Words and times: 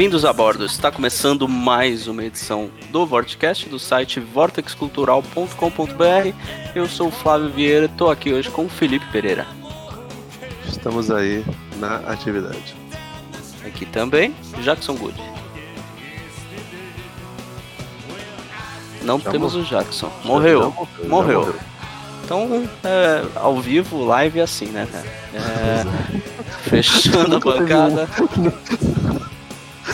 Bem-vindos 0.00 0.24
a 0.24 0.32
bordo. 0.32 0.64
Está 0.64 0.90
começando 0.90 1.46
mais 1.46 2.08
uma 2.08 2.24
edição 2.24 2.70
do 2.88 3.04
Vortecast 3.04 3.68
do 3.68 3.78
site 3.78 4.18
vortexcultural.com.br. 4.18 6.34
Eu 6.74 6.88
sou 6.88 7.08
o 7.08 7.10
Flávio 7.10 7.50
Vieira, 7.50 7.84
estou 7.84 8.08
aqui 8.08 8.32
hoje 8.32 8.48
com 8.48 8.64
o 8.64 8.68
Felipe 8.70 9.04
Pereira. 9.12 9.46
Estamos 10.66 11.10
aí 11.10 11.44
na 11.76 11.96
atividade. 11.96 12.74
Aqui 13.62 13.84
também, 13.84 14.34
Jackson 14.62 14.94
Good. 14.94 15.20
Não 19.02 19.20
Já 19.20 19.30
temos 19.30 19.52
morreu. 19.52 19.66
o 19.66 19.68
Jackson. 19.68 20.10
Morreu. 20.24 20.62
Já 20.62 21.02
já 21.02 21.08
Morreu. 21.10 21.54
Então, 22.24 22.66
é, 22.82 23.22
ao 23.34 23.60
vivo, 23.60 24.02
live 24.06 24.40
é 24.40 24.44
assim, 24.44 24.66
né, 24.66 24.88
cara? 24.90 25.06
É, 25.34 25.84
fechando 26.70 27.36
a 27.36 27.40
bancada. 27.40 28.08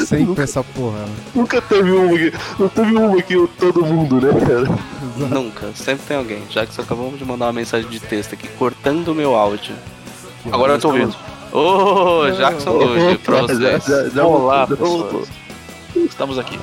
Sempre 0.07 0.43
essa 0.45 0.63
porra, 0.63 0.99
né? 1.01 1.15
Nunca 1.35 1.61
teve 1.63 1.91
uma 1.91 2.15
aqui, 2.15 2.33
não 2.59 2.69
teve 2.69 2.95
uma 2.97 3.19
aqui 3.19 3.49
todo 3.59 3.85
mundo, 3.85 4.21
né, 4.21 4.33
cara? 4.41 4.79
Nunca, 5.29 5.73
sempre 5.75 6.07
tem 6.07 6.17
alguém. 6.17 6.43
Jackson 6.51 6.83
acabou 6.83 7.11
de 7.17 7.25
mandar 7.25 7.47
uma 7.47 7.53
mensagem 7.53 7.89
de 7.89 7.99
texto 8.01 8.35
aqui, 8.35 8.49
cortando 8.49 9.09
o 9.09 9.15
meu 9.15 9.35
áudio. 9.35 9.75
Agora 10.51 10.75
eu 10.75 10.79
tô 10.81 10.89
ouvindo. 10.89 11.15
Ô, 11.53 12.31
Jackson 12.37 12.79
pra 13.25 13.37
Já- 13.47 13.79
vocês. 13.79 13.85
já- 13.87 14.09
já 14.11 14.25
Olá, 14.27 14.61
já 14.61 14.77
pessoas. 14.77 14.91
voltou. 15.13 15.27
Estamos 15.97 16.39
aqui. 16.39 16.59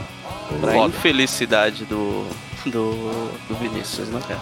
Pra 0.62 0.78
infelicidade 0.78 1.86
do, 1.86 2.26
do, 2.66 2.92
do 3.50 3.56
Vinícius, 3.60 4.08
né, 4.10 4.20
cara? 4.28 4.40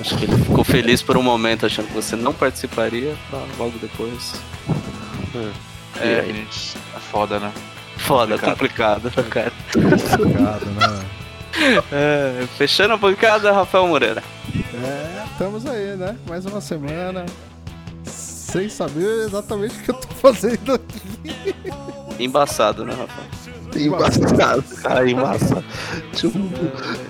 Acho 0.00 0.16
que 0.16 0.24
ele 0.24 0.36
ficou 0.36 0.62
feliz 0.64 1.02
por 1.02 1.16
um 1.16 1.22
momento 1.22 1.66
achando 1.66 1.86
que 1.88 1.94
você 1.94 2.14
não 2.16 2.32
participaria, 2.32 3.14
pra 3.28 3.40
logo 3.58 3.72
depois. 3.80 4.34
É, 6.00 6.24
gente, 6.26 6.76
é 6.96 6.98
foda, 6.98 7.38
né? 7.38 7.52
Foda, 8.06 8.38
complicado, 8.38 9.04
né, 9.16 9.22
cara. 9.30 9.52
Complicado, 9.72 10.66
né? 10.66 11.00
É, 11.92 12.46
fechando 12.56 12.94
a 12.94 12.96
bancada, 12.96 13.50
Rafael 13.52 13.86
Moreira. 13.88 14.22
É, 14.54 15.24
estamos 15.32 15.66
aí, 15.66 15.96
né? 15.96 16.16
Mais 16.28 16.46
uma 16.46 16.60
semana. 16.60 17.26
Sem 18.04 18.68
saber 18.68 19.24
exatamente 19.26 19.74
o 19.74 19.82
que 19.82 19.90
eu 19.90 19.94
tô 19.96 20.08
fazendo 20.14 20.74
aqui. 20.74 21.02
Embaçado, 22.20 22.84
né, 22.84 22.92
Rafael? 22.92 23.28
Embaçado, 23.84 24.62
cara, 24.80 25.10
embaçado. 25.10 25.64
Tinha 26.12 26.32
um, 26.32 26.50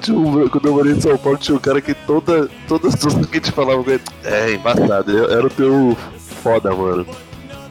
tinha 0.00 0.18
um, 0.18 0.48
quando 0.48 0.66
eu 0.68 0.72
morei 0.74 0.92
em 0.94 1.00
São 1.00 1.16
Paulo, 1.18 1.38
tinha 1.38 1.56
um 1.56 1.60
cara 1.60 1.80
que 1.82 1.92
toda, 1.94 2.48
todas 2.66 2.94
as 2.94 3.00
coisas 3.00 3.26
que 3.26 3.36
a 3.36 3.40
gente 3.40 3.52
falava 3.52 3.84
com 3.84 3.90
ele, 3.90 4.02
é, 4.24 4.52
embaçado, 4.54 5.10
eu- 5.12 5.30
era 5.30 5.46
o 5.46 5.50
teu 5.50 5.96
foda, 6.42 6.74
mano. 6.74 7.06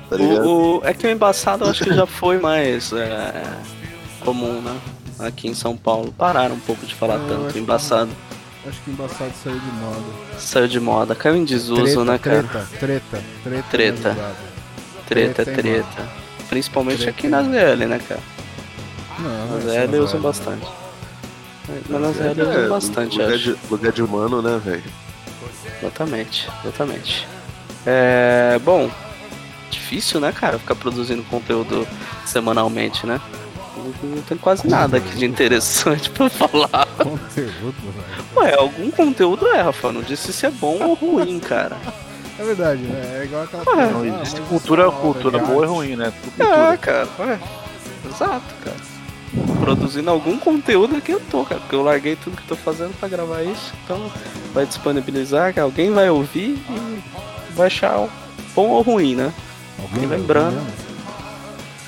Tá 0.09 0.15
ligado? 0.15 0.45
O, 0.47 0.77
o- 0.79 0.81
é 0.83 0.93
que 0.93 1.05
o 1.05 1.09
embaçado 1.09 1.65
eu 1.65 1.69
acho 1.69 1.83
que 1.83 1.93
já 1.93 2.05
foi 2.07 2.39
mais 2.39 2.91
é, 2.93 3.43
comum, 4.21 4.61
né? 4.61 4.75
Aqui 5.19 5.47
em 5.47 5.53
São 5.53 5.75
Paulo. 5.77 6.11
Pararam 6.17 6.55
um 6.55 6.59
pouco 6.59 6.85
de 6.85 6.95
falar 6.95 7.15
É, 7.15 7.17
acho 7.17 7.27
tanto. 7.27 7.53
que- 7.53 7.59
Embaçado. 7.59 8.09
Acho 8.67 8.81
que 8.81 8.91
embaçado 8.91 9.31
saiu 9.43 9.59
de 9.59 9.71
moda. 9.71 10.03
Saiu 10.37 10.67
de 10.67 10.79
moda. 10.79 11.15
Caiu 11.15 11.35
em 11.37 11.45
desuso, 11.45 11.81
treta, 11.83 12.03
né, 12.05 12.17
cara? 12.17 12.43
treta, 12.43 12.67
treta, 12.79 13.21
treta. 13.43 13.63
Treta. 13.69 14.35
Treta, 15.07 15.45
Treta. 15.45 16.09
Principalmente 16.49 16.97
Treta, 17.03 17.11
aqui 17.11 17.27
nas 17.27 17.45
ZL, 17.47 17.85
né, 17.87 17.99
cara? 18.07 18.19
Não, 19.19 19.55
Nas 19.55 19.63
ZL 19.63 19.87
não 19.97 20.03
usam 20.03 20.19
vai. 20.21 20.31
bastante. 20.31 20.67
Mas 21.89 22.01
nas 22.01 22.15
ZL 22.15 22.41
É, 22.41 22.43
usam 22.57 22.69
bastante, 22.69 23.17
lugar 23.17 23.33
acho. 23.33 23.43
de, 23.43 23.55
lugar 23.71 23.91
de 23.91 24.03
humano, 24.03 24.41
né, 24.41 24.61
velho? 24.63 24.83
Exatamente, 25.81 26.49
exatamente. 26.63 27.27
É, 27.85 28.59
bom, 28.63 28.89
difícil, 29.89 30.19
né, 30.19 30.31
cara, 30.31 30.59
ficar 30.59 30.75
produzindo 30.75 31.23
conteúdo 31.23 31.87
semanalmente, 32.25 33.07
né? 33.07 33.19
Não, 34.03 34.21
tem 34.21 34.37
quase 34.37 34.67
nada 34.67 34.97
aqui 34.97 35.15
de 35.15 35.25
interessante 35.25 36.09
pra 36.11 36.29
falar. 36.29 36.85
Conteúdo, 36.97 37.73
velho. 37.73 38.25
Ué, 38.35 38.55
algum 38.55 38.91
conteúdo 38.91 39.47
é, 39.47 39.61
Rafa. 39.61 39.91
Não 39.91 40.01
disse 40.01 40.31
se 40.31 40.45
é 40.45 40.51
bom 40.51 40.77
ou 40.83 40.93
ruim, 40.93 41.39
cara. 41.39 41.75
É 42.37 42.43
verdade, 42.43 42.81
né? 42.83 43.19
É 43.19 43.25
igual 43.25 43.43
aquela 43.43 43.65
coisa, 43.65 43.91
Não 43.91 44.01
ah, 44.01 44.21
existe 44.21 44.41
cultura, 44.41 44.87
é 44.87 44.91
cultura 44.91 45.39
boa 45.39 45.65
e 45.65 45.67
ruim, 45.67 45.95
né? 45.95 46.07
É, 46.07 46.21
cultura. 46.21 46.77
cara, 46.77 47.07
ué. 47.19 47.39
Exato, 48.07 48.55
cara. 48.63 48.77
Produzindo 49.59 50.09
algum 50.09 50.37
conteúdo 50.37 50.95
aqui 50.95 51.11
eu 51.11 51.19
tô, 51.19 51.43
cara. 51.43 51.59
Porque 51.61 51.75
eu 51.75 51.83
larguei 51.83 52.15
tudo 52.15 52.37
que 52.37 52.43
eu 52.43 52.57
tô 52.57 52.63
fazendo 52.63 52.97
pra 52.99 53.09
gravar 53.09 53.41
isso. 53.43 53.73
Então 53.83 54.11
vai 54.53 54.65
disponibilizar, 54.65 55.53
que 55.53 55.59
alguém 55.59 55.91
vai 55.91 56.09
ouvir 56.09 56.57
e 56.69 57.03
vai 57.55 57.67
achar 57.67 58.07
bom 58.55 58.69
ou 58.69 58.81
ruim, 58.81 59.15
né? 59.15 59.33
Alguém 59.81 60.05
lembrando. 60.05 60.55
vai 60.55 60.65
ouvir 60.65 60.89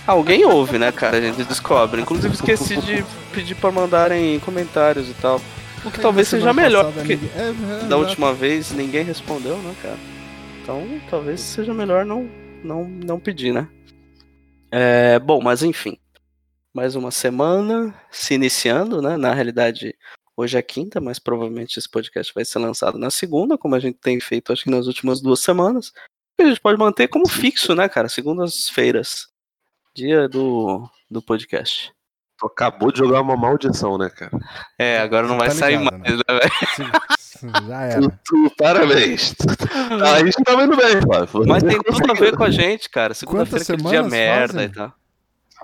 Alguém 0.06 0.46
ouve, 0.46 0.78
né, 0.80 0.92
cara? 0.92 1.18
A 1.18 1.22
gente 1.22 1.44
descobre. 1.44 2.02
Inclusive 2.02 2.34
esqueci 2.34 2.76
de 2.78 3.06
pedir 3.34 3.56
pra 3.56 3.72
mandarem 3.72 4.40
comentários 4.40 5.10
e 5.10 5.14
tal. 5.14 5.38
O 5.38 5.90
que 5.90 5.98
mesmo? 5.98 6.02
talvez 6.02 6.28
É, 6.28 6.32
seja 6.32 6.54
melhor, 6.54 6.86
passada 6.86 7.08
porque 7.08 7.26
É, 7.36 7.84
é, 7.84 7.88
da 7.88 7.98
última 7.98 8.34
vez 8.34 8.72
ninguém 8.72 9.04
respondeu, 9.04 9.58
né, 9.58 9.76
cara? 9.82 9.98
Então 10.62 10.86
talvez 11.10 11.40
seja 11.40 11.74
melhor 11.74 12.06
não, 12.06 12.30
não, 12.64 12.88
não 12.88 13.20
pedir, 13.20 13.54
né? 13.54 13.68
É, 14.72 15.20
bom, 15.20 15.42
mas 15.42 15.64
enfim. 15.64 15.98
Mais 16.74 16.96
uma 16.96 17.12
semana 17.12 17.94
se 18.10 18.34
iniciando, 18.34 19.02
né? 19.02 19.18
Na 19.18 19.34
realidade, 19.34 19.94
hoje 20.38 20.58
é 20.58 20.62
quinta, 20.62 21.02
mas 21.02 21.20
provavelmente 21.20 21.78
esse 21.78 21.90
podcast 21.90 22.34
vai 22.34 22.46
ser 22.46 22.60
lançado 22.60 22.98
na 22.98 23.10
segunda, 23.10 23.58
como 23.58 23.76
a 23.76 23.80
gente 23.80 23.98
tem 23.98 24.20
feito 24.20 24.54
acho 24.54 24.64
que 24.64 24.70
nas 24.70 24.88
últimas 24.88 25.22
duas 25.22 25.42
semanas. 25.42 25.92
A 26.42 26.48
gente 26.50 26.60
pode 26.62 26.78
manter 26.80 27.08
como 27.08 27.28
fixo, 27.28 27.76
né, 27.76 27.88
cara? 27.90 28.10
Segundas-feiras. 28.10 29.28
Dia 29.96 30.28
do, 30.28 30.90
do 31.10 31.22
podcast. 31.22 31.92
Tu 32.38 32.46
acabou 32.48 32.92
de 32.92 33.00
jogar 33.00 33.22
uma 33.22 33.36
maldição, 33.38 33.98
né, 33.98 34.10
cara? 34.10 34.32
É, 34.80 35.00
agora 35.00 35.28
não 35.28 35.38
vai 35.38 35.50
Tá 35.50 35.56
sair 35.56 35.78
ligado, 35.78 36.00
mais, 36.00 36.16
né, 36.18 36.24
velho? 36.28 36.52
Se- 37.20 37.40
se- 37.40 37.68
Já 37.68 37.82
era. 37.84 38.02
Tu, 38.02 38.12
tu- 38.26 38.56
parabéns. 38.58 39.36
Aí 39.92 40.22
a 40.22 40.26
gente 40.26 40.44
tá 40.44 40.56
vendo 40.56 40.76
bem, 40.76 41.02
Flávio. 41.02 41.46
Mas 41.48 41.62
tem 41.64 41.80
tudo 41.82 42.12
a 42.12 42.16
ver 42.16 42.36
com 42.36 42.44
a 42.44 42.50
gente, 42.50 42.90
cara. 42.90 43.14
Segunda-feira 43.14 43.64
aquele 43.64 43.78
dia 43.84 43.90
semanas 43.90 44.12
merda 44.12 44.54
fazem? 44.54 44.68
e 44.70 44.74
tal. 44.74 44.94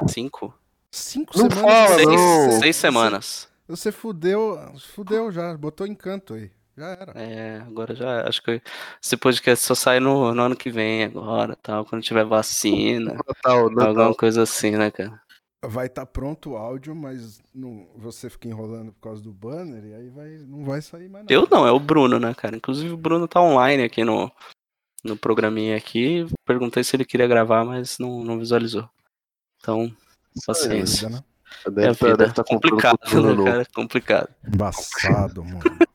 Cinco? 0.07 0.53
Cinco 0.91 1.38
Não 1.38 1.50
semanas. 1.50 1.71
fala, 1.88 1.95
Seis, 1.95 2.07
não. 2.07 2.59
seis 2.59 2.75
semanas. 2.75 3.47
Você 3.68 3.91
fudeu, 3.91 4.59
fudeu 4.95 5.31
já, 5.31 5.56
botou 5.57 5.85
encanto 5.88 6.33
aí. 6.35 6.51
Já 6.77 6.89
era. 6.89 7.12
É, 7.15 7.57
agora 7.62 7.95
já. 7.95 8.27
Acho 8.27 8.44
que 8.44 8.62
esse 9.03 9.18
podcast 9.18 9.65
só 9.65 9.74
sai 9.74 10.00
no, 10.00 10.31
no 10.33 10.41
ano 10.44 10.56
que 10.56 10.69
vem 10.69 11.06
agora, 11.06 11.56
tal, 11.56 11.83
quando 11.83 12.03
tiver 12.03 12.24
vacina. 12.24 13.15
Natal, 13.27 13.69
Alguma 13.79 14.13
coisa 14.13 14.44
assim, 14.44 14.71
né, 14.71 14.91
cara? 14.91 15.19
Vai 15.65 15.88
estar 15.88 16.06
pronto 16.06 16.51
o 16.51 16.56
áudio, 16.56 16.95
mas 16.95 17.41
não, 17.53 17.88
você 17.95 18.29
fica 18.29 18.47
enrolando 18.47 18.94
por 18.94 19.01
causa 19.01 19.24
do 19.24 19.33
banner 19.33 19.83
e 19.85 19.94
aí 19.95 20.09
vai, 20.09 20.29
não 20.47 20.63
vai 20.63 20.79
sair 20.83 21.09
mais 21.09 21.24
nada. 21.24 21.33
Eu 21.33 21.47
não, 21.50 21.65
é 21.65 21.71
o 21.71 21.79
Bruno, 21.79 22.19
né, 22.19 22.31
cara? 22.35 22.56
Inclusive 22.56 22.94
o 22.94 22.97
Bruno 22.97 23.27
tá 23.27 23.41
online 23.41 23.81
aqui 23.81 24.03
no, 24.03 24.31
no 25.03 25.18
programinha 25.18 25.75
aqui. 25.75 26.27
Perguntei 26.45 26.83
se 26.83 26.95
ele 26.95 27.06
queria 27.06 27.25
gravar, 27.25 27.65
mas 27.65 27.97
não, 27.97 28.24
não 28.24 28.38
visualizou. 28.38 28.88
Então, 29.59 29.91
paciência. 30.45 31.07
Vida, 31.07 31.18
né? 31.18 31.83
É 31.83 31.89
a 31.89 31.95
tá, 31.95 32.06
vida. 32.06 32.18
deve 32.18 32.33
tá 32.33 32.44
complicado, 32.44 33.00
né, 33.35 33.44
cara? 33.44 33.68
Complicado. 33.74 34.29
Embaçado, 34.47 35.44
mano. 35.44 35.87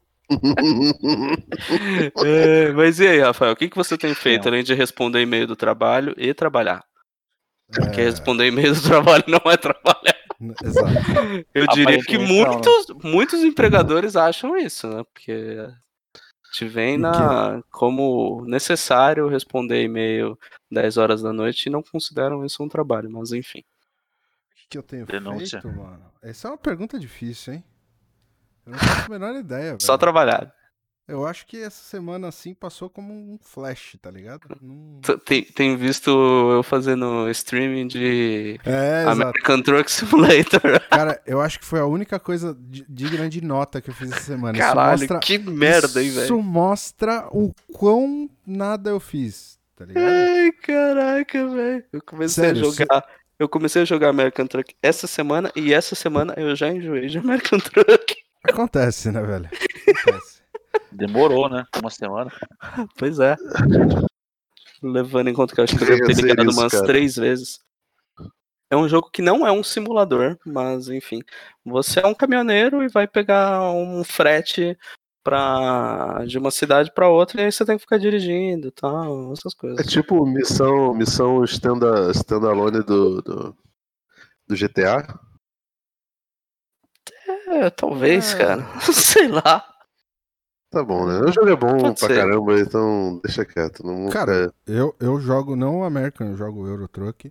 É, 2.25 2.73
mas 2.73 3.01
e 3.01 3.07
aí, 3.07 3.21
Rafael, 3.21 3.53
o 3.53 3.57
que, 3.57 3.69
que 3.69 3.77
você 3.77 3.97
tem 3.97 4.15
feito 4.15 4.49
além 4.49 4.63
de 4.63 4.75
responder 4.75 5.21
e-mail 5.21 5.47
do 5.47 5.57
trabalho 5.57 6.15
e 6.17 6.33
trabalhar? 6.35 6.85
Porque 7.67 8.01
É, 8.01 8.05
responder 8.05 8.47
e-mail 8.49 8.75
do 8.75 8.83
trabalho 8.83 9.25
não 9.27 9.51
é 9.51 9.57
trabalhar. 9.57 10.17
exato. 10.63 10.95
Eu 11.55 11.67
diria 11.69 11.99
que 12.05 12.19
muitos, 12.19 12.87
muitos 13.03 13.43
empregadores 13.43 14.17
acham 14.17 14.57
isso, 14.57 14.89
né? 14.89 15.05
Porque 15.13 15.69
te 16.53 16.67
vem 16.67 16.99
na, 16.99 17.63
como 17.71 18.45
necessário 18.47 19.27
responder 19.29 19.83
e-mail 19.83 20.39
10 20.71 20.99
horas 20.99 21.23
da 21.23 21.33
noite 21.33 21.67
e 21.67 21.71
não 21.71 21.83
consideram 21.83 22.45
isso 22.45 22.63
um 22.63 22.69
trabalho, 22.69 23.11
mas 23.11 23.33
enfim. 23.33 23.61
O 23.61 24.69
que 24.69 24.79
eu 24.79 24.83
tenho 24.83 25.07
Denúncia. 25.07 25.61
feito, 25.61 25.75
mano? 25.75 26.13
Essa 26.23 26.49
é 26.49 26.51
uma 26.51 26.59
pergunta 26.59 26.99
difícil, 26.99 27.55
hein? 27.55 27.65
Eu 28.67 28.73
não 28.73 28.79
faço 28.79 29.07
a 29.07 29.09
menor 29.19 29.35
ideia, 29.37 29.71
velho. 29.79 29.83
Só 29.83 29.97
trabalhar. 29.99 30.53
Eu 31.09 31.27
acho 31.27 31.45
que 31.47 31.61
essa 31.61 31.83
semana 31.83 32.29
assim 32.29 32.55
passou 32.55 32.89
como 32.89 33.13
um 33.13 33.37
flash, 33.43 33.97
tá 34.01 34.09
ligado? 34.09 34.43
Não- 34.63 35.01
Tem, 35.25 35.43
tem 35.43 35.77
visto 35.77 36.09
eu 36.11 36.63
fazendo 36.63 37.29
streaming 37.31 37.89
de 37.89 38.59
É, 38.65 39.03
exato. 39.03 39.11
American 39.11 39.63
Truck 39.63 39.91
Simulator. 39.91 40.81
Cara, 40.89 41.21
eu 41.27 41.41
acho 41.41 41.59
que 41.59 41.65
foi 41.67 41.81
a 41.81 41.87
única 41.87 42.21
coisa 42.21 42.57
digna 42.89 43.29
de 43.29 43.41
nota 43.43 43.81
que 43.81 43.91
eu 43.91 43.95
fiz 43.95 44.13
essa 44.13 44.21
semana. 44.23 44.57
Isso 44.57 44.67
Caralho, 44.67 45.01
mostra- 45.01 45.19
que 45.19 45.39
merda, 45.39 46.01
hein, 46.01 46.09
Isso 46.09 46.21
velho? 46.21 46.43
mostra 46.43 47.27
o 47.33 47.53
quão 47.73 48.31
nada 48.47 48.91
eu 48.91 49.01
fiz, 49.01 49.59
tá 49.75 49.85
ligado? 49.85 50.05
Ai, 50.07 50.53
caraca, 50.53 51.49
velho. 51.49 51.85
Eu 51.93 52.01
comecei 52.03 52.45
Sério, 52.45 52.61
a 52.61 52.65
jogar. 52.73 53.05
Eu 53.41 53.49
comecei 53.49 53.83
a 53.83 53.85
jogar 53.85 54.09
American 54.11 54.47
Truck 54.47 54.73
essa 54.81 55.09
semana 55.09 55.51
e 55.57 55.75
essa 55.75 55.97
semana 55.97 56.33
eu 56.37 56.55
já 56.55 56.69
enjoei 56.69 57.09
de 57.09 57.19
American 57.19 57.59
Truck. 57.59 58.22
Acontece, 58.45 59.11
né, 59.11 59.23
velho? 59.23 59.47
Acontece. 59.47 60.43
Demorou, 60.91 61.49
né? 61.49 61.65
Uma 61.81 61.91
semana. 61.91 62.31
Pois 62.99 63.19
é. 63.19 63.37
Levando 64.83 65.29
em 65.29 65.35
conta 65.35 65.55
que 65.55 65.61
eu 65.61 65.65
acho 65.65 65.77
que 65.77 65.85
eu 65.85 65.89
devo 65.89 66.07
ter 66.07 66.17
ligado 66.23 66.49
isso, 66.51 66.61
umas 66.61 66.73
cara. 66.73 66.87
três 66.87 67.17
vezes. 67.17 67.61
É 68.71 68.77
um 68.77 68.89
jogo 68.89 69.11
que 69.13 69.23
não 69.23 69.47
é 69.47 69.53
um 69.53 69.63
simulador, 69.63 70.37
mas 70.47 70.89
enfim. 70.89 71.21
Você 71.65 72.01
é 72.01 72.07
um 72.07 72.15
caminhoneiro 72.15 72.83
e 72.83 72.89
vai 72.89 73.07
pegar 73.07 73.71
um 73.71 74.03
frete 74.03 74.77
pra, 75.23 76.25
de 76.27 76.37
uma 76.39 76.51
cidade 76.51 76.91
pra 76.93 77.09
outra 77.09 77.41
e 77.41 77.45
aí 77.45 77.53
você 77.53 77.65
tem 77.65 77.77
que 77.77 77.83
ficar 77.83 77.99
dirigindo 77.99 78.69
e 78.69 78.71
tal, 78.73 79.33
essas 79.33 79.53
É 79.55 79.57
coisas. 79.57 79.87
tipo 79.87 80.27
missão, 80.27 80.93
missão 80.95 81.45
standa, 81.45 82.11
standalone 82.13 82.83
do, 82.83 83.23
do, 83.23 83.57
do 84.49 84.57
GTA. 84.57 85.07
É, 87.53 87.71
talvez, 87.71 88.35
É. 88.35 88.39
cara. 88.39 88.67
Sei 88.93 89.29
lá. 89.29 89.65
Tá 90.71 90.83
bom, 90.83 91.07
né? 91.07 91.21
O 91.21 91.31
jogo 91.33 91.51
é 91.51 91.57
bom 91.57 91.77
Pode 91.79 91.99
pra 91.99 92.09
ser. 92.09 92.17
caramba, 92.17 92.59
então 92.59 93.21
deixa 93.23 93.45
quieto. 93.45 93.87
Não, 93.87 94.09
Cara, 94.09 94.51
eu, 94.67 94.95
eu 94.99 95.21
jogo 95.21 95.55
não 95.55 95.81
o 95.81 95.85
American, 95.85 96.29
eu 96.29 96.37
jogo 96.37 96.63
o 96.63 96.67
Euro 96.67 96.89
Truck 96.89 97.31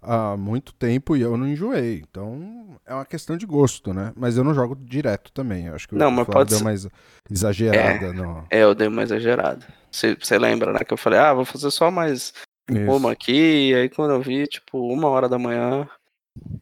há 0.00 0.36
muito 0.36 0.72
tempo 0.72 1.16
e 1.16 1.20
eu 1.20 1.36
não 1.36 1.48
enjoei. 1.48 2.04
Então 2.08 2.78
é 2.86 2.94
uma 2.94 3.04
questão 3.04 3.36
de 3.36 3.44
gosto, 3.44 3.92
né? 3.92 4.12
Mas 4.16 4.36
eu 4.36 4.44
não 4.44 4.54
jogo 4.54 4.76
direto 4.76 5.32
também. 5.32 5.66
Eu 5.66 5.74
acho 5.74 5.88
que 5.88 5.96
Não, 5.96 6.10
o 6.10 6.12
mas 6.12 6.26
pode 6.28 6.50
deu 6.50 6.58
ser- 6.58 6.64
mais 6.64 6.86
exagerada 7.28 8.12
no. 8.12 8.46
É, 8.48 8.62
eu 8.62 8.72
dei 8.72 8.86
uma 8.86 9.02
exagerada. 9.02 9.66
Você 9.90 10.38
lembra, 10.38 10.72
né? 10.72 10.78
Que 10.86 10.92
eu 10.94 10.98
falei, 10.98 11.18
ah, 11.18 11.34
vou 11.34 11.44
fazer 11.44 11.72
só 11.72 11.90
mais 11.90 12.32
Isso, 12.70 12.92
uma 12.92 13.10
aqui. 13.10 13.70
E 13.70 13.74
aí 13.74 13.88
quando 13.88 14.12
eu 14.12 14.20
vi, 14.22 14.46
tipo, 14.46 14.78
uma 14.92 15.08
hora 15.08 15.28
da 15.28 15.40
manhã. 15.40 15.88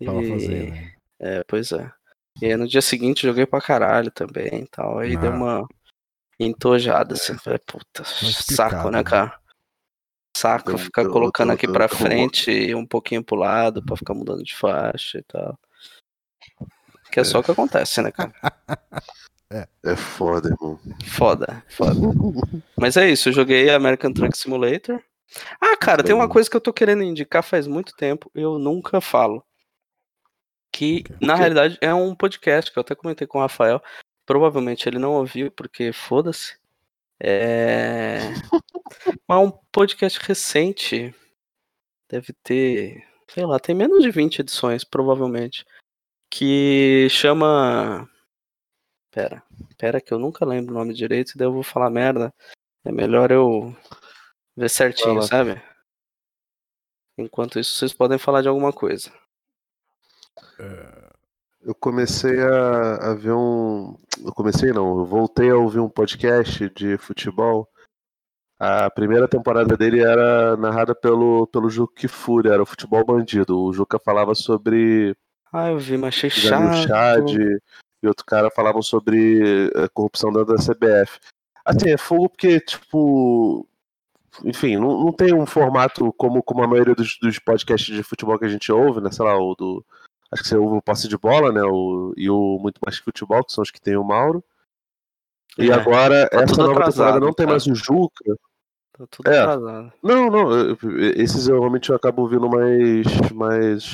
tava 0.03 0.23
e- 0.23 0.31
fazendo. 0.31 0.75
É, 1.21 1.45
pois 1.47 1.71
é. 1.73 1.91
E 2.41 2.47
aí 2.47 2.57
no 2.57 2.67
dia 2.67 2.83
seguinte 2.83 3.27
joguei 3.27 3.47
pra 3.47 3.61
caralho 3.61 4.11
também 4.11 4.63
e 4.63 4.67
tal. 4.67 4.99
Aí 4.99 5.17
deu 5.17 5.33
Ah. 5.33 5.37
uma 5.37 5.69
entojada, 6.39 7.15
assim. 7.15 7.37
Falei, 7.39 7.59
puta, 7.61 8.03
explicado, 8.03 8.55
saco, 8.73 8.91
né, 8.91 8.99
né? 8.99 9.05
cara? 9.05 9.39
Saco 10.37 10.77
ficar 10.77 11.09
colocando 11.09 11.53
aqui 11.53 11.67
pra 11.67 11.87
frente 11.89 12.51
e 12.51 12.75
um 12.75 12.85
pouquinho 12.85 13.23
pro 13.23 13.37
lado 13.37 13.85
pra 13.85 13.97
ficar 13.97 14.15
mudando 14.15 14.43
de 14.43 14.55
faixa 14.55 15.19
e 15.19 15.23
tal. 15.23 15.57
Que 17.13 17.21
é 17.21 17.25
só 17.25 17.39
o 17.39 17.43
que 17.43 17.53
acontece, 17.53 18.03
né, 18.03 18.11
cara? 18.11 18.33
É 19.85 19.95
foda, 19.95 20.49
irmão. 20.49 20.81
Foda, 21.07 21.63
foda. 21.69 21.95
Mas 22.77 22.97
é 22.97 23.09
isso, 23.09 23.29
eu 23.29 23.33
joguei 23.33 23.71
American 23.71 24.13
Truck 24.13 24.37
Simulator. 24.37 25.01
Ah, 25.61 25.77
cara, 25.77 26.03
tem 26.03 26.13
uma 26.13 26.29
coisa 26.29 26.51
que 26.51 26.57
eu 26.57 26.61
tô 26.61 26.73
querendo 26.73 27.05
indicar 27.05 27.41
faz 27.45 27.69
muito 27.69 27.95
tempo, 27.95 28.29
eu 28.35 28.59
nunca 28.59 29.01
falo. 29.01 29.45
Que, 30.75 31.05
quê? 31.05 31.15
na 31.21 31.37
realidade, 31.37 31.79
é 31.81 31.95
um 31.95 32.17
podcast 32.17 32.73
que 32.73 32.77
eu 32.77 32.81
até 32.81 32.97
comentei 32.97 33.29
com 33.29 33.39
o 33.39 33.41
Rafael. 33.41 33.81
Provavelmente 34.27 34.89
ele 34.89 34.99
não 34.99 35.13
ouviu, 35.13 35.49
porque 35.53 35.93
foda-se. 35.93 36.59
É. 37.21 38.19
Mas 39.29 39.39
um 39.41 39.53
podcast 39.71 40.19
recente. 40.21 41.15
Deve 42.11 42.33
ter. 42.43 43.07
Sei 43.31 43.47
lá, 43.47 43.61
tem 43.61 43.73
menos 43.73 44.03
de 44.03 44.11
20 44.11 44.41
edições, 44.41 44.83
provavelmente. 44.83 45.65
Que 46.29 47.07
chama. 47.09 48.11
Pera. 49.13 49.45
Pera, 49.79 50.01
que 50.01 50.13
eu 50.13 50.19
nunca 50.19 50.45
lembro 50.45 50.75
o 50.75 50.79
nome 50.79 50.93
direito, 50.93 51.35
e 51.35 51.39
daí 51.39 51.47
eu 51.47 51.53
vou 51.53 51.63
falar 51.63 51.89
merda. 51.89 52.35
É 52.85 52.91
melhor 52.91 53.31
eu 53.31 53.75
ver 54.57 54.69
certinho, 54.69 55.15
Fala. 55.15 55.23
sabe? 55.23 55.63
Enquanto 57.17 57.61
isso, 57.61 57.77
vocês 57.77 57.93
podem 57.93 58.19
falar 58.19 58.43
de 58.43 58.49
alguma 58.49 58.73
coisa. 58.73 59.13
Eu 61.63 61.75
comecei 61.75 62.41
a, 62.41 63.11
a 63.11 63.15
ver 63.15 63.33
um. 63.33 63.97
Eu 64.23 64.33
comecei 64.33 64.73
não, 64.73 64.99
eu 64.99 65.05
voltei 65.05 65.51
a 65.51 65.57
ouvir 65.57 65.81
um 65.81 65.89
podcast 65.89 66.69
de 66.71 66.99
futebol. 66.99 67.69
A 68.59 68.89
primeira 68.91 69.27
temporada 69.27 69.77
dele 69.77 70.01
era 70.01 70.57
narrada 70.57 70.95
pelo, 70.95 71.47
pelo 71.49 71.69
Juca 71.69 71.95
Kifuri, 71.97 72.49
era 72.49 72.63
o 72.63 72.67
futebol 72.67 73.05
bandido. 73.05 73.59
O 73.59 73.73
Juca 73.73 73.99
falava 73.99 74.35
sobre 74.35 75.17
Ah, 75.53 75.71
eu 75.71 75.79
vi, 75.79 75.97
mas 75.97 76.15
achei 76.15 76.31
chato. 76.31 76.87
Chad 76.87 77.31
e 78.05 78.07
outro 78.07 78.25
cara 78.25 78.51
falavam 78.51 78.83
sobre 78.83 79.71
eh, 79.75 79.89
corrupção 79.93 80.31
dentro 80.31 80.55
da 80.55 80.63
CBF. 80.63 81.19
Assim, 81.65 81.91
é 81.91 81.97
fogo 81.97 82.29
porque, 82.29 82.61
tipo. 82.61 83.67
Enfim, 84.45 84.77
não, 84.77 85.05
não 85.05 85.13
tem 85.13 85.33
um 85.33 85.47
formato 85.47 86.13
como, 86.15 86.43
como 86.43 86.63
a 86.63 86.67
maioria 86.67 86.95
dos, 86.95 87.17
dos 87.21 87.39
podcasts 87.39 87.95
de 87.95 88.03
futebol 88.03 88.39
que 88.39 88.45
a 88.45 88.49
gente 88.49 88.71
ouve, 88.71 89.01
né? 89.01 89.11
Sei 89.11 89.25
lá, 89.25 89.37
o 89.39 89.55
do. 89.55 89.85
Acho 90.35 90.43
que 90.43 90.49
você 90.49 90.57
ouve 90.57 90.77
o 90.79 90.83
Passe 90.83 91.09
de 91.09 91.17
Bola, 91.17 91.51
né? 91.53 91.63
O, 91.63 92.13
e 92.17 92.29
o 92.29 92.59
Muito 92.61 92.79
Mais 92.85 92.99
Que 92.99 93.05
Futebol, 93.05 93.43
que 93.45 93.53
são 93.53 93.63
os 93.63 93.71
que 93.71 93.81
tem 93.81 93.97
o 93.97 94.05
Mauro. 94.05 94.43
E 95.57 95.71
É, 95.71 95.73
agora, 95.73 96.29
tá 96.29 96.43
essa 96.43 96.57
nova 96.57 96.69
temporada 96.69 96.81
atrasado, 96.91 97.21
não 97.21 97.33
tem 97.33 97.47
cara. 97.47 97.51
mais 97.51 97.67
o 97.67 97.75
Juca. 97.75 98.37
Tá 98.99 99.07
tudo 99.11 99.31
É. 99.31 99.39
atrasado. 99.41 99.93
Não, 100.03 100.29
não, 100.31 100.53
eu- 100.53 100.77
esses 101.17 101.47
eu 101.49 101.59
realmente 101.61 101.91
eu 101.91 101.97
acabo 101.97 102.23
ouvindo 102.23 102.49
mais. 102.49 103.07
mais... 103.33 103.93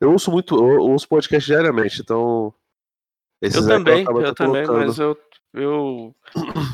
Eu 0.00 0.12
ouço 0.12 0.30
muito, 0.30 0.54
eu 0.54 0.80
ouço 0.82 1.08
podcast 1.08 1.44
diariamente, 1.46 2.00
então. 2.00 2.54
Esses 3.40 3.66
Eu 3.66 3.68
também, 3.68 4.04
eu 4.04 4.18
até 4.20 4.34
também, 4.34 4.64
mas 4.66 4.98
eu, 4.98 5.18
eu. 5.54 6.14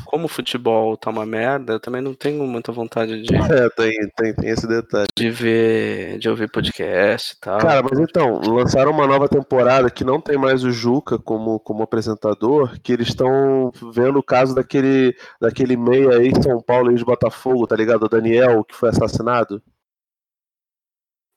Como 0.05 0.25
o 0.25 0.29
futebol 0.29 0.95
tá 0.97 1.09
uma 1.09 1.25
merda, 1.25 1.73
eu 1.73 1.79
também 1.79 2.01
não 2.01 2.13
tenho 2.13 2.45
muita 2.45 2.71
vontade 2.71 3.21
de, 3.21 3.35
É, 3.35 3.69
tem, 3.69 3.91
tem, 4.15 4.33
tem 4.33 4.49
esse 4.49 4.67
detalhe. 4.67 5.07
de 5.15 5.29
ver, 5.29 6.17
de 6.17 6.29
ouvir 6.29 6.49
podcast 6.49 7.33
e 7.33 7.39
tal. 7.39 7.59
Cara, 7.59 7.83
mas 7.83 7.99
então, 7.99 8.39
lançaram 8.41 8.91
uma 8.91 9.05
nova 9.05 9.27
temporada 9.27 9.89
que 9.89 10.03
não 10.03 10.19
tem 10.19 10.37
mais 10.37 10.63
o 10.63 10.71
Juca 10.71 11.19
como, 11.19 11.59
como 11.59 11.83
apresentador, 11.83 12.79
que 12.81 12.93
eles 12.93 13.09
estão 13.09 13.71
vendo 13.93 14.19
o 14.19 14.23
caso 14.23 14.55
daquele, 14.55 15.15
daquele 15.39 15.75
meia 15.75 16.17
aí 16.17 16.29
em 16.29 16.41
São 16.41 16.61
Paulo 16.61 16.91
e 16.91 16.95
de 16.95 17.05
Botafogo, 17.05 17.67
tá 17.67 17.75
ligado? 17.75 18.03
O 18.03 18.09
Daniel, 18.09 18.63
que 18.63 18.75
foi 18.75 18.89
assassinado. 18.89 19.61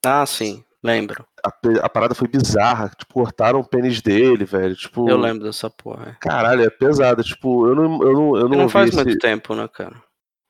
Ah, 0.04 0.26
sim, 0.26 0.64
lembro. 0.82 1.24
A, 1.44 1.50
a 1.82 1.88
parada 1.88 2.14
foi 2.14 2.28
bizarra, 2.28 2.90
tipo, 2.96 3.14
cortaram 3.14 3.60
o 3.60 3.64
pênis 3.64 4.00
dele, 4.00 4.44
velho. 4.44 4.74
Tipo, 4.74 5.08
Eu 5.08 5.16
lembro 5.16 5.44
dessa 5.44 5.70
porra. 5.70 6.16
caralho, 6.20 6.62
é 6.62 6.70
pesada. 6.70 7.22
Tipo, 7.22 7.66
eu 7.68 7.74
não, 7.74 8.02
eu 8.02 8.12
não, 8.12 8.36
eu 8.36 8.48
não, 8.48 8.58
não 8.58 8.68
faz 8.68 8.88
esse... 8.88 8.96
muito 8.96 9.18
tempo, 9.18 9.54
né, 9.54 9.68
cara? 9.68 9.96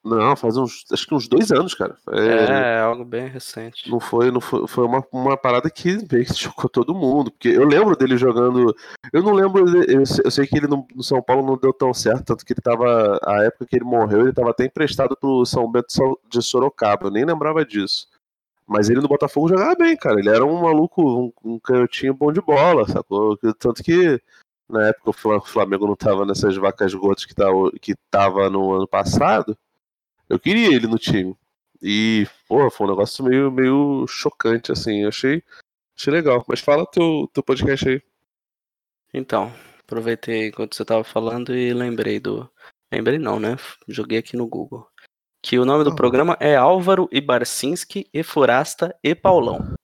Não, 0.05 0.35
faz 0.35 0.57
uns, 0.57 0.85
acho 0.91 1.07
que 1.07 1.15
uns 1.15 1.29
dois 1.29 1.53
anos, 1.53 1.75
cara. 1.75 1.97
É, 2.11 2.79
É, 2.79 2.81
algo 2.81 3.05
bem 3.05 3.29
recente. 3.29 3.89
Não 3.89 4.01
foi, 4.01 4.33
não 4.33 4.41
foi, 4.41 4.67
foi 4.67 4.85
uma, 4.85 5.05
uma 5.13 5.37
parada 5.37 5.71
que 5.71 5.93
meio 6.11 6.27
que 6.27 6.35
chocou 6.35 6.69
todo 6.69 6.95
mundo. 6.95 7.31
Porque 7.31 7.49
eu 7.49 7.65
lembro 7.65 7.97
dele 7.97 8.17
jogando. 8.17 8.75
Eu 9.13 9.23
não 9.23 9.33
lembro. 9.33 9.65
Eu 9.89 10.05
sei, 10.05 10.25
eu 10.25 10.31
sei 10.31 10.47
que 10.47 10.57
ele 10.57 10.67
no, 10.67 10.85
no 10.93 11.05
São 11.05 11.23
Paulo 11.23 11.47
não 11.47 11.57
deu 11.57 11.73
tão 11.73 11.95
certo, 11.95 12.25
tanto 12.25 12.45
que 12.45 12.53
ele 12.53 12.61
tava. 12.61 13.21
A 13.25 13.45
época 13.45 13.67
que 13.67 13.77
ele 13.77 13.85
morreu, 13.85 14.23
ele 14.23 14.33
tava 14.33 14.51
até 14.51 14.65
emprestado 14.65 15.17
pro 15.17 15.47
São 15.47 15.71
Bento 15.71 15.87
de 16.29 16.43
Sorocaba. 16.43 17.07
Eu 17.07 17.13
nem 17.13 17.25
lembrava 17.25 17.65
disso. 17.65 18.09
Mas 18.73 18.89
ele 18.89 19.01
no 19.01 19.09
Botafogo 19.09 19.49
jogava 19.49 19.75
bem, 19.77 19.97
cara. 19.97 20.19
Ele 20.19 20.31
era 20.31 20.45
um 20.45 20.63
maluco, 20.63 21.03
um, 21.03 21.33
um 21.45 21.59
canhotinho 21.59 22.15
bom 22.15 22.33
de 22.33 22.41
bola, 22.41 22.89
sacou? 22.89 23.37
Tanto 23.59 23.83
que 23.83 24.21
na 24.69 24.89
época 24.89 25.11
o 25.11 25.13
Fla- 25.13 25.37
o 25.37 25.45
Flamengo 25.45 25.87
não 25.87 25.95
tava 25.95 26.25
nessas 26.25 26.57
vacas 26.57 26.95
gordas 26.95 27.25
que, 27.27 27.35
tá, 27.35 27.47
que 27.81 27.95
tava 28.11 28.49
no 28.49 28.73
ano 28.73 28.89
passado. 28.89 29.57
Eu 30.29 30.39
queria 30.41 30.75
ele 30.75 30.87
no 30.87 30.99
time. 30.99 31.37
E, 31.83 32.27
pô, 32.49 32.71
foi 32.71 32.87
um 32.87 32.91
negócio 32.91 33.25
meio, 33.25 33.51
meio 33.51 34.07
chocante, 34.09 34.73
assim. 34.73 35.03
Eu 35.03 35.09
achei, 35.09 35.43
achei 35.97 36.13
legal. 36.13 36.45
Mas 36.49 36.61
fala 36.61 36.87
teu, 36.87 37.29
teu 37.33 37.43
podcast 37.43 37.89
aí. 37.89 38.03
Então, 39.13 39.53
aproveitei 39.81 40.49
enquanto 40.49 40.75
você 40.75 40.85
tava 40.85 41.05
falando 41.05 41.55
e 41.55 41.75
lembrei 41.75 42.19
do. 42.19 42.49
Lembrei 42.91 43.19
não, 43.19 43.39
né? 43.41 43.57
Joguei 43.89 44.19
aqui 44.19 44.37
no 44.37 44.47
Google. 44.47 44.87
Que 45.43 45.59
o 45.59 45.65
nome 45.65 45.83
do 45.85 45.95
programa 45.95 46.37
é 46.41 46.55
Álvaro 46.55 47.09
e 47.11 47.21
Barcinski 47.21 48.07
e 48.15 48.23
Forasta 48.23 48.97
e 49.03 49.15
Paulão. 49.15 49.75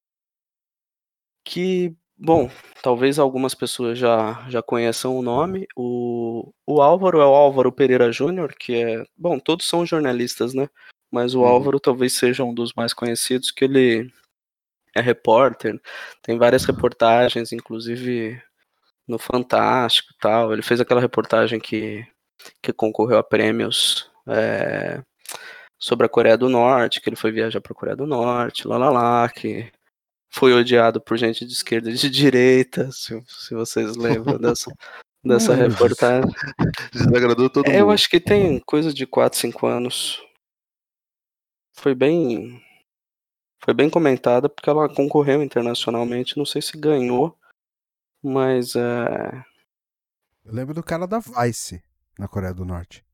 Que, 1.44 1.96
bom, 2.16 2.48
talvez 2.82 3.18
algumas 3.18 3.54
pessoas 3.54 3.98
já, 3.98 4.46
já 4.48 4.62
conheçam 4.62 5.16
o 5.16 5.22
nome. 5.22 5.66
O, 5.76 6.52
o 6.66 6.80
Álvaro 6.80 7.20
é 7.20 7.24
o 7.26 7.34
Álvaro 7.34 7.72
Pereira 7.72 8.12
Júnior, 8.12 8.54
que 8.58 8.74
é. 8.74 9.04
Bom, 9.16 9.38
todos 9.38 9.66
são 9.66 9.84
jornalistas, 9.84 10.54
né? 10.54 10.68
Mas 11.10 11.34
o 11.34 11.40
Uhum. 11.40 11.46
Álvaro 11.46 11.80
talvez 11.80 12.12
seja 12.12 12.44
um 12.44 12.54
dos 12.54 12.72
mais 12.74 12.92
conhecidos, 12.92 13.50
que 13.50 13.64
ele 13.64 14.12
é 14.94 15.00
repórter, 15.00 15.80
tem 16.22 16.38
várias 16.38 16.64
reportagens, 16.64 17.52
inclusive 17.52 18.40
no 19.06 19.18
Fantástico 19.18 20.12
e 20.14 20.18
tal. 20.18 20.52
Ele 20.52 20.62
fez 20.62 20.80
aquela 20.80 21.00
reportagem 21.00 21.58
que, 21.58 22.06
que 22.62 22.72
concorreu 22.72 23.18
a 23.18 23.22
prêmios 23.24 24.10
é, 24.26 25.02
sobre 25.78 26.06
a 26.06 26.08
Coreia 26.08 26.36
do 26.36 26.48
Norte, 26.48 27.00
que 27.00 27.08
ele 27.08 27.16
foi 27.16 27.30
viajar 27.32 27.60
para 27.60 27.72
a 27.72 27.76
Coreia 27.76 27.96
do 27.96 28.06
Norte, 28.06 28.66
lá 28.66 28.76
lá 28.78 28.90
lá, 28.90 29.28
que 29.28 29.70
foi 30.30 30.52
odiado 30.52 31.00
por 31.00 31.16
gente 31.16 31.46
de 31.46 31.52
esquerda 31.52 31.90
e 31.90 31.94
de 31.94 32.10
direita, 32.10 32.90
se, 32.92 33.22
se 33.26 33.54
vocês 33.54 33.96
lembram 33.96 34.36
dessa, 34.38 34.70
dessa 35.24 35.56
disso. 35.56 35.68
reportagem. 35.70 36.30
Desagradou 36.92 37.48
todo 37.48 37.66
É, 37.66 37.70
mundo. 37.70 37.78
eu 37.80 37.90
acho 37.90 38.08
que 38.10 38.20
tem 38.20 38.58
coisa 38.60 38.92
de 38.92 39.06
4, 39.06 39.38
5 39.38 39.66
anos. 39.66 40.22
Foi 41.76 41.94
bem. 41.94 42.62
Foi 43.64 43.72
bem 43.74 43.88
comentada 43.90 44.48
porque 44.48 44.68
ela 44.68 44.88
concorreu 44.92 45.42
internacionalmente. 45.42 46.36
Não 46.36 46.44
sei 46.44 46.60
se 46.62 46.76
ganhou, 46.76 47.36
mas 48.22 48.74
é. 48.76 49.44
Eu 50.44 50.52
lembro 50.54 50.74
do 50.74 50.82
cara 50.82 51.06
da 51.06 51.18
Vice 51.20 51.82
na 52.18 52.26
Coreia 52.26 52.54
do 52.54 52.64
Norte. 52.64 53.04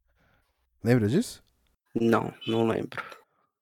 Lembra 0.82 1.08
disso? 1.08 1.42
Não, 1.94 2.32
não 2.46 2.66
lembro. 2.66 3.02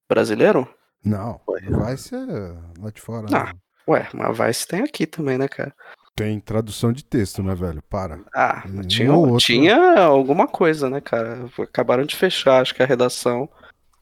Brasileiro? 0.08 0.68
Não. 1.04 1.40
Vice 1.88 2.14
é 2.14 2.54
lá 2.80 2.90
de 2.90 3.00
fora. 3.00 3.26
Ah. 3.32 3.44
né? 3.46 3.52
Ué, 3.88 4.08
mas 4.14 4.38
Vice 4.38 4.66
tem 4.66 4.82
aqui 4.82 5.06
também, 5.06 5.36
né, 5.36 5.48
cara? 5.48 5.74
Tem 6.14 6.38
tradução 6.38 6.92
de 6.92 7.04
texto, 7.04 7.42
né, 7.42 7.54
velho? 7.54 7.82
Para. 7.88 8.20
Ah, 8.34 8.62
Um 8.68 8.82
tinha, 8.82 9.12
outro. 9.12 9.38
tinha 9.38 10.00
alguma 10.04 10.46
coisa, 10.46 10.88
né, 10.88 11.00
cara? 11.00 11.46
Acabaram 11.58 12.04
de 12.04 12.14
fechar, 12.14 12.60
acho 12.62 12.74
que 12.74 12.82
a 12.82 12.86
redação 12.86 13.48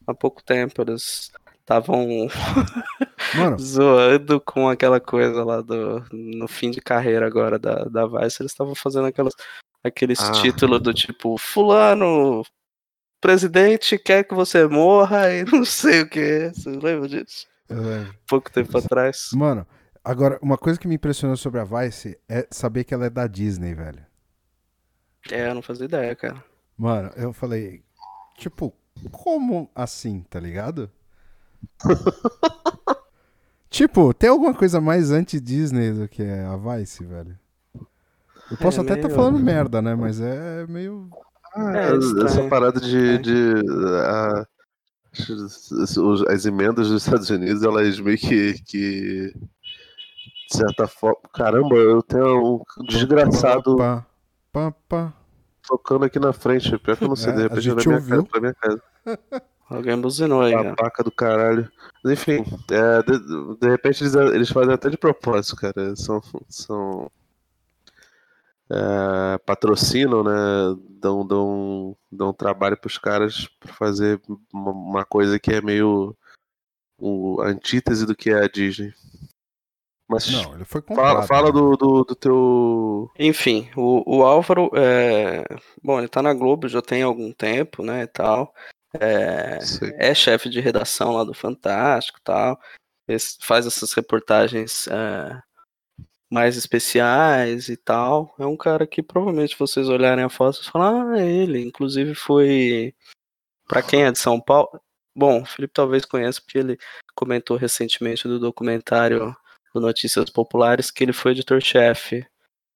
há 0.05 0.13
pouco 0.13 0.43
tempo. 0.43 0.81
Eles 0.81 1.31
estavam 1.61 2.05
zoando 3.59 4.39
com 4.41 4.67
aquela 4.69 4.99
coisa 4.99 5.43
lá 5.43 5.61
do 5.61 6.03
no 6.11 6.47
fim 6.47 6.69
de 6.71 6.81
carreira 6.81 7.25
agora 7.25 7.57
da, 7.57 7.85
da 7.85 8.05
Vice, 8.05 8.41
eles 8.41 8.51
estavam 8.51 8.75
fazendo 8.75 9.07
aquelas, 9.07 9.33
aqueles 9.83 10.19
Ah. 10.19 10.31
títulos 10.33 10.81
do 10.81 10.93
tipo 10.93 11.37
fulano 11.37 12.43
presidente 13.21 13.97
quer 13.97 14.23
que 14.23 14.33
você 14.33 14.67
morra 14.67 15.31
e 15.31 15.43
não 15.49 15.63
sei 15.63 16.01
o 16.01 16.09
que. 16.09 16.49
Você 16.53 16.69
lembra 16.71 17.07
disso? 17.07 17.47
lembro. 17.69 18.13
Pouco 18.27 18.51
tempo 18.51 18.77
atrás. 18.77 19.29
Mano, 19.33 19.65
agora, 20.03 20.37
uma 20.41 20.57
coisa 20.57 20.77
que 20.79 20.87
me 20.87 20.95
impressionou 20.95 21.37
sobre 21.37 21.61
a 21.61 21.63
Vice 21.63 22.19
é 22.27 22.47
saber 22.51 22.83
que 22.83 22.93
ela 22.93 23.05
é 23.05 23.09
da 23.09 23.27
Disney, 23.27 23.73
velho. 23.73 24.05
É, 25.31 25.49
eu 25.49 25.55
não 25.55 25.61
fazia 25.61 25.85
ideia, 25.85 26.15
cara. 26.15 26.43
Mano, 26.77 27.11
eu 27.15 27.31
falei, 27.31 27.83
tipo, 28.37 28.73
como 29.11 29.69
assim, 29.75 30.25
tá 30.29 30.39
ligado? 30.39 30.89
tipo, 33.69 34.13
tem 34.13 34.29
alguma 34.29 34.53
coisa 34.53 34.81
mais 34.81 35.11
anti-Disney 35.11 35.91
do 35.93 36.07
que 36.07 36.23
a 36.23 36.57
Vice, 36.57 37.03
velho? 37.03 37.37
Eu 38.49 38.57
posso 38.57 38.81
É, 38.81 38.83
até 38.83 38.93
estar 38.95 39.07
meio- 39.07 39.15
falando 39.17 39.39
merda, 39.39 39.81
né? 39.81 39.95
Mas 39.95 40.19
é 40.19 40.65
meio. 40.67 41.09
Ah, 41.55 41.77
É, 41.77 42.23
essa 42.25 42.47
parada 42.47 42.79
de. 42.79 43.15
É. 43.15 43.17
de 43.17 43.53
ah, 44.05 44.45
os- 45.97 46.23
as 46.29 46.45
emendas 46.45 46.89
dos 46.89 47.03
Estados 47.03 47.29
Unidos, 47.29 47.63
elas 47.63 47.99
meio 47.99 48.17
que. 48.17 48.53
que 48.63 49.33
de 49.33 50.57
certa 50.57 50.87
forma. 50.87 51.17
Caramba, 51.33 51.75
eu 51.75 52.01
tenho 52.03 52.61
um 52.79 52.85
desgraçado 52.85 53.77
Pá, 53.77 54.05
pá, 54.51 54.71
pá. 54.87 55.13
tocando 55.67 56.05
aqui 56.05 56.19
na 56.19 56.33
frente. 56.33 56.77
Pior 56.77 56.97
que 56.97 57.03
eu 57.03 57.07
não 57.09 57.15
sei, 57.15 57.31
É, 57.33 57.35
de 57.35 57.41
a 57.41 57.47
repente 57.47 57.67
na 57.69 57.99
minha 57.99 58.01
casa, 58.01 58.23
pra 58.23 58.41
minha 58.41 58.53
casa. 58.53 58.81
Alguém 59.69 59.99
buzinou 59.99 60.41
aí. 60.41 60.53
Babaca 60.53 61.01
do 61.03 61.11
caralho. 61.11 61.69
Mas, 62.03 62.13
Enfim, 62.13 62.43
é, 62.69 63.01
de, 63.03 63.57
de 63.57 63.69
repente 63.69 64.03
eles, 64.03 64.13
eles 64.15 64.49
fazem 64.49 64.73
até 64.73 64.89
de 64.89 64.97
propósito, 64.97 65.55
cara. 65.55 65.95
São. 65.95 66.21
são 66.49 67.09
é, 68.71 69.37
patrocinam, 69.39 70.23
né? 70.23 70.31
Dão, 70.89 71.25
dão, 71.25 71.97
dão 72.11 72.33
trabalho 72.33 72.77
pros 72.77 72.97
caras 72.97 73.47
pra 73.59 73.73
fazer 73.73 74.21
uma, 74.53 74.71
uma 74.71 75.05
coisa 75.05 75.39
que 75.39 75.51
é 75.51 75.61
meio 75.61 76.15
o, 76.97 77.41
a 77.41 77.47
antítese 77.47 78.05
do 78.05 78.15
que 78.15 78.29
é 78.29 78.43
a 78.43 78.47
Disney. 78.47 78.93
Mas 80.07 80.29
Não, 80.29 80.55
ele 80.55 80.65
foi 80.65 80.81
comprado. 80.81 81.07
fala, 81.07 81.27
fala 81.27 81.47
né? 81.47 81.53
do, 81.53 81.77
do, 81.77 82.03
do 82.03 82.15
teu. 82.15 83.11
Enfim, 83.17 83.69
o, 83.75 84.17
o 84.17 84.23
Álvaro, 84.23 84.69
é... 84.75 85.43
bom, 85.81 85.99
ele 85.99 86.09
tá 86.09 86.21
na 86.21 86.33
Globo 86.33 86.67
já 86.67 86.81
tem 86.81 87.01
algum 87.01 87.31
tempo, 87.31 87.81
né, 87.83 88.03
e 88.03 88.07
tal. 88.07 88.53
É, 88.99 89.57
é 89.97 90.13
chefe 90.13 90.49
de 90.49 90.59
redação 90.59 91.13
lá 91.13 91.23
do 91.23 91.33
Fantástico 91.33 92.19
e 92.19 92.23
tal. 92.23 92.59
Esse- 93.07 93.37
faz 93.41 93.65
essas 93.65 93.93
reportagens 93.93 94.85
é, 94.87 95.41
mais 96.31 96.55
especiais 96.55 97.67
e 97.67 97.75
tal. 97.75 98.33
É 98.39 98.45
um 98.45 98.55
cara 98.55 98.87
que 98.87 99.03
provavelmente 99.03 99.59
vocês 99.59 99.89
olharem 99.89 100.23
a 100.23 100.29
foto 100.29 100.61
e 100.61 100.65
falam, 100.65 101.11
ah, 101.11 101.19
é 101.19 101.29
ele. 101.29 101.61
Inclusive 101.61 102.15
foi. 102.15 102.95
Pra 103.67 103.83
quem 103.83 104.03
é 104.05 104.11
de 104.11 104.19
São 104.19 104.39
Paulo. 104.39 104.69
Bom, 105.15 105.41
o 105.41 105.45
Felipe 105.45 105.73
talvez 105.73 106.05
conheça, 106.05 106.41
porque 106.41 106.57
ele 106.57 106.77
comentou 107.13 107.57
recentemente 107.57 108.27
do 108.27 108.39
documentário 108.39 109.35
do 109.73 109.81
Notícias 109.81 110.29
Populares 110.29 110.89
que 110.89 111.03
ele 111.03 111.13
foi 111.13 111.31
editor-chefe 111.33 112.25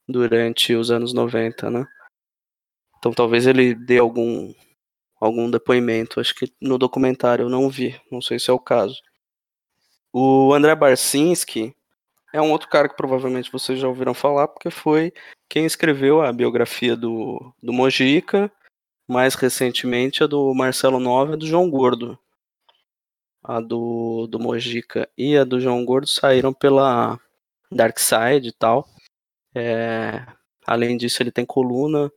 durante 0.08 0.76
os 0.76 0.92
anos 0.92 1.14
90, 1.14 1.70
né? 1.70 1.88
Então 2.98 3.14
talvez 3.14 3.48
ele 3.48 3.74
dê 3.74 4.00
algum 4.00 4.54
algum 5.20 5.50
depoimento. 5.50 6.20
Acho 6.20 6.36
que 6.36 6.54
no 6.62 6.78
documentário 6.78 7.44
eu 7.44 7.50
não 7.50 7.70
vi, 7.70 8.00
não 8.12 8.22
sei 8.22 8.38
se 8.38 8.50
é 8.50 8.54
o 8.54 8.60
caso. 8.60 9.02
O 10.12 10.54
André 10.54 10.76
Barcinski 10.76 11.76
é 12.36 12.42
um 12.42 12.52
outro 12.52 12.68
cara 12.68 12.90
que 12.90 12.98
provavelmente 12.98 13.50
vocês 13.50 13.80
já 13.80 13.88
ouviram 13.88 14.14
falar, 14.14 14.50
porque 14.50 14.70
foi 14.70 15.14
quem 15.50 15.66
escreveu 15.66 16.22
a 16.22 16.34
biografia 16.34 16.94
do, 16.94 17.54
do 17.64 17.72
Mojica, 17.72 18.52
mais 19.08 19.36
recentemente 19.36 20.22
a 20.22 20.28
do 20.28 20.54
Marcelo 20.54 21.00
Nova 21.00 21.36
e 21.36 21.38
do 21.38 21.48
João 21.48 21.70
Gordo. 21.70 22.20
A 23.42 23.62
do, 23.62 24.28
do 24.28 24.38
Mojica 24.38 25.08
e 25.18 25.38
a 25.38 25.46
do 25.46 25.62
João 25.62 25.86
Gordo 25.86 26.08
saíram 26.10 26.54
pela 26.54 27.18
Dark 27.72 27.98
Side 28.00 28.50
e 28.50 28.52
tal. 28.52 28.86
É, 29.56 30.26
além 30.68 30.98
disso, 30.98 31.24
ele 31.24 31.32
tem 31.32 31.46
coluna. 31.46 32.12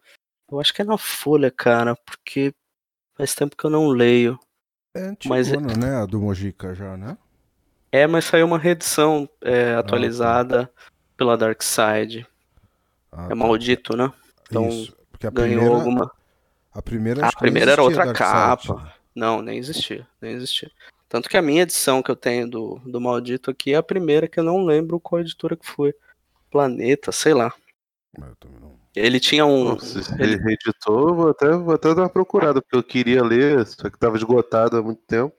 Eu 0.50 0.58
acho 0.58 0.74
que 0.74 0.82
é 0.82 0.84
na 0.84 0.98
Folha, 0.98 1.50
cara, 1.50 1.94
porque 1.94 2.52
faz 3.14 3.36
tempo 3.36 3.56
que 3.56 3.64
eu 3.64 3.70
não 3.70 3.86
leio. 3.86 4.36
É 4.96 5.12
mas- 5.26 5.52
antigona, 5.52 5.76
né? 5.76 5.94
A 6.02 6.06
do 6.06 6.20
Mojica 6.20 6.74
já, 6.74 6.96
né? 6.96 7.16
É, 7.90 8.06
mas 8.06 8.24
saiu 8.26 8.46
uma 8.46 8.58
reedição 8.58 9.28
é, 9.42 9.74
atualizada 9.74 10.70
pela 11.16 11.36
Dark 11.36 11.62
Side. 11.62 12.26
Ah, 13.10 13.26
É 13.26 13.28
tá. 13.30 13.34
maldito, 13.34 13.96
né? 13.96 14.12
Então, 14.48 14.68
Isso, 14.68 14.96
porque 15.10 15.26
a 15.26 15.30
Ganhou 15.30 15.60
primeira, 15.62 15.74
alguma. 15.76 16.12
a 16.72 16.82
primeira, 16.82 17.26
A 17.26 17.28
que 17.30 17.34
nem 17.36 17.40
primeira 17.40 17.72
era 17.72 17.82
outra 17.82 18.04
Dark 18.04 18.16
Side. 18.16 18.28
capa. 18.68 18.94
Não, 19.14 19.42
nem 19.42 19.58
existia, 19.58 20.06
nem 20.20 20.32
existia. 20.34 20.70
Tanto 21.08 21.28
que 21.28 21.36
a 21.36 21.42
minha 21.42 21.62
edição 21.62 22.02
que 22.02 22.10
eu 22.10 22.16
tenho 22.16 22.48
do, 22.48 22.80
do 22.84 23.00
Maldito 23.00 23.50
aqui 23.50 23.72
é 23.72 23.76
a 23.76 23.82
primeira 23.82 24.28
que 24.28 24.38
eu 24.38 24.44
não 24.44 24.64
lembro 24.64 25.00
qual 25.00 25.20
editora 25.20 25.56
que 25.56 25.66
foi. 25.66 25.94
Planeta, 26.50 27.10
sei 27.10 27.32
lá. 27.34 27.52
Ele 28.94 29.18
tinha 29.20 29.44
um. 29.46 29.64
Nossa, 29.64 29.98
ele- 30.22 30.36
reeditou, 30.36 31.08
eu 31.08 31.14
vou 31.14 31.28
até, 31.30 31.50
vou 31.50 31.74
até 31.74 31.94
dar 31.94 32.02
uma 32.02 32.08
procurada, 32.08 32.60
porque 32.60 32.76
eu 32.76 32.82
queria 32.82 33.22
ler, 33.22 33.66
só 33.66 33.88
que 33.88 33.98
tava 33.98 34.16
esgotado 34.16 34.76
há 34.76 34.82
muito 34.82 35.00
tempo. 35.06 35.34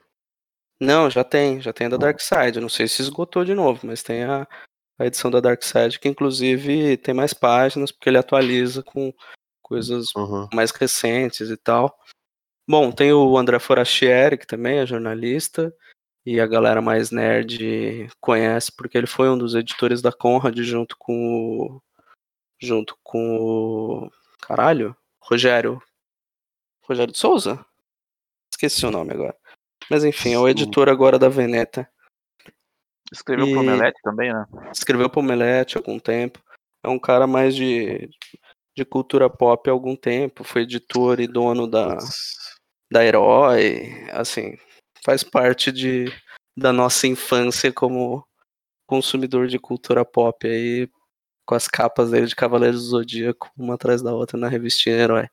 Não, 0.80 1.10
já 1.10 1.22
tem, 1.22 1.60
já 1.60 1.72
tem 1.72 1.86
a 1.86 1.90
da 1.90 1.96
Dark 1.98 2.20
Side. 2.20 2.58
Não 2.58 2.68
sei 2.68 2.88
se 2.88 3.02
esgotou 3.02 3.44
de 3.44 3.54
novo, 3.54 3.86
mas 3.86 4.02
tem 4.02 4.24
a, 4.24 4.48
a 4.98 5.06
edição 5.06 5.30
da 5.30 5.40
Dark 5.40 5.62
Side, 5.62 5.98
que 5.98 6.08
inclusive 6.08 6.96
tem 6.96 7.12
mais 7.12 7.34
páginas, 7.34 7.92
porque 7.92 8.08
ele 8.08 8.18
atualiza 8.18 8.82
com 8.82 9.12
coisas 9.62 10.06
Uhum. 10.16 10.48
mais 10.54 10.70
recentes 10.70 11.50
e 11.50 11.56
tal. 11.56 11.96
Bom, 12.68 12.90
tem 12.90 13.12
o 13.12 13.36
André 13.36 13.58
Forastieri, 13.58 14.38
que 14.38 14.46
também 14.46 14.78
é 14.78 14.86
jornalista, 14.86 15.74
e 16.24 16.40
a 16.40 16.46
galera 16.46 16.80
mais 16.80 17.10
nerd 17.10 18.08
conhece, 18.20 18.70
porque 18.74 18.96
ele 18.96 19.06
foi 19.06 19.28
um 19.28 19.36
dos 19.36 19.54
editores 19.54 20.00
da 20.00 20.12
Conrad 20.12 20.56
junto 20.58 20.96
com 20.98 21.12
o. 21.14 21.82
junto 22.60 22.96
com 23.02 23.36
o. 23.38 24.10
Caralho? 24.40 24.96
Rogério. 25.20 25.82
Rogério 26.82 27.12
de 27.12 27.18
Souza? 27.18 27.64
Esqueci 28.52 28.84
o 28.86 28.90
nome 28.90 29.12
agora. 29.12 29.36
Mas 29.90 30.04
enfim, 30.04 30.34
é 30.34 30.38
o 30.38 30.48
editor 30.48 30.88
agora 30.88 31.18
da 31.18 31.28
Veneta. 31.28 31.88
Escreveu 33.12 33.48
E- 33.48 33.50
pro 33.50 33.60
Omelete 33.60 34.00
também, 34.04 34.32
né? 34.32 34.46
Escreveu 34.72 35.10
pro 35.10 35.20
Omelete 35.20 35.76
há 35.76 35.80
algum 35.80 35.98
tempo. 35.98 36.40
É 36.84 36.88
um 36.88 36.98
cara 36.98 37.26
mais 37.26 37.56
de, 37.56 38.08
de 38.76 38.84
cultura 38.84 39.28
pop 39.28 39.68
há 39.68 39.72
algum 39.72 39.96
tempo. 39.96 40.44
Foi 40.44 40.62
editor 40.62 41.18
e 41.20 41.26
dono 41.26 41.66
da, 41.66 41.98
da 42.90 43.04
Herói. 43.04 44.06
Assim, 44.12 44.56
faz 45.04 45.24
parte 45.24 45.72
de, 45.72 46.06
da 46.56 46.72
nossa 46.72 47.08
infância 47.08 47.72
como 47.72 48.24
consumidor 48.86 49.48
de 49.48 49.58
cultura 49.58 50.04
pop 50.04 50.46
aí, 50.48 50.88
com 51.44 51.54
as 51.56 51.66
capas 51.66 52.12
dele 52.12 52.26
de 52.26 52.36
Cavaleiros 52.36 52.82
do 52.82 52.88
Zodíaco, 52.90 53.50
uma 53.56 53.74
atrás 53.74 54.02
da 54.02 54.14
outra 54.14 54.38
na 54.38 54.48
revistinha 54.48 54.96
Herói. 54.96 55.28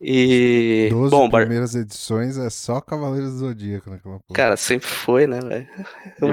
E. 0.00 0.88
12 0.90 1.10
Bom, 1.10 1.28
Bar- 1.28 1.40
primeiras 1.42 1.74
edições 1.74 2.36
é 2.36 2.50
só 2.50 2.80
Cavaleiros 2.80 3.32
do 3.32 3.38
Zodíaco 3.38 3.88
naquela 3.90 4.18
porra. 4.20 4.34
cara, 4.36 4.56
sempre 4.56 4.86
foi, 4.88 5.26
né, 5.26 5.40
velho? 5.40 5.68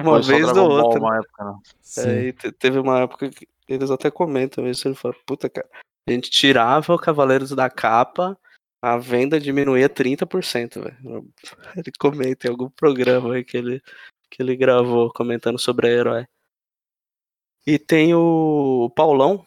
Uma 0.02 0.22
vez 0.22 0.48
ou 0.50 0.70
outra. 0.70 1.00
uma 1.00 1.18
época, 1.18 1.44
né? 1.46 1.54
Sim. 1.82 2.10
Aí 2.10 2.34
te- 2.34 2.52
teve 2.52 2.78
uma 2.80 3.02
época 3.02 3.30
que 3.30 3.48
eles 3.70 3.90
até 3.90 4.12
comentam 4.12 4.68
isso, 4.68 4.88
ele 4.88 4.96
fala, 4.96 5.16
puta 5.26 5.50
cara, 5.50 5.68
a 6.08 6.12
gente 6.12 6.30
tirava 6.30 6.94
o 6.94 7.00
Cavaleiros 7.00 7.52
da 7.52 7.70
capa, 7.70 8.38
a 8.82 8.98
venda 8.98 9.40
diminuía 9.40 9.88
30%, 9.88 10.82
velho. 10.82 11.26
Ele 11.78 11.92
comenta 11.98 12.48
em 12.48 12.52
algum 12.52 12.70
programa 12.70 13.36
aí 13.36 13.46
que 13.46 13.56
ele, 13.56 13.82
que 14.30 14.44
ele 14.44 14.58
gravou 14.58 15.10
comentando 15.14 15.58
sobre 15.58 15.88
a 15.88 15.92
herói. 15.92 16.26
E 17.66 17.80
tem 17.80 18.14
o 18.14 18.92
Paulão, 18.94 19.46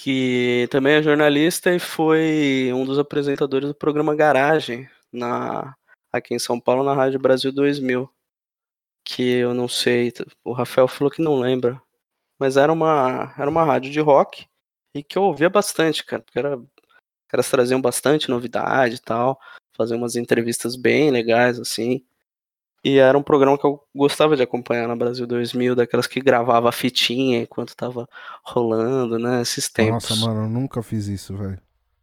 que 0.00 0.68
também 0.70 0.94
é 0.94 1.02
jornalista 1.02 1.74
e 1.74 1.80
foi 1.80 2.70
um 2.72 2.84
dos 2.84 3.00
apresentadores 3.00 3.68
do 3.68 3.74
programa 3.74 4.14
Garagem 4.14 4.88
na, 5.12 5.74
aqui 6.12 6.34
em 6.34 6.38
São 6.38 6.60
Paulo 6.60 6.84
na 6.84 6.94
Rádio 6.94 7.18
Brasil 7.18 7.50
2000 7.50 8.08
que 9.04 9.22
eu 9.22 9.54
não 9.54 9.66
sei, 9.66 10.12
o 10.44 10.52
Rafael 10.52 10.86
falou 10.86 11.10
que 11.10 11.20
não 11.22 11.40
lembra, 11.40 11.82
mas 12.38 12.56
era 12.56 12.72
uma, 12.72 13.34
era 13.38 13.50
uma 13.50 13.64
rádio 13.64 13.90
de 13.90 14.00
rock 14.00 14.46
e 14.94 15.02
que 15.02 15.18
eu 15.18 15.22
ouvia 15.24 15.50
bastante, 15.50 16.04
cara, 16.04 16.22
porque 16.22 16.38
era, 16.38 16.62
caras 17.26 17.50
traziam 17.50 17.80
bastante 17.80 18.28
novidade 18.28 18.96
e 18.96 19.00
tal, 19.00 19.40
faziam 19.72 19.98
umas 19.98 20.14
entrevistas 20.14 20.76
bem 20.76 21.10
legais, 21.10 21.58
assim, 21.58 22.04
e 22.84 22.98
era 22.98 23.16
um 23.18 23.22
programa 23.22 23.58
que 23.58 23.66
eu 23.66 23.82
gostava 23.94 24.36
de 24.36 24.42
acompanhar 24.42 24.86
na 24.88 24.94
Brasil 24.96 25.26
2000, 25.26 25.74
daquelas 25.74 26.06
que 26.06 26.20
gravava 26.20 26.68
a 26.68 26.72
fitinha 26.72 27.40
enquanto 27.42 27.74
tava 27.76 28.08
rolando, 28.44 29.18
né, 29.18 29.42
esses 29.42 29.68
tempos. 29.68 30.08
Nossa, 30.08 30.26
mano, 30.26 30.44
eu 30.44 30.48
nunca 30.48 30.82
fiz 30.82 31.06
isso, 31.08 31.36
velho. 31.36 31.60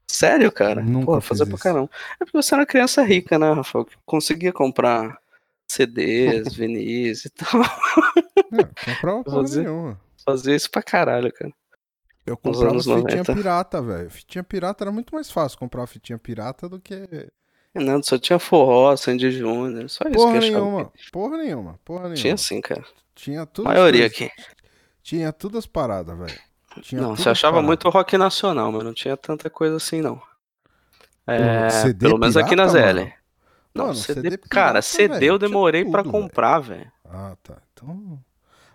Sério, 0.08 0.51
cara? 0.51 0.82
Nunca 0.82 1.05
Pô, 1.13 1.22
fazer 1.22 1.46
pra 1.46 1.58
caramba. 1.58 1.89
É 2.22 2.25
porque 2.25 2.38
você 2.41 2.53
era 2.53 2.65
criança 2.65 3.01
rica, 3.03 3.39
né, 3.39 3.51
Rafael? 3.51 3.86
Que 3.86 3.96
conseguia 4.05 4.53
comprar 4.53 5.17
CDs, 5.67 6.53
vinis 6.55 7.25
e 7.25 7.29
tal. 7.32 7.62
É, 8.53 8.94
comprava 8.94 9.24
porra 9.24 9.41
Fazer- 9.41 9.63
nenhuma. 9.63 10.00
Fazia 10.24 10.55
isso 10.55 10.70
pra 10.70 10.82
caralho, 10.84 11.32
cara. 11.34 11.51
Eu 12.25 12.36
comprava 12.38 12.75
fitinha 12.77 12.98
90. 12.98 13.34
pirata, 13.36 13.82
velho. 13.82 14.10
Fitinha 14.10 14.44
pirata 14.44 14.84
era 14.84 14.91
muito 14.91 15.13
mais 15.13 15.29
fácil 15.29 15.60
comprar 15.60 15.86
fitinha 15.88 16.17
pirata 16.17 16.67
do 16.67 16.79
que. 16.79 17.29
Não, 17.75 18.01
só 18.01 18.17
tinha 18.17 18.39
forró, 18.39 18.96
Sandy 18.96 19.29
Júnior, 19.32 19.89
só 19.89 20.05
isso 20.05 20.12
que 20.13 20.17
eu 20.17 20.27
achava. 20.29 20.39
nenhuma. 20.39 20.91
Porra 21.12 21.38
nenhuma. 21.38 21.79
Porra 21.83 22.00
nenhuma. 22.03 22.16
Tinha 22.16 22.38
sim, 22.38 22.61
cara. 22.61 22.83
Tinha 23.14 23.46
tudo. 23.46 23.66
Maioria 23.66 24.05
aqui. 24.05 24.31
Tinha 25.03 25.31
tudo 25.33 25.57
as 25.57 25.66
paradas, 25.66 26.18
velho. 26.18 26.40
Não, 26.94 27.16
você 27.16 27.29
achava 27.29 27.53
paradas. 27.53 27.68
muito 27.68 27.90
rock 27.90 28.18
nacional, 28.18 28.72
mas 28.72 28.83
não 28.83 28.94
tinha 28.94 29.16
tanta 29.18 29.50
coisa 29.50 29.75
assim, 29.75 30.01
não. 30.01 30.22
É, 31.27 31.70
CD 31.70 32.07
pelo 32.07 32.20
menos 32.20 32.38
aqui 32.38 32.55
na 32.55 32.68
pirata, 32.68 32.94
ZL. 32.94 33.14
Não, 33.74 33.85
Mano, 33.88 33.96
CD, 33.98 34.22
CD 34.22 34.38
cara, 34.38 34.68
pirata, 34.74 34.81
CD 34.81 35.14
velho, 35.16 35.25
eu 35.25 35.38
demorei 35.40 35.83
velho. 35.83 36.03
comprar, 36.05 36.59
velho. 36.59 36.90
Ah, 37.03 37.35
tá. 37.44 37.57
Então. 37.74 38.20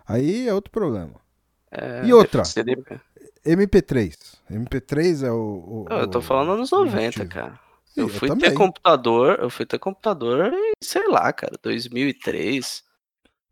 Aí 0.07 0.47
é 0.47 0.53
outro 0.53 0.69
problema. 0.71 1.13
É, 1.71 2.01
E 2.05 2.13
outra? 2.13 2.43
CD 2.43 2.75
MP3. 3.45 4.13
MP3 4.51 5.23
é 5.25 5.31
o. 5.31 5.85
o- 5.89 5.93
Eu 5.93 6.07
tô 6.07 6.21
falando 6.21 6.51
anos 6.51 6.71
o 6.71 6.83
90, 6.85 7.05
motivo. 7.23 7.29
cara. 7.29 7.59
Eu 7.95 8.05
eu 8.05 8.09
fui 8.09 8.27
também. 8.29 8.49
ter 8.49 8.55
computador, 8.55 9.39
eu 9.41 9.49
fui 9.49 9.65
ter 9.65 9.79
computador 9.79 10.53
em, 10.53 10.71
sei 10.81 11.07
lá, 11.07 11.31
cara, 11.33 11.53
2003. 11.61 12.83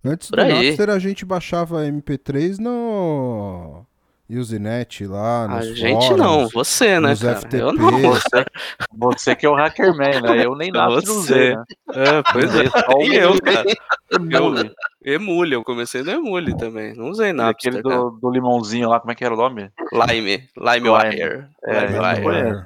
Antes 0.03 0.29
Por 0.29 0.37
do 0.37 0.41
aí. 0.43 0.67
Napster 0.67 0.89
a 0.89 0.99
gente 0.99 1.25
baixava 1.25 1.83
MP3 1.85 2.57
no 2.57 3.85
Usenet 4.29 5.05
lá, 5.07 5.45
A 5.45 5.47
nos 5.47 5.77
gente 5.77 6.07
fóruns, 6.07 6.17
não, 6.17 6.47
você, 6.49 6.99
né, 6.99 7.15
cara? 7.15 7.35
FTP. 7.37 7.57
Eu 7.57 7.73
não. 7.73 7.99
Você, 7.99 8.45
você 8.93 9.35
que 9.35 9.45
é 9.45 9.49
o 9.49 9.55
Hackerman, 9.55 10.21
né? 10.21 10.45
Eu 10.45 10.55
nem 10.55 10.71
nada 10.71 11.01
não 11.01 11.15
usei, 11.15 11.55
né? 11.55 11.63
É, 11.89 12.23
pois 12.31 12.55
é. 12.55 12.63
E 13.05 13.15
eu, 13.15 13.41
cara. 13.41 13.65
Emule. 14.11 14.71
Emule, 15.03 15.55
eu 15.55 15.63
comecei 15.63 16.03
no 16.03 16.11
Emule 16.11 16.55
também. 16.55 16.93
Não 16.95 17.09
usei 17.09 17.33
Napster, 17.33 17.73
Aquele 17.73 17.81
do, 17.81 18.11
do 18.11 18.29
limãozinho 18.29 18.87
lá, 18.87 18.99
como 18.99 19.11
é 19.11 19.15
que 19.15 19.25
era 19.25 19.33
o 19.33 19.37
nome? 19.37 19.71
Lime, 19.91 20.47
LimeWire. 20.55 21.47
É, 21.63 21.85
LimeWire. 21.87 22.19
LimeWire. 22.19 22.65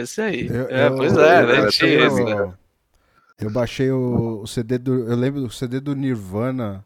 Esse 0.00 0.20
aí. 0.20 0.46
Eu- 0.48 0.68
é, 0.68 0.86
eu- 0.88 0.96
pois 0.96 1.16
é, 1.16 1.42
eu- 1.42 1.46
né? 1.46 1.68
Tinha 1.70 1.90
tenho- 1.90 2.06
esse, 2.06 2.24
né? 2.24 2.54
eu, 3.38 3.50
baixei 3.50 3.90
o, 3.90 4.40
o 4.42 4.46
CD 4.46 4.78
do. 4.78 5.08
Eu 5.10 5.16
lembro 5.16 5.40
do 5.40 5.50
CD 5.50 5.80
do 5.80 5.94
Nirvana, 5.94 6.84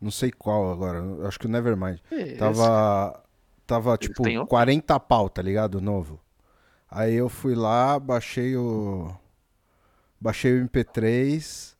não 0.00 0.10
sei 0.10 0.30
qual 0.30 0.72
agora, 0.72 1.02
acho 1.26 1.38
que 1.38 1.46
o 1.46 1.48
Nevermind. 1.48 1.98
Esse. 2.10 2.36
Tava. 2.36 3.22
Tava 3.66 3.96
tipo 3.98 4.28
um? 4.28 4.46
40 4.46 5.00
pau, 5.00 5.28
tá 5.28 5.42
ligado? 5.42 5.80
Novo. 5.80 6.20
Aí 6.88 7.14
eu 7.14 7.28
fui 7.28 7.54
lá, 7.54 7.98
baixei 7.98 8.56
o. 8.56 9.12
Baixei 10.20 10.52
o 10.52 10.64
MP3. 10.68 11.74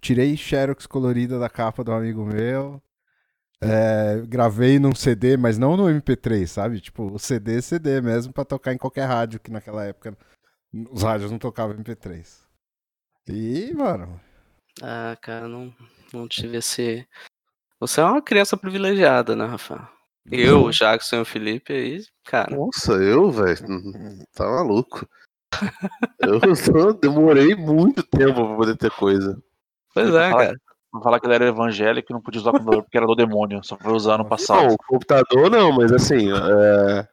Tirei 0.00 0.36
Xerox 0.36 0.86
colorida 0.86 1.38
da 1.38 1.48
capa 1.50 1.84
do 1.84 1.92
amigo 1.92 2.24
meu. 2.24 2.80
É, 3.62 4.22
gravei 4.26 4.78
num 4.78 4.94
CD, 4.94 5.36
mas 5.36 5.58
não 5.58 5.76
no 5.76 5.84
MP3, 5.84 6.46
sabe? 6.46 6.80
Tipo, 6.80 7.12
o 7.12 7.18
CD, 7.18 7.60
CD 7.60 8.00
mesmo, 8.00 8.32
pra 8.32 8.44
tocar 8.44 8.72
em 8.72 8.78
qualquer 8.78 9.04
rádio, 9.04 9.40
que 9.40 9.50
naquela 9.50 9.84
época 9.84 10.16
os 10.90 11.02
rádios 11.02 11.30
não 11.30 11.38
tocavam 11.38 11.76
MP3. 11.76 12.40
E, 13.28 13.72
mano, 13.74 14.20
Ah, 14.82 15.16
cara, 15.20 15.46
não, 15.46 15.74
não 16.12 16.26
tive 16.26 16.56
esse. 16.56 17.06
Você 17.78 18.00
é 18.00 18.04
uma 18.04 18.22
criança 18.22 18.56
privilegiada, 18.56 19.36
né, 19.36 19.44
Rafa? 19.44 19.88
Eu, 20.30 20.64
o 20.64 20.70
Jackson 20.70 21.16
e 21.16 21.20
o 21.20 21.24
Felipe 21.24 21.72
aí, 21.72 22.04
cara. 22.24 22.54
Nossa, 22.54 22.92
eu, 22.92 23.30
velho, 23.30 23.58
tá 24.34 24.44
maluco. 24.44 25.08
Eu 26.20 26.40
só 26.54 26.92
demorei 26.92 27.54
muito 27.54 28.02
tempo 28.02 28.34
pra 28.34 28.56
poder 28.56 28.76
ter 28.76 28.90
coisa. 28.92 29.42
Pois 29.92 30.14
é, 30.14 30.30
cara. 30.30 30.60
Vou 30.92 31.02
falar 31.02 31.20
que 31.20 31.26
ele 31.26 31.34
era 31.34 31.46
evangélico 31.46 32.10
e 32.10 32.14
não 32.14 32.20
podia 32.20 32.40
usar 32.40 32.50
o 32.50 32.54
computador 32.54 32.82
porque 32.82 32.96
era 32.96 33.06
do 33.06 33.14
demônio. 33.14 33.62
Só 33.62 33.76
foi 33.76 33.92
usar 33.92 34.18
Não, 34.18 34.24
passado. 34.24 34.72
o 34.72 34.76
computador 34.88 35.48
não, 35.48 35.72
mas 35.72 35.92
assim, 35.92 36.28
é, 36.32 37.08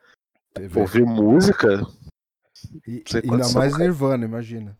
ouvir 0.75 1.05
música. 1.05 1.81
E, 2.87 3.03
ainda 3.23 3.49
mais 3.49 3.73
cara. 3.73 3.77
Nirvana, 3.83 4.25
imagina. 4.25 4.75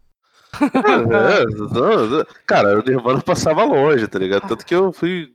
é, 0.60 1.46
não, 1.46 2.08
não. 2.08 2.26
cara, 2.48 2.80
o 2.80 2.84
Nirvana 2.84 3.22
passava 3.22 3.64
longe, 3.64 4.08
tá 4.08 4.18
ligado? 4.18 4.48
Tanto 4.48 4.66
que 4.66 4.74
eu 4.74 4.92
fui. 4.92 5.32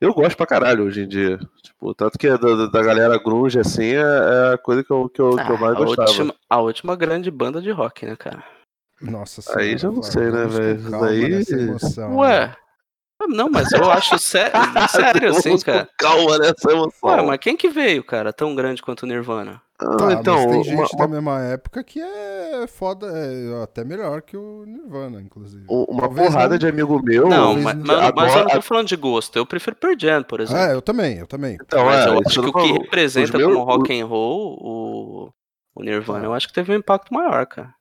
Eu 0.00 0.14
gosto 0.14 0.36
pra 0.36 0.46
caralho 0.46 0.84
hoje 0.84 1.02
em 1.02 1.08
dia. 1.08 1.38
Tipo, 1.62 1.94
tanto 1.94 2.18
que 2.18 2.28
da, 2.28 2.66
da 2.66 2.82
galera 2.82 3.22
grunge, 3.22 3.60
assim, 3.60 3.84
é, 3.94 4.00
é 4.00 4.54
a 4.54 4.58
coisa 4.58 4.82
que 4.82 4.90
eu, 4.90 5.08
que 5.08 5.20
eu, 5.20 5.36
que 5.36 5.50
eu 5.50 5.56
Ah, 5.56 5.60
mais 5.60 5.74
a, 5.76 5.78
gostava. 5.78 6.08
última, 6.08 6.34
a 6.48 6.60
última 6.60 6.96
grande 6.96 7.30
banda 7.30 7.60
de 7.60 7.70
rock, 7.70 8.06
né, 8.06 8.16
cara? 8.16 8.42
Nossa 9.00 9.40
Aí 9.58 9.76
senhora, 9.76 9.78
já 9.78 9.90
não 9.90 10.02
sei, 10.02 10.30
né, 10.30 10.46
velho? 10.46 11.04
Aí- 11.04 11.30
né? 11.30 12.14
Ué. 12.16 12.56
Ah, 13.22 13.26
Não, 13.28 13.48
mas 13.50 13.70
eu 13.72 13.90
acho 13.90 14.18
sé- 14.18 14.50
sério, 14.90 15.30
assim, 15.30 15.50
Vamos 15.50 15.64
com 15.64 15.70
cara. 15.72 15.88
Calma 15.98 16.38
nessa 16.38 16.70
emoção. 16.72 17.10
Ué, 17.10 17.22
mas 17.22 17.38
quem 17.38 17.56
que 17.56 17.68
veio, 17.68 18.02
cara, 18.04 18.32
tão 18.32 18.54
grande 18.54 18.82
quanto 18.82 19.02
o 19.02 19.06
Nirvana? 19.06 19.60
Ah, 19.80 19.96
Tá, 19.96 20.12
então, 20.12 20.34
mas 20.36 20.46
tem 20.46 20.54
uma- 20.54 20.64
gente 20.86 20.94
uma 20.94 21.06
da 21.06 21.08
mesma 21.08 21.40
época 21.40 21.82
que 21.82 22.00
é 22.00 22.66
foda, 22.68 23.06
é 23.08 23.62
até 23.62 23.84
melhor 23.84 24.22
que 24.22 24.36
o 24.36 24.64
Nirvana, 24.64 25.20
inclusive. 25.20 25.64
Um- 25.68 25.84
Uma 25.88 26.02
Talvez 26.02 26.28
porrada 26.28 26.50
não- 26.50 26.58
de 26.58 26.66
amigo 26.68 27.02
meu. 27.02 27.28
Não, 27.28 27.54
mas, 27.60 27.74
não- 27.76 27.84
mas- 28.00 28.12
mas 28.14 28.34
eu 28.36 28.44
não 28.44 28.50
tô 28.50 28.62
falando 28.62 28.86
de 28.88 28.96
gosto. 28.96 29.36
Eu 29.36 29.44
prefiro 29.46 29.74
Pearl 29.76 29.94
Jam, 29.98 30.22
por 30.22 30.40
exemplo. 30.40 30.62
Ah, 30.62 30.66
eu 30.72 30.80
também, 30.82 31.18
eu 31.18 31.26
também. 31.26 31.56
Então, 31.60 31.84
mas 31.84 32.06
é, 32.06 32.08
eu 32.10 32.20
acho 32.24 32.40
que 32.42 32.48
o 32.48 32.52
que 32.52 32.72
representa 32.72 33.36
meus- 33.38 33.52
como 33.52 33.64
rock 33.64 34.00
and 34.00 34.06
roll 34.06 34.56
o, 34.60 35.30
o 35.74 35.82
Nirvana, 35.82 36.26
eu 36.26 36.34
acho 36.34 36.46
que 36.46 36.54
teve 36.54 36.72
um 36.72 36.76
impacto 36.76 37.12
maior, 37.12 37.44
cara. 37.46 37.74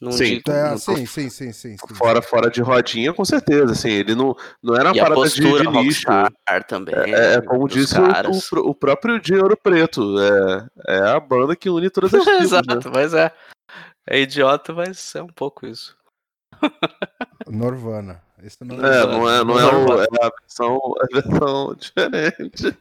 Não 0.00 0.12
Sim. 0.12 0.36
digo, 0.36 0.50
É, 0.50 0.70
não 0.70 0.78
tô- 0.78 0.96
sim, 0.96 1.04
sim, 1.04 1.28
sim, 1.28 1.52
sim, 1.52 1.76
sim. 1.76 1.94
Fora, 1.94 2.22
fora 2.22 2.50
de 2.50 2.62
rodinha, 2.62 3.12
com 3.12 3.22
certeza. 3.24 3.72
Assim, 3.72 3.90
ele 3.90 4.14
não, 4.14 4.34
não 4.62 4.74
era 4.74 4.88
uma 4.88 4.94
E 4.96 5.00
a 5.00 5.02
parada 5.02 5.20
de, 5.28 5.42
postura 5.42 5.62
de 5.64 5.68
nicho. 5.70 6.08
rockstar 6.10 6.64
também. 6.64 6.94
É, 6.94 7.34
é 7.34 7.40
como 7.42 7.68
dos 7.68 7.76
disse 7.76 7.96
o, 7.98 8.60
o, 8.66 8.70
o 8.70 8.74
próprio 8.74 9.20
Dinheiro 9.20 9.54
Preto. 9.56 10.16
É, 10.18 10.96
é 10.96 11.00
a 11.10 11.20
banda 11.20 11.54
que 11.54 11.68
une 11.68 11.90
todas 11.90 12.14
as 12.14 12.24
tribos, 12.24 12.50
né? 12.50 12.60
Exato, 12.60 12.90
mas 12.94 13.12
é. 13.12 13.30
É 14.06 14.20
idiota, 14.20 14.72
mas 14.72 15.14
é 15.14 15.22
um 15.22 15.26
pouco 15.28 15.66
isso. 15.66 15.94
Norvana. 17.46 18.22
Esse 18.42 18.64
não 18.64 18.76
É, 18.76 19.06
não 19.06 19.30
é, 19.30 19.44
não 19.44 19.58
é, 19.58 19.66
o, 19.66 20.00
é 20.00 20.06
a 20.22 20.30
versão, 20.40 20.80
a 20.98 21.06
versão 21.14 21.74
diferente. 21.78 22.76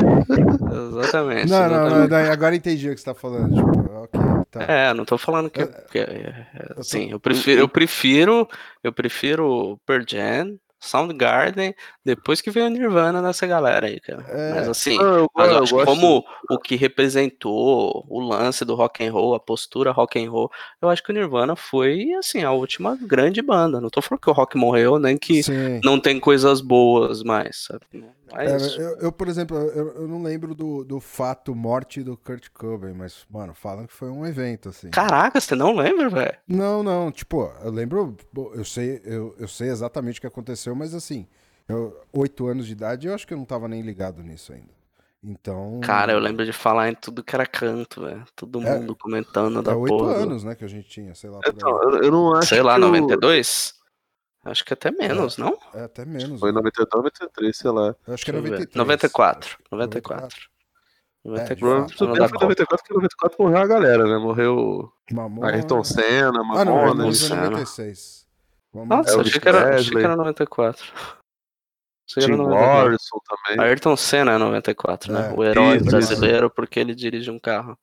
Exatamente. 0.00 1.50
Não, 1.50 1.58
não, 1.58 1.66
exatamente. 1.66 2.08
não, 2.08 2.08
não, 2.08 2.32
agora 2.32 2.56
entendi 2.56 2.88
o 2.88 2.94
que 2.94 3.00
você 3.00 3.04
tá 3.06 3.14
falando. 3.14 3.54
Tipo, 3.54 3.92
ok, 4.02 4.20
tá. 4.50 4.62
É, 4.62 4.94
não 4.94 5.04
tô 5.04 5.18
falando 5.18 5.50
que, 5.50 5.66
que 5.90 5.98
é, 5.98 6.46
é, 6.54 6.74
assim, 6.78 7.10
eu 7.10 7.20
prefiro, 7.20 7.60
eu 7.60 7.68
prefiro, 7.68 8.48
eu 8.82 8.92
prefiro 8.92 9.78
Pearl 9.86 10.02
Jam, 10.06 10.58
Soundgarden, 10.80 11.74
depois 12.02 12.40
que 12.40 12.50
veio 12.50 12.66
o 12.66 12.70
Nirvana 12.70 13.20
nessa 13.20 13.46
galera 13.46 13.86
aí, 13.86 14.00
cara. 14.00 14.24
É. 14.28 14.54
Mas 14.54 14.68
assim, 14.68 14.96
Não, 14.96 15.18
eu, 15.18 15.30
mas 15.36 15.48
eu 15.50 15.56
eu 15.56 15.62
acho 15.62 15.74
gosto. 15.74 15.86
como 15.86 16.24
o 16.48 16.58
que 16.58 16.74
representou 16.74 18.06
o 18.08 18.18
lance 18.20 18.64
do 18.64 18.74
rock 18.74 19.04
and 19.04 19.12
roll, 19.12 19.34
a 19.34 19.40
postura 19.40 19.92
rock 19.92 20.18
and 20.18 20.30
roll, 20.30 20.50
eu 20.80 20.88
acho 20.88 21.02
que 21.02 21.10
o 21.10 21.14
Nirvana 21.14 21.54
foi 21.54 22.14
assim 22.14 22.42
a 22.42 22.52
última 22.52 22.96
grande 22.96 23.42
banda. 23.42 23.78
Não 23.78 23.90
tô 23.90 24.00
falando 24.00 24.22
que 24.22 24.30
o 24.30 24.32
rock 24.32 24.56
morreu, 24.56 24.98
nem 24.98 25.18
que 25.18 25.42
Sim. 25.42 25.80
não 25.84 26.00
tem 26.00 26.18
coisas 26.18 26.62
boas 26.62 27.22
mais, 27.22 27.66
sabe? 27.66 27.82
É 28.32 28.44
É, 28.46 28.56
eu, 28.56 28.96
eu, 28.98 29.12
por 29.12 29.28
exemplo, 29.28 29.56
eu, 29.56 29.88
eu 29.94 30.08
não 30.08 30.22
lembro 30.22 30.54
do, 30.54 30.84
do 30.84 31.00
fato 31.00 31.54
morte 31.54 32.02
do 32.02 32.16
Kurt 32.16 32.48
Cobain, 32.52 32.94
mas, 32.94 33.24
mano, 33.30 33.54
falam 33.54 33.86
que 33.86 33.92
foi 33.92 34.08
um 34.10 34.26
evento, 34.26 34.68
assim. 34.68 34.90
Caraca, 34.90 35.40
você 35.40 35.54
não 35.54 35.74
lembra, 35.74 36.08
velho? 36.08 36.36
Não, 36.46 36.82
não, 36.82 37.10
tipo, 37.10 37.52
eu 37.62 37.70
lembro, 37.70 38.16
eu 38.54 38.64
sei, 38.64 39.00
eu, 39.04 39.34
eu 39.38 39.48
sei 39.48 39.68
exatamente 39.68 40.18
o 40.18 40.20
que 40.20 40.26
aconteceu, 40.26 40.74
mas 40.74 40.94
assim, 40.94 41.26
eu, 41.68 41.98
oito 42.12 42.46
anos 42.46 42.66
de 42.66 42.72
idade, 42.72 43.06
eu 43.08 43.14
acho 43.14 43.26
que 43.26 43.34
eu 43.34 43.38
não 43.38 43.44
tava 43.44 43.68
nem 43.68 43.82
ligado 43.82 44.22
nisso 44.22 44.52
ainda. 44.52 44.78
Então. 45.22 45.80
Cara, 45.82 46.12
eu 46.12 46.18
lembro 46.18 46.46
de 46.46 46.52
falar 46.52 46.88
em 46.88 46.94
tudo 46.94 47.22
que 47.22 47.34
era 47.34 47.44
canto, 47.46 48.00
velho. 48.02 48.24
Todo 48.34 48.58
É, 48.66 48.78
mundo 48.78 48.96
comentando 48.96 49.62
da 49.62 49.72
É 49.72 49.74
oito 49.74 49.94
porra. 49.94 50.14
do- 50.14 50.20
anos, 50.22 50.44
né, 50.44 50.54
que 50.54 50.64
a 50.64 50.68
gente 50.68 50.88
tinha, 50.88 51.14
sei 51.14 51.28
lá. 51.28 51.40
Então, 51.46 51.82
eu, 51.82 52.04
eu 52.04 52.10
não 52.10 52.34
acho 52.34 52.48
Sei 52.48 52.62
lá, 52.62 52.74
que 52.76 52.80
o- 52.80 52.84
92? 52.86 53.74
Acho 54.44 54.64
que 54.64 54.72
até 54.72 54.90
menos, 54.90 55.36
não? 55.36 55.58
É 55.74 55.84
até 55.84 56.04
menos. 56.04 56.40
Foi 56.40 56.50
né? 56.50 56.56
92, 56.56 56.88
93, 56.94 57.56
sei 57.56 57.70
lá. 57.70 57.94
Eu 58.06 58.14
acho 58.14 58.24
que 58.24 58.32
ver. 58.32 58.38
93. 58.40 58.74
94. 58.74 59.58
94. 59.70 60.38
94. 60.40 60.50
É, 61.22 61.28
94. 61.28 61.54
de 61.54 61.60
Provavelmente 61.60 61.90
fato. 61.92 62.04
ano 62.04 62.14
foi 62.14 62.18
da 62.18 62.28
Copa. 62.32 62.44
94, 62.44 62.76
porque 62.82 62.94
94 62.94 63.42
morreu 63.42 63.58
a 63.58 63.66
galera, 63.66 64.04
né? 64.04 64.18
Morreu 64.18 64.92
Mamona. 65.12 65.48
Ayrton 65.52 65.84
Senna, 65.84 66.28
Ah, 66.28 66.32
não, 66.32 66.44
Mamona. 66.44 66.58
Ayrton 66.60 66.96
Mamona. 66.96 67.12
Senna 67.14 67.28
Senna. 67.28 67.50
96. 67.50 68.26
Vamos 68.72 68.88
Nossa, 68.88 69.10
Elvis 69.10 69.26
achei 69.28 69.40
que, 69.40 69.48
era, 69.48 69.76
achei 69.76 69.90
que 69.92 69.98
era 70.04 70.16
94. 70.16 70.84
Achei 70.84 71.14
que 72.14 72.20
Tim 72.20 72.32
era 72.32 72.36
94. 72.42 72.82
Morrison 72.84 73.18
também. 73.28 73.66
Ayrton 73.66 73.96
Senna 73.96 74.32
é 74.32 74.38
94, 74.38 75.12
né? 75.12 75.28
É, 75.30 75.38
o 75.38 75.44
herói 75.44 75.76
isso, 75.76 75.84
brasileiro 75.84 76.48
porque 76.50 76.80
ele 76.80 76.94
dirige 76.94 77.30
um 77.30 77.38
carro. 77.38 77.78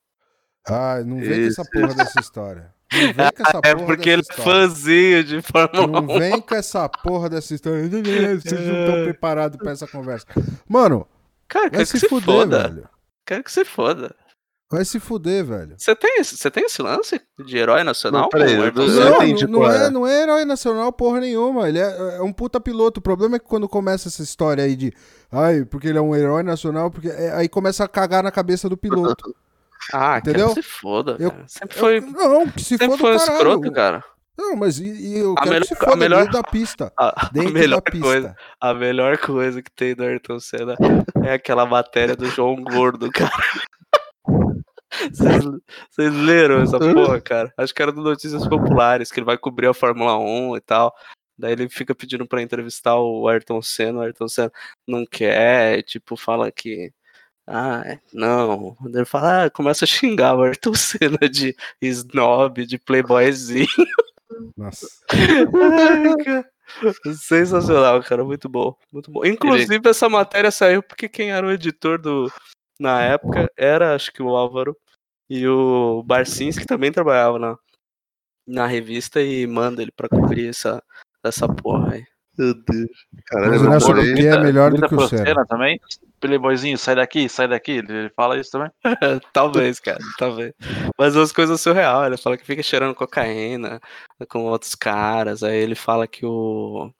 Ah, 0.65 1.01
não 1.05 1.17
vem 1.19 1.41
com 1.43 1.47
essa 1.47 1.63
porra 1.71 1.93
dessa 1.93 2.19
história. 2.19 2.73
Não 2.91 2.99
vem 3.13 3.31
com 3.31 3.43
essa 3.47 3.61
É 3.63 3.75
porque 3.75 4.09
ele 4.09 4.21
dessa 4.21 4.41
é 4.41 4.43
fãzinho 4.43 5.23
de 5.23 5.41
Fórmula 5.41 5.87
1. 5.87 5.91
Não 5.91 6.07
vem 6.19 6.41
com 6.41 6.55
essa 6.55 6.87
porra 6.87 7.29
dessa 7.29 7.53
história. 7.53 7.87
Vocês 7.89 8.65
não 8.65 8.79
estão 8.85 9.03
preparados 9.03 9.57
pra 9.57 9.71
essa 9.71 9.87
conversa. 9.87 10.25
Mano, 10.67 11.05
Cara, 11.47 11.69
vai 11.69 11.85
se 11.85 11.93
que 11.93 11.99
se 11.99 12.07
fuder, 12.09 12.25
foda. 12.25 12.63
velho. 12.69 12.89
Quero 13.25 13.43
que 13.43 13.51
se 13.51 13.65
foda. 13.65 14.15
Vai 14.69 14.83
se 14.83 14.99
fuder, 14.99 15.45
velho. 15.45 15.75
Você 15.77 15.95
tem, 15.95 16.19
esse- 16.19 16.35
você 16.35 16.51
tem 16.51 16.65
esse 16.65 16.81
lance 16.81 17.21
de 17.45 17.57
herói 17.57 17.85
nacional? 17.85 18.23
Não, 18.23 18.29
peraí, 18.29 18.53
eu- 18.53 18.63
Senna? 18.89 19.09
Não, 19.11 19.23
entendi 19.23 19.43
é, 19.45 19.85
é. 19.85 19.89
não 19.89 20.05
é 20.05 20.23
herói 20.23 20.43
nacional 20.43 20.91
porra 20.91 21.21
nenhuma. 21.21 21.69
Ele 21.69 21.79
é, 21.79 22.17
é 22.17 22.21
um 22.21 22.33
puta 22.33 22.59
piloto. 22.59 22.99
O 22.99 23.03
problema 23.03 23.37
é 23.37 23.39
que 23.39 23.45
quando 23.45 23.67
começa 23.69 24.09
essa 24.09 24.21
história 24.21 24.63
aí 24.65 24.75
de. 24.75 24.93
Ai, 25.31 25.63
porque 25.63 25.87
ele 25.87 25.97
é 25.97 26.01
um 26.01 26.13
herói 26.13 26.43
nacional, 26.43 26.91
porque 26.91 27.07
é- 27.07 27.33
aí 27.33 27.47
começa 27.47 27.85
a 27.85 27.87
cagar 27.87 28.21
na 28.21 28.31
cabeça 28.31 28.67
do 28.67 28.75
piloto. 28.77 29.33
Ah, 29.93 30.17
Entendeu? 30.19 30.49
se 30.49 30.61
foda, 30.61 31.15
Eu- 31.19 31.31
cara. 31.31 31.43
Sempre 31.47 31.77
foi, 31.77 32.01
Não, 32.01 32.47
que 32.49 32.61
se 32.61 32.77
sempre 32.77 32.87
for 32.87 32.91
do 32.91 32.97
foi 32.99 33.11
um 33.13 33.15
escroto, 33.15 33.71
cara. 33.71 34.03
Não, 34.37 34.55
mas 34.55 34.77
e, 34.79 34.85
e 34.87 35.17
eu 35.17 35.33
A 35.33 35.37
quero 35.37 35.49
melhor- 35.49 35.61
que 35.61 35.67
se 35.67 35.73
a 35.73 35.77
foda 35.77 35.95
melhor- 35.95 36.17
dentro 36.25 36.33
da 36.33 36.43
pista. 36.43 36.93
A, 36.99 37.25
a 37.25 37.29
Dentro 37.29 37.53
melhor 37.53 37.81
da 37.81 37.91
pista. 37.91 38.05
coisa, 38.07 38.35
a 38.61 38.73
melhor 38.73 39.17
coisa 39.17 39.61
que 39.63 39.71
tem 39.71 39.95
do 39.95 40.03
Ayrton 40.03 40.39
Senna 40.39 40.75
é 41.25 41.33
aquela 41.33 41.65
matéria 41.65 42.15
do 42.15 42.25
João 42.27 42.55
Gordo, 42.63 43.09
cara. 43.11 43.31
Vocês 45.11 45.43
vocês 45.91 46.13
leram 46.13 46.61
essa 46.61 46.79
porra, 46.79 47.19
cara? 47.21 47.53
Acho 47.57 47.73
que 47.73 47.81
era 47.81 47.91
do 47.91 48.01
Notícias 48.01 48.47
Populares, 48.47 49.11
que 49.11 49.19
ele 49.19 49.25
vai 49.25 49.37
cobrir 49.37 49.67
a 49.67 49.73
Fórmula 49.73 50.17
1 50.17 50.55
e 50.57 50.61
tal. 50.61 50.93
Daí 51.37 51.51
ele 51.51 51.69
fica 51.69 51.93
pedindo 51.93 52.25
pra 52.27 52.41
entrevistar 52.41 52.95
o 52.95 53.27
Ayrton 53.27 53.61
Senna, 53.61 53.99
o 53.99 54.01
Ayrton 54.01 54.27
Senna 54.27 54.51
não 54.87 55.05
quer, 55.05 55.83
tipo, 55.83 56.15
fala 56.15 56.51
que. 56.51 56.91
Ah, 57.47 57.81
é, 57.85 57.99
não. 58.13 58.75
Ele 58.85 59.05
fala, 59.05 59.45
ah, 59.45 59.49
começa 59.49 59.85
a 59.85 59.87
xingar 59.87 60.35
o 60.35 60.43
Ayrton 60.43 60.73
Senna 60.75 61.29
de 61.29 61.55
snob, 61.81 62.65
de 62.65 62.77
playboyzinho. 62.77 63.67
Nossa. 64.57 64.87
Ai, 65.09 66.25
cara. 66.25 66.49
Sensacional, 67.15 68.03
cara. 68.03 68.25
Muito 68.25 68.49
bom. 68.49 68.75
Muito 68.91 69.09
bom. 69.09 69.25
Inclusive, 69.25 69.89
essa 69.89 70.09
matéria 70.09 70.51
saiu 70.51 70.83
porque 70.83 71.07
quem 71.07 71.31
era 71.31 71.47
o 71.47 71.51
editor 71.51 71.97
do. 71.97 72.29
Na 72.79 73.01
época 73.01 73.49
era, 73.57 73.95
acho 73.95 74.11
que 74.11 74.21
o 74.21 74.35
Álvaro 74.35 74.77
e 75.29 75.47
o 75.47 76.03
Barcins, 76.03 76.59
que 76.59 76.65
também 76.65 76.91
trabalhava 76.91 77.39
na, 77.39 77.57
na 78.45 78.67
revista, 78.67 79.21
e 79.21 79.47
manda 79.47 79.81
ele 79.81 79.91
pra 79.91 80.09
cobrir 80.09 80.49
essa, 80.49 80.83
essa 81.23 81.47
porra 81.47 81.93
aí. 81.93 82.05
Meu 82.37 82.53
Deus. 82.53 83.07
Caralho, 83.25 83.51
Mas 83.51 83.61
o 83.61 83.69
Nelson 83.69 83.97
é 83.97 84.43
melhor 84.43 84.71
do 84.71 84.75
Comida 84.75 84.87
que 84.87 84.95
o 84.95 85.07
Senna. 85.07 85.45
Também. 85.47 85.79
Playboyzinho, 86.19 86.77
sai 86.77 86.95
daqui, 86.95 87.27
sai 87.27 87.47
daqui. 87.47 87.71
Ele 87.73 87.91
ele 87.91 88.09
fala 88.15 88.39
isso 88.39 88.51
também. 88.51 88.69
talvez, 89.33 89.79
cara, 89.79 89.99
talvez. 90.17 90.53
Mas 90.97 91.15
umas 91.15 91.31
coisas 91.31 91.59
surreal. 91.59 92.05
Ele 92.05 92.17
fala 92.17 92.37
que 92.37 92.45
fica 92.45 92.61
cheirando 92.61 92.95
cocaína 92.95 93.79
com 94.29 94.45
outros 94.45 94.75
caras. 94.75 95.43
Aí 95.43 95.57
ele 95.57 95.75
fala 95.75 96.07
que 96.07 96.25
o. 96.25 96.91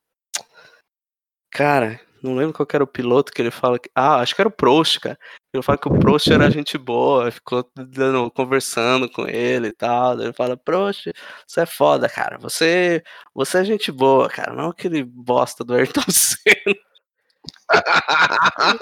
Cara, 1.52 2.00
não 2.22 2.36
lembro 2.36 2.54
qual 2.54 2.66
que 2.66 2.76
era 2.76 2.84
o 2.84 2.88
piloto 2.88 3.32
que 3.32 3.42
ele 3.42 3.52
fala 3.52 3.78
que. 3.80 3.90
Ah, 3.96 4.18
acho 4.18 4.36
que 4.36 4.42
era 4.42 4.50
o 4.50 4.52
Prost, 4.52 5.00
cara. 5.00 5.20
Ele 5.54 5.64
fala 5.64 5.78
que 5.78 5.88
o 5.88 5.98
Prost 6.00 6.28
era 6.30 6.52
gente 6.52 6.78
boa, 6.78 7.32
ficou 7.32 7.68
dando, 7.76 8.30
conversando 8.32 9.10
com 9.10 9.28
ele 9.28 9.70
e 9.70 9.74
tal. 9.74 10.20
Ele 10.20 10.34
fala, 10.34 10.58
Prost, 10.58 11.08
você 11.48 11.62
é 11.62 11.66
foda, 11.66 12.08
cara. 12.10 12.38
Você, 12.40 13.02
você 13.34 13.60
é 13.60 13.64
gente 13.64 13.92
boa, 13.92 14.30
cara. 14.30 14.54
Não 14.54 14.70
aquele 14.70 15.04
bosta 15.04 15.64
do 15.64 15.74
Ayrton 15.74 16.02
Senna. 16.12 16.76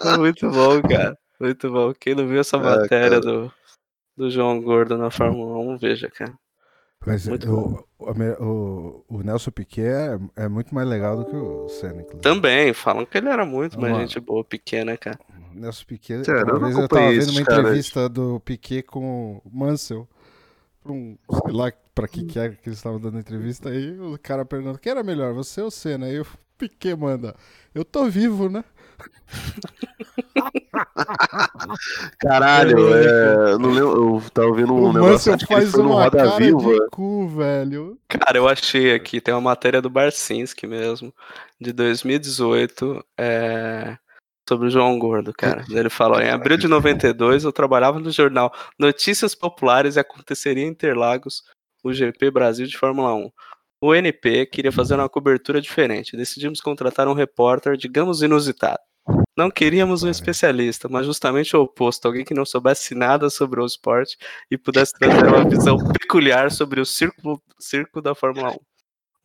É 0.04 0.18
muito 0.18 0.50
bom, 0.50 0.82
cara. 0.82 1.18
Muito 1.40 1.72
bom. 1.72 1.94
Quem 1.94 2.16
não 2.16 2.28
viu 2.28 2.40
essa 2.40 2.58
É, 2.58 2.60
matéria 2.60 3.20
cara. 3.20 3.22
do, 3.22 3.54
do 4.18 4.30
João 4.30 4.62
Gordo 4.62 4.98
na 4.98 5.12
Fórmula 5.12 5.58
1, 5.60 5.78
veja, 5.78 6.10
cara. 6.10 6.34
Mas 7.06 7.28
o, 7.28 7.86
o, 8.00 9.06
o- 9.08 9.24
Nelson 9.24 9.52
Piquet 9.52 9.86
é, 9.86 10.20
é 10.46 10.48
muito 10.48 10.74
mais 10.74 10.88
legal 10.88 11.16
do 11.18 11.26
que 11.26 11.36
o 11.36 11.70
Senna, 11.70 12.02
inclusive. 12.02 12.22
Também, 12.22 12.74
falam 12.74 13.06
que 13.06 13.18
ele 13.20 13.30
era 13.30 13.46
muito 13.46 13.80
mais 13.80 13.96
gente 13.96 14.20
boa, 14.20 14.44
pequena, 14.44 14.98
cara. 14.98 15.20
O 15.56 15.60
Nelson 15.60 15.86
Piquet, 15.88 16.26
Sério, 16.26 16.42
eu 16.42 16.58
uma 16.58 16.60
vez 16.60 16.78
eu 16.78 16.88
tava 16.88 17.02
acompanhei 17.02 17.20
vendo 17.20 17.32
uma 17.32 17.42
entrevista 17.42 18.10
do 18.10 18.40
Piquet 18.42 18.84
com 18.84 19.42
o 19.44 19.50
Mansell. 19.52 20.08
Pra 20.84 20.92
um, 20.92 21.18
sei 21.46 21.54
lá 21.54 21.72
pra 21.96 22.08
que 22.10 22.26
que 22.26 22.38
é 22.38 22.50
que 22.50 22.68
eles 22.68 22.78
estavam 22.78 23.00
dando 23.00 23.18
entrevista. 23.18 23.70
Aí 23.70 23.98
o 23.98 24.20
cara 24.22 24.46
perguntando, 24.46 24.78
quem 24.78 24.92
era 24.92 25.02
melhor, 25.02 25.34
você 25.34 25.62
ou 25.62 25.68
o 25.68 25.72
Senna? 25.72 26.08
Aí 26.08 26.20
o 26.20 26.28
Piquet 26.58 26.94
manda, 26.96 27.34
eu 27.74 27.86
tô 27.86 28.06
vivo, 28.10 28.50
né? 28.50 28.66
Caralho, 32.20 32.94
é, 32.94 33.54
eu 33.54 33.60
não 33.60 33.72
lembro, 33.72 34.16
eu 34.16 34.22
tava 34.32 34.48
ouvindo 34.48 34.74
um 34.74 34.90
o 34.90 34.94
negócio, 34.94 35.32
Mansell 35.32 35.38
que 35.38 35.46
faz 35.46 35.72
foi 35.72 35.84
no 35.84 35.92
uma 35.92 36.04
Roda 36.04 36.18
cara 36.18 36.38
Viva. 36.38 36.60
de 36.60 36.88
cu, 36.92 37.28
velho. 37.30 37.98
Cara, 38.08 38.38
eu 38.38 38.48
achei 38.48 38.94
aqui, 38.94 39.20
tem 39.22 39.34
uma 39.34 39.42
matéria 39.42 39.82
do 39.82 39.90
Barcinski 39.90 40.68
mesmo, 40.68 41.14
de 41.60 41.74
2018, 41.74 43.04
é, 43.18 43.98
sobre 44.48 44.68
o 44.68 44.70
João 44.70 44.98
Gordo, 45.00 45.34
cara. 45.34 45.64
Ele 45.70 45.90
falou, 45.90 46.20
em 46.20 46.30
abril 46.30 46.58
de 46.58 46.68
92 46.68 47.44
eu 47.44 47.52
trabalhava 47.52 48.00
no 48.00 48.12
jornal 48.12 48.54
Notícias 48.80 49.34
Populares 49.36 49.96
e 49.96 50.00
aconteceria 50.00 50.64
em 50.64 50.70
Interlagos 50.70 51.44
o 51.84 51.94
GP 51.94 52.32
Brasil 52.32 52.66
de 52.66 52.78
Fórmula 52.78 53.14
1. 53.14 53.30
O 53.82 53.94
NP 53.94 54.48
queria 54.48 54.72
fazer 54.72 54.96
uma 54.96 55.10
cobertura 55.10 55.62
diferente. 55.62 56.18
Decidimos 56.18 56.62
contratar 56.62 57.08
um 57.08 57.14
repórter, 57.14 57.78
digamos, 57.78 58.22
inusitado. 58.24 58.80
Não 59.38 59.52
queríamos 59.52 60.02
um 60.02 60.10
especialista, 60.10 60.88
mas 60.90 61.06
justamente 61.06 61.56
o 61.56 61.62
oposto, 61.62 62.06
alguém 62.08 62.24
que 62.24 62.34
não 62.34 62.46
soubesse 62.46 62.96
nada 62.96 63.30
sobre 63.30 63.60
o 63.60 63.66
esporte 63.66 64.18
e 64.50 64.58
pudesse 64.58 64.94
trazer 64.94 65.28
uma 65.28 65.48
visão 65.48 65.78
peculiar 65.78 66.52
sobre 66.52 66.80
o 66.80 66.86
circo, 66.86 67.42
circo 67.60 68.02
da 68.02 68.16
Fórmula 68.16 68.52
1. 68.52 68.56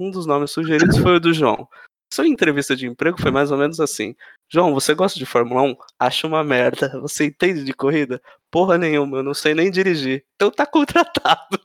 Um 0.00 0.10
dos 0.10 0.26
nomes 0.26 0.50
sugeridos 0.50 0.98
foi 0.98 1.16
o 1.16 1.20
do 1.20 1.32
João. 1.32 1.68
Sua 2.12 2.26
entrevista 2.26 2.74
de 2.74 2.86
emprego 2.86 3.20
foi 3.20 3.30
mais 3.30 3.50
ou 3.52 3.58
menos 3.58 3.78
assim: 3.78 4.16
João, 4.48 4.74
você 4.74 4.94
gosta 4.94 5.18
de 5.18 5.26
Fórmula 5.26 5.62
1? 5.62 5.76
Acho 5.98 6.26
uma 6.26 6.42
merda. 6.42 7.00
Você 7.00 7.26
entende 7.26 7.64
de 7.64 7.72
corrida? 7.72 8.20
Porra 8.50 8.76
nenhuma, 8.76 9.18
eu 9.18 9.22
não 9.22 9.34
sei 9.34 9.54
nem 9.54 9.70
dirigir. 9.70 10.24
Então 10.34 10.50
tá 10.50 10.66
contratado. 10.66 11.60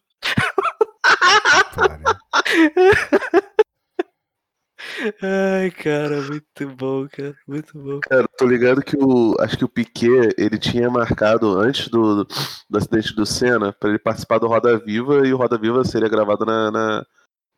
Ai, 5.21 5.71
cara, 5.71 6.21
muito 6.21 6.75
bom, 6.75 7.07
cara. 7.09 7.35
Muito 7.47 7.77
bom. 7.77 7.99
Cara, 8.01 8.27
tô 8.37 8.45
ligado 8.45 8.81
que 8.81 8.95
o. 8.95 9.35
Acho 9.39 9.57
que 9.57 9.65
o 9.65 9.69
Piquet 9.69 10.33
ele 10.37 10.57
tinha 10.57 10.89
marcado 10.89 11.57
antes 11.59 11.87
do, 11.89 12.23
do 12.23 12.77
acidente 12.77 13.15
do 13.15 13.25
Senna 13.25 13.73
pra 13.73 13.89
ele 13.89 13.99
participar 13.99 14.37
do 14.37 14.47
Roda 14.47 14.77
Viva 14.77 15.27
e 15.27 15.33
o 15.33 15.37
Roda 15.37 15.57
Viva 15.57 15.83
seria 15.83 16.07
gravado 16.07 16.45
na, 16.45 16.71
na, 16.71 17.05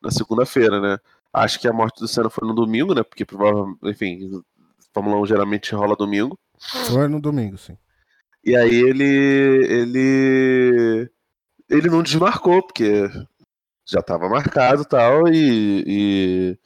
na 0.02 0.12
segunda-feira, 0.12 0.80
né? 0.80 0.98
Acho 1.34 1.60
que 1.60 1.68
a 1.68 1.74
morte 1.74 2.00
do 2.00 2.08
Senna 2.08 2.30
foi 2.30 2.48
no 2.48 2.56
domingo, 2.56 2.94
né? 2.94 3.04
Porque 3.04 3.26
provavelmente, 3.26 3.80
enfim, 3.84 4.42
Fórmula 4.94 5.22
1 5.22 5.26
geralmente 5.28 5.76
rola 5.76 5.96
domingo. 5.96 6.38
foi 6.88 7.08
no 7.08 7.22
domingo, 7.22 7.58
sim. 7.58 7.78
E 8.44 8.56
aí 8.56 8.76
ele. 8.76 9.04
ele. 9.04 11.12
ele 11.70 11.90
não 11.90 12.02
desmarcou, 12.02 12.64
porque 12.64 13.10
já 13.86 14.00
estava 14.00 14.30
marcado 14.30 14.84
e 14.84 14.86
tal, 14.86 15.28
e, 15.28 15.84
e. 15.88 16.60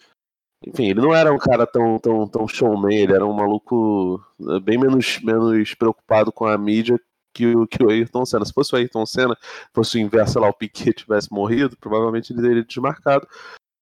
Enfim, 0.67 0.89
ele 0.89 1.02
não 1.02 1.13
era 1.13 1.34
um 1.34 1.39
cara 1.39 1.65
tão, 1.65 1.97
tão, 1.97 2.28
tão 2.28 2.47
showman, 2.47 2.95
ele 2.95 3.13
era 3.13 3.26
um 3.26 3.34
maluco 3.34 4.24
eh, 4.47 4.60
bem 4.60 4.78
menos, 4.78 5.19
menos 5.21 5.74
preocupado 5.74 6.32
com 6.32 6.45
a 6.45 6.56
mídia 6.56 7.00
que 7.34 7.47
o, 7.47 7.67
que 7.67 7.84
o 7.84 7.89
Ayrton 7.89 8.26
Senna. 8.26 8.45
Se 8.45 8.54
fosse 8.54 8.74
o 8.74 8.78
Ayrton 8.78 9.06
Senna, 9.06 9.38
fosse 9.74 9.97
o 9.97 10.02
inverso, 10.02 10.34
sei 10.34 10.41
lá, 10.41 10.50
o 10.50 10.54
Piquet 10.54 10.93
tivesse 10.93 11.32
morrido, 11.32 11.78
provavelmente 11.78 12.32
ele 12.32 12.41
teria 12.41 12.63
desmarcado. 12.63 13.28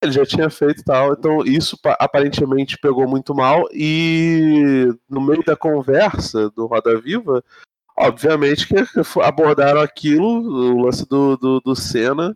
Ele 0.02 0.12
já 0.12 0.24
tinha 0.24 0.48
feito 0.48 0.82
tal, 0.82 1.12
então 1.12 1.44
isso 1.44 1.76
pa- 1.80 1.96
aparentemente 2.00 2.78
pegou 2.78 3.06
muito 3.06 3.34
mal. 3.34 3.68
E 3.72 4.88
no 5.08 5.20
meio 5.20 5.42
da 5.44 5.54
conversa 5.54 6.48
do 6.50 6.66
Roda 6.66 6.98
Viva, 6.98 7.44
obviamente 7.96 8.66
que 8.66 8.74
abordaram 9.22 9.80
aquilo, 9.82 10.26
o 10.26 10.82
lance 10.84 11.06
do, 11.06 11.36
do, 11.36 11.60
do 11.60 11.76
Senna, 11.76 12.34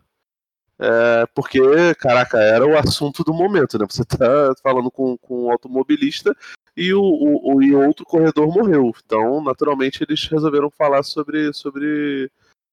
é, 0.77 1.25
porque, 1.33 1.59
caraca, 1.95 2.37
era 2.37 2.67
o 2.67 2.77
assunto 2.77 3.23
do 3.23 3.33
momento, 3.33 3.79
né? 3.79 3.85
Você 3.89 4.03
tá 4.05 4.53
falando 4.61 4.91
com, 4.91 5.17
com 5.17 5.45
um 5.45 5.51
automobilista 5.51 6.35
e 6.77 6.93
o, 6.93 7.01
o, 7.01 7.55
o- 7.55 7.63
e 7.63 7.73
outro 7.73 8.05
corredor 8.05 8.45
morreu. 8.53 8.91
Então, 9.05 9.41
naturalmente, 9.43 10.03
eles 10.03 10.27
resolveram 10.27 10.69
falar 10.69 11.01
sobre, 11.01 11.51
sobre, 11.53 12.29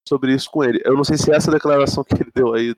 sobre 0.07 0.35
isso 0.35 0.50
com 0.50 0.62
ele. 0.64 0.83
Eu 0.85 0.94
não 0.96 1.05
sei 1.05 1.16
se 1.16 1.33
essa 1.33 1.50
declaração 1.50 2.02
que 2.05 2.14
ele 2.20 2.31
deu 2.35 2.52
aí, 2.52 2.74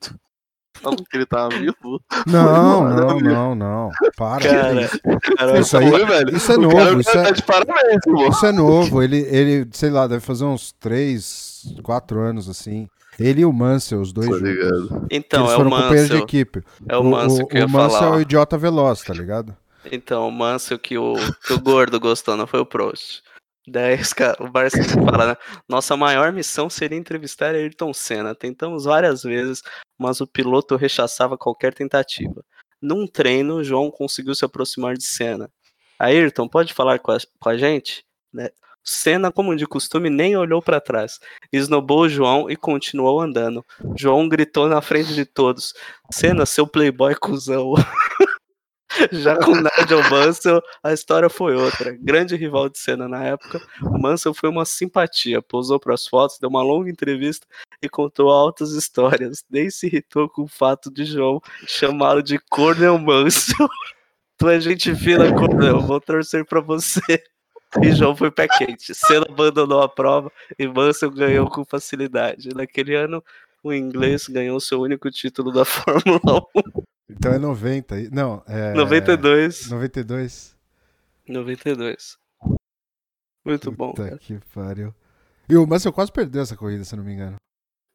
falando 0.75 1.05
que 1.05 1.17
ele 1.17 1.27
tava 1.27 1.49
vivo. 1.51 2.01
Não, 2.27 2.89
não, 2.89 3.21
não, 3.21 3.55
não. 3.55 3.91
Para. 4.17 4.43
Cara, 4.49 4.91
cara, 5.37 5.59
Isso 5.61 5.77
aí- 5.77 5.91
Foi, 5.91 6.05
velho. 6.05 6.37
isso 6.37 6.53
é 6.53 6.57
O 6.57 6.61
novo, 6.61 6.77
cara 6.77 7.01
isso 7.01 7.13
tá 7.13 7.29
é- 7.29 7.33
de 7.33 7.43
parabéns. 7.43 8.01
Isso 8.31 8.47
é 8.47 8.53
novo, 8.53 9.03
ele, 9.03 9.19
ele, 9.31 9.69
sei 9.73 9.91
lá, 9.91 10.07
deve 10.07 10.21
fazer 10.21 10.45
uns 10.45 10.73
3, 10.81 11.75
4 11.83 12.21
anos 12.21 12.49
assim. 12.49 12.89
Ele 13.19 13.43
e 13.43 13.45
o 13.45 13.53
Mansell, 13.53 14.01
os 14.01 14.13
dois 14.13 14.29
Tá 14.29 14.37
ligado? 14.37 15.07
então, 15.11 15.41
Eles 15.43 15.53
é 15.53 15.55
o 15.55 15.57
foram 15.59 15.71
companheiros 15.71 16.07
de 16.09 16.13
Mansell. 16.15 16.25
equipe. 16.25 16.63
É 16.89 16.97
o 16.97 17.05
Mansell 17.05 17.47
que 17.47 17.57
eu 17.57 17.61
ia 17.61 17.67
o 17.67 17.71
Mansell 17.71 18.01
falar. 18.01 18.15
é 18.15 18.19
o 18.19 18.21
idiota 18.21 18.59
veloz, 18.59 19.03
tá 19.03 19.15
ligado? 19.15 19.57
Então, 19.93 20.27
o 20.27 20.33
Mansell 20.33 20.79
que 20.79 20.99
o, 20.99 21.15
que 21.47 21.53
o 21.53 21.61
gordo 21.61 22.01
gostou, 22.01 22.37
não 22.37 22.47
foi 22.47 22.59
o 22.59 22.67
Prost. 22.67 23.21
Daí 23.67 23.99
os 24.01 24.13
ca- 24.13 24.37
o 24.41 24.49
Barcinski 24.51 24.93
fala, 24.95 25.27
né? 25.29 25.37
Nossa 25.69 25.97
maior 25.97 26.33
missão 26.33 26.69
seria 26.69 26.99
entrevistar 26.99 27.55
Ayrton 27.55 27.95
Senna. 27.95 28.35
Tentamos 28.35 28.85
várias 28.85 29.23
vezes, 29.23 29.63
mas 29.99 30.21
o 30.21 30.27
piloto 30.27 30.77
rechaçava 30.77 31.39
qualquer 31.39 31.73
tentativa. 31.73 32.45
Num 32.81 33.07
treino, 33.07 33.65
João 33.65 33.91
conseguiu 33.91 34.35
se 34.35 34.45
aproximar 34.45 34.95
de 34.97 35.05
Senna. 35.05 35.51
Ayrton, 35.99 36.47
pode 36.49 36.75
falar 36.75 36.99
com 36.99 37.13
a, 37.13 37.17
com 37.41 37.49
a 37.49 37.57
gente? 37.57 38.05
Né? 38.33 38.51
Senna, 38.83 39.33
como 39.33 39.57
de 39.57 39.67
costume, 39.67 40.11
nem 40.11 40.37
olhou 40.37 40.61
para 40.61 40.79
trás. 40.79 41.19
Esnobou 41.51 42.07
João 42.07 42.51
e 42.51 42.57
continuou 42.57 43.19
andando. 43.19 43.65
João 43.97 44.29
gritou 44.29 44.69
na 44.69 44.83
frente 44.83 45.15
de 45.15 45.25
todos: 45.25 45.73
Senna, 46.13 46.45
seu 46.45 46.67
playboy 46.67 47.15
cuzão. 47.15 47.73
Já 49.13 49.37
com 49.37 49.53
Nigel 49.53 50.03
Mansell, 50.11 50.63
a 50.83 50.93
história 50.93 51.29
foi 51.29 51.55
outra. 51.55 51.97
Grande 52.01 52.37
rival 52.37 52.69
de 52.69 52.79
cena 52.79 53.09
na 53.09 53.25
época, 53.25 53.61
o 53.83 53.99
Mansell 53.99 54.35
foi 54.35 54.49
uma 54.49 54.65
simpatia, 54.65 55.43
posou 55.43 55.79
para 55.79 55.95
as 55.95 56.07
fotos, 56.07 56.39
deu 56.39 56.49
uma 56.49 56.63
longa 56.63 56.91
entrevista 56.91 57.47
e 57.83 57.89
contou 57.89 58.31
altas 58.31 58.73
histórias. 58.73 59.45
Nem 59.51 59.71
se 59.71 59.87
irritou 59.87 60.29
com 60.29 60.43
o 60.43 60.49
fato 60.49 60.91
de 60.91 61.05
João 61.05 61.41
chamá-lo 61.67 62.23
de 62.23 62.39
Cornel 62.51 62.99
Mansell. 62.99 63.69
Tu 64.37 64.49
é 64.49 64.61
gente 64.61 64.93
fina, 64.97 65.33
Cornel, 65.33 65.81
vou 65.81 66.01
torcer 66.01 66.45
para 66.45 66.61
você. 66.61 67.01
E 67.81 67.93
João 67.93 68.17
foi 68.17 68.33
pé 68.33 68.49
quente. 68.49 68.93
Senna 68.93 69.27
abandonou 69.29 69.81
a 69.81 69.89
prova 69.89 70.31
e 70.59 70.67
Mansell 70.67 71.11
ganhou 71.11 71.49
com 71.49 71.65
facilidade. 71.65 72.49
Naquele 72.53 72.97
ano, 72.97 73.23
o 73.63 73.73
inglês 73.73 74.27
ganhou 74.27 74.59
seu 74.59 74.81
único 74.81 75.09
título 75.09 75.53
da 75.53 75.65
Fórmula 75.65 76.45
1. 76.55 76.83
Então 77.09 77.33
é 77.33 77.39
90. 77.39 78.01
e- 78.01 78.11
Não, 78.11 78.43
é. 78.47 78.73
92. 78.75 79.69
92. 79.69 80.57
92. 81.29 82.17
Muito 83.45 83.71
bom, 83.71 83.91
Puta 83.91 84.05
cara. 84.09 84.19
que 84.19 84.39
pariu. 84.55 84.95
E 85.49 85.57
o 85.57 85.67
Mansell 85.67 85.93
quase 85.93 86.11
perdeu 86.11 86.43
essa 86.43 86.57
corrida, 86.57 86.85
se 86.85 86.95
eu 86.95 86.99
não 86.99 87.05
me 87.05 87.13
engano. 87.13 87.37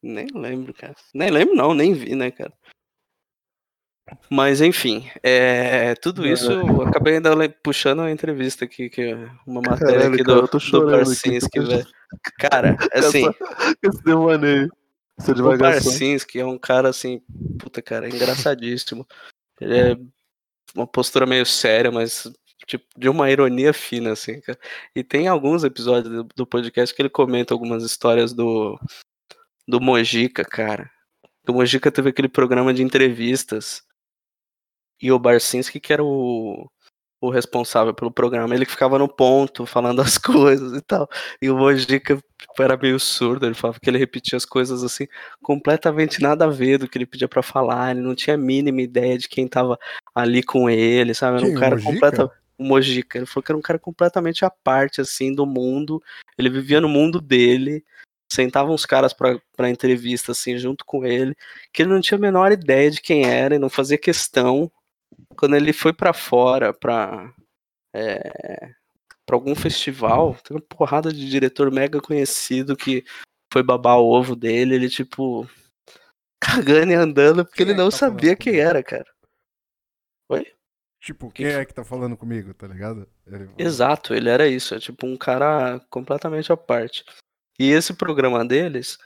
Nem 0.01 0.27
lembro, 0.33 0.73
cara. 0.73 0.95
Nem 1.13 1.29
lembro, 1.31 1.55
não, 1.55 1.73
nem 1.73 1.93
vi, 1.93 2.15
né, 2.15 2.29
cara. 2.31 2.53
Mas 4.29 4.59
enfim, 4.61 5.07
é, 5.21 5.93
tudo 5.95 6.25
isso 6.25 6.51
eu 6.51 6.81
acabei 6.81 7.15
ainda 7.15 7.49
puxando 7.63 8.01
a 8.01 8.11
entrevista 8.11 8.65
aqui, 8.65 8.89
que 8.89 9.01
é 9.01 9.15
uma 9.45 9.61
matéria 9.61 9.93
Caralho, 9.97 10.13
aqui 10.15 10.23
cara, 10.23 10.41
do, 10.41 10.47
tô 10.47 10.57
do 10.57 10.87
velho. 11.67 11.87
Cara, 12.39 12.77
assim, 12.93 13.25
Esse 13.83 14.03
devaneio. 14.03 14.71
Essa 15.19 15.31
o 15.31 15.35
divagação. 15.35 15.91
Barcinski 15.91 16.39
é 16.39 16.45
um 16.45 16.57
cara 16.57 16.89
assim, 16.89 17.21
puta, 17.59 17.81
cara, 17.81 18.07
é 18.07 18.09
engraçadíssimo. 18.09 19.05
Ele 19.59 19.77
é 19.77 19.97
uma 20.73 20.87
postura 20.87 21.25
meio 21.25 21.45
séria, 21.45 21.91
mas 21.91 22.31
tipo, 22.65 22.85
de 22.97 23.09
uma 23.09 23.29
ironia 23.29 23.73
fina, 23.73 24.13
assim, 24.13 24.39
cara. 24.41 24.57
E 24.95 25.03
tem 25.03 25.27
alguns 25.27 25.63
episódios 25.63 26.13
do, 26.13 26.23
do 26.35 26.47
podcast 26.47 26.95
que 26.95 27.01
ele 27.01 27.09
comenta 27.09 27.53
algumas 27.53 27.83
histórias 27.83 28.33
do, 28.33 28.79
do 29.67 29.81
Mojica, 29.81 30.45
cara. 30.45 30.89
O 31.47 31.53
Mojica 31.53 31.91
teve 31.91 32.09
aquele 32.09 32.29
programa 32.29 32.73
de 32.73 32.83
entrevistas. 32.83 33.83
E 35.01 35.11
o 35.11 35.19
Barcinski, 35.19 35.79
que 35.79 35.93
era 35.93 36.03
o, 36.03 36.69
o 37.21 37.29
responsável 37.29 37.93
pelo 37.93 38.11
programa, 38.11 38.55
ele 38.55 38.65
que 38.65 38.71
ficava 38.71 38.97
no 38.97 39.07
ponto, 39.07 39.65
falando 39.65 40.01
as 40.01 40.17
coisas 40.17 40.77
e 40.77 40.81
tal. 40.81 41.09
E 41.41 41.49
o 41.49 41.57
Mojica 41.57 42.15
tipo, 42.15 42.63
era 42.63 42.77
meio 42.77 42.99
surdo, 42.99 43.45
ele 43.45 43.55
falava 43.55 43.79
que 43.79 43.89
ele 43.89 43.97
repetia 43.97 44.37
as 44.37 44.45
coisas 44.45 44.83
assim, 44.83 45.07
completamente 45.41 46.21
nada 46.21 46.45
a 46.45 46.49
ver 46.49 46.77
do 46.77 46.87
que 46.87 46.97
ele 46.97 47.05
pedia 47.05 47.27
pra 47.27 47.43
falar, 47.43 47.91
ele 47.91 48.01
não 48.01 48.15
tinha 48.15 48.35
a 48.35 48.37
mínima 48.37 48.81
ideia 48.81 49.17
de 49.17 49.27
quem 49.27 49.47
tava 49.47 49.77
ali 50.15 50.41
com 50.41 50.69
ele, 50.69 51.13
sabe? 51.13 51.37
Era 51.37 51.47
um 51.47 51.59
cara 51.59 51.75
Mojica? 51.75 51.91
completamente. 51.91 52.39
O 52.57 52.63
Mojica, 52.63 53.17
ele 53.17 53.25
falou 53.25 53.43
que 53.43 53.51
era 53.51 53.57
um 53.57 53.61
cara 53.61 53.79
completamente 53.79 54.43
à 54.43 54.49
parte, 54.49 54.99
assim, 54.99 55.33
do 55.33 55.45
mundo. 55.45 56.03
Ele 56.37 56.49
vivia 56.49 56.81
no 56.81 56.89
mundo 56.89 57.21
dele. 57.21 57.85
Sentavam 58.29 58.75
uns 58.75 58.85
caras 58.85 59.13
pra, 59.13 59.39
pra 59.55 59.69
entrevista, 59.69 60.33
assim, 60.33 60.57
junto 60.57 60.83
com 60.85 61.05
ele, 61.05 61.33
que 61.73 61.81
ele 61.81 61.89
não 61.91 62.01
tinha 62.01 62.17
a 62.17 62.21
menor 62.21 62.51
ideia 62.51 62.91
de 62.91 63.01
quem 63.01 63.25
era 63.25 63.55
e 63.55 63.59
não 63.59 63.69
fazia 63.69 63.97
questão. 63.97 64.69
Quando 65.37 65.55
ele 65.55 65.73
foi 65.73 65.93
pra 65.93 66.13
fora, 66.13 66.73
pra. 66.73 67.33
É, 67.95 68.71
pra 69.25 69.35
algum 69.35 69.55
festival, 69.55 70.35
tem 70.43 70.55
uma 70.57 70.61
porrada 70.61 71.11
de 71.13 71.29
diretor 71.29 71.71
mega 71.71 71.99
conhecido 72.01 72.75
que 72.75 73.03
foi 73.51 73.63
babar 73.63 73.97
o 73.99 74.05
ovo 74.09 74.35
dele, 74.35 74.75
ele, 74.75 74.89
tipo, 74.89 75.47
cagando 76.39 76.91
e 76.91 76.95
andando, 76.95 77.43
porque 77.45 77.57
Quem 77.63 77.67
ele 77.67 77.73
é 77.73 77.77
não 77.77 77.87
que 77.89 77.93
tá 77.93 77.97
sabia 77.97 78.35
quem 78.35 78.53
comigo? 78.53 78.69
era, 78.69 78.83
cara. 78.83 79.05
Tipo, 81.01 81.31
Que 81.31 81.43
quem 81.43 81.45
que- 81.53 81.57
é 81.59 81.65
que 81.65 81.73
tá 81.73 81.85
falando 81.85 82.17
comigo, 82.17 82.53
tá 82.53 82.67
ligado? 82.67 83.07
Ele- 83.25 83.49
Exato, 83.57 84.13
ele 84.13 84.29
era 84.29 84.47
isso, 84.47 84.75
é 84.75 84.79
tipo 84.79 85.07
um 85.07 85.15
cara 85.17 85.79
completamente 85.89 86.51
à 86.51 86.57
parte. 86.57 87.05
E 87.57 87.69
esse 87.71 87.93
programa 87.93 88.45
deles 88.45 88.97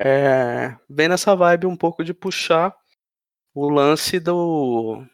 é 0.00 0.76
bem 0.88 1.08
nessa 1.08 1.34
vibe 1.34 1.66
um 1.66 1.76
pouco 1.76 2.04
de 2.04 2.14
puxar 2.14 2.72
o 3.54 3.68
lance 3.68 4.20
do 4.20 5.04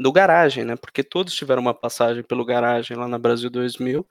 do 0.00 0.10
garagem, 0.10 0.64
né? 0.64 0.76
Porque 0.76 1.04
todos 1.04 1.34
tiveram 1.34 1.60
uma 1.60 1.74
passagem 1.74 2.22
pelo 2.22 2.42
garagem 2.44 2.96
lá 2.96 3.06
na 3.06 3.18
Brasil 3.18 3.50
2000 3.50 4.06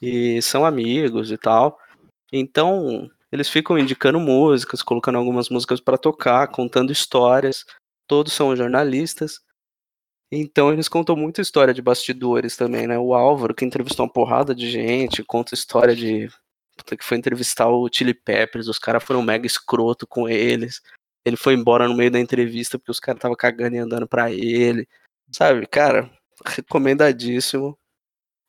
e 0.00 0.40
são 0.40 0.64
amigos 0.64 1.32
e 1.32 1.36
tal. 1.36 1.76
Então, 2.32 3.10
eles 3.32 3.48
ficam 3.48 3.76
indicando 3.76 4.20
músicas, 4.20 4.80
colocando 4.80 5.18
algumas 5.18 5.48
músicas 5.48 5.80
pra 5.80 5.98
tocar, 5.98 6.46
contando 6.48 6.92
histórias. 6.92 7.66
Todos 8.06 8.32
são 8.32 8.54
jornalistas. 8.54 9.40
Então 10.30 10.72
eles 10.72 10.88
contam 10.88 11.16
muita 11.16 11.40
história 11.40 11.74
de 11.74 11.82
bastidores 11.82 12.56
também, 12.56 12.86
né? 12.86 12.96
O 12.98 13.12
Álvaro, 13.12 13.54
que 13.54 13.64
entrevistou 13.64 14.06
uma 14.06 14.12
porrada 14.12 14.54
de 14.54 14.70
gente, 14.70 15.24
conta 15.24 15.54
história 15.54 15.96
de. 15.96 16.28
Que 16.86 17.04
foi 17.04 17.18
entrevistar 17.18 17.66
o 17.68 17.88
Chili 17.92 18.14
Peppers, 18.14 18.68
os 18.68 18.78
caras 18.78 19.02
foram 19.02 19.20
mega 19.20 19.46
escroto 19.46 20.06
com 20.06 20.28
eles. 20.28 20.80
Ele 21.24 21.36
foi 21.36 21.54
embora 21.54 21.88
no 21.88 21.96
meio 21.96 22.10
da 22.10 22.20
entrevista 22.20 22.78
porque 22.78 22.92
os 22.92 23.00
caras 23.00 23.18
estavam 23.18 23.36
cagando 23.36 23.74
e 23.74 23.78
andando 23.78 24.06
pra 24.06 24.30
ele. 24.30 24.86
Sabe, 25.30 25.66
cara, 25.66 26.10
recomendadíssimo. 26.44 27.78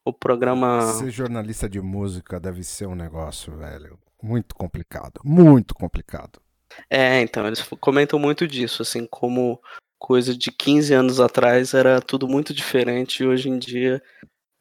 O 0.06 0.14
programa. 0.14 0.94
Ser 0.94 1.12
jornalista 1.12 1.70
de 1.70 1.82
música 1.82 2.40
deve 2.40 2.64
ser 2.64 2.88
um 2.88 2.96
negócio, 2.96 3.56
velho. 3.56 4.00
Muito 4.22 4.56
complicado. 4.56 5.22
Muito 5.24 5.76
complicado. 5.76 6.42
É, 6.90 7.22
então, 7.22 7.46
eles 7.46 7.62
comentam 7.80 8.18
muito 8.18 8.48
disso, 8.48 8.82
assim, 8.82 9.06
como 9.06 9.62
coisa 10.00 10.36
de 10.36 10.52
15 10.52 10.94
anos 10.94 11.20
atrás 11.20 11.74
era 11.74 12.00
tudo 12.00 12.28
muito 12.28 12.54
diferente 12.54 13.22
e 13.22 13.28
hoje 13.28 13.50
em 13.50 13.60
dia 13.60 14.02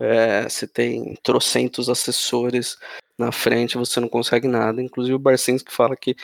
é, 0.01 0.49
você 0.49 0.67
tem 0.67 1.15
trocentos 1.23 1.89
assessores 1.89 2.77
na 3.17 3.31
frente, 3.31 3.79
você 3.79 4.01
não 4.01 4.09
consegue 4.09 4.49
nada. 4.49 4.83
Inclusive 4.83 5.15
o 5.15 5.19
Barcinski 5.19 5.73
fala 5.73 5.97
que 5.97 6.17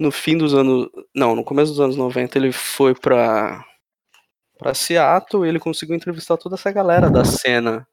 no 0.00 0.10
fim 0.10 0.36
dos 0.36 0.54
anos. 0.54 0.88
Não, 1.14 1.36
no 1.36 1.44
começo 1.44 1.72
dos 1.72 1.80
anos 1.80 1.96
90 1.96 2.38
ele 2.38 2.52
foi 2.52 2.94
pra, 2.94 3.64
pra 4.62 4.74
Seattle 4.74 5.46
ele 5.46 5.58
conseguiu 5.58 5.96
entrevistar 5.96 6.36
toda 6.36 6.54
essa 6.54 6.70
galera 6.70 7.10
da 7.10 7.24
cena 7.24 7.86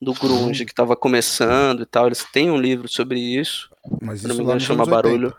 do 0.00 0.12
grunge 0.12 0.66
que 0.66 0.74
tava 0.74 0.96
começando 0.96 1.82
e 1.82 1.86
tal. 1.86 2.06
Eles 2.06 2.24
têm 2.24 2.50
um 2.50 2.60
livro 2.60 2.88
sobre 2.88 3.20
isso. 3.20 3.70
Mas 4.00 4.20
Se 4.20 4.26
não 4.26 4.34
isso 4.34 4.38
me 4.38 4.44
engano, 4.44 4.60
chama 4.60 4.82
anos 4.82 4.92
80. 4.92 5.08
Barulho. 5.08 5.36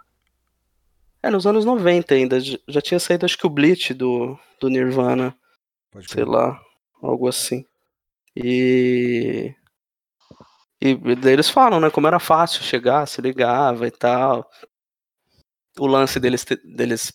É, 1.22 1.30
nos 1.30 1.46
anos 1.46 1.66
90 1.66 2.16
ainda. 2.16 2.38
Já 2.40 2.82
tinha 2.82 3.00
saído, 3.00 3.26
acho 3.26 3.38
que 3.38 3.46
o 3.46 3.50
Bleach 3.50 3.94
do, 3.94 4.38
do 4.60 4.70
Nirvana. 4.70 5.36
Pode 5.92 6.10
sei 6.10 6.26
lá, 6.26 6.60
algo 7.02 7.28
assim. 7.28 7.66
E. 8.36 9.54
E 10.82 10.96
daí 11.16 11.34
eles 11.34 11.50
falam, 11.50 11.80
né? 11.80 11.90
Como 11.90 12.08
era 12.08 12.20
fácil 12.20 12.62
chegar, 12.64 13.06
se 13.06 13.22
ligava 13.22 13.88
e 13.88 13.92
tal. 13.92 14.50
O 15.80 15.88
lance 15.88 16.20
deles, 16.20 16.46
deles 16.64 17.14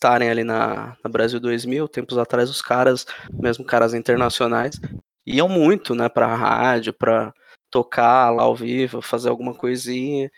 estarem 0.00 0.30
ali 0.30 0.42
na, 0.42 0.96
na 1.04 1.10
Brasil 1.10 1.38
2000, 1.38 1.86
tempos 1.86 2.16
atrás, 2.16 2.48
os 2.48 2.62
caras, 2.62 3.04
mesmo 3.30 3.62
caras 3.66 3.92
internacionais, 3.92 4.80
iam 5.26 5.46
muito, 5.46 5.94
né, 5.94 6.08
pra 6.08 6.34
rádio, 6.34 6.94
pra 6.94 7.34
tocar 7.70 8.30
lá 8.30 8.44
ao 8.44 8.56
vivo, 8.56 9.02
fazer 9.02 9.28
alguma 9.28 9.54
coisinha. 9.54 10.30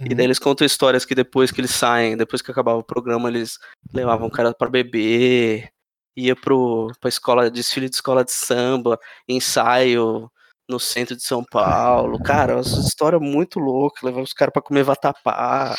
E 0.00 0.04
Uhum. 0.08 0.16
daí 0.16 0.24
eles 0.24 0.38
contam 0.38 0.66
histórias 0.66 1.04
que 1.04 1.14
depois 1.14 1.50
que 1.50 1.60
eles 1.60 1.72
saem, 1.72 2.16
depois 2.16 2.40
que 2.40 2.50
acabava 2.50 2.78
o 2.78 2.82
programa, 2.84 3.28
eles 3.28 3.58
levavam 3.92 4.28
o 4.28 4.30
cara 4.30 4.54
pra 4.54 4.70
beber, 4.70 5.68
ia 6.16 6.34
pro, 6.34 6.90
pra 6.98 7.08
escola, 7.10 7.50
desfile 7.50 7.90
de 7.90 7.96
escola 7.96 8.24
de 8.24 8.32
samba, 8.32 8.98
ensaio 9.28 10.30
no 10.66 10.80
centro 10.80 11.14
de 11.14 11.22
São 11.22 11.44
Paulo. 11.44 12.18
Cara, 12.22 12.54
uma 12.54 12.60
história 12.62 13.18
muito 13.20 13.58
louca, 13.58 14.00
levava 14.06 14.24
os 14.24 14.32
caras 14.32 14.52
pra 14.54 14.62
comer 14.62 14.82
vatapá. 14.84 15.76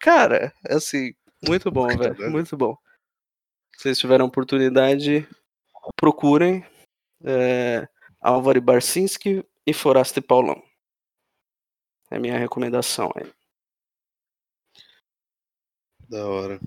Cara, 0.00 0.52
é 0.68 0.74
assim, 0.76 1.12
muito 1.44 1.70
bom, 1.70 1.86
velho, 1.88 2.14
Caralho. 2.14 2.30
muito 2.30 2.56
bom. 2.56 2.76
Se 3.74 3.82
vocês 3.82 3.98
tiverem 3.98 4.24
oportunidade, 4.26 5.28
procurem 5.96 6.64
é, 7.24 7.88
Álvaro 8.20 8.60
Barcinski 8.60 9.44
e 9.66 9.72
Foraste 9.74 10.20
Paulão. 10.20 10.62
É 12.10 12.16
a 12.16 12.20
minha 12.20 12.38
recomendação 12.38 13.10
aí. 13.16 13.32
Da 16.08 16.24
hora. 16.26 16.60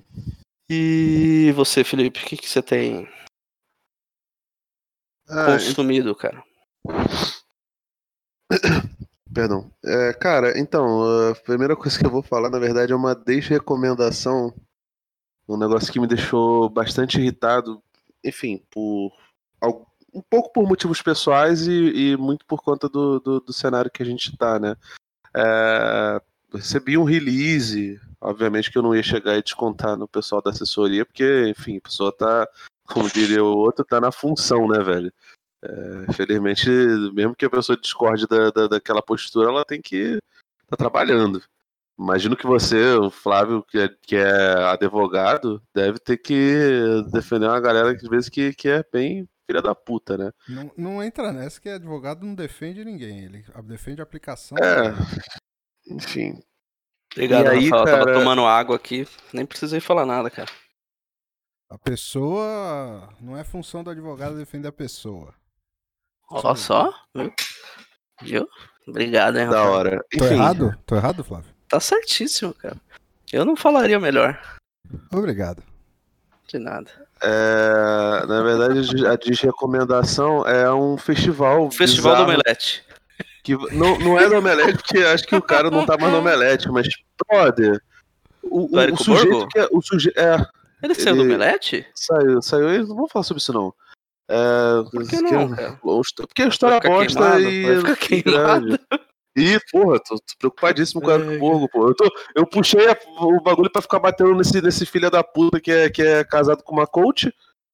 E 0.70 1.52
você, 1.54 1.84
Felipe, 1.84 2.22
o 2.22 2.26
que, 2.28 2.38
que 2.38 2.48
você 2.48 2.62
tem 2.62 3.08
Ah, 5.28 5.46
consumido, 5.46 6.16
cara? 6.16 6.44
Perdão. 9.34 9.72
É, 9.86 10.14
cara, 10.14 10.58
então, 10.60 11.30
a 11.30 11.36
primeira 11.36 11.76
coisa 11.76 11.98
que 11.98 12.06
eu 12.06 12.10
vou 12.10 12.24
falar, 12.24 12.50
na 12.50 12.60
verdade, 12.60 12.92
é 12.92 12.96
uma 12.96 13.16
desrecomendação. 13.16 14.54
Um 15.48 15.58
negócio 15.58 15.92
que 15.92 16.00
me 16.00 16.08
deixou 16.08 16.70
bastante 16.70 17.20
irritado, 17.20 17.82
enfim, 18.24 18.64
por 18.70 19.12
um 20.14 20.22
pouco 20.22 20.52
por 20.52 20.68
motivos 20.68 21.02
pessoais 21.02 21.68
e, 21.68 22.12
e 22.12 22.18
muito 22.18 22.46
por 22.46 22.62
conta 22.62 22.90
do, 22.90 23.20
do, 23.20 23.40
do 23.40 23.54
cenário 23.54 23.92
que 23.92 24.02
a 24.02 24.06
gente 24.06 24.36
tá, 24.38 24.60
né? 24.60 24.76
É, 25.36 26.22
recebi 26.54 26.98
um 26.98 27.04
release, 27.04 28.00
obviamente 28.20 28.72
que 28.72 28.78
eu 28.78 28.82
não 28.82 28.96
ia 28.96 29.04
chegar 29.04 29.38
e 29.38 29.44
descontar 29.44 29.96
no 29.96 30.08
pessoal 30.08 30.42
da 30.42 30.52
assessoria, 30.52 31.06
porque, 31.06 31.48
enfim, 31.48 31.78
a 31.78 31.82
pessoa 31.82 32.12
tá, 32.12 32.48
como 32.88 33.10
diria 33.10 33.44
o 33.44 33.58
outro, 33.58 33.86
tá 33.86 34.02
na 34.02 34.12
função, 34.12 34.68
né, 34.68 34.80
velho? 34.80 35.14
Infelizmente, 36.08 36.70
mesmo 37.14 37.36
que 37.36 37.46
a 37.46 37.50
pessoa 37.50 37.78
discorde 37.78 38.26
da, 38.28 38.50
da, 38.50 38.68
daquela 38.68 39.02
postura, 39.02 39.50
ela 39.50 39.66
tem 39.66 39.82
que 39.82 39.96
estar 39.96 40.22
tá 40.70 40.78
trabalhando. 40.78 41.42
Imagino 41.98 42.38
que 42.38 42.48
você, 42.48 42.94
o 42.94 43.10
Flávio, 43.10 43.62
que 43.64 43.78
é, 43.78 43.90
que 43.90 44.16
é 44.16 44.54
advogado, 44.72 45.62
deve 45.76 46.00
ter 46.00 46.16
que 46.18 47.04
defender 47.12 47.46
uma 47.46 47.60
galera 47.60 47.94
que 47.94 48.06
às 48.06 48.10
vezes 48.10 48.30
que, 48.30 48.54
que 48.54 48.70
é 48.70 48.86
bem 48.90 49.28
filha 49.46 49.62
da 49.62 49.76
puta, 49.76 50.18
né? 50.18 50.32
Não, 50.48 50.72
não 50.78 51.04
entra 51.04 51.34
nessa 51.34 51.60
que 51.60 51.68
advogado 51.68 52.26
não 52.26 52.36
defende 52.36 52.86
ninguém. 52.86 53.26
Ele 53.26 53.44
defende 53.64 54.00
a 54.00 54.04
aplicação. 54.04 54.58
É. 54.58 54.94
Enfim. 55.92 56.42
Obrigado, 57.12 57.46
E 57.46 57.50
aí, 57.50 57.70
Rafael. 57.70 57.80
Eu 57.80 57.86
Tava 57.86 58.06
cara- 58.06 58.20
tomando 58.20 58.46
água 58.46 58.76
aqui, 58.76 59.08
nem 59.34 59.46
precisei 59.46 59.80
falar 59.80 60.06
nada, 60.06 60.30
cara. 60.30 60.50
A 61.70 61.78
pessoa. 61.78 63.14
Não 63.20 63.36
é 63.36 63.44
função 63.44 63.84
do 63.84 63.90
advogado 63.90 64.38
defender 64.38 64.68
a 64.68 64.72
pessoa. 64.72 65.34
Ó 66.32 66.56
só, 66.56 66.94
viu? 67.16 67.34
Viu? 68.22 68.50
Obrigado, 68.88 69.38
hein, 69.38 69.48
Da 69.50 69.58
Rafael. 69.58 69.74
hora. 69.74 70.06
Tô 70.12 70.26
Enfim, 70.26 70.34
errado? 70.36 70.78
Tô 70.86 70.96
errado, 70.96 71.24
Flávio? 71.24 71.50
Tá 71.68 71.80
certíssimo, 71.80 72.54
cara. 72.54 72.76
Eu 73.32 73.46
não 73.46 73.56
falaria 73.56 74.00
melhor. 74.00 74.40
Obrigado. 75.14 75.62
De 76.48 76.58
nada. 76.58 76.90
é, 77.22 78.26
na 78.26 78.42
verdade, 78.42 79.06
a 79.08 79.16
desrecomendação 79.16 80.46
é 80.48 80.72
um 80.74 80.98
festival. 80.98 81.70
Festival 81.70 82.16
do 82.16 82.26
bizarro 82.26 82.40
Omelete. 82.42 82.84
Que 83.44 83.56
não, 83.76 83.98
não 84.00 84.20
é 84.20 84.28
do 84.28 84.38
Omelete, 84.38 84.78
porque 84.78 84.98
acho 85.00 85.26
que 85.28 85.36
o 85.36 85.42
cara 85.42 85.70
não 85.70 85.86
tá 85.86 85.96
mais 85.98 86.12
no 86.12 86.20
Omelete, 86.20 86.70
mas, 86.70 86.88
brother. 87.30 87.82
O, 88.42 88.62
o- 88.62 88.76
o 88.76 88.80
Érico 88.80 89.04
sujeito 89.04 89.30
Borgo? 89.32 89.48
que 89.50 89.60
é. 89.60 89.68
O 89.72 89.82
suje... 89.82 90.12
é 90.16 90.38
Ele 90.82 90.96
saiu 90.96 91.16
do 91.18 91.22
Ele- 91.24 91.36
Omelete? 91.36 91.86
saiu, 91.94 92.42
saiu. 92.42 92.70
Eu 92.70 92.88
não 92.88 92.96
vou 92.96 93.08
falar 93.08 93.24
sobre 93.24 93.42
isso, 93.42 93.54
não. 93.54 93.74
É, 94.30 94.84
Por 94.92 95.08
que 95.08 95.22
não, 95.22 95.50
cara? 95.56 95.80
Porque 95.82 96.44
a 96.44 96.48
história 96.48 96.76
é 96.84 96.88
bosta 96.88 97.40
queimado, 97.40 97.42
e. 97.42 97.66
e 97.66 97.96
queimado. 98.24 98.80
Ih, 99.36 99.60
porra, 99.72 100.00
tô, 100.00 100.16
tô 100.16 100.24
preocupadíssimo 100.38 101.02
com 101.02 101.08
o 101.08 101.12
Ai, 101.12 101.22
Érico 101.22 101.40
Borgo, 101.40 101.70
pô. 101.70 101.88
Eu, 101.88 101.96
tô, 101.96 102.12
eu 102.36 102.46
puxei 102.46 102.88
a- 102.90 102.98
o 103.22 103.42
bagulho 103.42 103.72
pra 103.72 103.82
ficar 103.82 104.00
batendo 104.00 104.36
nesse, 104.36 104.62
nesse 104.62 104.86
filho 104.86 105.10
da 105.10 105.24
puta 105.24 105.60
que 105.60 105.72
é, 105.72 105.90
que 105.90 106.02
é 106.02 106.24
casado 106.24 106.64
com 106.64 106.74
uma 106.76 106.86
coach. 106.88 107.34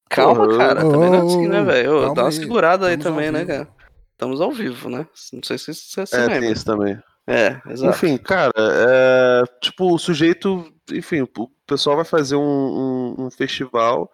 Calma, 0.09 0.45
Porra, 0.45 0.57
cara. 0.57 0.81
Também 0.81 1.09
não 1.09 1.15
é 1.15 1.21
assim, 1.25 1.47
né, 1.47 1.63
velho? 1.63 2.13
Dá 2.13 2.23
uma 2.23 2.29
aí, 2.29 2.31
segurada 2.33 2.87
aí 2.87 2.93
ao 2.95 2.99
também, 2.99 3.31
né, 3.31 3.43
cara? 3.45 3.67
Estamos 4.11 4.39
ao 4.41 4.51
vivo, 4.51 4.89
né? 4.89 5.07
Não 5.33 5.41
sei 5.43 5.57
se 5.57 5.73
você 5.73 6.05
se 6.05 6.15
É, 6.15 6.25
tem 6.25 6.33
lembra. 6.35 6.51
isso 6.51 6.65
também. 6.65 6.97
É, 7.27 7.59
exato. 7.69 7.95
Enfim, 7.95 8.17
cara, 8.17 8.51
é, 8.55 9.43
tipo, 9.61 9.91
o 9.93 9.97
sujeito, 9.97 10.71
enfim, 10.91 11.21
o 11.21 11.27
pessoal 11.65 11.95
vai 11.95 12.05
fazer 12.05 12.35
um, 12.35 12.39
um- 12.39 13.25
um 13.25 13.31
festival 13.31 14.11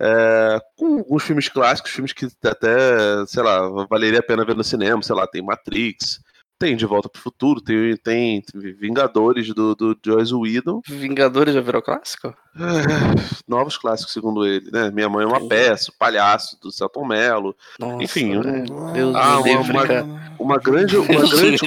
é, 0.00 0.58
com 0.76 0.98
alguns 0.98 1.22
filmes 1.22 1.48
clássicos, 1.48 1.90
filmes 1.92 2.12
que 2.12 2.26
até, 2.44 3.24
sei 3.26 3.42
lá, 3.42 3.68
valeria 3.88 4.20
a 4.20 4.22
pena 4.22 4.44
ver 4.44 4.56
no 4.56 4.64
cinema, 4.64 5.02
sei 5.02 5.14
lá, 5.14 5.26
tem 5.26 5.42
Matrix, 5.42 6.20
tem 6.58 6.76
De 6.76 6.84
Volta 6.86 7.08
pro 7.08 7.20
Futuro, 7.22 7.60
tem, 7.60 7.96
tem 7.96 8.42
Vingadores 8.54 9.52
do, 9.54 9.74
do 9.74 9.96
Joyce 10.04 10.34
Whedon, 10.34 10.80
Vingadores 10.86 11.54
já 11.54 11.60
virou 11.60 11.80
clássico? 11.82 12.28
é, 12.28 13.40
novos 13.48 13.76
clássicos, 13.78 14.12
segundo 14.12 14.44
ele, 14.46 14.70
né? 14.70 14.90
Minha 14.90 15.08
Mãe 15.08 15.24
é 15.24 15.26
uma. 15.26 15.46
Peça, 15.48 15.90
o 15.90 15.94
Palhaço, 15.98 16.58
do 16.60 16.70
Celton 16.72 17.06
Mello, 17.06 17.54
Nossa, 17.78 18.02
Enfim, 18.02 18.36
um-. 18.36 18.64
Deus 18.92 19.14
Ah, 19.16 19.38
uma- 19.40 19.86
cara. 19.86 20.06
uma 20.38 20.58
grande, 20.58 20.96
uma 20.96 21.28
grande 21.28 21.66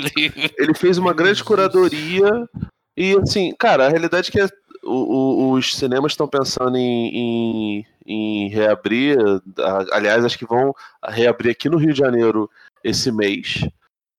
ele 0.57 0.73
fez 0.75 0.97
uma 0.97 1.13
grande 1.13 1.43
curadoria 1.43 2.29
e 2.95 3.17
assim, 3.17 3.53
cara, 3.57 3.87
a 3.87 3.89
realidade 3.89 4.29
é 4.29 4.31
que 4.47 4.53
o- 4.83 4.91
o- 4.91 5.51
os 5.53 5.75
cinemas 5.75 6.11
estão 6.11 6.27
pensando 6.27 6.75
em, 6.77 7.07
em, 7.79 7.85
em 8.05 8.49
reabrir, 8.49 9.17
aliás, 9.91 10.25
acho 10.25 10.37
que 10.37 10.45
vão 10.45 10.73
reabrir 11.05 11.51
aqui 11.51 11.69
no 11.69 11.77
Rio 11.77 11.93
de 11.93 11.99
Janeiro 11.99 12.49
esse 12.83 13.11
mês. 13.11 13.65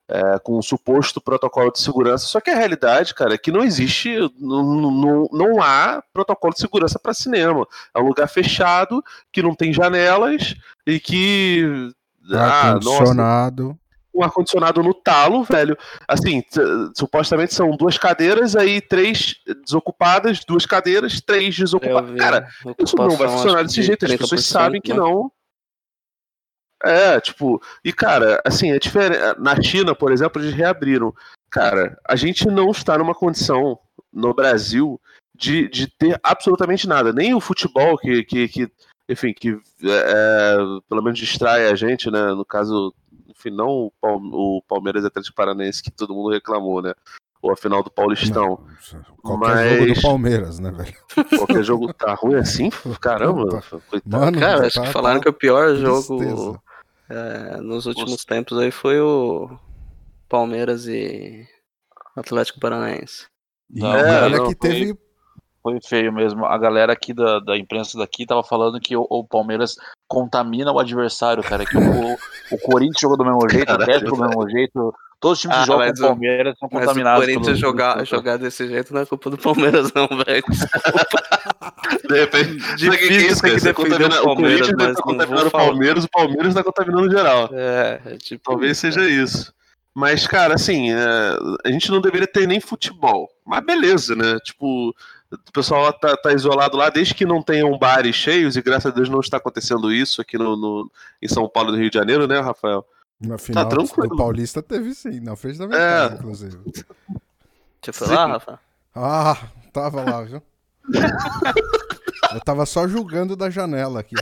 é, 0.06 0.38
com 0.38 0.58
um 0.58 0.62
suposto 0.62 1.18
protocolo 1.20 1.72
de 1.72 1.80
segurança, 1.80 2.26
só 2.26 2.38
que 2.38 2.50
a 2.50 2.56
realidade, 2.56 3.14
cara, 3.14 3.34
é 3.34 3.38
que 3.38 3.50
não 3.50 3.64
existe, 3.64 4.14
não, 4.38 4.62
não, 4.62 5.28
não 5.32 5.62
há 5.62 6.02
protocolo 6.12 6.52
de 6.52 6.60
segurança 6.60 6.98
para 6.98 7.14
cinema. 7.14 7.66
É 7.94 7.98
um 7.98 8.08
lugar 8.08 8.28
fechado, 8.28 9.02
que 9.32 9.42
não 9.42 9.54
tem 9.54 9.72
janelas 9.72 10.54
e 10.86 11.00
que. 11.00 11.90
Ah, 12.30 12.72
Ar-condicionado. 12.72 13.78
Um 14.14 14.22
ar-condicionado 14.22 14.82
no 14.82 14.94
talo, 14.94 15.42
velho. 15.42 15.76
Assim, 16.06 16.42
supostamente 16.96 17.54
são 17.54 17.70
duas 17.70 17.98
cadeiras, 17.98 18.54
aí 18.54 18.80
três 18.80 19.36
desocupadas, 19.64 20.44
duas 20.44 20.64
cadeiras, 20.64 21.20
três 21.20 21.56
desocupadas. 21.56 22.10
vi 22.10 22.18
Cara, 22.18 22.48
isso 22.78 22.96
não 22.96 23.16
vai 23.16 23.28
funcionar 23.28 23.62
desse 23.62 23.76
que 23.76 23.82
jeito, 23.82 24.04
as 24.04 24.12
30%, 24.12 24.18
pessoas 24.18 24.44
sabem 24.44 24.80
que 24.80 24.92
né? 24.92 24.98
não. 24.98 25.30
É, 26.82 27.18
tipo, 27.18 27.62
e 27.82 27.92
cara, 27.92 28.40
assim, 28.44 28.70
é 28.70 28.78
diferente. 28.78 29.18
Na 29.38 29.60
China, 29.60 29.94
por 29.94 30.12
exemplo, 30.12 30.40
eles 30.40 30.54
reabriram. 30.54 31.14
Cara, 31.50 31.98
a 32.06 32.14
gente 32.14 32.46
não 32.46 32.70
está 32.70 32.98
numa 32.98 33.14
condição 33.14 33.78
no 34.12 34.34
Brasil 34.34 35.00
de, 35.34 35.68
de 35.68 35.86
ter 35.86 36.18
absolutamente 36.22 36.86
nada. 36.86 37.12
Nem 37.12 37.34
o 37.34 37.40
futebol, 37.40 37.96
que, 37.96 38.22
que, 38.24 38.48
que 38.48 38.70
enfim, 39.08 39.32
que 39.32 39.58
é, 39.82 40.56
pelo 40.88 41.02
menos 41.02 41.18
distrai 41.18 41.68
a 41.68 41.74
gente, 41.74 42.10
né? 42.10 42.34
No 42.34 42.44
caso, 42.44 42.94
enfim, 43.36 43.50
não 43.50 43.68
o, 43.68 43.92
Palme- 44.00 44.30
o 44.32 44.62
Palmeiras 44.68 45.04
e 45.04 45.06
Atlético 45.06 45.34
Paranaense 45.36 45.82
que 45.82 45.90
todo 45.90 46.14
mundo 46.14 46.30
reclamou, 46.30 46.80
né? 46.82 46.94
Ou 47.42 47.52
a 47.52 47.56
final 47.56 47.82
do 47.82 47.90
Paulistão. 47.90 48.58
Qualquer 49.22 49.68
jogo 49.68 49.84
do 49.84 49.88
Mas- 49.90 50.02
Palmeiras, 50.02 50.58
né, 50.58 50.70
velho? 50.70 50.94
Qualquer 51.36 51.62
jogo 51.62 51.92
tá 51.92 52.14
ruim 52.14 52.36
assim? 52.36 52.70
Caramba, 53.02 53.62
coitado. 53.90 54.02
Mano, 54.24 54.38
Cara, 54.40 54.66
acho 54.66 54.80
tá- 54.80 54.86
que 54.86 54.92
falaram 54.92 55.18
tá 55.20 55.24
que 55.24 55.28
o 55.28 55.32
pior 55.34 55.74
jogo 55.76 56.58
é, 57.10 57.58
nos 57.58 57.84
últimos 57.84 58.24
tempos 58.24 58.56
aí 58.58 58.70
foi 58.70 58.98
o 59.00 59.50
Palmeiras 60.28 60.86
e 60.86 61.46
Atlético 62.16 62.60
Paranaense. 62.60 63.26
E 63.70 63.80
Não, 63.80 63.94
É, 63.94 64.22
olha 64.22 64.38
não, 64.38 64.48
que 64.48 64.56
foi- 64.58 64.70
teve 64.70 64.98
foi 65.64 65.80
feio 65.82 66.12
mesmo. 66.12 66.44
A 66.44 66.58
galera 66.58 66.92
aqui 66.92 67.14
da, 67.14 67.40
da 67.40 67.56
imprensa 67.56 67.96
daqui 67.98 68.26
tava 68.26 68.44
falando 68.44 68.78
que 68.78 68.94
o, 68.94 69.06
o 69.08 69.24
Palmeiras 69.24 69.76
contamina 70.06 70.70
o 70.70 70.78
adversário, 70.78 71.42
cara. 71.42 71.64
Que 71.64 71.76
o, 71.78 72.12
o 72.52 72.58
Corinthians 72.62 73.00
jogou 73.00 73.16
do 73.16 73.24
mesmo 73.24 73.40
jeito, 73.50 73.62
o 73.64 73.66
Caralho, 73.66 73.82
Atlético 73.82 74.16
do 74.16 74.22
mesmo 74.28 74.50
jeito. 74.50 74.94
Todos 75.18 75.38
os 75.38 75.40
times 75.40 75.56
Ah, 75.56 75.60
que 75.60 75.66
jogam 75.66 75.86
com 75.86 76.00
o 76.00 76.04
o- 76.04 76.08
Palmeiras 76.08 76.58
são 76.58 76.68
Mas 76.70 76.82
o 76.82 76.86
contaminados. 76.86 77.20
Corinthians 77.24 77.46
pelo- 77.46 77.56
jogar, 77.58 78.04
jogar 78.04 78.36
desse 78.36 78.68
jeito 78.68 78.92
não 78.92 79.00
é 79.00 79.06
culpa 79.06 79.30
do 79.30 79.38
Palmeiras, 79.38 79.90
não, 79.94 80.06
velho. 80.06 80.44
De 82.08 82.18
repente, 82.20 82.50
o 82.52 82.76
que 82.76 82.84
é 82.84 83.08
Difícil 83.08 83.56
isso, 83.56 83.74
contamina- 83.74 84.20
o 84.22 84.36
Corinthians 84.36 84.72
mas 84.78 84.94
tá 84.96 85.02
contaminando 85.02 85.48
o. 85.48 85.50
Palmeiras, 85.50 86.04
o 86.04 86.08
Palmeiras 86.10 86.54
tá 86.54 86.62
contaminando 86.62 87.10
geral. 87.10 87.48
É, 87.52 88.00
é 88.04 88.16
tipo. 88.18 88.42
Talvez 88.50 88.76
seja 88.78 89.08
isso. 89.08 89.52
Mas, 89.94 90.26
cara, 90.26 90.54
assim, 90.54 90.92
é, 90.92 90.98
a 91.64 91.70
gente 91.70 91.90
não 91.90 92.00
deveria 92.00 92.26
ter 92.26 92.46
nem 92.48 92.60
futebol. 92.60 93.28
Mas 93.46 93.64
beleza, 93.64 94.14
né? 94.16 94.38
Tipo, 94.44 94.92
o 95.48 95.52
pessoal 95.52 95.92
tá, 95.92 96.16
tá 96.16 96.32
isolado 96.32 96.76
lá, 96.76 96.88
desde 96.90 97.14
que 97.14 97.24
não 97.26 97.42
tenham 97.42 97.76
bares 97.78 98.14
cheios, 98.16 98.56
e 98.56 98.62
graças 98.62 98.90
a 98.90 98.94
Deus 98.94 99.08
não 99.08 99.20
está 99.20 99.36
acontecendo 99.36 99.92
isso 99.92 100.20
aqui 100.20 100.36
no, 100.38 100.56
no- 100.56 100.90
em 101.22 101.28
São 101.28 101.48
Paulo 101.48 101.70
e 101.70 101.72
no 101.72 101.78
Rio 101.78 101.90
de 101.90 101.98
Janeiro, 101.98 102.26
né, 102.26 102.40
Rafael? 102.40 102.86
Na 103.20 103.38
final 103.38 103.68
tranquilo. 103.68 104.08
do 104.08 104.16
Paulista 104.16 104.62
teve 104.62 104.94
sim, 104.94 105.20
na 105.20 105.36
frente 105.36 105.58
da 105.58 105.66
minha 105.66 105.78
É. 105.78 106.00
casa, 106.08 106.14
inclusive. 106.16 106.58
Você 107.82 107.92
foi 107.92 108.08
lá, 108.08 108.26
Rafa? 108.26 108.60
Ah, 108.94 109.36
tava 109.72 110.02
lá, 110.02 110.22
viu? 110.22 110.42
Eu 112.32 112.40
tava 112.40 112.66
só 112.66 112.86
julgando 112.88 113.36
da 113.36 113.48
janela 113.50 114.00
aqui. 114.00 114.14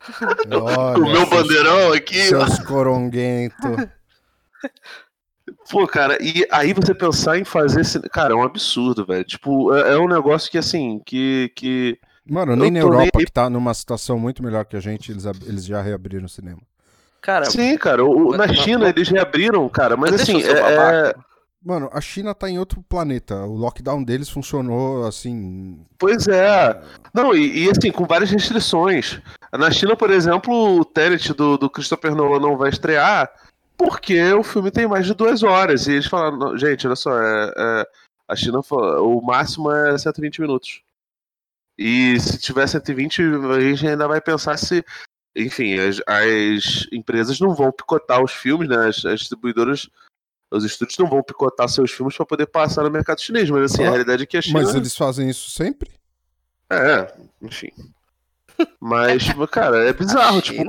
Olha, 0.52 0.98
o 0.98 1.10
meu 1.12 1.26
bandeirão 1.28 1.92
aqui. 1.92 2.22
Seus 2.24 2.58
coronguentos. 2.60 3.88
Pô, 5.70 5.86
cara, 5.86 6.18
e 6.22 6.46
aí 6.50 6.72
você 6.72 6.94
pensar 6.94 7.38
em 7.38 7.44
fazer 7.44 7.80
esse. 7.80 7.98
Cara, 8.10 8.32
é 8.34 8.36
um 8.36 8.42
absurdo, 8.42 9.04
velho. 9.06 9.24
Tipo, 9.24 9.74
é, 9.74 9.94
é 9.94 9.98
um 9.98 10.08
negócio 10.08 10.50
que, 10.50 10.58
assim, 10.58 11.00
que. 11.04 11.50
que... 11.56 11.98
Mano, 12.28 12.54
nem 12.56 12.66
Eu 12.66 12.70
na 12.70 12.70
nem 12.72 12.82
Europa, 12.82 13.18
aí. 13.18 13.24
que 13.26 13.32
tá 13.32 13.48
numa 13.50 13.72
situação 13.74 14.18
muito 14.18 14.42
melhor 14.42 14.64
que 14.64 14.76
a 14.76 14.80
gente, 14.80 15.10
eles, 15.12 15.26
ab- 15.26 15.44
eles 15.46 15.64
já 15.64 15.80
reabriram 15.82 16.24
o 16.26 16.28
cinema. 16.28 16.60
Cara, 17.20 17.46
Sim, 17.46 17.76
cara, 17.78 18.04
o- 18.04 18.36
na 18.36 18.46
China 18.48 18.88
eles 18.88 19.08
reabriram, 19.08 19.66
cara, 19.68 19.96
mas, 19.96 20.10
mas 20.10 20.20
assim, 20.22 20.42
é- 20.42 21.08
é. 21.10 21.14
Mano, 21.64 21.88
a 21.94 22.00
China 22.02 22.34
tá 22.34 22.48
em 22.50 22.58
outro 22.58 22.84
planeta. 22.86 23.34
O 23.46 23.54
lockdown 23.56 24.04
deles 24.04 24.28
funcionou 24.28 25.06
assim. 25.06 25.78
Pois 25.98 26.28
é. 26.28 26.78
Não, 27.14 27.34
e, 27.34 27.64
e, 27.64 27.70
assim, 27.70 27.90
com 27.90 28.04
várias 28.04 28.30
restrições. 28.30 29.18
Na 29.50 29.70
China, 29.70 29.96
por 29.96 30.10
exemplo, 30.10 30.78
o 30.80 30.84
Tenet 30.84 31.32
do, 31.32 31.56
do 31.56 31.70
Christopher 31.70 32.14
Nolan 32.14 32.38
não 32.40 32.58
vai 32.58 32.68
estrear 32.68 33.30
porque 33.76 34.20
o 34.32 34.42
filme 34.42 34.70
tem 34.70 34.86
mais 34.86 35.06
de 35.06 35.14
duas 35.14 35.42
horas. 35.42 35.86
E 35.86 35.92
eles 35.92 36.06
falaram, 36.06 36.36
"Não, 36.38 36.56
gente, 36.58 36.86
olha 36.86 36.96
só, 36.96 37.10
é- 37.20 37.52
é, 37.56 37.86
a 38.28 38.36
China, 38.36 38.60
o 38.70 39.20
máximo 39.20 39.70
é 39.70 39.96
120 39.98 40.40
minutos. 40.40 40.82
E 41.76 42.18
se 42.20 42.38
tiver 42.38 42.66
120, 42.66 43.20
a 43.22 43.60
gente 43.60 43.86
ainda 43.86 44.06
vai 44.06 44.20
pensar 44.20 44.56
se. 44.56 44.84
Enfim, 45.36 45.76
as, 45.78 46.00
as 46.06 46.86
empresas 46.92 47.40
não 47.40 47.52
vão 47.54 47.72
picotar 47.72 48.22
os 48.22 48.32
filmes, 48.32 48.68
né? 48.68 48.88
As, 48.88 49.04
as 49.04 49.20
distribuidoras. 49.20 49.88
Os 50.52 50.64
estúdios 50.64 50.96
não 50.98 51.08
vão 51.08 51.20
picotar 51.22 51.68
seus 51.68 51.90
filmes 51.90 52.16
para 52.16 52.24
poder 52.26 52.46
passar 52.46 52.84
no 52.84 52.90
mercado 52.90 53.20
chinês, 53.20 53.50
mas 53.50 53.72
assim, 53.72 53.82
a 53.82 53.88
Ah, 53.88 53.90
realidade 53.90 54.22
é 54.22 54.26
que 54.26 54.36
a 54.36 54.42
China. 54.42 54.62
Mas 54.62 54.72
eles 54.74 54.94
fazem 54.96 55.28
isso 55.28 55.50
sempre? 55.50 55.90
É, 56.70 57.12
enfim. 57.42 57.70
Mas, 58.78 59.24
cara, 59.50 59.88
é 59.88 59.92
bizarro, 59.92 60.40
tipo. 60.40 60.62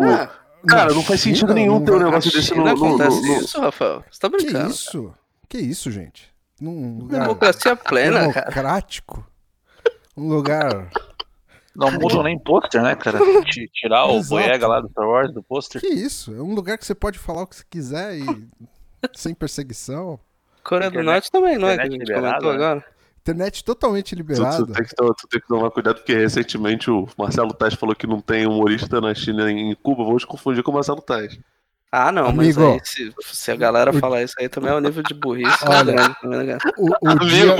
Cara, 0.67 0.93
não 0.93 1.03
faz 1.03 1.21
sentido 1.21 1.53
nenhum 1.53 1.79
não 1.79 1.85
ter 1.85 1.91
um 1.93 1.99
negócio 1.99 2.31
desse 2.31 2.49
no. 2.51 2.55
China 2.55 2.73
no- 2.73 2.79
no- 2.79 2.85
acontece 2.95 3.21
no- 3.21 3.37
isso, 3.41 3.59
Rafael? 3.61 4.03
Você 4.11 4.19
tá 4.19 4.29
Que 4.29 4.37
brincando? 4.37 4.69
isso? 4.71 5.13
Que 5.49 5.57
isso, 5.57 5.91
gente? 5.91 6.33
Num 6.59 6.99
lugar 6.99 7.21
Democracia 7.21 7.75
plena, 7.75 8.31
cara. 8.33 8.49
democrático. 8.49 9.27
Um 10.15 10.29
lugar. 10.29 10.89
Não 11.75 11.91
mudam 11.91 12.23
nem 12.23 12.39
pôster, 12.39 12.81
né, 12.81 12.95
cara? 12.95 13.19
Ti- 13.43 13.69
Tirar 13.73 14.05
o. 14.05 14.23
Boyega 14.23 14.65
lá 14.65 14.79
do 14.79 14.87
Star 14.89 15.05
Wars 15.07 15.33
do 15.33 15.43
pôster. 15.43 15.81
Que 15.81 15.87
isso? 15.87 16.33
É 16.33 16.41
um 16.41 16.53
lugar 16.53 16.77
que 16.77 16.85
você 16.85 16.95
pode 16.95 17.19
falar 17.19 17.43
o 17.43 17.47
que 17.47 17.57
você 17.57 17.63
quiser 17.69 18.17
e 18.17 18.23
sem 19.13 19.33
perseguição. 19.35 20.17
Coreia 20.63 20.89
do 20.89 21.03
Norte 21.03 21.29
também, 21.29 21.57
não 21.57 21.67
é? 21.67 21.75
Que 21.75 21.81
a 21.81 21.85
gente 21.85 21.97
liberada, 21.99 22.27
comentou 22.39 22.49
né? 22.51 22.55
agora. 22.65 22.85
Internet 23.25 23.63
totalmente 23.63 24.15
Tu, 24.15 24.15
tu 24.15 24.17
liberada. 24.17 24.65
tem 24.67 24.83
que, 24.85 24.95
tu 24.95 25.27
tem 25.27 25.41
que 25.41 25.47
tomar 25.47 25.71
cuidado, 25.71 25.95
porque 25.95 26.13
recentemente 26.13 26.91
o 26.91 27.07
Marcelo 27.17 27.53
Tais 27.55 27.73
falou 27.73 27.95
que 27.95 28.05
não 28.05 28.21
tem 28.21 28.45
humorista 28.45 29.01
na 29.01 29.15
China 29.15 29.51
em 29.51 29.73
Cuba. 29.73 30.03
Vamos 30.03 30.23
confundir 30.23 30.61
com 30.61 30.69
o 30.69 30.73
Marcelo 30.75 31.01
Tais. 31.01 31.39
Ah, 31.91 32.11
não, 32.11 32.27
Amigo, 32.27 32.59
mas 32.61 32.73
aí, 32.73 32.79
se, 32.83 33.13
se 33.23 33.51
a 33.51 33.55
galera 33.55 33.89
o- 33.89 33.99
falar 33.99 34.21
isso 34.21 34.35
aí 34.37 34.47
também 34.47 34.69
é 34.69 34.75
o 34.75 34.79
nível 34.79 35.01
de 35.01 35.13
burrice 35.15 35.57
Olha, 35.65 35.93
grande 35.93 36.45
né? 36.45 36.57
O, 36.77 36.89
o 36.89 37.09
Amigo! 37.09 37.25
dia, 37.25 37.55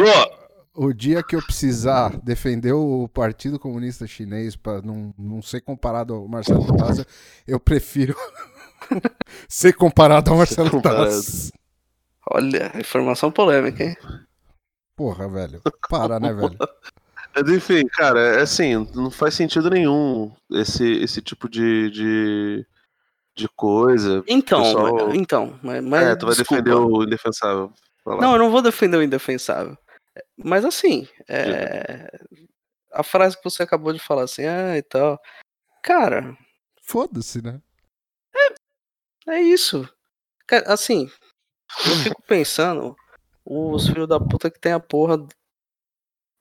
o 0.76 0.94
dia 0.94 1.24
que 1.24 1.36
eu 1.36 1.42
precisar 1.42 2.16
defender 2.22 2.74
o 2.74 3.08
Partido 3.08 3.58
Comunista 3.58 4.06
Chinês 4.06 4.56
para 4.56 4.82
não, 4.84 5.14
não 5.18 5.42
ser 5.42 5.62
comparado 5.62 6.14
ao 6.14 6.28
Marcelo 6.28 6.78
Taz, 6.78 7.04
eu 7.48 7.60
prefiro 7.60 8.16
ser 9.50 9.74
comparado 9.74 10.30
ao 10.32 10.38
Marcelo. 10.38 10.80
Taz. 10.82 11.52
Olha, 12.30 12.72
informação 12.80 13.32
polêmica, 13.32 13.84
hein? 13.84 13.96
Porra, 14.96 15.28
velho. 15.28 15.62
Para, 15.90 16.20
né, 16.20 16.34
velho? 16.34 16.58
Mas 17.36 17.50
enfim, 17.50 17.86
cara, 17.88 18.20
é 18.38 18.42
assim, 18.42 18.76
não 18.96 19.12
faz 19.12 19.34
sentido 19.36 19.70
nenhum 19.70 20.34
esse, 20.52 20.86
esse 21.02 21.22
tipo 21.22 21.50
de, 21.50 21.90
de, 21.92 22.66
de 23.36 23.50
coisa. 23.50 24.24
Então, 24.26 24.62
Pessoal- 24.64 25.08
mas- 25.08 25.16
então, 25.16 25.60
mas, 25.62 25.84
mas 25.84 26.08
é, 26.08 26.16
tu 26.16 26.26
vai 26.28 26.36
desculpa. 26.36 26.64
defender 26.64 26.80
o 26.80 27.04
indefensável. 27.04 27.74
Não, 28.06 28.34
eu 28.34 28.40
não 28.40 28.50
vou 28.52 28.62
defender 28.62 28.96
o 28.96 29.04
indefensável. 29.04 29.78
Mas 30.38 30.64
assim, 30.64 31.10
é, 31.28 32.10
a 32.94 33.04
frase 33.04 33.36
que 33.36 33.44
você 33.44 33.64
acabou 33.64 33.92
de 33.92 34.00
falar 34.00 34.24
assim, 34.24 34.46
ah, 34.46 34.78
e 34.78 34.82
tal. 34.82 35.20
Cara, 35.84 36.38
Foda-se, 36.82 37.42
né? 37.42 37.60
é 39.28 39.42
isso. 39.42 39.90
Ca- 40.48 40.64
Assim, 40.68 41.10
eu 41.86 41.96
fico 41.98 42.22
pensando 42.28 42.96
os 43.46 43.88
filhos 43.88 44.08
da 44.08 44.20
puta 44.20 44.50
que 44.50 44.60
tem 44.60 44.72
a 44.72 44.80
porra 44.80 45.18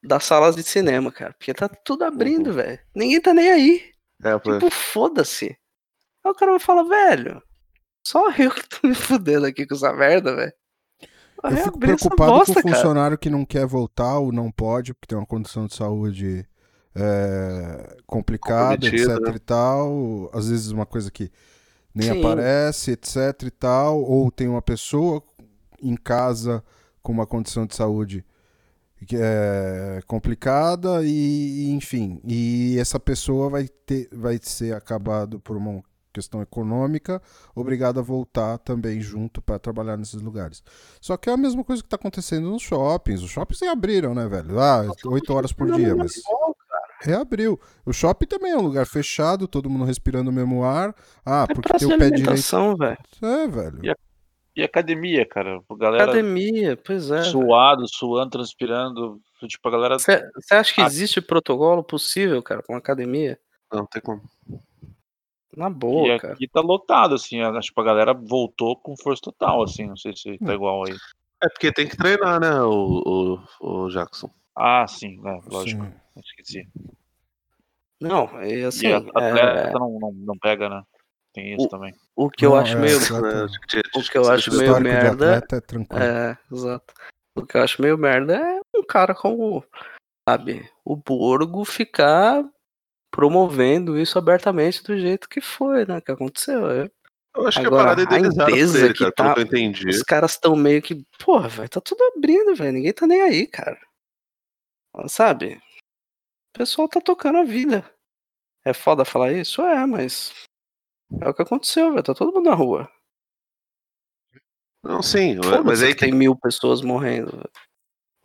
das 0.03 0.25
salas 0.25 0.57
de 0.57 0.63
cinema, 0.63 1.13
cara. 1.13 1.35
Porque 1.35 1.53
tá 1.53 1.69
tudo 1.69 2.05
abrindo, 2.05 2.53
velho. 2.53 2.79
Ninguém 2.95 3.21
tá 3.21 3.35
nem 3.35 3.51
aí. 3.51 3.83
É, 4.23 4.39
Tipo, 4.39 4.71
foda-se. 4.71 5.57
Aí 6.25 6.31
o 6.31 6.35
cara 6.35 6.53
vai 6.53 6.61
falar, 6.61 6.85
velho, 6.85 7.43
só 8.07 8.31
eu 8.33 8.51
que 8.51 8.69
tô 8.69 8.87
me 8.87 8.95
fudendo 8.95 9.47
aqui 9.47 9.67
com 9.67 9.75
essa 9.75 9.93
merda, 9.93 10.35
velho. 10.35 10.53
Vai 11.43 11.53
Eu 11.53 11.57
fico 11.59 11.79
preocupado 11.79 12.33
bosta, 12.33 12.55
com 12.55 12.61
o 12.61 12.63
cara. 12.63 12.77
funcionário 12.77 13.19
que 13.19 13.29
não 13.29 13.45
quer 13.45 13.67
voltar 13.67 14.19
ou 14.19 14.33
não 14.33 14.51
pode, 14.51 14.95
porque 14.95 15.09
tem 15.09 15.19
uma 15.19 15.27
condição 15.27 15.67
de 15.67 15.75
saúde 15.75 16.47
é, 16.95 17.97
complicada, 18.07 18.87
etc 18.87 19.09
né? 19.21 19.33
e 19.35 19.39
tal. 19.39 20.31
Às 20.33 20.49
vezes 20.49 20.71
uma 20.71 20.87
coisa 20.87 21.11
que 21.11 21.31
nem 21.95 22.13
Sim. 22.13 22.21
aparece, 22.21 22.93
etc 22.93 23.43
e 23.43 23.51
tal. 23.51 24.03
Ou 24.03 24.31
tem 24.31 24.49
uma 24.49 24.63
pessoa 24.63 25.23
em 25.83 25.97
casa 25.97 26.65
com 27.05 27.13
uma 27.13 27.27
condição 27.27 27.67
de 27.67 27.77
saúde 27.77 28.25
que 29.07 29.17
é 29.21 30.01
complicada 30.07 31.05
e, 31.05 31.71
enfim, 31.71 32.21
e 32.25 32.77
essa 32.81 32.99
pessoa 32.99 33.51
vai 33.51 33.69
ter 33.69 34.09
vai 34.11 34.39
ser 34.43 34.75
acabado 34.75 35.39
por 35.39 35.57
uma 35.59 35.83
questão 36.11 36.41
econômica, 36.41 37.21
obrigado 37.55 37.99
a 37.99 38.03
voltar 38.03 38.57
também 38.59 39.01
junto 39.01 39.43
para 39.43 39.59
trabalhar 39.59 39.97
nesses 39.99 40.23
lugares. 40.23 40.63
Só 41.01 41.17
que 41.17 41.29
é 41.29 41.33
a 41.33 41.37
mesma 41.37 41.63
coisa 41.63 41.83
que 41.83 41.87
está 41.89 41.97
acontecendo 41.97 42.49
nos 42.49 42.63
shoppings. 42.63 43.21
Os 43.21 43.31
shoppings 43.31 43.63
abriram, 43.65 44.15
né, 44.15 44.27
velho? 44.27 44.59
Ah, 44.59 44.87
oito 45.07 45.35
horas 45.35 45.53
por 45.53 45.71
dia, 45.73 45.95
mas 45.95 46.15
reabriu. 47.03 47.61
O 47.85 47.93
shopping 47.93 48.27
também 48.27 48.53
é 48.53 48.57
um 48.57 48.63
lugar 48.63 48.87
fechado, 48.87 49.47
todo 49.49 49.69
mundo 49.69 49.85
respirando 49.85 50.31
o 50.31 50.33
mesmo 50.33 50.65
ar. 50.65 50.95
Ah, 51.27 51.47
É 51.51 51.53
porque 51.53 51.69
tem 51.77 51.89
de 51.89 51.95
o 51.95 51.99
pé 51.99 52.11
direito. 52.11 52.77
velho. 52.79 52.99
É, 53.21 53.49
velho. 53.49 53.79
E 53.85 53.91
E 54.57 54.63
academia, 54.63 55.27
cara. 55.27 55.61
A 55.69 55.75
galera 55.77 56.05
Academia, 56.05 56.77
pois 56.77 57.11
é. 57.11 57.17
velho. 57.21 57.25
suado, 57.31 57.89
suando, 57.89 58.31
transpirando. 58.31 59.21
Tipo, 59.49 59.69
a 59.69 59.73
galera. 59.73 59.99
Você 59.99 60.23
acha 60.53 60.73
que 60.75 60.81
Ah. 60.81 60.87
existe 60.87 61.21
protocolo 61.21 61.83
possível, 61.83 62.43
cara, 62.43 62.63
com 62.63 62.77
academia? 62.77 63.39
não 63.73 63.85
tem 63.87 64.01
como. 64.01 64.23
Na 65.57 65.69
E 65.69 65.73
boa, 65.73 66.19
cara. 66.21 66.35
aqui 66.35 66.47
tá 66.47 66.61
lotado, 66.61 67.15
assim. 67.17 67.41
a- 67.41 67.59
Tipo, 67.61 67.81
a 67.81 67.85
galera 67.85 68.13
voltou 68.15 68.77
com 68.77 68.97
força 68.97 69.23
total, 69.23 69.65
assim. 69.65 69.87
Não 69.87 69.97
sei 69.97 70.15
se 70.17 70.39
tá 70.39 70.55
igual 70.55 70.85
aí. 70.87 70.95
É 71.43 71.49
porque 71.49 71.73
tem 71.73 71.89
que 71.89 71.97
treinar, 71.97 72.41
né, 72.41 72.61
o, 72.63 73.39
o, 73.61 73.85
o 73.85 73.91
Jackson. 73.91 74.31
Ah, 74.57 74.87
sim, 74.87 75.21
né? 75.21 75.41
Lógico. 75.51 75.85
Sim. 75.85 75.93
Esqueci. 76.25 76.69
Não, 78.01 78.43
e 78.43 78.65
assim, 78.65 78.87
e 78.87 78.93
a 78.93 78.97
é, 78.97 78.99
atleta 78.99 79.79
não, 79.79 79.99
não, 79.99 80.13
não 80.13 80.39
pega, 80.39 80.69
né? 80.69 80.83
Tem 81.35 81.53
isso 81.55 81.67
O- 81.67 81.69
também. 81.69 81.93
o 82.15 82.31
que 82.31 82.47
eu 82.47 82.51
Não, 82.51 82.57
acho 82.59 82.77
é, 82.77 82.81
meio. 82.81 82.97
O 82.97 84.03
que 84.03 84.17
eu 84.17 84.31
acho 84.31 84.55
meio 84.57 84.81
merda. 84.81 85.45
é. 85.93 86.05
É, 86.31 86.39
exato. 86.55 86.95
O 87.37 87.45
que 87.45 87.57
eu 87.57 87.63
acho 87.63 87.83
meio 87.83 87.99
merda 87.99 88.37
é 88.37 88.61
um 88.79 88.85
cara 88.85 89.13
como, 89.15 89.65
sabe, 90.29 90.71
o 90.85 90.95
Borgo 90.95 91.65
ficar 91.65 92.49
promovendo 93.11 93.99
isso 93.99 94.17
abertamente 94.17 94.83
do 94.85 94.97
jeito 94.97 95.29
que 95.29 95.41
foi, 95.41 95.85
né? 95.85 96.01
Que 96.01 96.13
aconteceu. 96.13 96.71
É, 96.71 96.91
Eu 97.37 97.49
acho 97.49 97.61
que 97.61 97.67
Agora, 97.67 97.83
a 97.83 97.87
parada 97.97 98.03
é 98.03 98.05
a 98.05 98.07
idealizada 98.19 98.51
por 98.51 98.57
empresa 98.57 98.85
ele, 98.85 98.95
que 98.95 98.99
cara, 99.01 99.13
tá- 99.13 99.35
pelo 99.35 99.35
que 99.35 99.41
eu 99.41 99.59
entendi. 99.59 99.89
Os 99.89 100.03
caras 100.05 100.31
estão 100.31 100.55
meio 100.55 100.81
que, 100.81 101.05
porra, 101.19 101.49
velho, 101.49 101.69
tá 101.69 101.81
tudo 101.81 102.01
abrindo, 102.17 102.55
velho. 102.55 102.73
Ninguém 102.73 102.93
tá 102.93 103.09
nem 103.09 103.23
aí, 103.23 103.45
cara. 103.49 103.81
Sabe? 105.09 105.61
O 106.55 106.59
pessoal 106.59 106.89
tá 106.89 107.01
tocando 107.01 107.39
a 107.39 107.43
vida. 107.45 107.85
É 108.65 108.73
foda 108.73 109.05
falar 109.05 109.33
isso? 109.33 109.61
É, 109.63 109.85
mas. 109.85 110.33
É 111.21 111.29
o 111.29 111.35
que 111.35 111.43
aconteceu, 111.43 111.91
velho. 111.91 112.03
Tá 112.03 112.15
todo 112.15 112.33
mundo 112.33 112.49
na 112.49 112.55
rua. 112.55 112.89
Não, 114.83 115.03
sim, 115.03 115.37
mas 115.65 115.83
aí 115.83 115.95
que 115.95 116.01
tem 116.01 116.13
mil 116.13 116.37
pessoas 116.37 116.83
morrendo. 116.83 117.31
velho. 117.33 117.51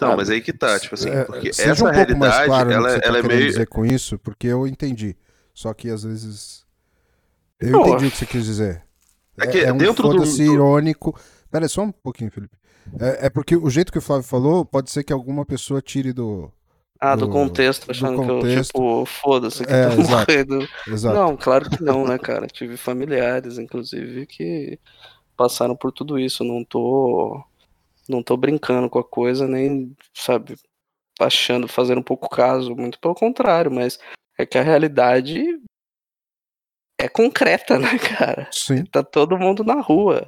Não, 0.02 0.16
mas 0.16 0.30
aí 0.30 0.42
que 0.42 0.54
tá, 0.54 0.80
tipo 0.80 0.96
assim, 0.96 1.10
É, 1.10 1.24
porque 1.26 1.52
seja 1.54 1.72
essa 1.72 1.90
um 1.90 1.92
pouco 1.94 2.18
mais 2.18 2.34
realidade, 2.34 2.46
claro 2.48 2.70
no 2.70 2.74
ela, 2.76 2.88
que 2.88 2.94
você 2.96 3.02
tá 3.02 3.08
ela 3.08 3.18
é 3.18 3.22
querendo 3.22 3.38
meio. 3.38 3.50
dizer 3.52 3.68
com 3.68 3.86
isso, 3.86 4.20
porque 4.20 4.48
eu 4.48 4.68
entendi. 4.68 5.16
Só 5.54 5.74
que 5.74 5.90
às 5.90 6.04
vezes. 6.04 6.66
Eu 7.60 7.72
Não, 7.72 7.82
entendi 7.82 8.08
o 8.08 8.12
que 8.12 8.18
você 8.18 8.26
quis 8.26 8.46
dizer. 8.46 8.84
É 9.38 9.48
que 9.48 9.60
é 9.60 9.72
um 9.74 9.78
dentro 9.78 10.08
do- 10.10 10.26
irônico. 10.42 11.18
Pera 11.52 11.66
aí, 11.66 11.70
só 11.70 11.82
um 11.84 11.92
pouquinho, 11.92 12.32
Felipe. 12.32 12.56
É, 13.00 13.28
é 13.28 13.30
porque 13.30 13.56
o 13.56 13.70
jeito 13.70 13.92
que 13.92 13.98
o 13.98 14.02
Flávio 14.02 14.24
falou, 14.28 14.66
pode 14.66 14.90
ser 14.90 15.04
que 15.04 15.12
alguma 15.14 15.46
pessoa 15.46 15.82
tire 15.82 16.12
do. 16.14 16.52
Ah, 17.00 17.16
do, 17.16 17.28
Do- 17.28 17.32
contexto, 17.32 17.86
do 17.86 17.92
achando 17.92 18.16
que 18.24 18.30
eu, 18.30 18.40
contexto. 18.42 18.66
tipo, 18.74 19.06
foda-se 19.06 19.66
que 19.66 19.72
É, 19.72 19.88
tá 19.88 19.94
exato. 19.96 20.10
morrendo. 20.32 20.68
Exato. 20.88 21.16
Não, 21.18 21.38
claro 21.38 21.70
que 21.70 21.82
não, 21.82 22.06
né, 22.06 22.18
cara? 22.18 22.46
Tive 22.48 22.76
familiares, 22.76 23.58
inclusive, 23.58 24.26
que 24.26 24.78
passaram 25.38 25.76
por 25.78 25.92
tudo 25.94 26.20
isso. 26.20 26.44
Não 26.44 26.64
tô. 26.66 27.42
Não 28.08 28.22
tô 28.22 28.36
brincando 28.36 28.90
com 28.90 29.00
a 29.00 29.04
coisa, 29.04 29.48
nem, 29.48 29.96
sabe, 30.14 30.56
achando, 31.20 31.68
fazendo 31.68 32.00
um 32.00 32.04
pouco 32.04 32.28
caso. 32.28 32.76
Muito 32.76 33.00
pelo 33.00 33.14
contrário, 33.16 33.72
mas 33.72 33.98
é 34.38 34.46
que 34.46 34.58
a 34.58 34.64
realidade 34.64 35.46
é 37.00 37.08
concreta, 37.08 37.78
né, 37.80 37.98
cara? 37.98 38.50
Sim. 38.52 38.84
Tá 38.86 39.04
todo 39.04 39.38
mundo 39.38 39.64
na 39.64 39.80
rua. 39.80 40.28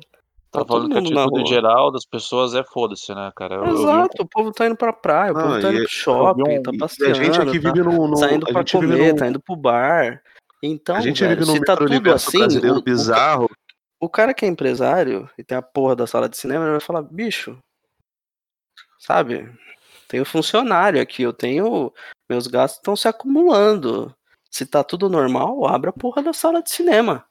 Tá 0.52 0.60
Tá 0.60 0.66
todo 0.66 0.82
falando 0.90 0.92
que 1.08 1.18
a 1.18 1.24
atitude 1.24 1.50
geral 1.50 1.92
das 1.92 2.06
pessoas 2.06 2.54
é 2.54 2.62
foda-se, 2.64 3.16
né, 3.16 3.32
cara? 3.36 3.56
Eu- 3.56 3.64
eu 3.66 3.70
um- 3.74 3.82
Exato, 3.84 4.22
o 4.24 4.28
povo 4.28 4.52
tá 4.52 4.66
indo 4.68 4.76
pra 4.76 4.92
praia, 4.92 5.32
o 5.32 5.36
povo 5.36 5.62
tá 5.62 5.72
e- 5.72 5.76
indo 5.76 5.84
pro 5.84 5.90
shopping, 5.90 6.42
eu 6.42 6.46
vi 6.48 6.60
um- 6.60 6.62
tá 6.64 6.72
E 6.72 6.76
a 6.76 6.80
passeando, 6.80 7.16
gente 7.16 7.30
aqui 7.42 7.60
tá 7.62 7.72
vive 7.72 7.84
num. 7.84 8.08
num- 8.08 8.16
saindo 8.18 8.46
a 8.50 8.52
pra 8.52 8.64
comer, 8.66 9.12
num- 9.14 9.16
tá 9.16 9.28
indo 9.28 9.40
pro 9.40 9.56
bar. 9.56 10.22
Então, 10.62 10.96
A 10.98 11.02
gente 11.02 11.24
velho, 11.24 11.40
vive 11.40 11.52
se 11.52 11.62
tá 11.64 11.78
tudo 11.78 12.12
assim, 12.12 12.70
o, 12.70 12.82
bizarro. 12.82 13.50
o 14.00 14.10
cara 14.10 14.34
que 14.34 14.44
é 14.44 14.48
empresário 14.50 15.30
e 15.38 15.44
tem 15.44 15.58
a 15.58 15.62
porra 15.62 15.96
da 15.96 16.06
sala 16.06 16.28
de 16.28 16.36
cinema, 16.38 16.66
ele 16.66 16.72
vai 16.72 16.82
falar, 16.82 17.02
bicho, 17.02 17.58
sabe, 19.00 19.50
tenho 20.08 20.26
funcionário 20.26 21.02
aqui, 21.02 21.24
eu 21.24 21.34
tenho, 21.34 21.92
meus 22.30 22.46
gastos 22.48 22.78
estão 22.80 22.96
se 22.96 23.08
acumulando. 23.08 24.14
Se 24.50 24.66
tá 24.66 24.84
tudo 24.84 25.10
normal, 25.10 25.66
abre 25.66 25.90
a 25.90 25.94
porra 25.94 26.22
da 26.22 26.34
sala 26.34 26.62
de 26.62 26.70
cinema. 26.70 27.24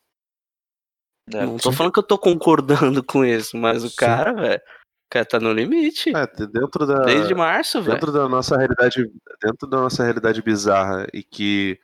É, 1.33 1.45
Não 1.47 1.57
tô 1.57 1.73
falando 1.73 1.93
que 1.93 1.99
eu 1.99 2.03
tô 2.05 2.19
concordando 2.19 3.03
com 3.05 3.25
isso, 3.25 3.57
mas 3.57 3.85
o 3.85 3.89
Sim. 3.89 3.97
cara, 3.97 4.33
velho, 4.33 4.59
o 4.61 5.11
cara 5.11 5.25
tá 5.27 5.41
no 5.41 5.53
limite. 5.53 6.13
É, 6.17 6.27
dentro 6.47 6.87
da. 6.87 7.01
Desde 7.03 7.35
março, 7.35 7.81
velho. 7.83 7.95
dentro 7.95 8.13
da 8.13 8.29
nossa 8.29 8.57
realidade, 8.57 9.11
dentro 9.43 9.69
da 9.69 9.79
nossa 9.79 10.03
realidade 10.03 10.43
bizarra 10.43 11.07
e 11.13 11.23
que 11.23 11.79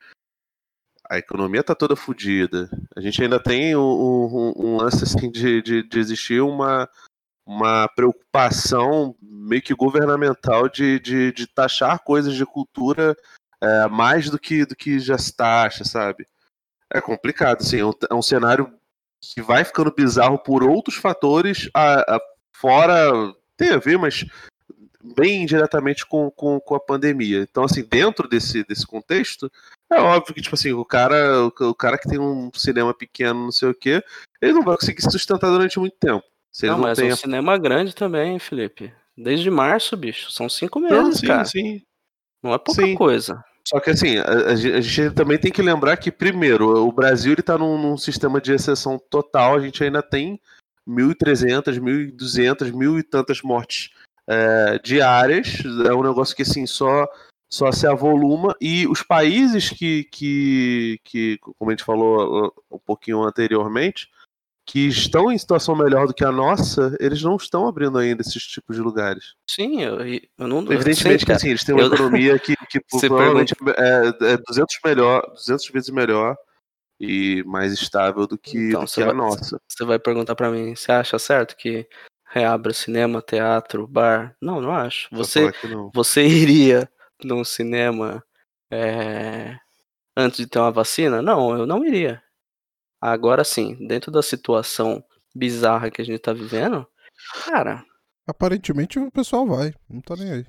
a 1.09 1.17
economia 1.17 1.63
tá 1.63 1.73
toda 1.73 1.95
fodida. 1.95 2.69
A 2.95 2.99
gente 2.99 3.21
ainda 3.23 3.39
tem 3.39 3.75
um, 3.75 3.79
um- 3.81 4.53
um 4.57 4.77
lance 4.77 5.03
assim 5.03 5.31
de, 5.31 5.61
de, 5.61 5.83
de 5.83 5.99
existir 5.99 6.41
uma, 6.41 6.89
uma 7.45 7.87
preocupação 7.87 9.15
meio 9.21 9.61
que 9.61 9.73
governamental 9.73 10.67
de, 10.67 10.99
de, 10.99 11.31
de 11.31 11.47
taxar 11.47 12.03
coisas 12.03 12.33
de 12.35 12.45
cultura 12.45 13.15
é, 13.61 13.87
mais 13.87 14.29
do 14.29 14.37
que, 14.37 14.65
do 14.65 14.75
que 14.75 14.99
já 14.99 15.17
se 15.17 15.33
taxa, 15.33 15.85
sabe? 15.85 16.27
É 16.91 16.99
complicado, 16.99 17.61
assim, 17.61 17.79
é 17.79 17.85
um, 17.85 17.93
é 18.09 18.13
um 18.13 18.21
cenário 18.21 18.71
que 19.35 19.41
vai 19.41 19.63
ficando 19.63 19.93
bizarro 19.93 20.37
por 20.37 20.63
outros 20.63 20.95
fatores, 20.97 21.69
a, 21.73 22.15
a- 22.15 22.21
fora 22.53 23.11
tem 23.55 23.69
a 23.71 23.77
ver, 23.77 23.97
mas 23.97 24.25
bem 25.15 25.45
diretamente 25.45 26.05
com, 26.05 26.29
com, 26.31 26.59
com 26.59 26.75
a 26.75 26.79
pandemia. 26.79 27.39
Então, 27.49 27.63
assim, 27.63 27.83
dentro 27.83 28.27
desse, 28.27 28.63
desse 28.65 28.85
contexto, 28.85 29.49
é 29.91 29.99
óbvio 29.99 30.33
que, 30.35 30.41
tipo 30.41 30.55
assim, 30.55 30.73
o 30.73 30.83
cara, 30.83 31.43
o, 31.45 31.47
o 31.69 31.73
cara 31.75 31.97
que 31.97 32.09
tem 32.09 32.19
um 32.19 32.51
cinema 32.53 32.93
pequeno, 32.93 33.45
não 33.45 33.51
sei 33.51 33.69
o 33.69 33.73
quê, 33.75 34.03
ele 34.41 34.53
não 34.53 34.63
vai 34.63 34.75
conseguir 34.75 35.01
se 35.01 35.09
sustentar 35.11 35.49
durante 35.49 35.79
muito 35.79 35.95
tempo. 35.97 36.23
Não, 36.63 36.69
não, 36.71 36.79
mas 36.79 36.97
tem 36.97 37.09
um 37.09 37.13
a- 37.13 37.17
cinema 37.17 37.57
grande 37.57 37.93
também, 37.95 38.37
Felipe. 38.39 38.91
Desde 39.15 39.49
março, 39.49 39.95
bicho. 39.95 40.31
São 40.31 40.49
cinco 40.49 40.79
meses, 40.79 40.97
Não, 40.97 41.11
sim, 41.11 41.27
cara. 41.27 41.45
sim. 41.45 41.81
Não 42.43 42.53
é 42.53 42.57
pouca 42.57 42.83
Sim. 42.83 42.95
coisa. 42.95 43.43
Só 43.67 43.81
que 43.81 43.89
assim, 43.89 44.17
a, 44.17 44.51
a 44.51 44.55
gente 44.55 45.11
também 45.13 45.37
tem 45.37 45.51
que 45.51 45.61
lembrar 45.61 45.97
que, 45.97 46.09
primeiro, 46.09 46.87
o 46.87 46.89
Brasil 46.89 47.33
ele 47.33 47.41
tá 47.41 47.57
num, 47.57 47.77
num 47.77 47.97
sistema 47.97 48.39
de 48.39 48.53
exceção 48.53 48.97
total, 49.09 49.55
a 49.55 49.59
gente 49.59 49.83
ainda 49.83 50.01
tem 50.01 50.39
1.300, 50.87 51.77
1.200, 51.77 52.71
mil 52.71 52.97
e 52.97 53.03
tantas 53.03 53.41
mortes 53.41 53.89
é, 54.25 54.79
diárias, 54.81 55.61
é 55.85 55.93
um 55.93 56.01
negócio 56.01 56.33
que 56.33 56.43
assim, 56.43 56.65
só, 56.65 57.05
só 57.51 57.69
se 57.69 57.85
avoluma, 57.85 58.55
e 58.61 58.87
os 58.87 59.03
países 59.03 59.69
que, 59.69 60.05
que, 60.05 61.01
que, 61.03 61.37
como 61.41 61.69
a 61.69 61.73
gente 61.73 61.83
falou 61.83 62.45
uh, 62.47 62.53
um 62.71 62.79
pouquinho 62.79 63.21
anteriormente, 63.21 64.09
que 64.67 64.85
estão 64.85 65.31
em 65.31 65.37
situação 65.37 65.73
melhor 65.77 66.07
do 66.07 66.13
que 66.13 66.25
a 66.25 66.31
nossa, 66.31 66.93
eles 66.99 67.23
não 67.23 67.37
estão 67.37 67.65
abrindo 67.69 67.97
ainda 67.97 68.21
esses 68.21 68.43
tipos 68.43 68.75
de 68.75 68.81
lugares. 68.81 69.33
Sim, 69.49 69.81
eu, 69.81 69.99
eu 70.03 70.47
não. 70.47 70.59
Evidentemente 70.71 71.21
sim, 71.21 71.25
que 71.25 71.31
assim, 71.31 71.49
eles 71.49 71.63
têm 71.63 71.73
uma 71.73 71.83
eu- 71.85 71.87
economia 71.95 72.37
que, 72.37 72.53
que 72.69 72.81
provavelmente 72.99 73.53
é, 73.77 74.33
é 74.33 74.37
200, 74.37 74.77
melhor, 74.83 75.25
200 75.33 75.69
vezes 75.69 75.89
melhor 75.89 76.35
e 76.99 77.41
mais 77.45 77.71
estável 77.71 78.27
do 78.27 78.37
que, 78.37 78.57
Então, 78.69 78.83
do 78.83 78.91
que 78.91 79.01
a 79.01 79.05
vai- 79.05 79.15
nossa. 79.15 79.57
Você 79.67 79.85
vai 79.85 79.97
perguntar 79.97 80.35
pra 80.35 80.51
mim, 80.51 80.75
você 80.75 80.91
acha 80.91 81.17
certo 81.17 81.55
que 81.55 81.87
reabra 82.29 82.73
cinema, 82.73 83.21
teatro, 83.21 83.87
bar? 83.87 84.35
Não, 84.41 84.59
não 84.59 84.71
acho. 84.71 85.07
Você, 85.13 85.49
não. 85.63 85.89
você 85.93 86.23
iria 86.27 86.89
num 87.23 87.45
cinema 87.45 88.21
é, 88.69 89.55
antes 90.15 90.39
de 90.39 90.47
ter 90.47 90.59
uma 90.59 90.71
vacina? 90.71 91.21
Não, 91.21 91.57
eu 91.57 91.65
não 91.65 91.85
iria. 91.85 92.21
Agora 93.01 93.43
sim, 93.43 93.75
dentro 93.87 94.11
da 94.11 94.21
situação 94.21 95.03
bizarra 95.35 95.91
que 95.91 96.01
a 96.01 96.05
gente 96.05 96.19
tá 96.19 96.33
vivendo, 96.33 96.85
cara, 97.45 97.83
Aparentemente 98.27 98.99
o 98.99 99.09
pessoal 99.09 99.47
vai. 99.47 99.73
Não 99.89 100.01
tá 100.01 100.15
nem 100.17 100.29
aí. 100.31 100.45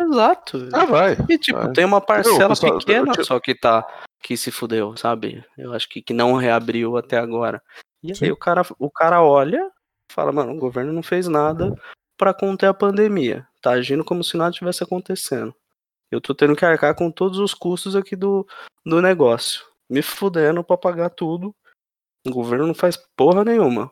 exato. 0.00 0.68
Ah, 0.72 0.84
vai. 0.84 1.16
E 1.28 1.38
tipo, 1.38 1.58
vai. 1.58 1.72
tem 1.72 1.84
uma 1.84 2.00
parcela 2.00 2.48
pessoal, 2.48 2.78
pequena 2.78 3.08
eu 3.10 3.12
te- 3.12 3.24
só 3.24 3.38
que 3.38 3.54
tá 3.54 3.86
que 4.20 4.36
se 4.36 4.50
fudeu, 4.50 4.96
sabe? 4.96 5.44
Eu 5.56 5.72
acho 5.72 5.88
que, 5.88 6.02
que 6.02 6.12
não 6.12 6.34
reabriu 6.34 6.96
até 6.96 7.16
agora. 7.18 7.62
E 8.02 8.14
Sim. 8.14 8.24
aí 8.26 8.32
o 8.32 8.36
cara, 8.36 8.62
o 8.78 8.90
cara 8.90 9.22
olha, 9.22 9.70
fala, 10.10 10.32
mano, 10.32 10.52
o 10.54 10.58
governo 10.58 10.92
não 10.92 11.02
fez 11.04 11.28
nada 11.28 11.72
pra 12.18 12.34
conter 12.34 12.66
a 12.66 12.74
pandemia. 12.74 13.46
Tá 13.62 13.70
agindo 13.72 14.04
como 14.04 14.24
se 14.24 14.36
nada 14.36 14.50
tivesse 14.50 14.82
acontecendo. 14.82 15.54
Eu 16.10 16.20
tô 16.20 16.34
tendo 16.34 16.56
que 16.56 16.64
arcar 16.64 16.94
com 16.96 17.10
todos 17.12 17.38
os 17.38 17.54
custos 17.54 17.94
aqui 17.94 18.16
do, 18.16 18.44
do 18.84 19.00
negócio. 19.00 19.64
Me 19.88 20.02
fudendo 20.02 20.64
pra 20.64 20.76
pagar 20.76 21.10
tudo. 21.10 21.54
O 22.26 22.30
governo 22.30 22.66
não 22.66 22.74
faz 22.74 22.96
porra 23.16 23.44
nenhuma. 23.44 23.90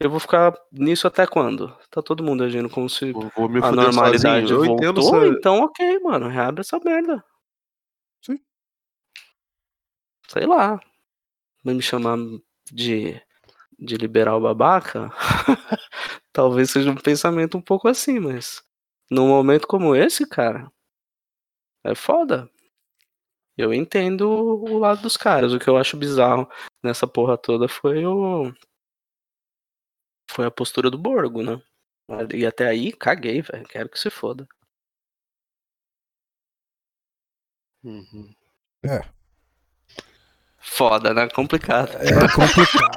Eu 0.00 0.10
vou 0.10 0.18
ficar 0.18 0.54
nisso 0.72 1.06
até 1.06 1.26
quando? 1.26 1.68
Tá 1.90 2.02
todo 2.02 2.22
mundo 2.24 2.42
agindo 2.44 2.68
como 2.68 2.88
se 2.88 3.12
Vou- 3.12 3.30
Vou 3.36 3.48
me 3.48 3.62
a 3.62 3.70
normalidade 3.70 4.48
sozinho. 4.48 4.66
Eu 4.70 4.74
entendo 4.74 5.00
voltou, 5.00 5.24
essa... 5.24 5.38
então 5.38 5.60
ok, 5.60 5.98
mano, 6.00 6.28
reabre 6.28 6.60
essa 6.62 6.78
merda. 6.80 7.24
Sim. 8.22 8.38
Sei 10.28 10.46
lá. 10.46 10.80
Vai 11.62 11.74
me 11.74 11.82
chamar 11.82 12.18
de, 12.70 13.20
de 13.78 13.96
liberal 13.96 14.40
babaca? 14.40 15.10
Talvez 16.32 16.70
seja 16.70 16.90
um 16.90 16.96
pensamento 16.96 17.56
um 17.56 17.62
pouco 17.62 17.86
assim, 17.88 18.18
mas 18.18 18.62
num 19.10 19.28
momento 19.28 19.66
como 19.66 19.94
esse, 19.94 20.26
cara, 20.28 20.70
é 21.84 21.94
foda. 21.94 22.50
Eu 23.56 23.72
entendo 23.72 24.28
o 24.28 24.78
lado 24.78 25.02
dos 25.02 25.16
caras. 25.16 25.52
O 25.52 25.58
que 25.60 25.68
eu 25.68 25.76
acho 25.76 25.96
bizarro 25.96 26.50
nessa 26.84 27.06
porra 27.06 27.36
toda 27.38 27.68
foi 27.68 28.04
o. 28.06 28.52
Foi 30.30 30.44
a 30.46 30.50
postura 30.50 30.90
do 30.90 30.98
Borgo, 30.98 31.42
né? 31.42 31.60
E 32.34 32.44
até 32.44 32.68
aí, 32.68 32.92
caguei, 32.92 33.40
velho. 33.40 33.66
Quero 33.66 33.88
que 33.88 33.98
se 33.98 34.10
foda. 34.10 34.46
Uhum. 37.82 38.34
É. 38.84 39.00
Foda, 40.58 41.14
né? 41.14 41.28
Complicado. 41.28 41.90
É 41.98 42.12
complicado. 42.34 42.94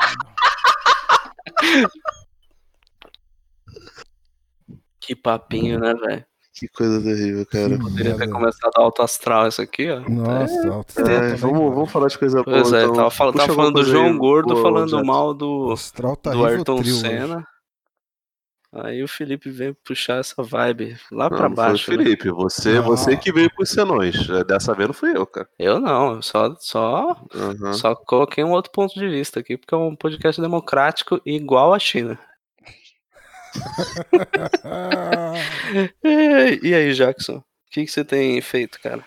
Que 5.00 5.16
papinho, 5.16 5.80
né, 5.80 5.94
velho? 5.94 6.26
Que 6.60 6.68
coisa 6.70 7.02
terrível, 7.02 7.46
cara. 7.46 7.70
Que 7.70 7.80
Poderia 7.84 8.18
ter 8.18 8.30
começado 8.30 8.72
alto 8.78 9.02
astral 9.04 9.48
isso 9.48 9.62
aqui, 9.62 9.90
ó. 9.92 10.00
Nossa, 10.10 10.70
alto 10.70 11.00
É, 11.02 11.36
vamos, 11.36 11.74
vamos 11.76 11.92
falar 11.92 12.08
de 12.08 12.18
coisa 12.18 12.42
boa. 12.44 12.62
Pois 12.62 12.74
é, 12.74 12.82
então. 12.84 12.96
tava, 12.96 13.12
fal- 13.12 13.34
tava 13.34 13.54
falando 13.54 13.76
do 13.76 13.84
João 13.84 14.08
aí, 14.08 14.18
Gordo, 14.18 14.54
boa, 14.56 14.62
falando 14.64 15.06
mal 15.06 15.34
do, 15.36 15.72
astral 15.72 16.16
tá 16.16 16.32
do 16.32 16.44
Ayrton 16.46 16.80
hoje. 16.80 16.94
Senna. 17.00 17.46
Aí 18.74 19.02
o 19.02 19.08
Felipe 19.08 19.50
veio 19.50 19.76
puxar 19.86 20.20
essa 20.20 20.44
vibe 20.44 20.98
lá 21.12 21.30
Não, 21.30 21.38
pra 21.38 21.48
não 21.50 21.56
baixo. 21.56 21.86
foi 21.86 21.96
o 21.96 21.98
né? 22.00 22.04
Felipe, 22.04 22.30
você, 22.30 22.74
Não. 22.74 22.84
você 22.84 23.16
que 23.16 23.32
veio 23.32 23.50
com 23.56 23.64
os 23.64 23.70
senões. 23.70 24.28
Dessa 24.46 24.74
vez 24.74 24.88
não 24.90 24.94
fui 24.94 25.16
eu, 25.16 25.26
cara. 25.26 25.48
Eu 25.58 25.80
não, 25.80 26.16
eu 26.16 26.22
só, 26.22 26.54
só, 26.60 27.16
Aham. 27.34 27.74
só 27.74 27.96
coloquei 27.96 28.44
um 28.44 28.52
outro 28.52 28.72
ponto 28.72 28.94
de 28.94 29.08
vista 29.08 29.40
aqui, 29.40 29.58
porque 29.58 29.74
é 29.74 29.78
um 29.78 29.96
podcast 29.96 30.42
democrático 30.42 31.22
igual 31.26 31.74
a 31.74 31.80
China. 31.80 32.20
E, 36.64 36.74
aí, 36.74 36.94
Jackson? 36.94 37.38
O 37.38 37.44
que, 37.72 37.86
que 37.86 37.92
você 37.92 38.04
tem 38.04 38.40
feito, 38.42 38.80
cara? 38.82 39.04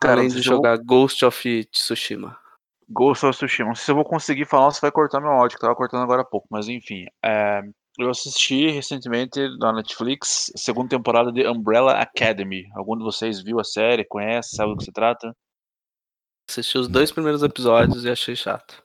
Cara, 0.00 0.20
além 0.20 0.28
de 0.28 0.38
eu 0.38 0.42
vou- 0.44 0.56
jogar 0.56 0.78
Ghost 0.78 1.24
of 1.24 1.64
Tsushima. 1.66 2.38
Ghost 2.88 3.24
of 3.26 3.36
Tsushima. 3.36 3.68
Não 3.68 3.74
sei 3.74 3.84
se 3.84 3.90
eu 3.90 3.94
vou 3.94 4.04
conseguir 4.04 4.46
falar, 4.46 4.70
se 4.72 4.80
vai 4.80 4.90
cortar 4.90 5.20
meu 5.20 5.30
áudio, 5.30 5.56
que 5.56 5.60
tava 5.62 5.76
cortando 5.76 6.02
agora 6.02 6.22
há 6.22 6.24
pouco, 6.24 6.46
mas 6.50 6.68
enfim. 6.68 7.06
é, 7.24 7.60
eu 7.98 8.08
assisti 8.08 8.70
recentemente 8.70 9.38
na 9.58 9.72
Netflix 9.72 10.50
a 10.54 10.58
segunda 10.58 10.88
temporada 10.88 11.30
de 11.30 11.46
Umbrella 11.46 11.92
Academy. 12.00 12.64
Algum 12.74 12.96
de 12.96 13.04
vocês 13.04 13.42
viu 13.42 13.60
a 13.60 13.64
série, 13.64 14.04
conhece, 14.04 14.56
sabe 14.56 14.72
do 14.72 14.78
que 14.78 14.84
se 14.84 14.92
trata? 14.92 15.36
Assisti 16.48 16.78
os 16.78 16.88
dois 16.88 17.12
primeiros 17.12 17.42
episódios 17.42 18.04
e 18.04 18.10
achei 18.10 18.34
chato. 18.34 18.82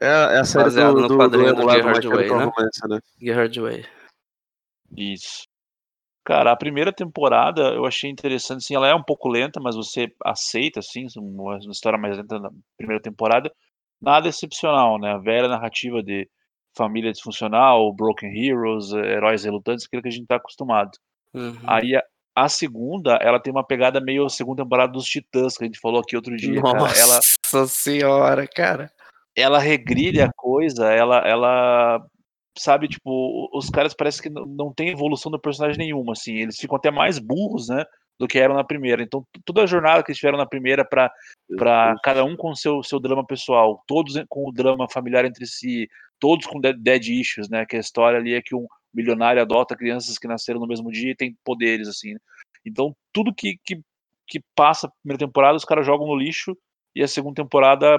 É, 0.00 0.06
é 0.06 0.38
a 0.38 0.44
série 0.44 0.64
Baseado 0.64 0.94
do, 0.94 1.00
no 1.02 1.08
do, 1.08 1.14
do 1.14 1.18
quadrinho 1.18 1.54
do 1.54 1.62
emulado 1.62 1.78
Gerard 1.78 2.08
Way, 2.08 2.30
né? 2.30 2.44
Romance, 2.44 2.88
né? 2.88 3.00
Gerard 3.20 3.60
Way. 3.60 3.84
Isso. 4.96 5.42
Cara, 6.24 6.52
a 6.52 6.56
primeira 6.56 6.92
temporada 6.92 7.62
eu 7.74 7.84
achei 7.84 8.08
interessante, 8.08 8.58
assim, 8.58 8.76
ela 8.76 8.88
é 8.88 8.94
um 8.94 9.02
pouco 9.02 9.28
lenta, 9.28 9.60
mas 9.60 9.74
você 9.74 10.06
aceita, 10.24 10.78
assim, 10.78 11.06
uma 11.16 11.54
uma 11.56 11.72
história 11.72 11.98
mais 11.98 12.16
lenta 12.16 12.38
na 12.38 12.50
primeira 12.76 13.02
temporada. 13.02 13.50
Nada 14.00 14.28
excepcional, 14.28 14.98
né? 14.98 15.12
A 15.12 15.18
velha 15.18 15.48
narrativa 15.48 16.02
de 16.02 16.28
família 16.76 17.12
disfuncional, 17.12 17.92
broken 17.94 18.30
heroes, 18.30 18.92
heróis 18.92 19.44
relutantes, 19.44 19.84
aquilo 19.84 20.02
que 20.02 20.08
a 20.08 20.12
gente 20.12 20.26
tá 20.26 20.36
acostumado. 20.36 20.90
Uhum. 21.34 21.56
Aí 21.66 21.96
a, 21.96 22.02
a 22.34 22.48
segunda, 22.48 23.16
ela 23.20 23.40
tem 23.40 23.52
uma 23.52 23.66
pegada 23.66 24.00
meio 24.00 24.24
a 24.24 24.30
segunda 24.30 24.62
temporada 24.62 24.92
dos 24.92 25.04
Titãs, 25.04 25.56
que 25.56 25.64
a 25.64 25.66
gente 25.66 25.80
falou 25.80 26.00
aqui 26.00 26.16
outro 26.16 26.36
dia, 26.36 26.62
cara. 26.62 26.78
Ela, 26.78 27.14
Nossa 27.16 27.66
senhora, 27.66 28.46
cara. 28.46 28.90
Ela 29.36 29.58
regrilha 29.58 30.26
a 30.26 30.32
coisa, 30.32 30.90
ela, 30.92 31.18
ela 31.18 32.04
sabe, 32.56 32.88
tipo, 32.88 33.48
os 33.56 33.70
caras 33.70 33.94
parece 33.94 34.20
que 34.20 34.28
não, 34.30 34.72
tem 34.72 34.90
evolução 34.90 35.30
do 35.32 35.40
personagem 35.40 35.78
nenhuma, 35.78 36.12
assim, 36.12 36.36
eles 36.36 36.56
ficam 36.56 36.76
até 36.76 36.90
mais 36.90 37.18
burros, 37.18 37.68
né, 37.68 37.84
do 38.18 38.28
que 38.28 38.38
eram 38.38 38.54
na 38.54 38.64
primeira. 38.64 39.02
Então, 39.02 39.24
toda 39.44 39.62
a 39.62 39.66
jornada 39.66 40.02
que 40.02 40.10
eles 40.10 40.18
tiveram 40.18 40.38
na 40.38 40.46
primeira 40.46 40.84
para 40.84 41.10
para 41.56 41.94
cada 42.02 42.24
um 42.24 42.36
com 42.36 42.54
seu 42.54 42.82
seu 42.82 43.00
drama 43.00 43.26
pessoal, 43.26 43.82
todos 43.86 44.14
com 44.28 44.48
o 44.48 44.52
drama 44.52 44.86
familiar 44.88 45.24
entre 45.24 45.46
si, 45.46 45.88
todos 46.20 46.46
com 46.46 46.60
dead, 46.60 46.76
dead 46.78 47.08
issues, 47.08 47.48
né, 47.48 47.64
que 47.66 47.76
a 47.76 47.80
história 47.80 48.18
ali 48.18 48.34
é 48.34 48.42
que 48.42 48.54
um 48.54 48.66
milionário 48.94 49.40
adota 49.40 49.76
crianças 49.76 50.18
que 50.18 50.28
nasceram 50.28 50.60
no 50.60 50.66
mesmo 50.66 50.90
dia 50.90 51.12
e 51.12 51.16
tem 51.16 51.36
poderes 51.44 51.88
assim. 51.88 52.12
né. 52.12 52.20
Então, 52.64 52.94
tudo 53.12 53.34
que 53.34 53.58
que 53.64 53.80
que 54.28 54.40
passa 54.54 54.86
a 54.86 54.90
primeira 55.02 55.26
temporada, 55.26 55.56
os 55.56 55.64
caras 55.64 55.84
jogam 55.84 56.06
no 56.06 56.16
lixo 56.16 56.56
e 56.94 57.02
a 57.02 57.08
segunda 57.08 57.42
temporada 57.42 57.98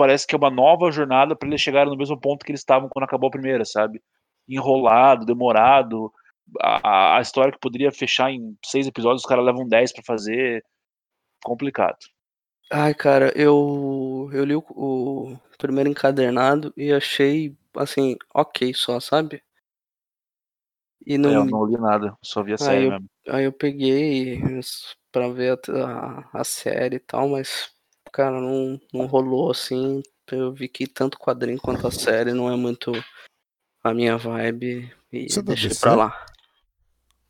parece 0.00 0.26
que 0.26 0.34
é 0.34 0.38
uma 0.38 0.48
nova 0.50 0.90
jornada 0.90 1.36
para 1.36 1.46
eles 1.46 1.60
chegarem 1.60 1.92
no 1.92 1.98
mesmo 1.98 2.18
ponto 2.18 2.42
que 2.42 2.50
eles 2.50 2.62
estavam 2.62 2.88
quando 2.88 3.04
acabou 3.04 3.28
a 3.28 3.30
primeira, 3.30 3.66
sabe? 3.66 4.02
Enrolado, 4.48 5.26
demorado. 5.26 6.10
A, 6.58 7.18
a 7.18 7.20
história 7.20 7.52
que 7.52 7.58
poderia 7.60 7.92
fechar 7.92 8.30
em 8.30 8.56
seis 8.64 8.86
episódios, 8.86 9.20
os 9.22 9.28
caras 9.28 9.44
levam 9.44 9.68
dez 9.68 9.92
para 9.92 10.02
fazer. 10.02 10.64
Complicado. 11.44 11.98
Ai, 12.72 12.94
cara, 12.94 13.30
eu, 13.36 14.30
eu 14.32 14.44
li 14.44 14.54
o, 14.54 14.64
o 14.70 15.38
primeiro 15.58 15.90
encadernado 15.90 16.72
e 16.76 16.92
achei, 16.92 17.54
assim, 17.76 18.16
ok 18.34 18.72
só, 18.72 18.98
sabe? 19.00 19.42
E 21.06 21.14
É, 21.14 21.18
não, 21.18 21.32
eu 21.34 21.44
não 21.44 21.64
li 21.66 21.76
nada, 21.78 22.16
só 22.22 22.42
vi 22.42 22.54
a 22.54 22.58
série 22.58 22.86
eu- 22.86 22.90
mesmo. 22.90 23.08
Aí 23.28 23.44
eu 23.44 23.52
peguei 23.52 24.40
pra 25.12 25.28
ver 25.28 25.58
a, 25.70 26.20
a, 26.32 26.40
a 26.40 26.44
série 26.44 26.96
e 26.96 27.00
tal, 27.00 27.28
mas, 27.28 27.70
cara, 28.12 28.40
não, 28.40 28.80
não 28.92 29.06
rolou 29.06 29.50
assim. 29.50 30.02
Eu 30.30 30.52
vi 30.52 30.68
que 30.68 30.86
tanto 30.86 31.16
o 31.16 31.18
quadrinho 31.18 31.58
quanto 31.60 31.86
a 31.86 31.90
série 31.90 32.32
não 32.32 32.50
é 32.50 32.56
muito 32.56 32.92
a 33.82 33.92
minha 33.92 34.16
vibe 34.16 34.92
e 35.12 35.28
Você 35.28 35.42
da 35.42 35.54
deixei 35.54 35.76
pra 35.78 35.94
lá. 35.94 36.26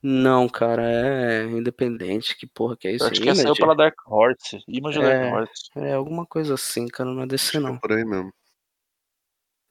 Não, 0.02 0.48
cara, 0.48 0.82
é 0.82 1.44
independente. 1.44 2.36
Que 2.36 2.46
porra 2.46 2.76
que 2.76 2.88
é 2.88 2.92
isso? 2.92 3.04
Eu 3.04 3.10
acho 3.10 3.20
que 3.20 3.28
essa 3.28 3.42
saiu 3.42 3.48
Image? 3.48 3.60
pela 3.60 3.76
Dark 3.76 3.94
Horse. 4.06 4.62
Image 4.66 4.98
É. 4.98 5.02
Dark 5.02 5.34
Horse. 5.34 5.70
É 5.76 5.92
alguma 5.92 6.26
coisa 6.26 6.54
assim, 6.54 6.86
cara, 6.88 7.10
não 7.10 7.22
é 7.22 7.26
DC 7.26 7.52
que 7.52 7.56
é 7.58 7.60
não. 7.60 7.78
por 7.78 7.92
aí 7.92 8.04
mesmo. 8.04 8.32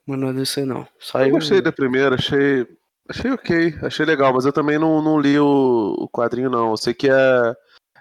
Mas 0.05 0.19
não 0.19 0.29
é 0.29 0.33
DC 0.33 0.65
não. 0.65 0.81
Eu 0.81 0.87
Saiu. 0.99 1.31
gostei 1.31 1.61
da 1.61 1.71
primeira, 1.71 2.15
achei. 2.15 2.67
Achei 3.07 3.31
ok, 3.31 3.75
achei 3.81 4.05
legal, 4.05 4.31
mas 4.31 4.45
eu 4.45 4.53
também 4.53 4.77
não, 4.77 5.01
não 5.01 5.19
li 5.19 5.39
o, 5.39 5.95
o 5.97 6.07
quadrinho, 6.07 6.47
não. 6.47 6.69
Eu 6.69 6.77
sei 6.77 6.93
que 6.93 7.09
é, 7.09 7.55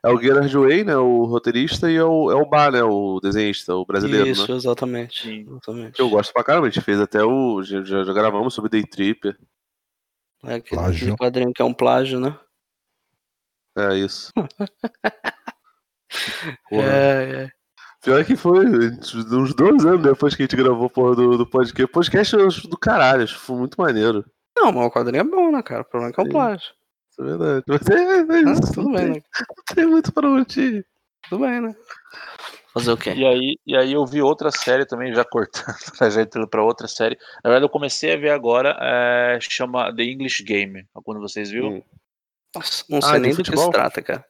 é 0.08 0.14
o 0.14 0.20
Gerard 0.20 0.56
Way, 0.56 0.84
né? 0.84 0.96
O 0.96 1.24
roteirista, 1.24 1.90
e 1.90 1.96
é 1.96 2.04
o, 2.04 2.30
é 2.30 2.34
o 2.34 2.46
Bar, 2.46 2.72
né? 2.72 2.82
O 2.82 3.20
desenhista, 3.20 3.74
o 3.74 3.84
brasileiro, 3.84 4.28
Isso, 4.28 4.50
né? 4.50 4.56
exatamente. 4.56 5.22
Sim. 5.22 5.46
exatamente. 5.48 6.00
Eu 6.00 6.08
gosto 6.08 6.32
pra 6.32 6.44
caramba, 6.44 6.66
a 6.66 6.70
gente 6.70 6.84
fez 6.84 7.00
até 7.00 7.22
o. 7.24 7.62
Já, 7.62 7.82
já 7.82 8.12
gravamos 8.12 8.54
sobre 8.54 8.70
Day 8.70 8.84
Tripper. 8.84 9.38
É 10.44 10.54
aquele, 10.54 10.80
Plágio. 10.80 11.16
quadrinho 11.16 11.52
que 11.52 11.62
é 11.62 11.64
um 11.64 11.74
plágio, 11.74 12.20
né? 12.20 12.38
É 13.76 13.94
isso. 13.96 14.32
É, 16.72 17.44
é. 17.44 17.48
Pior 18.02 18.24
que 18.24 18.34
foi 18.34 18.64
uns 18.66 19.54
dois 19.54 19.84
anos 19.84 20.02
depois 20.02 20.34
que 20.34 20.42
a 20.42 20.46
gente 20.46 20.56
gravou 20.56 20.88
porra, 20.88 21.14
do, 21.14 21.36
do 21.36 21.46
podcast. 21.46 21.84
O 21.84 21.88
podcast 21.88 22.34
eu 22.34 22.46
acho 22.46 22.68
do 22.68 22.78
caralho, 22.78 23.24
acho 23.24 23.34
que 23.34 23.44
foi 23.44 23.56
muito 23.56 23.78
maneiro. 23.78 24.24
Não, 24.56 24.72
mas 24.72 24.86
o 24.86 24.90
quadrinho 24.90 25.20
é 25.20 25.24
bom, 25.24 25.52
né, 25.52 25.62
cara? 25.62 25.82
O 25.82 25.84
problema 25.84 26.10
é 26.10 26.14
que 26.14 26.20
é 26.20 26.22
um 26.22 26.26
Sim. 26.26 26.32
plágio. 26.32 26.77
Isso 27.18 27.22
é 27.22 27.24
verdade. 27.24 27.64
Mas 27.66 27.88
é, 27.88 27.94
é 27.94 28.48
Ah, 28.48 28.52
isso. 28.52 28.72
tudo 28.72 28.88
não, 28.88 28.92
bem, 28.92 29.04
tem, 29.04 29.14
né? 29.14 29.22
não 29.56 29.74
tem 29.74 29.86
muito 29.86 30.12
pra 30.12 30.28
onde 30.28 30.60
ir. 30.60 30.86
Tudo 31.28 31.40
bem, 31.44 31.60
né? 31.60 31.76
Fazer 32.72 32.92
o 32.92 32.96
quê? 32.96 33.12
E 33.14 33.26
aí, 33.26 33.56
e 33.66 33.76
aí 33.76 33.92
eu 33.92 34.06
vi 34.06 34.22
outra 34.22 34.50
série 34.50 34.86
também, 34.86 35.12
já 35.14 35.24
cortando, 35.24 35.64
já 36.12 36.22
entrando 36.22 36.48
pra 36.48 36.62
outra 36.62 36.86
série. 36.86 37.16
Na 37.42 37.50
verdade, 37.50 37.64
eu 37.64 37.70
comecei 37.70 38.12
a 38.12 38.16
ver 38.16 38.30
agora, 38.30 38.76
é, 38.80 39.38
chama 39.40 39.94
The 39.94 40.02
English 40.04 40.42
Game. 40.44 40.86
Algum 40.94 41.14
de 41.14 41.20
vocês 41.20 41.50
viu? 41.50 41.66
Hum. 41.68 41.82
Nossa, 42.54 42.84
não 42.88 42.98
Ah, 42.98 43.02
sei 43.02 43.12
de 43.14 43.20
nem 43.20 43.30
do 43.30 43.36
que 43.36 43.44
se 43.44 43.50
futebol? 43.50 43.70
trata, 43.72 44.00
cara. 44.02 44.24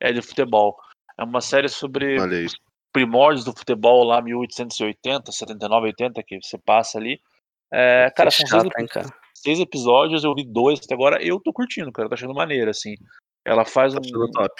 É 0.00 0.12
de 0.12 0.20
futebol. 0.22 0.76
É 1.18 1.22
uma 1.24 1.40
série 1.40 1.68
sobre 1.68 2.20
aí. 2.20 2.46
primórdios 2.92 3.44
do 3.44 3.52
futebol 3.56 4.02
lá, 4.04 4.20
1880, 4.20 5.30
79, 5.30 5.86
80, 5.88 6.22
que 6.22 6.38
você 6.42 6.58
passa 6.58 6.98
ali. 6.98 7.20
É, 7.72 8.10
cara, 8.14 8.30
Que 8.30 8.36
são 8.38 8.46
seis, 8.48 8.62
chato, 8.64 8.78
hein, 8.80 8.86
cara. 8.86 9.08
Seis 9.44 9.60
episódios, 9.60 10.24
eu 10.24 10.34
vi 10.34 10.44
dois 10.44 10.80
até 10.82 10.94
agora. 10.94 11.22
Eu 11.22 11.38
tô 11.38 11.52
curtindo, 11.52 11.92
cara, 11.92 12.08
tô 12.08 12.14
achando 12.14 12.34
maneiro, 12.34 12.70
assim. 12.70 12.94
Ela 13.44 13.64
faz 13.64 13.92
Tá 13.92 14.00
um. 14.00 14.30
top. 14.32 14.54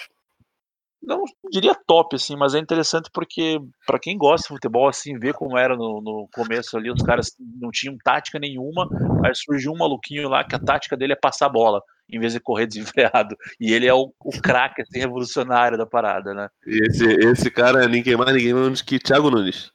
Não 1.02 1.22
diria 1.50 1.74
top, 1.86 2.16
assim, 2.16 2.34
mas 2.34 2.54
é 2.54 2.58
interessante 2.58 3.10
porque, 3.12 3.58
pra 3.86 3.98
quem 3.98 4.16
gosta 4.16 4.44
de 4.48 4.54
futebol, 4.54 4.88
assim, 4.88 5.18
ver 5.18 5.34
como 5.34 5.58
era 5.58 5.76
no, 5.76 6.00
no 6.00 6.28
começo 6.32 6.78
ali, 6.78 6.90
os 6.90 7.02
caras 7.02 7.32
não 7.60 7.70
tinham 7.70 7.96
tática 8.02 8.38
nenhuma, 8.38 8.88
aí 9.22 9.34
surgiu 9.34 9.72
um 9.72 9.76
maluquinho 9.76 10.30
lá 10.30 10.42
que 10.44 10.54
a 10.54 10.58
tática 10.58 10.96
dele 10.96 11.12
é 11.12 11.16
passar 11.16 11.46
a 11.46 11.50
bola, 11.50 11.82
em 12.08 12.18
vez 12.18 12.32
de 12.32 12.40
correr 12.40 12.66
desenfreado. 12.68 13.36
E 13.60 13.74
ele 13.74 13.86
é 13.86 13.92
o, 13.92 14.14
o 14.18 14.40
craque, 14.40 14.80
assim, 14.80 14.98
revolucionário 14.98 15.76
da 15.76 15.84
parada, 15.84 16.32
né? 16.32 16.48
E 16.66 16.78
esse, 16.88 17.04
esse 17.04 17.50
cara 17.50 17.84
é 17.84 17.88
ninguém 17.88 18.16
mais, 18.16 18.32
ninguém 18.32 18.54
menos 18.54 18.80
que 18.80 18.98
Thiago 18.98 19.30
Nunes. 19.30 19.70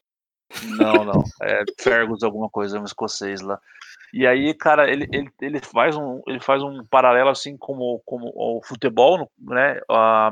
Não, 0.64 1.06
não. 1.06 1.24
É 1.44 1.64
Fergus 1.80 2.24
alguma 2.24 2.50
coisa, 2.50 2.80
um 2.80 2.86
escocês 2.86 3.40
lá. 3.42 3.60
E 4.14 4.26
aí, 4.26 4.54
cara, 4.54 4.90
ele, 4.90 5.08
ele, 5.12 5.30
ele, 5.42 5.60
faz, 5.60 5.96
um, 5.96 6.22
ele 6.28 6.40
faz 6.40 6.64
um 6.64 6.84
paralelo 6.86 7.30
assim 7.30 7.56
como, 7.58 8.02
como 8.06 8.32
o 8.36 8.62
futebol, 8.64 9.30
né? 9.40 9.80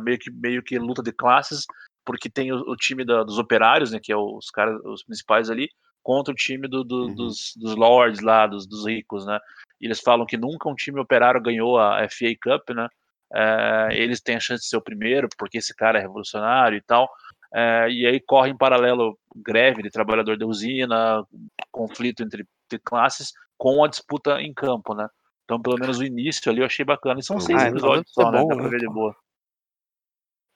meio, 0.01 0.17
que, 0.17 0.32
meio 0.32 0.63
que 0.63 0.80
luta 0.80 1.03
de 1.03 1.11
classes, 1.11 1.65
porque 2.05 2.30
tem 2.30 2.51
o, 2.51 2.57
o 2.61 2.75
time 2.75 3.05
da- 3.05 3.23
dos 3.23 3.38
operários, 3.38 3.91
né? 3.91 3.99
Que 4.01 4.11
é 4.11 4.17
os 4.17 4.49
caras, 4.49 4.80
os 4.84 5.03
principais 5.03 5.49
ali, 5.49 5.69
contra 6.01 6.32
o 6.32 6.36
time 6.36 6.67
do- 6.67 6.84
do- 6.84 7.07
Uhum. 7.07 7.15
dos, 7.15 7.53
dos 7.57 7.75
lords 7.75 8.21
lá, 8.21 8.47
dos, 8.47 8.65
dos 8.65 8.86
ricos, 8.88 9.25
né? 9.25 9.39
E 9.80 9.86
eles 9.86 9.99
falam 9.99 10.25
que 10.25 10.38
nunca 10.38 10.69
um 10.69 10.75
time 10.75 10.99
operário 10.99 11.41
ganhou 11.41 11.78
a 11.80 12.01
FA 12.09 12.34
Cup, 12.41 12.69
né? 12.75 12.88
É, 13.34 13.89
eles 13.91 14.21
têm 14.21 14.38
a 14.38 14.39
chance 14.39 14.63
de 14.63 14.69
ser 14.69 14.78
o 14.78 14.82
primeiro, 14.82 15.28
porque 15.38 15.57
esse 15.57 15.75
cara 15.75 15.99
é 15.99 16.01
revolucionário 16.01 16.78
e 16.78 16.82
tal. 16.82 17.09
É, 17.53 17.89
e 17.89 18.05
aí 18.07 18.19
corre 18.21 18.49
em 18.49 18.57
paralelo 18.57 19.17
greve 19.36 19.84
de 19.84 19.89
trabalhador 19.89 20.38
da 20.38 20.45
usina, 20.45 21.23
conflito 21.71 22.23
entre, 22.23 22.45
entre 22.65 22.80
classes, 22.84 23.32
com 23.58 23.84
a 23.84 23.88
disputa 23.88 24.41
em 24.41 24.53
campo, 24.53 24.93
né? 24.93 25.08
Então, 25.45 25.62
pelo 25.62 25.78
menos 25.80 25.97
o 25.99 26.03
início 26.03 26.51
ali 26.51 26.60
eu 26.62 26.66
achei 26.66 26.84
bacana. 26.86 27.20
E 27.20 27.24
são 27.24 27.39
seis 27.39 27.62
Ah, 27.62 27.68
episódios 27.70 28.12
só, 28.12 28.32
né? 28.32 28.41
bom, 28.41 28.47
Dá 28.49 28.55
pra 28.55 28.64
né, 28.66 28.70
ver 28.70 28.80
de 28.80 28.88
boa. 28.88 29.16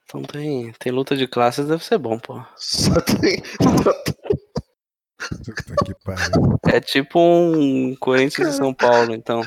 Então 0.04 0.22
tem, 0.24 0.74
tem 0.74 0.92
luta 0.92 1.16
de 1.16 1.26
classes, 1.28 1.66
deve 1.68 1.84
ser 1.86 1.98
bom, 1.98 2.20
pô. 2.20 2.44
Só 2.58 3.00
tem. 3.02 3.42
Puta 5.46 5.76
que 5.86 5.94
pariu. 6.04 6.58
É 6.68 6.80
tipo 6.82 7.20
um 7.20 7.96
Corinthians 7.96 8.50
e 8.50 8.54
São 8.54 8.74
Paulo, 8.74 9.14
então. 9.14 9.42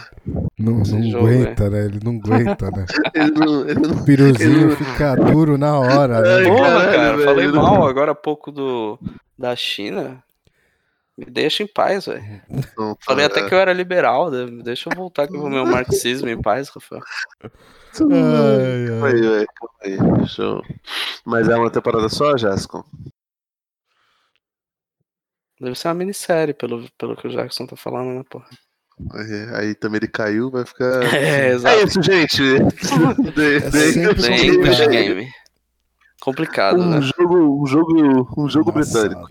Não, 0.58 0.78
não 0.78 1.10
jogo, 1.10 1.26
aguenta, 1.26 1.68
né? 1.68 1.84
Ele 1.84 2.00
não 2.02 2.16
aguenta, 2.16 2.70
né? 2.70 2.86
Ele 3.14 3.30
não, 3.32 3.68
ele 3.68 3.80
não 3.80 3.94
O 3.96 4.04
piruzinho 4.04 4.68
Ele- 4.68 4.76
fica 4.76 5.14
duro 5.16 5.58
na 5.58 5.78
hora, 5.78 6.20
né? 6.20 6.34
Ai, 6.36 6.44
Porra, 6.44 6.84
cara, 6.84 7.16
velho, 7.16 7.24
falei 7.24 7.48
mal 7.48 7.86
agora 7.86 8.12
há 8.12 8.14
pouco 8.14 8.50
do 8.50 8.98
da 9.36 9.54
China. 9.56 10.22
Me 11.16 11.26
deixa 11.26 11.62
em 11.62 11.66
paz, 11.66 12.06
velho. 12.06 12.42
não 12.76 12.96
Falei 13.00 13.24
é. 13.24 13.26
até 13.28 13.48
que 13.48 13.54
eu 13.54 13.58
era 13.58 13.72
liberal, 13.72 14.30
né? 14.30 14.46
deixa 14.64 14.88
eu 14.90 14.96
voltar 14.96 15.24
aqui 15.24 15.32
pro 15.38 15.48
meu 15.48 15.64
marxismo 15.64 16.28
em 16.28 16.40
paz, 16.40 16.68
Rafael. 16.68 17.02
Ai, 17.42 19.22
ai. 19.30 19.46
aí, 19.84 19.96
aí. 20.00 20.12
Deixa 20.18 20.42
eu... 20.42 20.62
Mas 21.24 21.48
é 21.48 21.56
uma 21.56 21.70
temporada 21.70 22.08
só, 22.08 22.36
Jéssica? 22.36 22.82
Deve 25.60 25.76
ser 25.78 25.88
uma 25.88 25.94
minissérie, 25.94 26.52
pelo, 26.52 26.88
pelo 26.98 27.16
que 27.16 27.28
o 27.28 27.30
Jackson 27.30 27.66
tá 27.66 27.76
falando, 27.76 28.18
né, 28.18 28.24
porra? 28.28 28.46
Aí, 29.12 29.54
aí 29.56 29.74
também 29.74 29.98
ele 29.98 30.08
caiu, 30.08 30.50
vai 30.50 30.64
ficar. 30.64 31.02
É, 31.14 31.46
É 31.46 31.48
exato. 31.50 31.84
isso, 31.86 32.02
gente. 32.02 32.42
De- 32.42 33.56
É 33.64 33.70
de-. 33.70 34.46
English 34.46 34.86
Game. 34.88 35.30
complicado, 36.20 36.80
Um 36.80 36.90
né? 36.90 37.00
jogo, 37.00 37.62
um 37.62 37.66
jogo, 37.66 38.40
um 38.42 38.48
jogo 38.48 38.72
britânico. 38.72 39.28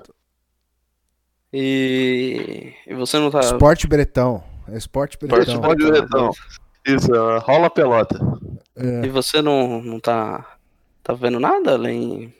E, 1.54 2.74
e 2.88 2.94
você 2.96 3.20
não 3.20 3.30
tá. 3.30 3.40
Esporte 3.42 3.88
bretão. 3.88 4.44
É 4.68 4.78
esporte 4.78 5.18
bretão. 5.20 5.62
Ver, 5.76 6.04
então. 6.04 6.32
Isso, 6.86 7.14
é, 7.14 7.38
rola 7.40 7.68
a 7.68 7.70
pelota. 7.70 8.18
É. 8.76 9.06
E 9.06 9.10
você 9.10 9.42
não, 9.42 9.82
não 9.82 10.00
tá, 10.00 10.58
tá 11.04 11.14
vendo 11.14 11.40
nada 11.40 11.74
além 11.74 12.34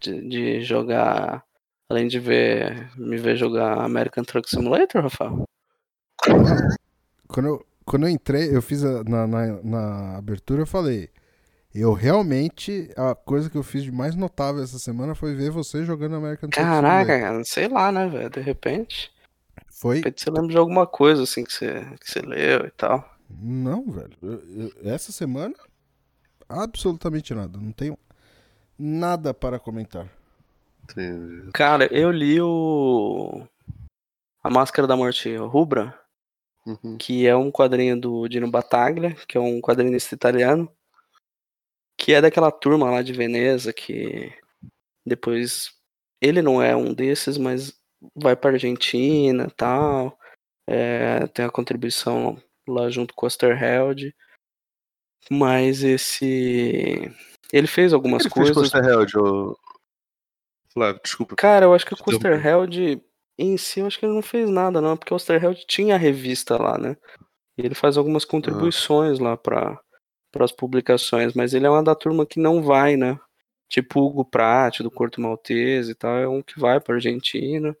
de, 0.00 0.28
de 0.28 0.62
jogar. 0.62 1.42
Além 1.90 2.06
de 2.08 2.18
ver 2.18 2.90
me 2.96 3.18
ver 3.18 3.36
jogar 3.36 3.78
American 3.82 4.24
Truck 4.24 4.48
Simulator, 4.48 5.02
Rafael? 5.02 5.44
Quando 7.28 7.46
eu, 7.48 7.66
quando 7.84 8.04
eu 8.06 8.08
entrei, 8.08 8.54
eu 8.54 8.62
fiz 8.62 8.82
a- 8.84 9.04
na, 9.04 9.26
na, 9.26 9.62
na 9.62 10.16
abertura, 10.18 10.62
eu 10.62 10.66
falei. 10.66 11.10
Eu 11.74 11.92
realmente, 11.94 12.90
a 12.96 13.14
coisa 13.14 13.48
que 13.48 13.56
eu 13.56 13.62
fiz 13.62 13.82
de 13.82 13.90
mais 13.90 14.14
notável 14.14 14.62
essa 14.62 14.78
semana 14.78 15.14
foi 15.14 15.34
ver 15.34 15.50
você 15.50 15.84
jogando 15.84 16.16
American 16.16 16.50
Caraca, 16.50 17.18
cara, 17.18 17.44
sei 17.44 17.66
lá, 17.68 17.90
né, 17.90 18.06
velho? 18.08 18.28
De 18.28 18.40
repente. 18.40 19.10
Foi? 19.70 19.96
De 19.96 20.00
repente 20.04 20.22
você 20.22 20.30
lembra 20.30 20.48
de 20.48 20.58
alguma 20.58 20.86
coisa 20.86 21.22
assim 21.22 21.44
que 21.44 21.52
você, 21.52 21.80
que 21.98 22.10
você 22.10 22.20
leu 22.20 22.66
e 22.66 22.70
tal. 22.72 23.10
Não, 23.30 23.90
velho. 23.90 24.12
Eu- 24.22 24.42
eu- 24.54 24.72
essa 24.92 25.10
semana, 25.12 25.54
absolutamente 26.46 27.34
nada. 27.34 27.58
Não 27.58 27.72
tenho 27.72 27.96
nada 28.78 29.32
para 29.32 29.58
comentar. 29.58 30.06
Entendi. 30.84 31.50
Cara, 31.52 31.86
eu 31.94 32.10
li 32.10 32.38
o. 32.40 33.46
A 34.44 34.50
Máscara 34.50 34.86
da 34.86 34.96
Morte 34.96 35.34
Rubra, 35.36 35.98
Uhum. 36.66 36.98
que 36.98 37.26
é 37.26 37.34
um 37.34 37.50
quadrinho 37.50 37.98
do 37.98 38.28
Dino 38.28 38.50
Battaglia, 38.50 39.16
que 39.26 39.38
é 39.38 39.40
um 39.40 39.60
quadrinista 39.60 40.14
italiano, 40.14 40.68
que 42.02 42.12
é 42.12 42.20
daquela 42.20 42.50
turma 42.50 42.90
lá 42.90 43.00
de 43.00 43.12
Veneza 43.12 43.72
que 43.72 44.34
depois 45.06 45.72
ele 46.20 46.42
não 46.42 46.60
é 46.60 46.74
um 46.74 46.92
desses, 46.92 47.38
mas 47.38 47.80
vai 48.12 48.34
pra 48.34 48.50
Argentina 48.50 49.46
e 49.48 49.50
tal. 49.52 50.18
É, 50.68 51.28
tem 51.28 51.44
a 51.44 51.50
contribuição 51.50 52.42
lá 52.68 52.90
junto 52.90 53.14
com 53.14 53.24
o 53.24 53.28
Osterheld. 53.28 54.12
Mas 55.30 55.84
esse. 55.84 57.08
Ele 57.52 57.68
fez 57.68 57.92
algumas 57.92 58.24
Ele 58.24 58.34
fez 58.34 58.50
coisas. 58.50 58.72
Costa 58.72 58.78
Held, 58.78 59.18
ô... 59.18 59.56
Flávio, 60.72 61.00
desculpa. 61.04 61.36
Cara, 61.36 61.66
eu 61.66 61.74
acho 61.74 61.86
que 61.86 61.94
o. 61.94 61.96
Osterheld 62.04 63.00
em 63.38 63.56
si, 63.56 63.78
eu 63.78 63.86
acho 63.86 63.96
que 64.00 64.06
ele 64.06 64.14
não 64.14 64.22
fez 64.22 64.50
nada, 64.50 64.80
não, 64.80 64.96
porque 64.96 65.14
o 65.14 65.16
Osterheld 65.16 65.64
tinha 65.68 65.94
a 65.94 65.98
revista 65.98 66.60
lá, 66.60 66.76
né? 66.76 66.96
E 67.56 67.64
ele 67.64 67.76
faz 67.76 67.96
algumas 67.96 68.24
contribuições 68.24 69.20
lá 69.20 69.36
para 69.36 69.80
as 70.40 70.52
publicações, 70.52 71.34
mas 71.34 71.52
ele 71.54 71.66
é 71.66 71.70
uma 71.70 71.82
da 71.82 71.94
turma 71.94 72.24
que 72.26 72.40
não 72.40 72.62
vai, 72.62 72.96
né? 72.96 73.18
Tipo 73.68 74.00
Hugo 74.00 74.24
Pratt, 74.24 74.80
do 74.80 74.90
Corto 74.90 75.20
Maltese 75.20 75.92
e 75.92 75.94
tal, 75.94 76.16
é 76.16 76.28
um 76.28 76.42
que 76.42 76.58
vai 76.60 76.78
pra 76.80 76.94
Argentina, 76.94 77.76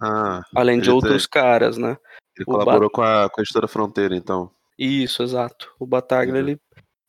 Ah, 0.00 0.42
além 0.54 0.80
de 0.80 0.90
outros 0.90 1.26
caras, 1.26 1.76
né? 1.78 1.96
ele 2.36 2.44
O 2.44 2.46
colaborou 2.46 2.90
com 2.90 3.02
a, 3.02 3.28
com 3.30 3.40
a 3.40 3.42
editora 3.42 3.68
Fronteira, 3.68 4.16
então. 4.16 4.50
Isso, 4.78 5.22
exato. 5.22 5.72
O 5.78 5.86
Bataglia, 5.86 6.42
Uhum. 6.42 6.48
ele 6.48 6.60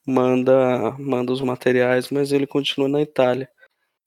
manda, 0.06 0.92
manda 1.00 1.32
os 1.32 1.42
materiais, 1.42 2.10
mas 2.12 2.32
ele 2.32 2.46
continua 2.46 2.88
na 2.90 3.02
Itália. 3.02 3.50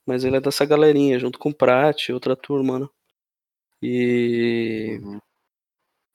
Mas 0.06 0.24
ele 0.24 0.36
é 0.36 0.40
dessa 0.40 0.64
galerinha, 0.64 1.18
junto 1.18 1.38
com 1.38 1.48
o 1.50 1.54
Pratt 1.54 2.08
e 2.08 2.12
outra 2.12 2.36
turma, 2.36 2.78
né? 2.78 2.88
E... 3.82 5.00
Uhum. 5.02 5.18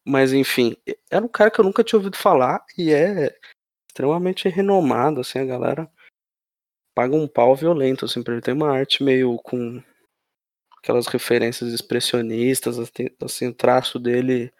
Mas 0.05 0.33
enfim, 0.33 0.75
era 1.11 1.23
um 1.23 1.27
cara 1.27 1.51
que 1.51 1.59
eu 1.59 1.65
nunca 1.65 1.83
tinha 1.83 1.99
ouvido 1.99 2.17
falar 2.17 2.63
e 2.77 2.91
é 2.91 3.35
extremamente 3.91 4.47
renomado, 4.47 5.19
assim, 5.19 5.39
a 5.39 5.45
galera 5.45 5.91
paga 6.95 7.15
um 7.15 7.27
pau 7.27 7.55
violento, 7.55 8.05
assim, 8.05 8.23
pra 8.23 8.33
ele 8.33 8.41
ter 8.41 8.53
uma 8.53 8.71
arte 8.71 9.03
meio 9.03 9.37
com 9.39 9.83
aquelas 10.77 11.07
referências 11.07 11.73
expressionistas, 11.73 12.79
assim, 12.79 13.09
assim, 13.21 13.47
o 13.49 13.53
traço 13.53 13.99
dele, 13.99 14.51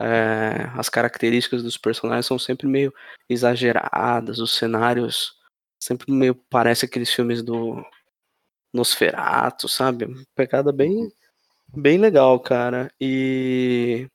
é, 0.00 0.70
as 0.74 0.88
características 0.88 1.62
dos 1.62 1.76
personagens 1.76 2.26
são 2.26 2.38
sempre 2.38 2.66
meio 2.68 2.94
exageradas, 3.28 4.38
os 4.38 4.56
cenários 4.56 5.36
sempre 5.82 6.10
meio 6.12 6.34
parece 6.34 6.86
aqueles 6.86 7.12
filmes 7.12 7.42
do 7.42 7.84
Nosferatu, 8.72 9.68
sabe? 9.68 10.06
Uma 10.06 10.24
Pegada 10.34 10.72
bem 10.72 11.12
bem 11.76 11.98
legal, 11.98 12.38
cara. 12.40 12.92
E 13.00 14.08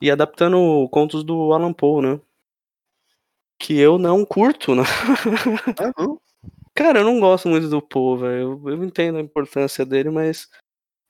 e 0.00 0.10
adaptando 0.10 0.88
contos 0.90 1.24
do 1.24 1.52
Alan 1.52 1.72
Poe, 1.72 2.02
né? 2.02 2.20
Que 3.62 3.78
eu 3.78 3.96
não 3.96 4.24
curto, 4.24 4.74
né? 4.74 4.82
Ah, 5.78 5.92
não? 5.96 6.20
Cara, 6.74 6.98
eu 7.00 7.04
não 7.04 7.20
gosto 7.20 7.48
muito 7.48 7.68
do 7.68 7.80
Poe, 7.80 8.18
velho. 8.20 8.60
Eu, 8.64 8.70
eu 8.70 8.84
entendo 8.84 9.18
a 9.18 9.20
importância 9.20 9.86
dele, 9.86 10.10
mas 10.10 10.48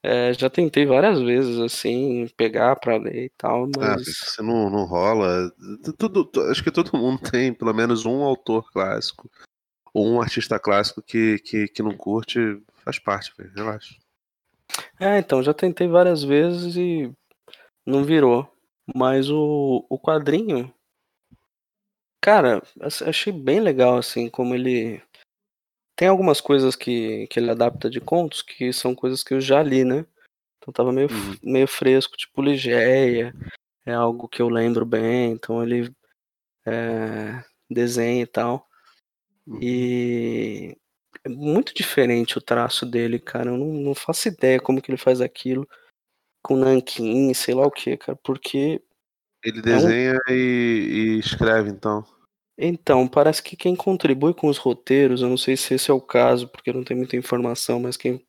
é, 0.05 0.34
já 0.34 0.50
tentei 0.50 0.84
várias 0.84 1.18
vezes, 1.20 1.59
assim, 1.59 2.28
pegar 2.36 2.76
pra 2.76 2.98
ler 2.98 3.24
e 3.26 3.30
tal, 3.38 3.64
Ah, 3.78 3.94
mas. 3.96 4.07
se 4.07 4.42
não, 4.42 4.68
não 4.68 4.84
rola. 4.84 5.50
tu- 5.82 5.92
Tudo, 5.94 6.24
tu- 6.26 6.42
acho 6.42 6.62
que 6.62 6.70
todo 6.70 6.96
mundo 6.98 7.20
tem 7.34 7.55
pelo 7.55 7.72
menos 7.72 8.05
um 8.05 8.22
autor 8.22 8.70
clássico 8.70 9.30
ou 9.94 10.07
um 10.07 10.20
artista 10.20 10.59
clássico 10.59 11.00
que, 11.00 11.38
que, 11.38 11.68
que 11.68 11.82
não 11.82 11.96
curte, 11.96 12.38
faz 12.84 12.98
parte, 12.98 13.32
velho. 13.38 13.53
Relaxa. 13.55 13.94
É, 15.00 15.18
então, 15.18 15.42
já 15.42 15.55
tentei 15.55 15.88
várias 15.88 16.22
vezes 16.22 16.76
e 16.76 17.11
não 17.86 18.05
virou. 18.05 18.46
Mas 18.94 19.30
o, 19.30 19.86
o 19.88 19.98
quadrinho, 19.98 20.72
cara, 22.22 22.62
ach- 22.80 23.02
achei 23.02 23.32
bem 23.34 23.60
legal, 23.60 23.98
assim, 23.98 24.30
como 24.30 24.54
ele. 24.54 25.02
Tem 25.96 26.08
algumas 26.08 26.40
coisas 26.40 26.76
que, 26.76 27.26
que 27.28 27.40
ele 27.40 27.50
adapta 27.50 27.90
de 27.90 28.00
contos 28.00 28.42
que 28.42 28.72
são 28.72 28.94
coisas 28.94 29.22
que 29.24 29.34
eu 29.34 29.40
já 29.40 29.62
li, 29.62 29.84
né? 29.84 30.06
Então 30.58 30.72
tava 30.72 30.92
meio, 30.92 31.08
f- 31.10 31.38
meio 31.42 31.68
fresco, 31.68 32.16
tipo 32.16 32.42
Ligeia, 32.42 33.34
é 33.86 33.92
algo 33.94 34.28
que 34.28 34.42
eu 34.42 34.48
lembro 34.50 34.86
bem, 34.86 35.32
então 35.32 35.62
ele 35.62 35.92
é, 36.66 37.44
desenha 37.70 38.22
e 38.22 38.26
tal. 38.26 38.68
E 39.60 40.76
é 41.24 41.28
muito 41.28 41.74
diferente 41.74 42.38
o 42.38 42.40
traço 42.42 42.86
dele, 42.86 43.18
cara. 43.18 43.50
Eu 43.50 43.58
não, 43.58 43.66
não 43.66 43.94
faço 43.94 44.28
ideia 44.28 44.60
como 44.60 44.80
que 44.80 44.90
ele 44.90 44.98
faz 44.98 45.20
aquilo 45.20 45.68
com 46.42 46.56
nanquim, 46.56 47.34
sei 47.34 47.54
lá 47.54 47.66
o 47.66 47.70
que, 47.70 47.96
cara. 47.96 48.18
Porque, 48.24 48.82
Ele 49.45 49.61
desenha 49.61 50.18
e, 50.28 50.32
e 50.32 51.18
escreve, 51.18 51.70
então. 51.70 52.05
então, 52.57 53.09
parece 53.09 53.43
que 53.43 53.57
quem 53.57 53.74
contribui 53.74 54.32
com 54.32 54.49
os 54.49 54.59
roteiros, 54.59 55.20
eu 55.20 55.28
não 55.28 55.36
sei 55.36 55.57
se 55.57 55.74
esse 55.74 55.90
é 55.90 55.95
o 55.95 56.01
caso, 56.01 56.49
porque 56.49 56.72
não 56.72 56.84
tem 56.84 56.97
muita 56.97 57.16
informação, 57.16 57.80
mas 57.80 57.97
quem 57.97 58.24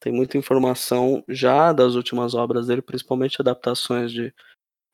tem 0.00 0.12
muita 0.12 0.38
informação 0.38 1.24
já 1.28 1.72
das 1.72 1.94
últimas 1.94 2.34
obras 2.34 2.68
dele, 2.68 2.80
principalmente 2.80 3.40
adaptações 3.40 4.12
de, 4.12 4.32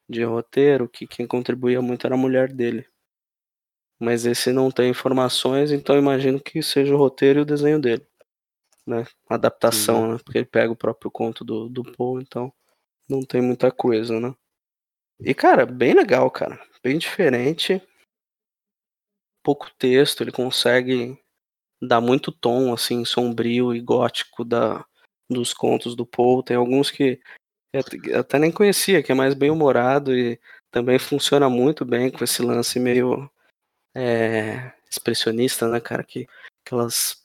de 0.09 0.25
roteiro, 0.25 0.89
que 0.89 1.07
quem 1.07 1.27
contribuía 1.27 1.81
muito 1.83 2.07
era 2.07 2.15
a 2.15 2.19
mulher 2.19 2.53
dele. 2.53 2.87
Mas 4.01 4.27
esse 4.27 4.53
não 4.53 4.71
tem 4.71 4.91
informações, 4.91 5.71
então 5.71 5.97
imagino 5.97 6.41
que 6.41 6.63
seja 6.63 6.95
o 6.95 6.99
roteiro 6.99 7.41
e 7.41 7.43
o 7.43 7.47
desenho 7.47 7.81
dele. 7.81 8.05
Né? 8.87 9.07
Adaptação, 9.29 10.13
né? 10.13 10.19
Porque 10.23 10.39
ele 10.39 10.47
pega 10.47 10.73
o 10.73 10.77
próprio 10.77 11.11
conto 11.11 11.45
do, 11.45 11.69
do 11.69 11.83
Poe, 11.83 12.23
então 12.23 12.53
não 13.09 13.23
tem 13.23 13.41
muita 13.41 13.71
coisa, 13.71 14.19
né? 14.19 14.35
E, 15.21 15.35
cara, 15.35 15.65
bem 15.65 15.95
legal, 15.95 16.31
cara. 16.31 16.61
Bem 16.83 16.99
diferente. 16.99 17.81
Pouco 19.43 19.71
texto, 19.79 20.23
ele 20.23 20.33
consegue 20.33 21.19
dar 21.83 22.01
muito 22.01 22.33
tom, 22.33 22.73
assim, 22.73 23.05
sombrio 23.05 23.75
e 23.75 23.81
gótico 23.81 24.45
da, 24.45 24.85
dos 25.31 25.53
contos 25.53 25.95
do 25.95 26.07
Poe. 26.07 26.45
Tem 26.45 26.57
alguns 26.57 26.91
que 26.91 27.21
eu 28.05 28.21
até 28.21 28.39
nem 28.39 28.53
conhecia, 28.53 29.03
que 29.03 29.11
é 29.11 29.15
mais 29.15 29.35
bem 29.35 29.51
humorado 29.51 30.17
e 30.17 30.41
também 30.71 30.99
funciona 30.99 31.49
muito 31.49 31.85
bem 31.85 32.11
com 32.11 32.23
esse 32.23 32.41
lance 32.41 32.79
meio 32.79 33.29
é, 33.95 34.73
expressionista, 34.91 35.69
né, 35.69 35.81
cara? 35.81 36.05
Que 36.05 36.27
aquelas. 36.65 37.23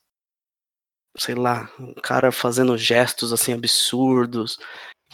Sei 1.18 1.36
lá, 1.36 1.72
um 1.80 1.94
cara 1.96 2.32
fazendo 2.32 2.78
gestos 2.78 3.34
assim 3.34 3.54
absurdos, 3.54 4.58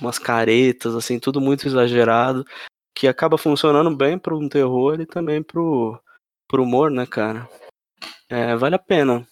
umas 0.02 0.20
caretas, 0.20 0.96
assim, 0.96 1.20
tudo 1.20 1.40
muito 1.40 1.68
exagerado, 1.68 2.46
que 2.96 3.08
acaba 3.08 3.38
funcionando 3.38 3.96
bem 3.96 4.18
para 4.18 4.36
um 4.36 4.48
terror 4.48 5.00
e 5.00 5.06
também 5.06 5.42
pro, 5.42 6.02
pro 6.48 6.64
humor, 6.64 6.92
né, 6.92 7.06
cara? 7.06 7.48
É, 8.30 8.56
vale 8.56 8.76
a 8.76 8.80
pena. 8.80 9.28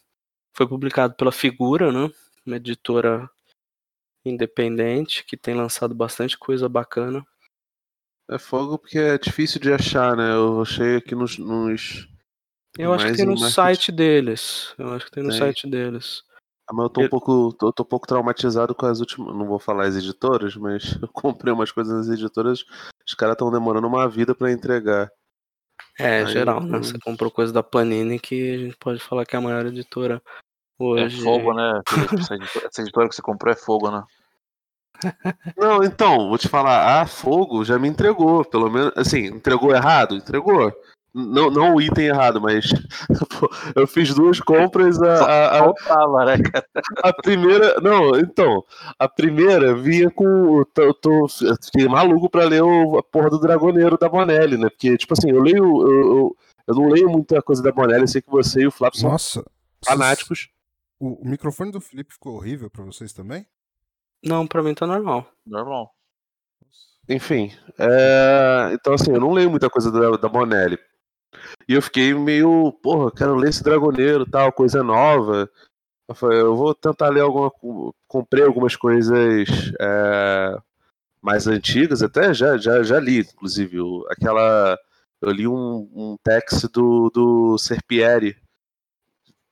Foi 0.56 0.68
publicado 0.68 1.16
pela 1.16 1.32
Figura, 1.32 1.92
né? 1.92 2.12
Uma 2.46 2.58
editora 2.58 3.30
independente 4.26 5.24
que 5.26 5.36
tem 5.36 5.54
lançado 5.54 5.94
bastante 5.96 6.38
coisa 6.38 6.70
bacana. 6.70 7.26
É 8.30 8.38
fogo 8.38 8.78
porque 8.78 8.98
é 8.98 9.18
difícil 9.18 9.60
de 9.60 9.74
achar, 9.74 10.16
né? 10.16 10.34
Eu 10.34 10.62
achei 10.62 10.98
aqui 10.98 11.14
nos. 11.14 11.38
nos... 11.38 12.08
Eu 12.78 12.94
acho 12.94 13.08
que 13.08 13.18
tem 13.18 13.26
em 13.26 13.30
no 13.30 13.38
site 13.38 13.92
deles. 13.92 14.74
Eu 14.78 14.94
acho 14.94 15.06
que 15.06 15.12
tem 15.12 15.24
no 15.24 15.30
Tem. 15.30 15.40
site 15.40 15.70
deles. 15.70 16.24
Ah, 16.68 16.74
mas 16.74 16.84
eu 16.86 16.90
tô 16.90 17.02
um 17.02 17.04
Eu- 17.04 17.10
pouco. 17.10 17.54
Tô, 17.54 17.74
tô 17.74 17.84
um 17.84 17.86
pouco 17.86 18.08
traumatizado 18.08 18.74
com 18.74 18.86
as 18.86 19.00
últimas. 19.00 19.36
Não 19.36 19.46
vou 19.46 19.60
falar 19.60 19.86
as 19.86 19.96
editoras, 19.96 20.56
mas 20.56 20.84
eu 21.04 21.08
comprei 21.10 21.54
umas 21.54 21.72
coisas 21.72 21.94
nas 21.94 22.10
editoras. 22.10 22.64
Os 23.06 23.14
caras 23.14 23.34
estão 23.34 23.52
demorando 23.52 23.88
uma 23.88 24.08
vida 24.08 24.34
pra 24.34 24.52
entregar. 24.52 25.12
É, 26.00 26.20
Aí, 26.20 26.28
geral, 26.28 26.62
né? 26.62 26.78
hum. 26.78 26.84
Você 26.84 26.98
comprou 27.00 27.30
coisa 27.30 27.52
da 27.54 27.62
Panini 27.62 28.20
que 28.20 28.54
a 28.54 28.58
gente 28.58 28.78
pode 28.78 29.00
falar 29.00 29.26
que 29.26 29.36
é 29.36 29.40
a 29.40 29.42
maior 29.42 29.66
editora 29.66 30.22
É 30.76 30.84
Hoje. 30.84 31.22
fogo, 31.22 31.54
né? 31.54 31.82
Essa 32.20 32.36
editora, 32.36 32.68
essa 32.68 32.82
editora 32.82 33.10
que 33.10 33.16
você 33.16 33.22
comprou 33.22 33.54
é 33.54 33.56
fogo, 33.56 33.92
né? 33.92 34.04
Não, 35.58 35.84
então, 35.84 36.30
vou 36.30 36.38
te 36.38 36.48
falar, 36.48 37.02
a 37.02 37.06
Fogo 37.06 37.66
já 37.66 37.78
me 37.78 37.88
entregou, 37.88 38.46
pelo 38.46 38.70
menos, 38.70 38.92
assim, 38.96 39.26
entregou 39.26 39.76
errado? 39.76 40.16
Entregou. 40.16 40.72
Não, 41.14 41.52
não 41.52 41.76
o 41.76 41.82
item 41.82 42.06
errado, 42.08 42.42
mas 42.42 42.66
pô, 43.40 43.48
eu 43.76 43.86
fiz 43.86 44.16
duas 44.16 44.40
compras, 44.40 45.00
a, 45.00 45.14
a, 45.14 45.60
a, 45.66 46.26
né, 46.26 46.44
a 47.04 47.14
primeira, 47.14 47.80
não, 47.82 48.18
então, 48.18 48.64
a 48.98 49.08
primeira 49.08 49.76
vinha 49.76 50.10
com, 50.10 50.58
eu 50.58 50.66
tô, 50.66 50.82
eu 50.82 50.94
tô- 50.96 51.28
eu 51.44 51.56
fiquei 51.64 51.88
maluco 51.88 52.28
pra 52.32 52.46
ler 52.46 52.64
o, 52.64 52.98
a 52.98 53.04
porra 53.04 53.30
do 53.30 53.40
Dragoneiro 53.40 53.96
da 53.96 54.10
Bonelli, 54.10 54.58
né, 54.58 54.70
porque, 54.70 54.98
tipo 54.98 55.14
assim, 55.14 55.30
eu 55.30 55.40
leio, 55.40 55.58
eu, 55.64 56.02
eu, 56.18 56.38
eu 56.70 56.76
não 56.76 56.88
leio 56.90 57.08
muita 57.08 57.44
coisa 57.44 57.62
da 57.62 57.72
Bonelli, 57.72 58.02
eu 58.02 58.08
sei 58.08 58.22
que 58.22 58.32
você 58.32 58.62
e 58.62 58.68
o 58.68 58.72
Flávio 58.72 59.00
são 59.00 59.12
Nossa. 59.12 59.46
fanáticos. 59.86 60.50
O, 61.00 61.24
o 61.24 61.30
microfone 61.30 61.72
do 61.72 61.80
Felipe 61.80 62.14
ficou 62.14 62.36
horrível 62.38 62.72
pra 62.72 62.84
vocês 62.86 63.14
também? 63.14 63.46
Não, 64.26 64.48
pra 64.48 64.64
mim 64.64 64.74
tá 64.74 64.88
normal. 64.88 65.28
Normal. 65.46 65.92
Enfim, 67.08 67.52
é, 67.78 68.72
então 68.74 68.94
assim, 68.94 69.12
eu 69.12 69.20
não 69.20 69.32
leio 69.32 69.52
muita 69.52 69.70
coisa 69.70 69.92
da, 69.92 70.18
da 70.18 70.28
Bonelli. 70.30 70.80
E 71.68 71.74
eu 71.74 71.82
fiquei 71.82 72.14
meio, 72.14 72.72
porra, 72.82 73.12
quero 73.12 73.36
ler 73.36 73.50
esse 73.50 73.64
Dragoneiro, 73.64 74.26
tal, 74.26 74.52
coisa 74.52 74.84
nova. 74.84 75.50
Eu 76.08 76.16
falei, 76.16 76.40
eu 76.42 76.56
vou 76.56 76.74
tentar 76.76 77.10
ler 77.10 77.22
alguma. 77.22 77.50
co- 77.50 77.94
Comprei 78.08 78.44
algumas 78.44 78.76
coisas 78.76 79.48
é, 79.80 80.58
mais 81.22 81.48
antigas, 81.48 82.04
até 82.04 82.34
já, 82.34 82.58
já, 82.58 82.84
já 82.84 83.00
li, 83.00 83.20
inclusive. 83.20 83.78
Aquela. 84.10 84.78
Eu 85.22 85.32
li 85.32 85.48
um, 85.48 85.90
um 85.96 86.18
text 86.22 86.68
do, 86.74 87.10
do 87.10 87.58
Serpieri. 87.58 88.36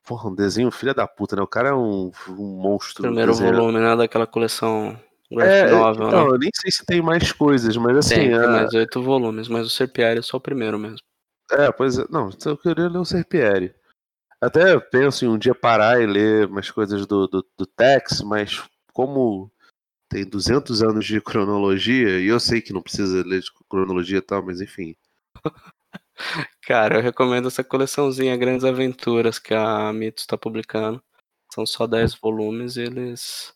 Porra, 0.06 0.28
um 0.28 0.34
desenho 0.34 0.70
filha 0.70 0.92
da 0.92 1.06
puta, 1.06 1.34
né? 1.36 1.42
O 1.42 1.46
cara 1.46 1.70
é 1.70 1.74
um, 1.74 2.10
um 2.28 2.60
monstro. 2.60 3.02
Primeiro 3.02 3.32
volume, 3.34 3.78
né, 3.80 3.96
daquela 3.96 4.26
coleção 4.26 4.98
Graphic 5.30 5.66
É, 5.66 5.70
Novel, 5.70 6.06
então, 6.08 6.24
né? 6.26 6.34
eu 6.34 6.38
nem 6.38 6.50
sei 6.54 6.70
se 6.70 6.84
tem 6.84 7.00
mais 7.00 7.32
coisas, 7.32 7.74
mas 7.76 7.96
assim. 7.96 8.14
Tem, 8.16 8.28
tem 8.30 8.38
a- 8.38 8.48
mais 8.48 8.74
oito 8.74 9.02
volumes, 9.02 9.48
mas 9.48 9.66
o 9.66 9.70
Serpiari 9.70 10.18
é 10.18 10.22
só 10.22 10.36
o 10.36 10.40
primeiro 10.40 10.78
mesmo. 10.78 10.98
É, 11.52 11.70
pois 11.72 11.98
é. 11.98 12.04
Não, 12.10 12.30
eu 12.44 12.56
queria 12.56 12.88
ler 12.88 12.98
o 12.98 13.04
Serpieri. 13.04 13.74
Até 14.40 14.78
penso 14.80 15.24
em 15.24 15.28
um 15.28 15.38
dia 15.38 15.54
parar 15.54 16.00
e 16.00 16.06
ler 16.06 16.46
umas 16.46 16.70
coisas 16.70 17.06
do, 17.06 17.28
do, 17.28 17.46
do 17.56 17.66
Tex, 17.66 18.22
mas 18.22 18.62
como 18.92 19.50
tem 20.08 20.24
200 20.28 20.82
anos 20.82 21.06
de 21.06 21.20
cronologia, 21.20 22.18
e 22.20 22.26
eu 22.26 22.40
sei 22.40 22.60
que 22.60 22.72
não 22.72 22.82
precisa 22.82 23.24
ler 23.24 23.40
de 23.40 23.50
cronologia 23.68 24.18
e 24.18 24.22
tal, 24.22 24.44
mas 24.44 24.60
enfim. 24.60 24.96
Cara, 26.66 26.96
eu 26.98 27.02
recomendo 27.02 27.48
essa 27.48 27.64
coleçãozinha 27.64 28.36
Grandes 28.36 28.64
Aventuras 28.64 29.38
que 29.38 29.54
a 29.54 29.92
Mitos 29.92 30.24
está 30.24 30.36
publicando. 30.36 31.02
São 31.52 31.64
só 31.66 31.86
10 31.86 32.14
volumes 32.16 32.76
e 32.76 32.82
eles 32.82 33.54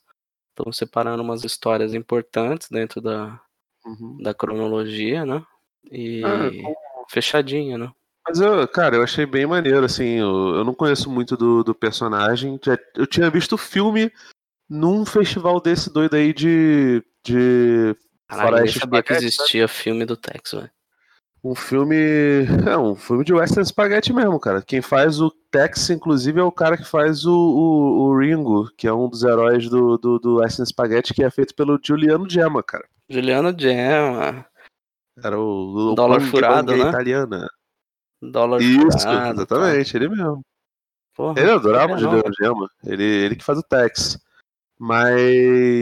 estão 0.50 0.72
separando 0.72 1.22
umas 1.22 1.44
histórias 1.44 1.94
importantes 1.94 2.68
dentro 2.70 3.00
da, 3.00 3.40
Uhum. 3.84 4.18
da 4.22 4.34
cronologia, 4.34 5.24
né? 5.24 5.44
E 5.90 6.22
Ah, 6.24 6.50
fechadinha, 7.10 7.78
né? 7.78 7.90
Mas 8.28 8.40
eu, 8.40 8.66
cara, 8.66 8.96
eu 8.96 9.02
achei 9.02 9.24
bem 9.24 9.46
maneiro, 9.46 9.84
assim, 9.84 10.18
eu, 10.18 10.56
eu 10.56 10.64
não 10.64 10.74
conheço 10.74 11.08
muito 11.10 11.36
do, 11.36 11.62
do 11.62 11.74
personagem. 11.74 12.58
Já- 12.64 12.78
eu 12.96 13.06
tinha 13.06 13.30
visto 13.30 13.52
o 13.52 13.58
filme 13.58 14.10
num 14.68 15.04
festival 15.06 15.60
desse 15.60 15.92
doido 15.92 16.14
aí 16.16 16.32
de. 16.32 17.02
de 17.24 17.94
Caralho, 18.28 18.50
Faroeste 18.50 18.78
sabia 18.80 19.02
que 19.02 19.14
Spaghetti, 19.14 19.26
existia 19.26 19.68
filme 19.68 20.04
do 20.04 20.16
Tex, 20.16 20.50
velho. 20.52 20.70
Um 21.44 21.54
filme. 21.54 21.94
É, 22.68 22.76
um 22.76 22.96
filme 22.96 23.24
de 23.24 23.32
Western 23.32 23.64
Spaghetti 23.64 24.12
mesmo, 24.12 24.40
cara. 24.40 24.60
Quem 24.60 24.82
faz 24.82 25.20
o 25.20 25.30
Tex, 25.52 25.90
inclusive, 25.90 26.40
é 26.40 26.42
o 26.42 26.50
cara 26.50 26.76
que 26.76 26.84
faz 26.84 27.24
o, 27.24 27.32
o, 27.32 28.08
o 28.08 28.18
Ringo, 28.18 28.68
que 28.76 28.88
é 28.88 28.92
um 28.92 29.08
dos 29.08 29.22
heróis 29.22 29.68
do, 29.68 29.96
do, 29.96 30.18
do 30.18 30.36
Western 30.38 30.66
Spaghetti, 30.68 31.14
que 31.14 31.22
é 31.22 31.30
feito 31.30 31.54
pelo 31.54 31.78
Giuliano 31.80 32.28
Gemma, 32.28 32.60
cara. 32.64 32.84
Juliano 33.08 33.54
Gemma, 33.56 34.44
Era 35.22 35.38
o, 35.38 35.92
o 35.92 35.94
Dólar 35.94 36.18
Bang 36.20 36.30
furado, 36.30 36.66
Bang 36.72 36.82
né? 36.84 36.88
italiana. 36.88 37.48
Dólar 38.20 38.60
Isso, 38.60 38.98
furado, 38.98 39.40
exatamente, 39.40 39.96
ele 39.96 40.08
mesmo. 40.08 40.36
tá. 40.36 40.42
Porra, 41.14 41.40
Ele 41.40 41.50
adorava 41.50 41.94
o 41.94 41.98
Juliano 41.98 42.32
Gemma. 42.38 42.70
Ele, 42.84 43.02
ele 43.02 43.36
que 43.36 43.44
faz 43.44 43.58
o 43.58 43.62
Tex. 43.62 44.18
Mas. 44.78 45.80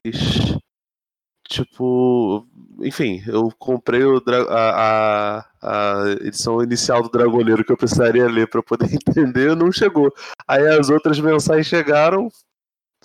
Tipo. 1.49 2.47
Enfim, 2.80 3.22
eu 3.26 3.51
comprei 3.59 4.03
a, 4.49 5.41
a, 5.41 6.03
a 6.03 6.11
edição 6.22 6.62
inicial 6.62 7.03
do 7.03 7.09
Dragoneiro 7.09 7.64
que 7.64 7.72
eu 7.72 7.76
precisaria 7.76 8.26
ler 8.28 8.49
pra 8.49 8.62
poder 8.62 8.87
entender, 8.95 9.55
não 9.57 9.70
chegou. 9.72 10.12
Aí 10.47 10.66
as 10.68 10.89
outras 10.91 11.18
mensagens 11.18 11.66
chegaram. 11.66 12.28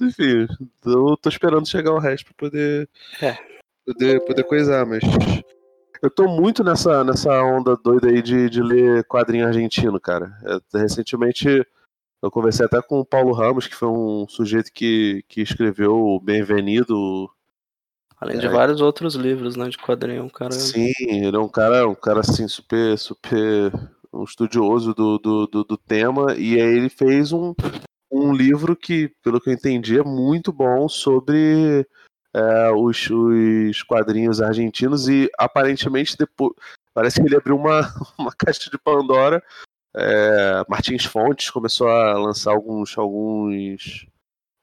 Enfim, 0.02 0.48
eu 0.86 1.18
tô 1.18 1.30
esperando 1.30 1.68
chegar 1.68 1.92
o 1.92 2.00
resto 2.00 2.26
pra 2.26 2.34
poder. 2.48 2.90
É. 3.22 3.38
Poder, 3.86 4.26
poder 4.26 4.44
coisar, 4.44 4.86
mas. 4.86 5.02
Eu 6.02 6.10
tô 6.10 6.28
muito 6.28 6.64
nessa, 6.64 7.04
nessa 7.04 7.30
onda 7.44 7.76
doida 7.76 8.08
aí 8.08 8.22
de, 8.22 8.50
de 8.50 8.62
ler 8.62 9.04
quadrinho 9.06 9.46
argentino, 9.46 10.00
cara. 10.00 10.32
Eu- 10.44 10.62
recentemente 10.80 11.66
eu 12.22 12.32
conversei 12.32 12.66
até 12.66 12.82
com 12.82 13.00
o 13.00 13.06
Paulo 13.06 13.34
Ramos, 13.34 13.68
que 13.68 13.76
foi 13.76 13.90
um 13.90 14.28
sujeito 14.28 14.72
que, 14.74 15.24
que 15.28 15.42
escreveu 15.42 15.96
o 15.96 16.20
Bem-vindo. 16.20 17.30
Além 18.20 18.38
de 18.38 18.48
É. 18.48 18.50
vários 18.50 18.82
outros 18.82 19.16
livros, 19.16 19.56
né, 19.56 19.70
de 19.70 19.78
quadrinho, 19.78 20.30
cara. 20.30 20.52
Sim, 20.52 20.92
ele 21.00 21.36
é 21.36 21.40
um 21.40 21.48
cara, 21.48 21.88
um 21.88 21.96
cara 21.96 22.20
assim, 22.20 22.48
super, 22.48 22.98
super 22.98 23.72
um 24.12 24.24
estudioso 24.24 24.94
do, 24.94 25.18
do, 25.18 25.48
do, 25.48 25.64
do 25.64 25.78
tema, 25.78 26.34
e 26.36 26.56
aí 26.60 26.78
ele 26.78 26.90
fez 26.90 27.32
um, 27.32 27.54
um 28.12 28.34
livro 28.34 28.76
que, 28.76 29.10
pelo 29.24 29.40
que 29.40 29.50
eu 29.50 29.54
entendi, 29.54 29.98
é 30.00 30.04
muito 30.04 30.52
bom 30.52 30.90
sobre 30.90 31.88
é, 32.34 32.72
os, 32.72 33.10
os 33.10 33.84
quadrinhos 33.84 34.42
argentinos, 34.42 35.08
e 35.08 35.30
aparentemente 35.38 36.18
depois. 36.18 36.54
Parece 36.94 37.22
que 37.22 37.28
ele 37.28 37.36
abriu 37.36 37.56
uma, 37.56 37.82
uma 38.18 38.32
caixa 38.32 38.70
de 38.70 38.78
Pandora. 38.78 39.44
É, 39.96 40.64
Martins 40.68 41.06
Fontes 41.06 41.50
começou 41.50 41.88
a 41.88 42.14
lançar 42.14 42.52
alguns, 42.52 42.98
alguns 42.98 44.08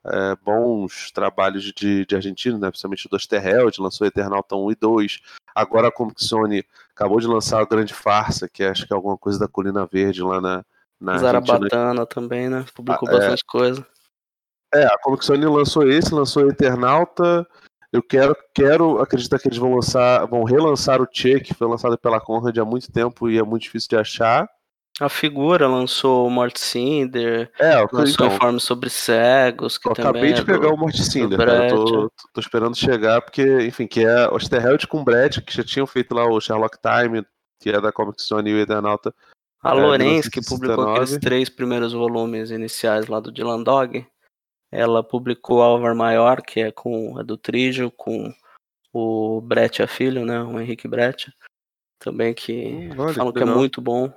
é, 0.06 0.36
bons 0.44 1.10
trabalhos 1.10 1.72
de, 1.72 2.06
de 2.06 2.14
argentino, 2.14 2.58
né? 2.58 2.68
principalmente 2.68 3.06
o 3.06 3.10
Dosterheld, 3.10 3.80
lançou 3.80 4.06
Eternauta 4.06 4.54
1 4.54 4.70
e 4.70 4.74
2. 4.76 5.20
Agora 5.54 5.88
a 5.88 5.92
Comic 5.92 6.22
Zone 6.22 6.64
acabou 6.94 7.18
de 7.18 7.26
lançar 7.26 7.60
a 7.60 7.64
Grande 7.64 7.92
Farsa, 7.92 8.48
que 8.48 8.62
acho 8.62 8.86
que 8.86 8.92
é 8.92 8.96
alguma 8.96 9.16
coisa 9.18 9.38
da 9.38 9.48
Colina 9.48 9.86
Verde 9.86 10.22
lá 10.22 10.40
na, 10.40 10.64
na 11.00 11.12
Argentina. 11.12 11.42
Zarabatana 11.42 12.06
também, 12.06 12.48
né? 12.48 12.64
Publicou 12.74 13.08
Ah, 13.08 13.12
é. 13.12 13.16
bastante 13.16 13.44
coisa. 13.44 13.86
É, 14.74 14.84
a 14.86 14.98
Comic 14.98 15.26
lançou 15.46 15.88
esse, 15.88 16.14
lançou 16.14 16.48
Eternauta. 16.48 17.46
Eu 17.92 18.02
quero, 18.02 18.36
quero 18.54 19.00
acreditar 19.00 19.38
que 19.38 19.48
eles 19.48 19.58
vão 19.58 19.74
lançar, 19.74 20.26
vão 20.26 20.44
relançar 20.44 21.00
o 21.00 21.08
Che, 21.10 21.40
que 21.40 21.54
foi 21.54 21.66
lançado 21.68 21.96
pela 21.96 22.20
Conrad 22.20 22.56
há 22.58 22.64
muito 22.64 22.90
tempo 22.92 23.30
e 23.30 23.38
é 23.38 23.42
muito 23.42 23.62
difícil 23.62 23.88
de 23.90 23.96
achar. 23.96 24.48
A 24.98 25.08
figura 25.10 25.68
lançou 25.68 26.28
Mort 26.30 26.56
Cinder, 26.58 27.50
É, 27.58 27.76
lançou 27.92 28.06
então, 28.08 28.26
Informe 28.28 28.58
sobre 28.60 28.88
Cegos, 28.90 29.76
que 29.78 29.88
eu 29.88 29.92
também 29.92 30.10
acabei 30.10 30.32
de 30.32 30.40
é 30.40 30.44
pegar 30.44 30.68
do- 30.68 30.74
o 30.74 30.76
Morticinder, 30.78 31.38
do 31.38 31.44
cara. 31.44 31.68
Eu 31.68 31.84
tô, 31.84 32.10
tô- 32.32 32.40
esperando 32.40 32.74
chegar, 32.74 33.20
porque, 33.20 33.60
enfim, 33.66 33.86
que 33.86 34.04
é 34.04 34.26
Osterheld 34.28 34.86
com 34.86 35.04
Brett, 35.04 35.42
que 35.42 35.54
já 35.54 35.62
tinham 35.62 35.86
feito 35.86 36.14
lá 36.14 36.26
o 36.26 36.40
Sherlock 36.40 36.78
Time, 36.80 37.24
que 37.60 37.68
é 37.70 37.80
da 37.80 37.92
Comic 37.92 38.20
Zone 38.22 38.50
e 38.50 38.54
o 38.54 38.58
Eternauta. 38.58 39.14
A 39.62 39.70
É, 39.70 39.74
Lorenz, 39.74 40.28
que 40.28 40.40
publicou 40.40 40.84
1969. 40.84 40.92
aqueles 41.02 41.20
três 41.20 41.48
primeiros 41.50 41.92
volumes 41.92 42.50
iniciais 42.50 43.06
lá 43.06 43.20
do 43.20 43.30
Dylan 43.30 43.62
Dog, 43.62 44.06
ela 44.76 45.02
publicou 45.02 45.62
Álvar 45.62 45.94
Maior, 45.94 46.42
que 46.42 46.60
é 46.60 46.70
com 46.70 47.18
é 47.18 47.24
do 47.24 47.36
Trígio, 47.36 47.90
com 47.90 48.32
o 48.92 49.40
Brett 49.40 49.82
a 49.82 49.86
filho, 49.86 50.24
né? 50.24 50.42
O 50.42 50.60
Henrique 50.60 50.86
Brett. 50.86 51.32
Também 51.98 52.34
que 52.34 52.66
Hum, 52.66 53.00
olha, 53.00 53.14
falam 53.14 53.32
que 53.32 53.38
que 53.38 53.44
é 53.44 53.46
muito 53.46 53.80
bom. 53.80 54.12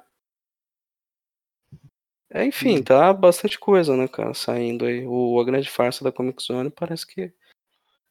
É, 2.30 2.43
Hum. 2.43 2.47
enfim, 2.47 2.84
tá 2.84 3.12
bastante 3.14 3.57
coisa, 3.57 3.95
né, 3.95 4.07
cara, 4.07 4.34
saindo 4.34 4.86
aí. 4.86 5.05
O 5.07 5.39
A 5.39 5.43
Grande 5.45 5.70
Farsa 5.70 6.03
da 6.03 6.12
Comic 6.12 6.43
Zone 6.43 6.70
parece 6.70 7.07
que 7.07 7.34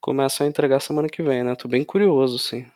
começa 0.01 0.43
a 0.43 0.47
entregar 0.47 0.81
semana 0.81 1.09
que 1.09 1.23
vem, 1.23 1.45
né? 1.45 1.55
Tô 1.55 1.69
bem 1.69 1.85
curioso, 1.85 2.39
sim. 2.39 2.67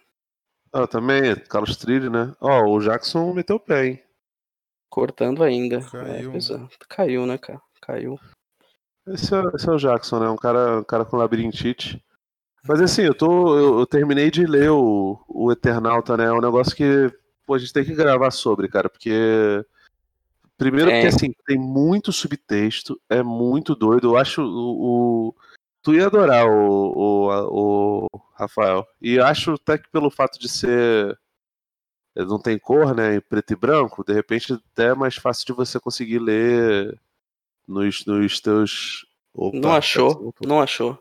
Ah, 0.72 0.86
também, 0.86 1.34
Carlos 1.48 1.76
Trilli, 1.76 2.08
né? 2.08 2.34
Ó, 2.40 2.64
o 2.64 2.80
Jackson 2.80 3.32
meteu 3.32 3.56
o 3.56 3.60
pé, 3.60 3.86
hein? 3.86 4.02
Cortando 4.88 5.42
ainda. 5.42 5.78
é, 5.78 5.90
Caiu, 5.90 6.30
pois 6.30 6.50
né? 6.50 6.68
é. 6.70 6.84
Caiu, 6.88 7.26
né, 7.26 7.38
cara? 7.38 7.60
Caiu. 7.80 8.20
Esse 9.06 9.34
é, 9.34 9.42
esse 9.54 9.68
é 9.68 9.72
o 9.72 9.76
Jackson, 9.78 10.20
né? 10.20 10.28
Um 10.28 10.36
cara, 10.36 10.78
um 10.80 10.84
cara 10.84 11.04
com 11.04 11.16
labirintite. 11.16 12.02
Mas 12.66 12.80
assim, 12.80 13.02
eu 13.02 13.14
tô. 13.14 13.58
Eu, 13.58 13.78
eu 13.80 13.86
terminei 13.86 14.30
de 14.30 14.46
ler 14.46 14.70
o, 14.70 15.20
o 15.28 15.50
Eternauta, 15.50 16.16
né? 16.16 16.26
É 16.26 16.32
um 16.32 16.40
negócio 16.40 16.76
que 16.76 17.12
pô, 17.44 17.54
a 17.54 17.58
gente 17.58 17.72
tem 17.72 17.84
que 17.84 17.94
gravar 17.94 18.30
sobre, 18.30 18.68
cara, 18.68 18.88
porque. 18.88 19.64
Primeiro 20.56 20.90
É. 20.90 20.94
porque 20.94 21.08
assim, 21.08 21.34
tem 21.44 21.58
muito 21.58 22.12
subtexto, 22.12 23.00
é 23.10 23.22
muito 23.22 23.74
doido. 23.74 24.08
Eu 24.12 24.16
acho 24.16 24.42
o. 24.42 25.28
o- 25.30 25.34
tu 25.82 25.92
ia 25.92 26.06
adorar 26.06 26.46
o, 26.46 26.92
o, 26.94 28.06
o 28.06 28.06
Rafael. 28.36 28.86
E 29.00 29.18
acho 29.18 29.54
até 29.54 29.76
que 29.78 29.90
pelo 29.90 30.08
fato 30.10 30.38
de 30.38 30.48
ser. 30.48 31.18
ele 32.14 32.26
Não 32.26 32.38
tem 32.40 32.56
cor, 32.56 32.94
né? 32.94 33.16
Em 33.16 33.20
preto 33.20 33.52
e 33.52 33.56
branco, 33.56 34.04
de 34.04 34.12
repente 34.12 34.52
até 34.52 34.88
é 34.90 34.94
mais 34.94 35.16
fácil 35.16 35.46
de 35.46 35.52
você 35.52 35.80
conseguir 35.80 36.20
ler 36.20 36.96
nos, 37.66 38.04
nos 38.06 38.40
teus. 38.40 39.06
Opa, 39.34 39.58
Não 39.58 39.72
achou, 39.74 40.34
não 40.44 40.60
achou. 40.60 40.98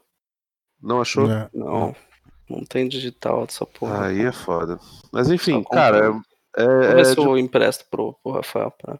Não 0.82 1.02
achou? 1.02 1.30
É. 1.30 1.50
Não, 1.54 1.96
não 2.50 2.64
tem 2.66 2.88
digital 2.88 3.46
dessa 3.46 3.66
porra. 3.66 4.08
Aí 4.08 4.22
é 4.22 4.32
foda. 4.32 4.80
Mas 5.12 5.30
enfim, 5.30 5.62
Só 5.64 5.70
cara, 5.70 5.98
comprando. 6.12 6.24
é, 6.58 6.66
Vou 6.66 6.84
é 6.84 6.96
ver 6.96 7.06
se 7.06 7.16
de- 7.16 7.22
eu 7.22 7.38
empresto 7.38 7.86
pro, 7.92 8.14
pro 8.24 8.32
Rafael 8.32 8.72
pra, 8.72 9.00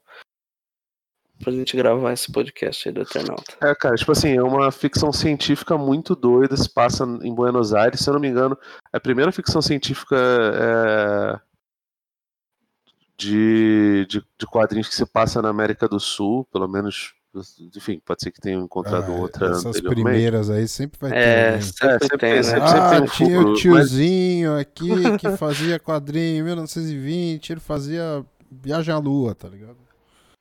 pra 1.44 1.52
gente 1.52 1.76
gravar 1.76 2.14
esse 2.14 2.32
podcast 2.32 2.88
aí 2.88 2.94
do 2.94 3.02
Eternauta. 3.02 3.58
É, 3.64 3.74
cara, 3.74 3.96
tipo 3.96 4.12
assim, 4.12 4.36
é 4.38 4.44
uma 4.44 4.72
ficção 4.72 5.12
científica 5.12 5.76
muito 5.78 6.16
doida, 6.16 6.56
se 6.56 6.72
passa 6.72 7.04
em 7.24 7.34
Buenos 7.34 7.74
Aires, 7.74 8.02
se 8.02 8.10
eu 8.10 8.14
não 8.14 8.22
me 8.22 8.28
engano, 8.28 8.56
é 8.94 8.98
a 8.98 9.02
primeira 9.02 9.32
ficção 9.32 9.62
científica 9.62 10.16
é, 10.18 11.40
de, 13.18 14.06
de, 14.08 14.24
de 14.40 14.46
quadrinhos 14.48 14.88
que 14.90 14.96
se 14.96 15.06
passa 15.06 15.42
na 15.42 15.50
América 15.50 15.88
do 15.88 16.00
Sul, 16.00 16.46
pelo 16.52 16.68
menos, 16.68 17.14
enfim, 17.76 18.02
pode 18.06 18.22
ser 18.24 18.32
que 18.32 18.42
tenham 18.42 18.64
encontrado 18.64 19.12
Ah, 19.12 19.16
outra 19.16 19.52
essas 19.52 19.80
primeiras 19.80 20.50
aí 20.50 20.68
sempre 20.68 21.00
vai 21.00 21.12
ter. 21.12 21.18
É, 21.18 21.52
né? 21.52 21.62
sempre, 21.62 21.88
É, 21.88 22.00
sempre 22.00 22.18
tem, 22.18 22.34
né? 22.36 22.44
sempre- 22.44 22.68
sempre 22.68 22.80
Ah, 22.80 22.90
tem 22.92 23.02
um 23.02 23.06
tinha 23.06 23.40
o 23.40 23.50
mas- 23.50 23.60
tiozinho 23.60 24.60
aqui 24.60 25.18
que 25.18 25.38
fazia 25.38 25.80
quadrinho 25.80 26.40
em 26.40 26.44
1920, 26.44 27.50
ele 27.52 27.60
fazia 27.60 28.26
Viagem 28.52 28.94
à 28.94 28.98
Lua, 28.98 29.34
tá 29.34 29.48
ligado? 29.48 29.78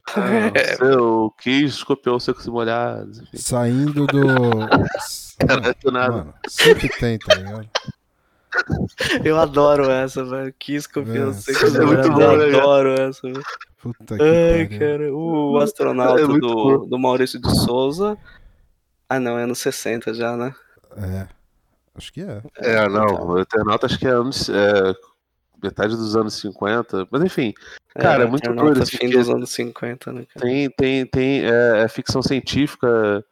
É, 0.57 0.77
seu 0.77 1.33
quis 1.39 1.85
copiou 1.85 2.17
o 2.17 2.21
seco 2.21 2.43
molhados, 2.51 3.19
enfim. 3.21 3.37
Saindo 3.37 4.07
do. 4.07 4.21
Cara, 5.39 5.75
do 5.81 5.91
nada. 5.93 6.13
Mano, 6.17 6.35
sempre 6.49 6.89
tem, 6.89 7.19
tá 7.19 7.35
ligado? 7.37 7.69
Eu 9.25 9.39
adoro 9.39 9.91
essa, 9.91 10.25
velho. 10.25 10.53
Kiss 10.59 10.89
É, 10.89 10.93
copiando 10.93 11.33
sei 11.35 11.55
é 11.55 11.85
muito 11.85 12.13
bom, 12.13 12.21
Eu 12.21 12.37
né, 12.39 12.51
cara? 12.51 12.59
adoro 12.59 13.01
essa, 13.01 13.23
velho. 13.23 13.43
Puta 13.79 14.17
que 14.17 14.23
Ai, 14.23 14.67
pariu. 14.67 14.79
cara. 14.79 15.15
O 15.15 15.59
astronauta 15.59 16.21
É 16.21 16.27
muito 16.27 16.47
do, 16.47 16.87
do 16.87 16.99
Maurício 16.99 17.41
de 17.41 17.51
Souza. 17.65 18.19
Ah, 19.09 19.19
não, 19.19 19.39
é 19.39 19.47
nos 19.47 19.59
60 19.59 20.13
já, 20.15 20.37
né? 20.37 20.55
É. 20.97 21.27
Acho 21.95 22.13
que 22.13 22.23
é. 22.23 22.43
É, 22.59 22.89
não, 22.89 23.05
Então. 23.05 23.29
o 23.29 23.39
Eternauta 23.41 23.87
acho 23.87 23.99
que 23.99 24.07
é 24.07 24.11
anos, 24.11 24.49
é, 24.49 24.95
metade 25.63 25.97
dos 25.97 26.17
anos 26.17 26.35
50, 26.35 27.09
mas 27.11 27.23
enfim, 27.23 27.53
Cara, 27.95 28.23
é 28.23 28.27
muito 28.27 28.45
Eternauta, 28.45 28.73
doido, 28.73 28.83
assim, 28.83 28.97
fim 28.97 29.11
dos 29.11 29.29
anos 29.29 29.51
50, 29.51 30.13
né, 30.13 30.25
cara? 30.33 30.47
tem, 30.47 30.71
tem, 30.71 31.07
tem 31.07 31.45
é, 31.45 31.83
é 31.83 31.89
ficção 31.89 32.23
científica, 32.23 33.25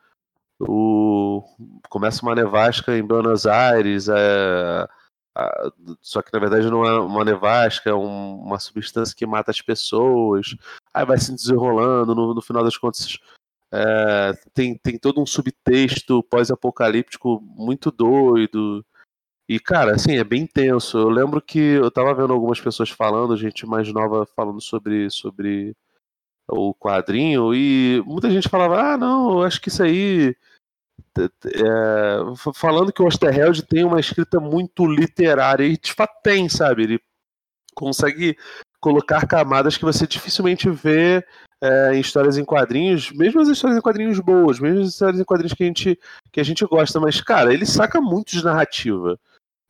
o, 0.59 1.43
começa 1.89 2.23
uma 2.23 2.35
nevasca 2.35 2.97
em 2.97 3.03
Buenos 3.03 3.47
Aires, 3.47 4.09
é, 4.09 4.89
só 6.01 6.23
que 6.23 6.33
na 6.33 6.41
verdade 6.41 6.71
não 6.71 6.85
é 6.85 6.99
uma 7.01 7.25
nevasca, 7.25 7.91
é 7.91 7.95
um- 7.95 8.41
uma 8.41 8.59
substância 8.59 9.15
que 9.17 9.27
mata 9.27 9.51
as 9.51 9.61
pessoas, 9.61 10.57
aí 10.93 11.05
vai 11.05 11.19
se 11.19 11.33
desenrolando, 11.33 12.15
no, 12.15 12.35
no 12.35 12.43
final 12.43 12.65
das 12.65 12.77
contas 12.77 13.19
é, 13.73 14.33
tem, 14.55 14.77
tem 14.77 14.99
todo 14.99 15.21
um 15.21 15.27
subtexto 15.27 16.23
pós-apocalíptico 16.25 17.41
muito 17.43 17.91
doido. 17.91 18.85
E, 19.49 19.59
cara, 19.59 19.95
assim, 19.95 20.17
é 20.17 20.25
bem 20.25 20.47
tenso. 20.47 20.99
Eu 20.99 21.09
lembro 21.09 21.41
que 21.41 21.59
eu 21.59 21.91
tava 21.91 22.15
vendo 22.15 22.33
algumas 22.33 22.61
pessoas 22.61 22.91
falando, 22.91 23.37
gente 23.37 23.67
mais 23.67 23.91
nova 23.93 24.27
falando 24.27 24.61
sobre, 24.61 25.11
sobre 25.11 25.75
o 26.47 26.75
quadrinho, 26.75 27.55
e 27.55 28.03
muita 28.07 28.31
gente 28.31 28.49
falava, 28.49 28.95
ah, 28.95 28.99
não, 28.99 29.33
eu 29.33 29.43
acho 29.43 29.61
que 29.61 29.69
isso 29.69 29.83
aí. 29.83 30.35
É, 31.19 32.53
falando 32.55 32.93
que 32.93 33.03
o 33.03 33.07
Osterheld 33.07 33.63
tem 33.67 33.85
uma 33.85 34.01
escrita 34.01 34.39
muito 34.39 34.87
literária, 34.87 35.65
e 35.65 35.77
de 35.77 35.93
fato 35.93 36.15
tem, 36.23 36.49
sabe? 36.49 36.85
Ele 36.85 37.01
consegue 37.75 38.37
colocar 38.81 39.27
camadas 39.27 39.77
que 39.77 39.85
você 39.85 40.07
dificilmente 40.07 40.71
vê 40.71 41.25
é, 41.61 41.95
em 41.95 42.01
histórias 42.01 42.39
em 42.39 42.45
quadrinhos, 42.45 43.11
mesmo 43.13 43.41
as 43.41 43.49
histórias 43.49 43.79
em 43.79 43.83
quadrinhos 43.83 44.21
boas, 44.21 44.61
mesmo 44.61 44.81
as 44.81 44.91
histórias 44.91 45.21
em 45.21 45.25
quadrinhos 45.25 45.55
que 45.55 45.63
a 45.63 45.67
gente, 45.67 45.99
que 46.33 46.41
a 46.41 46.45
gente 46.45 46.65
gosta, 46.65 47.01
mas, 47.01 47.21
cara, 47.21 47.53
ele 47.53 47.67
saca 47.67 48.01
muito 48.01 48.31
de 48.31 48.45
narrativa. 48.45 49.19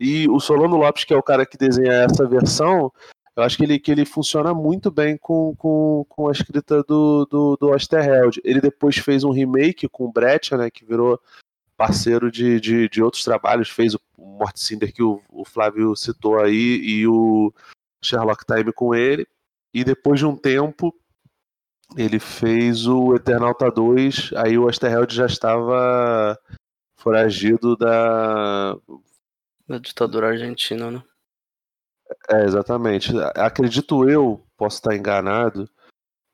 E 0.00 0.28
o 0.28 0.38
Solano 0.38 0.76
Lopes, 0.76 1.04
que 1.04 1.12
é 1.12 1.16
o 1.16 1.22
cara 1.22 1.44
que 1.44 1.56
desenha 1.56 1.92
essa 1.92 2.26
versão, 2.26 2.92
eu 3.38 3.44
acho 3.44 3.56
que 3.56 3.62
ele, 3.62 3.78
que 3.78 3.92
ele 3.92 4.04
funciona 4.04 4.52
muito 4.52 4.90
bem 4.90 5.16
com, 5.16 5.54
com, 5.54 6.04
com 6.08 6.28
a 6.28 6.32
escrita 6.32 6.82
do, 6.82 7.24
do, 7.24 7.56
do 7.56 7.68
Osterheld. 7.70 8.40
Ele 8.42 8.60
depois 8.60 8.96
fez 8.98 9.22
um 9.22 9.30
remake 9.30 9.88
com 9.88 10.06
o 10.06 10.12
Brett, 10.12 10.56
né, 10.56 10.68
que 10.68 10.84
virou 10.84 11.20
parceiro 11.76 12.32
de, 12.32 12.58
de, 12.58 12.88
de 12.88 13.00
outros 13.00 13.22
trabalhos, 13.22 13.68
fez 13.68 13.94
o 13.94 14.00
Morte 14.18 14.58
Cinder 14.58 14.92
que 14.92 15.04
o, 15.04 15.22
o 15.28 15.44
Flávio 15.44 15.94
citou 15.94 16.40
aí, 16.40 16.80
e 16.82 17.06
o 17.06 17.54
Sherlock 18.02 18.44
Time 18.44 18.72
com 18.72 18.92
ele. 18.92 19.24
E 19.72 19.84
depois 19.84 20.18
de 20.18 20.26
um 20.26 20.36
tempo, 20.36 20.92
ele 21.96 22.18
fez 22.18 22.88
o 22.88 23.14
Eternauta 23.14 23.70
2, 23.70 24.32
aí 24.34 24.58
o 24.58 24.66
Osterheld 24.66 25.14
já 25.14 25.26
estava 25.26 26.36
foragido 26.96 27.76
da, 27.76 28.76
Da 29.68 29.78
ditadura 29.78 30.30
argentina, 30.30 30.90
né? 30.90 31.04
É, 32.30 32.44
exatamente. 32.44 33.12
Acredito 33.34 34.08
eu, 34.08 34.44
posso 34.56 34.76
estar 34.76 34.94
enganado, 34.94 35.68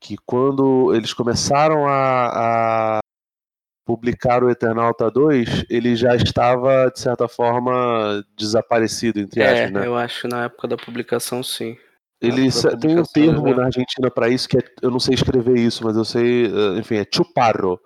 que 0.01 0.17
quando 0.27 0.95
eles 0.95 1.13
começaram 1.13 1.87
a, 1.87 2.99
a 2.99 3.01
publicar 3.87 4.43
o 4.43 4.51
Eternauta 4.51 5.11
2, 5.11 5.67
ele 5.69 5.95
já 5.95 6.15
estava, 6.15 6.91
de 6.91 7.01
certa 7.01 7.29
forma, 7.29 8.25
desaparecido, 8.37 9.21
entre 9.21 9.41
É, 9.43 9.65
aspas, 9.65 9.73
né? 9.73 9.87
eu 9.87 9.97
acho 9.97 10.23
que 10.23 10.29
na 10.29 10.45
época 10.45 10.69
da 10.69 10.77
publicação, 10.77 11.43
sim. 11.43 11.77
Ele 12.21 12.49
tem 12.81 12.99
um 12.99 13.03
termo 13.03 13.45
né? 13.45 13.55
na 13.55 13.65
Argentina 13.67 14.11
para 14.11 14.29
isso 14.29 14.49
que 14.49 14.57
é, 14.57 14.63
eu 14.81 14.91
não 14.91 14.99
sei 14.99 15.15
escrever 15.15 15.59
isso, 15.59 15.85
mas 15.85 15.97
eu 15.97 16.05
sei, 16.05 16.47
eh, 16.47 16.79
enfim, 16.79 16.97
é 16.97 17.07
chuparro, 17.13 17.79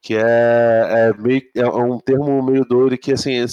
que 0.00 0.14
é, 0.14 0.20
é 0.20 1.12
meio 1.18 1.42
é 1.56 1.66
um 1.66 1.98
termo 1.98 2.40
meio 2.44 2.64
doido 2.64 2.96
que 2.96 3.12
assim, 3.12 3.44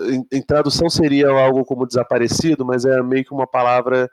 em, 0.00 0.26
em 0.32 0.42
tradução 0.42 0.88
seria 0.88 1.28
algo 1.30 1.64
como 1.64 1.86
desaparecido, 1.86 2.64
mas 2.64 2.84
é 2.84 3.02
meio 3.02 3.24
que 3.24 3.32
uma 3.32 3.46
palavra 3.46 4.10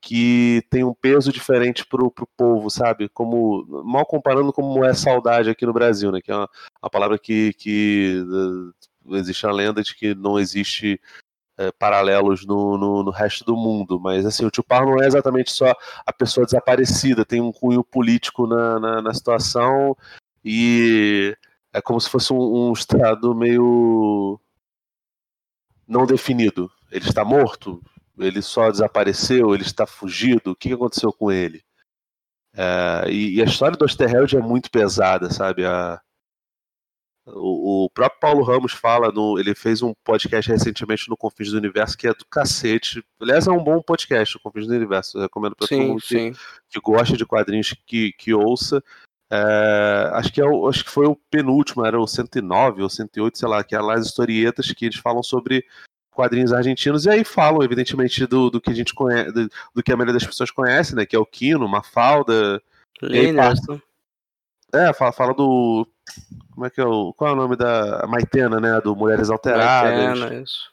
que 0.00 0.62
tem 0.68 0.84
um 0.84 0.94
peso 0.94 1.32
diferente 1.32 1.86
pro, 1.86 2.10
pro 2.10 2.28
povo, 2.36 2.70
sabe? 2.70 3.08
Como 3.08 3.64
mal 3.84 4.04
comparando 4.04 4.52
como 4.52 4.84
é 4.84 4.92
saudade 4.92 5.48
aqui 5.48 5.64
no 5.64 5.72
Brasil, 5.72 6.12
né? 6.12 6.20
Que 6.20 6.30
é 6.30 6.36
uma, 6.36 6.48
uma 6.82 6.90
palavra 6.90 7.18
que, 7.18 7.54
que 7.54 8.22
eh, 9.10 9.16
existe 9.16 9.46
a 9.46 9.52
lenda 9.52 9.82
de 9.82 9.94
que 9.94 10.14
não 10.14 10.38
existe 10.38 11.00
eh, 11.56 11.72
paralelos 11.78 12.44
no, 12.44 12.76
no, 12.76 13.02
no 13.02 13.10
resto 13.10 13.44
do 13.44 13.56
mundo, 13.56 13.98
mas 14.00 14.26
assim, 14.26 14.44
o 14.44 14.50
Tupar 14.50 14.84
não 14.84 15.02
é 15.02 15.06
exatamente 15.06 15.52
só 15.52 15.72
a 16.04 16.12
pessoa 16.12 16.44
desaparecida, 16.44 17.24
tem 17.24 17.40
um 17.40 17.52
cunho 17.52 17.84
político 17.84 18.46
na, 18.46 18.80
na, 18.80 19.02
na 19.02 19.14
situação 19.14 19.96
e 20.44 21.36
é 21.72 21.80
como 21.80 22.00
se 22.00 22.10
fosse 22.10 22.32
um, 22.32 22.68
um 22.70 22.72
estado 22.72 23.34
meio 23.34 24.40
não 25.86 26.06
definido. 26.06 26.70
Ele 26.90 27.06
está 27.06 27.24
morto? 27.24 27.82
Ele 28.18 28.40
só 28.40 28.70
desapareceu? 28.70 29.54
Ele 29.54 29.64
está 29.64 29.86
fugido? 29.86 30.52
O 30.52 30.56
que 30.56 30.72
aconteceu 30.72 31.12
com 31.12 31.30
ele? 31.32 31.62
É, 32.56 33.10
e, 33.10 33.36
e 33.36 33.42
a 33.42 33.44
história 33.44 33.76
do 33.76 33.84
Osterheld 33.84 34.36
é 34.36 34.40
muito 34.40 34.70
pesada, 34.70 35.30
sabe? 35.30 35.64
A, 35.64 36.00
o, 37.26 37.84
o 37.84 37.90
próprio 37.90 38.20
Paulo 38.20 38.44
Ramos 38.44 38.72
fala, 38.72 39.10
no, 39.10 39.38
ele 39.38 39.54
fez 39.54 39.82
um 39.82 39.94
podcast 40.04 40.50
recentemente 40.50 41.08
no 41.08 41.16
Confins 41.16 41.50
do 41.50 41.56
Universo 41.56 41.96
que 41.96 42.06
é 42.06 42.12
do 42.12 42.24
cacete. 42.26 43.02
Aliás, 43.20 43.46
é 43.46 43.50
um 43.50 43.64
bom 43.64 43.80
podcast, 43.80 44.36
o 44.36 44.40
Confins 44.40 44.66
do 44.66 44.74
Universo. 44.74 45.18
Eu 45.18 45.22
recomendo 45.22 45.56
para 45.56 45.66
todo 45.66 45.80
mundo 45.80 46.02
que, 46.02 46.32
que 46.68 46.80
gosta 46.80 47.16
de 47.16 47.24
quadrinhos 47.24 47.74
que, 47.86 48.12
que 48.12 48.34
ouça. 48.34 48.82
É, 49.36 50.10
acho, 50.12 50.32
que 50.32 50.40
é 50.40 50.44
o, 50.44 50.68
acho 50.68 50.84
que 50.84 50.90
foi 50.90 51.06
o 51.06 51.16
penúltimo, 51.28 51.84
era 51.84 51.98
o 51.98 52.06
109 52.06 52.82
ou 52.82 52.88
108, 52.88 53.36
sei 53.36 53.48
lá, 53.48 53.64
que 53.64 53.74
é 53.74 53.80
lá 53.80 53.94
as 53.94 54.06
historietas 54.06 54.70
que 54.70 54.84
eles 54.86 54.96
falam 54.98 55.22
sobre 55.22 55.64
quadrinhos 56.12 56.52
argentinos, 56.52 57.04
e 57.06 57.10
aí 57.10 57.24
falam, 57.24 57.62
evidentemente, 57.64 58.24
do, 58.26 58.48
do 58.48 58.60
que 58.60 58.70
a 58.70 58.74
gente 58.74 58.94
conhece, 58.94 59.32
do, 59.32 59.48
do 59.74 59.82
que 59.82 59.92
a 59.92 59.96
maioria 59.96 60.14
das 60.14 60.24
pessoas 60.24 60.52
conhece, 60.52 60.94
né? 60.94 61.04
Que 61.04 61.16
é 61.16 61.18
o 61.18 61.26
Kino, 61.26 61.66
Mafalda. 61.66 62.62
Lenerson. 63.02 63.80
É, 64.72 64.92
fala, 64.92 65.12
fala 65.12 65.34
do. 65.34 65.88
Como 66.52 66.66
é 66.66 66.70
que 66.70 66.80
é 66.80 66.84
o. 66.84 67.12
Qual 67.14 67.30
é 67.30 67.32
o 67.32 67.36
nome 67.36 67.56
da. 67.56 68.06
Maitena, 68.06 68.60
né? 68.60 68.80
Do 68.80 68.94
Mulheres 68.94 69.30
Alteradas. 69.30 70.18
Maitena, 70.20 70.42
isso. 70.42 70.72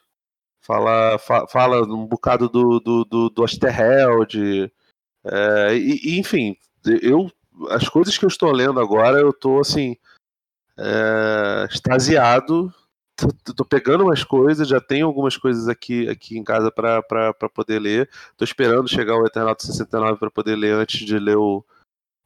Fala, 0.60 1.18
fa- 1.18 1.48
fala 1.48 1.82
um 1.82 2.06
bocado 2.06 2.48
do, 2.48 2.78
do, 2.78 3.04
do, 3.04 3.30
do 3.30 3.42
Osterheld. 3.42 4.72
É, 5.24 5.74
e, 5.74 6.00
e, 6.04 6.20
enfim, 6.20 6.56
eu. 6.84 7.28
As 7.70 7.88
coisas 7.88 8.16
que 8.16 8.24
eu 8.24 8.28
estou 8.28 8.50
lendo 8.50 8.80
agora, 8.80 9.18
eu 9.18 9.32
tô 9.32 9.60
assim. 9.60 9.96
É, 10.78 11.68
extasiado. 11.70 12.72
Tô, 13.16 13.54
tô 13.54 13.64
pegando 13.64 14.04
umas 14.04 14.24
coisas, 14.24 14.66
já 14.66 14.80
tenho 14.80 15.06
algumas 15.06 15.36
coisas 15.36 15.68
aqui, 15.68 16.08
aqui 16.08 16.38
em 16.38 16.42
casa 16.42 16.72
para 16.72 17.02
poder 17.54 17.78
ler. 17.78 18.10
Tô 18.36 18.44
esperando 18.44 18.88
chegar 18.88 19.16
o 19.16 19.26
Eternauta 19.26 19.64
69 19.64 20.18
para 20.18 20.30
poder 20.30 20.56
ler 20.56 20.74
antes 20.74 21.04
de 21.04 21.18
ler 21.18 21.36
o, 21.36 21.64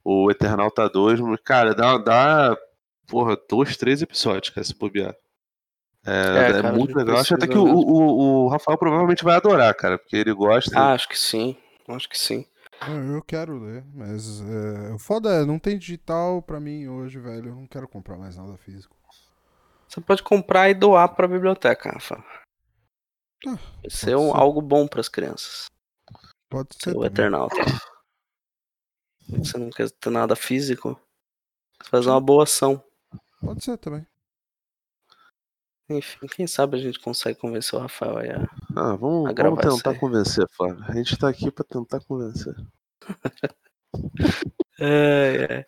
o 0.04 0.30
Eternauta 0.30 0.88
2. 0.88 1.20
Mas, 1.20 1.40
cara, 1.40 1.74
dá, 1.74 1.98
dá 1.98 2.56
porra, 3.06 3.36
dois, 3.48 3.76
três 3.76 4.00
episódios, 4.00 4.50
cara, 4.50 4.64
se 4.64 4.74
bobear. 4.74 5.14
É, 6.04 6.10
É, 6.10 6.50
é 6.50 6.62
cara, 6.62 6.72
muito 6.72 6.96
legal. 6.96 7.18
Acho 7.18 7.34
até 7.34 7.48
que 7.48 7.58
o, 7.58 7.64
o, 7.64 8.44
o 8.44 8.48
Rafael 8.48 8.78
provavelmente 8.78 9.24
vai 9.24 9.34
adorar, 9.36 9.74
cara, 9.74 9.98
porque 9.98 10.16
ele 10.16 10.32
gosta. 10.32 10.78
Ah, 10.78 10.92
acho 10.92 11.08
que 11.08 11.18
sim. 11.18 11.56
Acho 11.88 12.08
que 12.08 12.18
sim. 12.18 12.46
Eu 13.14 13.22
quero 13.22 13.58
ler, 13.58 13.84
mas 13.94 14.40
é, 14.40 14.92
o 14.92 14.98
foda 14.98 15.30
é, 15.30 15.44
não 15.44 15.58
tem 15.58 15.78
digital 15.78 16.42
pra 16.42 16.60
mim 16.60 16.86
hoje, 16.88 17.18
velho. 17.18 17.50
Eu 17.50 17.54
não 17.56 17.66
quero 17.66 17.88
comprar 17.88 18.16
mais 18.16 18.36
nada 18.36 18.56
físico. 18.58 18.94
Você 19.88 20.00
pode 20.00 20.22
comprar 20.22 20.68
e 20.68 20.74
doar 20.74 21.14
pra 21.14 21.26
biblioteca, 21.28 21.90
Rafa. 21.90 22.22
Ah, 23.46 23.50
um- 23.52 23.88
ser. 23.90 24.12
algo 24.14 24.60
bom 24.60 24.86
pras 24.86 25.08
crianças. 25.08 25.66
Pode 26.50 26.70
ser. 26.80 26.96
o. 26.96 27.04
Eternauta. 27.04 27.56
Você 29.28 29.58
não 29.58 29.70
quer 29.70 29.90
ter 29.90 30.10
nada 30.10 30.36
físico? 30.36 31.00
Você 31.82 31.90
faz 31.90 32.06
uma 32.06 32.20
boa 32.20 32.44
ação. 32.44 32.82
Pode 33.40 33.64
ser 33.64 33.76
também. 33.78 34.06
Enfim, 35.88 36.26
quem 36.34 36.46
sabe 36.46 36.76
a 36.76 36.80
gente 36.80 36.98
consegue 36.98 37.38
convencer 37.38 37.78
o 37.78 37.82
Rafael 37.82 38.18
aí 38.18 38.30
a... 38.30 38.48
Ah, 38.74 38.96
vamos, 38.96 39.28
A 39.30 39.32
gravar 39.32 39.56
vamos 39.56 39.66
isso 39.66 39.76
tentar 39.76 39.90
aí. 39.90 39.98
convencer, 39.98 40.46
Flávio. 40.56 40.84
A 40.88 40.92
gente 40.92 41.16
tá 41.16 41.28
aqui 41.28 41.50
pra 41.50 41.64
tentar 41.64 42.00
convencer. 42.00 42.54
É, 44.78 45.46
é. 45.50 45.64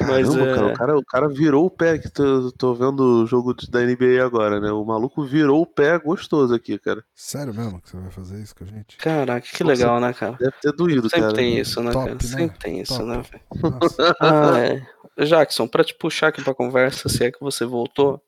Mas, 0.00 0.28
Caramba, 0.28 0.48
é- 0.50 0.54
cara, 0.54 0.66
o 0.66 0.74
cara, 0.74 0.98
o 0.98 1.04
cara 1.04 1.28
virou 1.28 1.66
o 1.66 1.70
pé 1.70 1.98
que 1.98 2.08
tô, 2.08 2.52
tô 2.52 2.72
vendo 2.72 3.00
o 3.00 3.26
jogo 3.26 3.52
de- 3.52 3.68
da 3.68 3.80
NBA 3.82 4.24
agora, 4.24 4.60
né? 4.60 4.70
O 4.70 4.84
maluco 4.84 5.24
virou 5.24 5.60
o 5.60 5.66
pé 5.66 5.98
gostoso 5.98 6.54
aqui, 6.54 6.78
cara. 6.78 7.04
Sério 7.14 7.52
mesmo 7.52 7.82
que 7.82 7.90
você 7.90 7.96
vai 7.98 8.10
fazer 8.12 8.40
isso 8.40 8.54
com 8.54 8.62
a 8.62 8.66
gente? 8.68 8.96
Caraca, 8.96 9.40
que 9.46 9.64
Nossa, 9.64 9.74
legal, 9.76 10.00
né, 10.00 10.12
cara? 10.14 10.36
Deve 10.38 10.52
ter 10.62 10.72
doído, 10.72 11.10
Sempre 11.10 11.20
cara. 11.20 11.34
tem 11.34 11.58
isso, 11.58 11.82
né, 11.82 11.90
Top, 11.90 12.04
cara? 12.06 12.14
né? 12.14 12.20
Sempre 12.28 12.58
tem 12.60 12.80
isso, 12.80 12.94
Top. 12.96 13.04
né, 13.08 13.22
velho? 13.22 13.78
Nossa. 13.80 14.16
Ah, 14.20 14.58
é. 14.60 15.24
Jackson, 15.24 15.66
pra 15.66 15.82
te 15.82 15.94
puxar 15.94 16.28
aqui 16.28 16.42
pra 16.44 16.54
conversa, 16.54 17.08
se 17.08 17.24
é 17.24 17.32
que 17.32 17.40
você 17.40 17.64
voltou, 17.64 18.22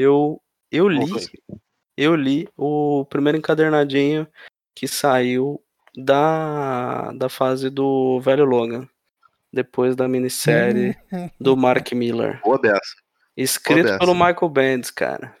eu, 0.00 0.40
eu 0.70 0.88
li, 0.88 1.06
eu 1.96 2.14
li 2.14 2.48
o 2.56 3.04
primeiro 3.06 3.38
encadernadinho 3.38 4.26
que 4.74 4.86
saiu 4.88 5.62
da, 5.96 7.12
da 7.12 7.28
fase 7.28 7.68
do 7.70 8.20
Velho 8.20 8.44
Logan, 8.44 8.88
depois 9.52 9.94
da 9.96 10.06
minissérie 10.08 10.96
do 11.40 11.56
Mark 11.56 11.92
Miller, 11.92 12.40
Boa 12.42 12.58
beça. 12.60 12.78
escrito 13.36 13.84
dessa. 13.86 13.98
pelo 13.98 14.14
Michael 14.14 14.48
Bendis, 14.48 14.90
cara. 14.90 15.36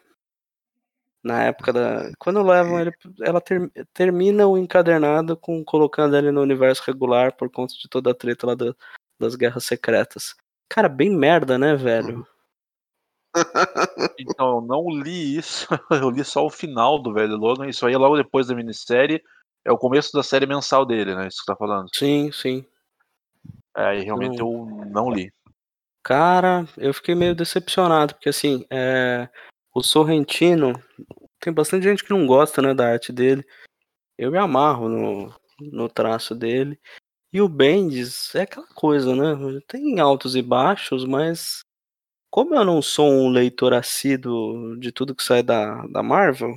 Na 1.22 1.42
época 1.44 1.70
da. 1.70 2.10
Quando 2.18 2.42
levam 2.42 2.80
ele. 2.80 2.90
Ela 3.20 3.42
ter- 3.42 3.70
termina 3.92 4.46
o 4.46 4.56
encadernado 4.56 5.36
com 5.36 5.62
colocando 5.62 6.16
ele 6.16 6.30
no 6.32 6.40
universo 6.40 6.82
regular 6.86 7.36
por 7.36 7.50
conta 7.50 7.74
de 7.74 7.86
toda 7.90 8.10
a 8.10 8.14
treta 8.14 8.46
lá 8.46 8.54
da- 8.54 8.74
das 9.18 9.34
guerras 9.34 9.64
secretas. 9.64 10.34
Cara, 10.66 10.88
bem 10.88 11.14
merda, 11.14 11.58
né, 11.58 11.76
velho? 11.76 12.26
Então, 14.18 14.56
eu 14.56 14.60
não 14.60 14.88
li 14.88 15.36
isso. 15.36 15.66
Eu 15.90 16.10
li 16.10 16.24
só 16.24 16.44
o 16.44 16.50
final 16.50 17.00
do 17.00 17.12
velho 17.12 17.36
Logan. 17.36 17.68
Isso 17.68 17.86
aí 17.86 17.94
é 17.94 17.98
logo 17.98 18.16
depois 18.16 18.48
da 18.48 18.54
minissérie. 18.54 19.22
É 19.64 19.72
o 19.72 19.78
começo 19.78 20.12
da 20.12 20.22
série 20.22 20.46
mensal 20.46 20.84
dele, 20.84 21.14
né? 21.14 21.28
Isso 21.28 21.38
que 21.38 21.44
você 21.44 21.52
tá 21.52 21.56
falando. 21.56 21.88
Sim, 21.94 22.32
sim. 22.32 22.64
É, 23.76 23.98
e 23.98 24.02
realmente 24.02 24.40
eu 24.40 24.66
não 24.90 25.10
li. 25.10 25.32
Cara, 26.02 26.66
eu 26.76 26.94
fiquei 26.94 27.14
meio 27.14 27.34
decepcionado, 27.34 28.14
porque 28.14 28.30
assim, 28.30 28.64
é, 28.70 29.28
o 29.74 29.82
Sorrentino, 29.82 30.72
tem 31.38 31.52
bastante 31.52 31.84
gente 31.84 32.02
que 32.02 32.10
não 32.10 32.26
gosta, 32.26 32.62
né, 32.62 32.74
da 32.74 32.90
arte 32.92 33.12
dele. 33.12 33.44
Eu 34.18 34.30
me 34.30 34.38
amarro 34.38 34.88
no, 34.88 35.34
no 35.60 35.88
traço 35.88 36.34
dele. 36.34 36.78
E 37.32 37.40
o 37.40 37.48
Bendis 37.48 38.34
é 38.34 38.42
aquela 38.42 38.66
coisa, 38.74 39.14
né? 39.14 39.60
Tem 39.68 40.00
altos 40.00 40.34
e 40.34 40.42
baixos, 40.42 41.04
mas 41.04 41.60
como 42.30 42.54
eu 42.54 42.64
não 42.64 42.80
sou 42.82 43.10
um 43.10 43.28
leitor 43.28 43.74
assíduo 43.74 44.76
de 44.78 44.92
tudo 44.92 45.14
que 45.14 45.22
sai 45.22 45.42
da, 45.42 45.86
da 45.88 46.02
Marvel, 46.02 46.54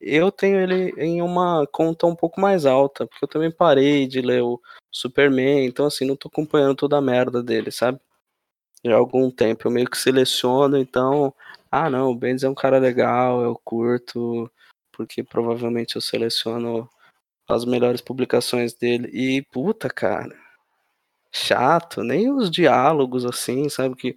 eu 0.00 0.30
tenho 0.30 0.58
ele 0.60 0.92
em 0.98 1.22
uma 1.22 1.66
conta 1.66 2.06
um 2.06 2.14
pouco 2.14 2.40
mais 2.40 2.66
alta, 2.66 3.06
porque 3.06 3.24
eu 3.24 3.28
também 3.28 3.50
parei 3.50 4.06
de 4.06 4.20
ler 4.20 4.42
o 4.42 4.60
Superman, 4.92 5.66
então 5.66 5.86
assim, 5.86 6.06
não 6.06 6.16
tô 6.16 6.28
acompanhando 6.28 6.76
toda 6.76 6.98
a 6.98 7.02
merda 7.02 7.42
dele, 7.42 7.70
sabe? 7.70 8.00
Já 8.84 8.94
há 8.94 8.98
algum 8.98 9.30
tempo 9.30 9.66
eu 9.66 9.72
meio 9.72 9.90
que 9.90 9.98
seleciono, 9.98 10.78
então, 10.78 11.34
ah 11.70 11.90
não, 11.90 12.10
o 12.10 12.16
Bendis 12.16 12.44
é 12.44 12.48
um 12.48 12.54
cara 12.54 12.78
legal, 12.78 13.42
eu 13.42 13.60
curto, 13.64 14.50
porque 14.92 15.22
provavelmente 15.22 15.96
eu 15.96 16.02
seleciono 16.02 16.88
as 17.48 17.64
melhores 17.64 18.00
publicações 18.00 18.74
dele. 18.74 19.08
E 19.12 19.42
puta, 19.42 19.88
cara, 19.90 20.36
chato, 21.32 22.02
nem 22.02 22.30
os 22.30 22.50
diálogos 22.50 23.24
assim, 23.24 23.68
sabe 23.68 23.96
que 23.96 24.16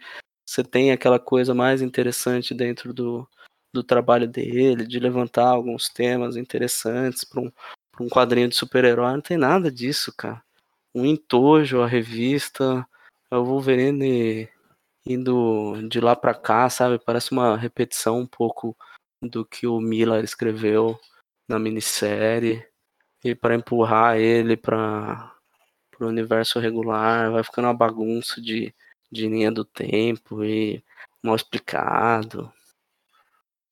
você 0.49 0.63
tem 0.63 0.91
aquela 0.91 1.19
coisa 1.19 1.53
mais 1.53 1.79
interessante 1.79 2.55
dentro 2.55 2.91
do, 2.91 3.29
do 3.71 3.83
trabalho 3.83 4.27
dele, 4.27 4.87
de 4.87 4.99
levantar 4.99 5.47
alguns 5.47 5.89
temas 5.89 6.35
interessantes 6.35 7.23
para 7.23 7.41
um, 7.41 7.51
um 8.01 8.09
quadrinho 8.09 8.49
de 8.49 8.55
super-herói, 8.55 9.13
não 9.13 9.21
tem 9.21 9.37
nada 9.37 9.71
disso, 9.71 10.11
cara. 10.17 10.43
Um 10.93 11.05
entojo, 11.05 11.81
a 11.81 11.87
revista, 11.87 12.83
é 13.29 13.37
o 13.37 13.45
Wolverine 13.45 14.49
indo 15.05 15.87
de 15.87 16.01
lá 16.01 16.15
pra 16.15 16.33
cá, 16.33 16.67
sabe? 16.67 16.97
Parece 16.97 17.31
uma 17.31 17.55
repetição 17.55 18.19
um 18.19 18.25
pouco 18.25 18.75
do 19.21 19.45
que 19.45 19.67
o 19.67 19.79
Miller 19.79 20.23
escreveu 20.23 20.99
na 21.47 21.59
minissérie. 21.59 22.65
E 23.23 23.35
para 23.35 23.53
empurrar 23.53 24.17
ele 24.17 24.57
para 24.57 25.31
o 25.99 26.07
universo 26.07 26.57
regular, 26.59 27.31
vai 27.31 27.43
ficando 27.43 27.65
uma 27.67 27.73
bagunça 27.73 28.41
de, 28.41 28.73
de 29.11 29.27
linha 29.27 29.51
do 29.51 29.65
tempo 29.65 30.43
e 30.43 30.83
mal 31.23 31.35
explicado. 31.35 32.51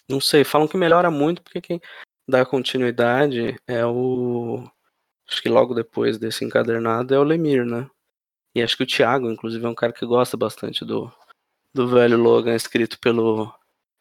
Não 0.09 0.21
sei, 0.21 0.43
falam 0.43 0.67
que 0.67 0.77
melhora 0.77 1.11
muito 1.11 1.41
porque 1.41 1.61
quem 1.61 1.81
dá 2.27 2.45
continuidade 2.45 3.55
é 3.67 3.85
o. 3.85 4.69
Acho 5.29 5.41
que 5.41 5.49
logo 5.49 5.73
depois 5.73 6.17
desse 6.17 6.45
encadernado 6.45 7.13
é 7.13 7.19
o 7.19 7.23
Lemir, 7.23 7.65
né? 7.65 7.89
E 8.55 8.61
acho 8.61 8.77
que 8.77 8.83
o 8.83 8.87
Thiago, 8.87 9.29
inclusive, 9.29 9.65
é 9.65 9.69
um 9.69 9.75
cara 9.75 9.93
que 9.93 10.05
gosta 10.05 10.37
bastante 10.37 10.85
do, 10.85 11.11
do 11.73 11.87
velho 11.87 12.17
Logan 12.17 12.55
escrito 12.55 12.99
pelo, 12.99 13.53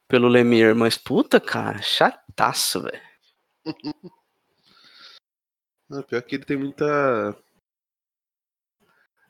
pelo 0.09 0.28
Lemir. 0.28 0.74
Mas 0.74 0.97
puta, 0.97 1.41
cara, 1.41 1.82
chataço, 1.82 2.82
velho. 2.82 3.03
Pior 6.09 6.22
que 6.22 6.37
ele 6.37 6.45
tem 6.45 6.57
muita. 6.57 7.37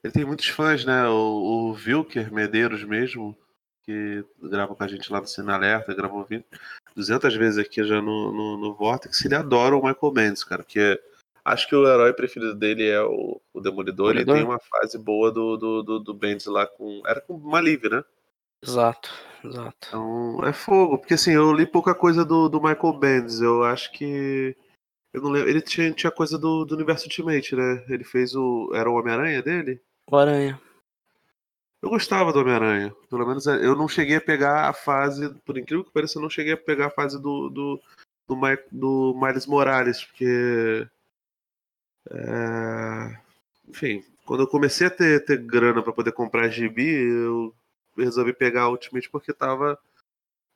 Ele 0.07 0.12
tem 0.12 0.24
muitos 0.24 0.46
fãs, 0.46 0.84
né? 0.84 1.09
O, 1.09 1.12
o 1.12 1.72
Wilker 1.72 2.32
Medeiros 2.32 2.84
mesmo, 2.84 3.36
que 3.82 4.24
grava 4.40 4.72
com 4.72 4.84
a 4.84 4.86
gente 4.86 5.11
lá 5.12 5.20
no 5.20 5.26
Cine 5.26 5.50
Alerta, 5.50 5.92
gravou 5.95 6.24
20, 6.24 6.46
200 6.95 7.34
vezes 7.34 7.58
aqui 7.58 7.83
já 7.83 8.00
no, 8.00 8.30
no, 8.30 8.57
no 8.57 8.74
Vortex, 8.74 9.24
ele 9.24 9.34
adora 9.34 9.74
o 9.74 9.84
Michael 9.84 10.12
Bendis, 10.12 10.45
cara, 10.45 10.62
que 10.62 11.00
acho 11.45 11.68
que 11.68 11.74
o 11.74 11.88
herói 11.88 12.12
preferido 12.12 12.54
dele 12.54 12.87
é 12.87 13.03
o, 13.03 13.41
o 13.53 13.61
Demolidor, 13.61 14.12
ele 14.12 14.24
Demolidor? 14.24 14.34
tem 14.37 14.45
uma 14.45 14.61
fase 14.61 14.96
boa 14.96 15.33
do, 15.33 15.57
do, 15.57 15.83
do, 15.83 15.99
do 15.99 16.14
Bendis 16.14 16.46
lá 16.46 16.68
com... 16.68 17.03
Era 17.04 17.20
com 17.20 17.37
Maliv, 17.37 17.88
né? 17.88 18.04
Exato, 18.62 19.11
exato. 19.45 19.88
Então, 19.88 20.41
é 20.45 20.53
fogo, 20.53 20.99
porque 20.99 21.14
assim, 21.14 21.33
eu 21.33 21.53
li 21.53 21.66
pouca 21.66 21.96
coisa 21.96 22.24
do, 22.24 22.49
do 22.49 22.62
Michael 22.62 22.92
Bendis, 22.92 23.41
eu 23.41 23.64
acho 23.64 23.91
que. 23.92 24.57
Eu 25.12 25.20
não 25.22 25.30
lembro. 25.30 25.49
Ele 25.49 25.61
tinha, 25.61 25.92
tinha 25.92 26.11
coisa 26.11 26.38
do, 26.38 26.64
do 26.64 26.74
universo 26.74 27.04
Ultimate, 27.04 27.54
né? 27.54 27.84
Ele 27.88 28.03
fez 28.03 28.34
o. 28.34 28.70
Era 28.74 28.91
o 28.91 28.95
Homem-Aranha 28.95 29.42
dele? 29.42 29.80
O 30.11 30.16
Aranha. 30.16 30.61
Eu 31.83 31.91
gostava 31.91 32.33
do 32.33 32.41
Homem-Aranha. 32.41 32.95
Pelo 33.11 33.26
menos 33.26 33.46
é, 33.46 33.64
eu 33.64 33.76
não 33.76 33.88
cheguei 33.88 34.16
a 34.16 34.20
pegar 34.20 34.68
a 34.68 34.72
fase. 34.72 35.33
Por 35.45 35.58
incrível 35.58 35.84
que 35.84 35.92
pareça, 35.92 36.18
eu 36.18 36.22
não 36.22 36.30
cheguei 36.30 36.53
a 36.53 36.57
pegar 36.57 36.87
a 36.87 36.91
fase 36.91 37.20
do. 37.20 37.49
do, 37.49 37.80
do, 38.28 38.37
do 38.72 39.20
Miles 39.20 39.46
Morales, 39.46 40.04
porque. 40.04 40.87
é, 42.11 43.18
enfim, 43.68 44.04
quando 44.24 44.42
eu 44.45 44.49
comecei 44.49 44.87
a 44.87 44.91
ter, 44.91 45.24
ter 45.24 45.38
grana 45.38 45.83
pra 45.83 45.92
poder 45.92 46.12
comprar 46.12 46.49
gibi, 46.49 46.88
eu 46.88 47.54
resolvi 47.96 48.33
pegar 48.33 48.62
a 48.62 48.68
Ultimate 48.70 49.08
porque 49.11 49.33
tava 49.33 49.78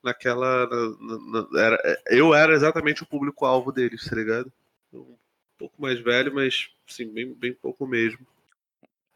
naquela. 0.03 0.67
na- 0.67 0.97
na- 0.99 1.41
na- 1.51 1.59
era, 1.61 2.01
eu 2.07 2.33
era 2.33 2.53
exatamente 2.53 3.03
o 3.03 3.07
público-alvo 3.07 3.71
deles, 3.71 4.03
tá 4.09 4.15
ligado? 4.15 4.51
Um 4.93 5.15
pouco 5.57 5.81
mais 5.81 5.99
velho, 5.99 6.33
mas 6.33 6.69
sim, 6.87 7.07
bem, 7.07 7.33
bem 7.33 7.53
pouco 7.53 7.85
mesmo. 7.85 8.25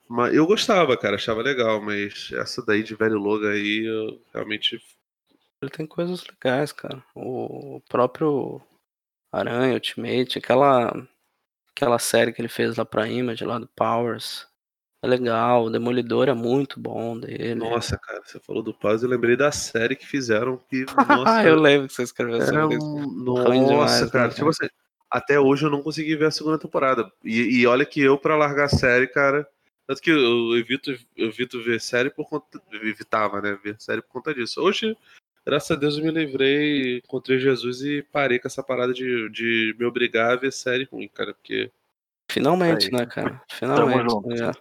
Mas 0.07 0.33
eu 0.33 0.45
gostava, 0.45 0.95
cara, 0.95 1.15
achava 1.15 1.41
legal, 1.41 1.81
mas 1.81 2.29
essa 2.33 2.63
daí 2.63 2.83
de 2.83 2.95
velho 2.95 3.17
Logan 3.17 3.51
aí, 3.51 3.85
eu 3.85 4.21
realmente. 4.33 4.79
Ele 5.61 5.71
tem 5.71 5.85
coisas 5.85 6.23
legais, 6.27 6.71
cara. 6.71 7.03
O 7.15 7.81
próprio 7.89 8.61
Aranha 9.31 9.73
Ultimate, 9.73 10.37
aquela 10.37 10.93
aquela 11.75 11.99
série 11.99 12.31
que 12.31 12.41
ele 12.41 12.47
fez 12.47 12.77
lá 12.77 12.85
pra 12.85 13.07
Image, 13.07 13.43
lá 13.43 13.59
do 13.59 13.67
Powers. 13.67 14.47
É 15.03 15.07
legal, 15.07 15.65
o 15.65 15.69
Demolidor 15.69 16.29
é 16.29 16.33
muito 16.33 16.79
bom 16.79 17.19
dele. 17.19 17.55
Nossa, 17.55 17.97
cara, 17.97 18.21
você 18.23 18.39
falou 18.39 18.63
do 18.63 18.73
Paz, 18.73 19.03
eu 19.03 19.09
lembrei 19.09 19.35
da 19.35 19.51
série 19.51 19.95
que 19.95 20.07
fizeram 20.07 20.57
que. 20.69 20.85
Ah, 21.27 21.43
eu 21.43 21.59
lembro 21.59 21.87
que 21.87 21.93
você 21.93 22.03
escreveu 22.03 22.41
era 22.41 22.65
isso. 22.73 22.83
um... 22.83 23.23
Nossa, 23.23 23.51
demais, 23.51 23.91
né, 23.91 23.99
cara. 23.99 24.09
cara? 24.09 24.29
Tipo 24.29 24.49
assim, 24.49 24.67
até 25.11 25.39
hoje 25.39 25.65
eu 25.65 25.69
não 25.69 25.83
consegui 25.83 26.15
ver 26.15 26.25
a 26.25 26.31
segunda 26.31 26.57
temporada. 26.57 27.11
E, 27.23 27.59
e 27.59 27.67
olha 27.67 27.85
que 27.85 28.01
eu, 28.01 28.17
pra 28.17 28.35
largar 28.35 28.65
a 28.65 28.69
série, 28.69 29.07
cara. 29.07 29.47
Tanto 29.87 30.01
que 30.01 30.09
eu 30.09 30.57
evito, 30.57 30.91
eu 31.15 31.27
evito 31.27 31.61
ver 31.63 31.79
série 31.79 32.09
por 32.09 32.27
conta. 32.27 32.59
eu 32.71 32.87
Evitava, 32.87 33.41
né? 33.41 33.57
Ver 33.63 33.75
série 33.79 34.01
por 34.01 34.09
conta 34.09 34.33
disso. 34.33 34.59
Hoje, 34.61 34.97
graças 35.45 35.69
a 35.71 35.75
Deus, 35.79 35.97
eu 35.97 36.03
me 36.03 36.11
livrei, 36.11 36.97
encontrei 36.97 37.37
Jesus 37.39 37.81
e 37.81 38.01
parei 38.01 38.39
com 38.39 38.47
essa 38.47 38.63
parada 38.63 38.93
de, 38.93 39.29
de 39.29 39.75
me 39.77 39.85
obrigar 39.85 40.31
a 40.31 40.35
ver 40.35 40.51
série 40.51 40.87
ruim, 40.91 41.07
cara. 41.07 41.33
Porque 41.33 41.71
Finalmente, 42.31 42.87
Aí. 42.87 42.91
né, 42.91 43.05
cara? 43.05 43.41
Finalmente. 43.51 44.37
já. 44.37 44.51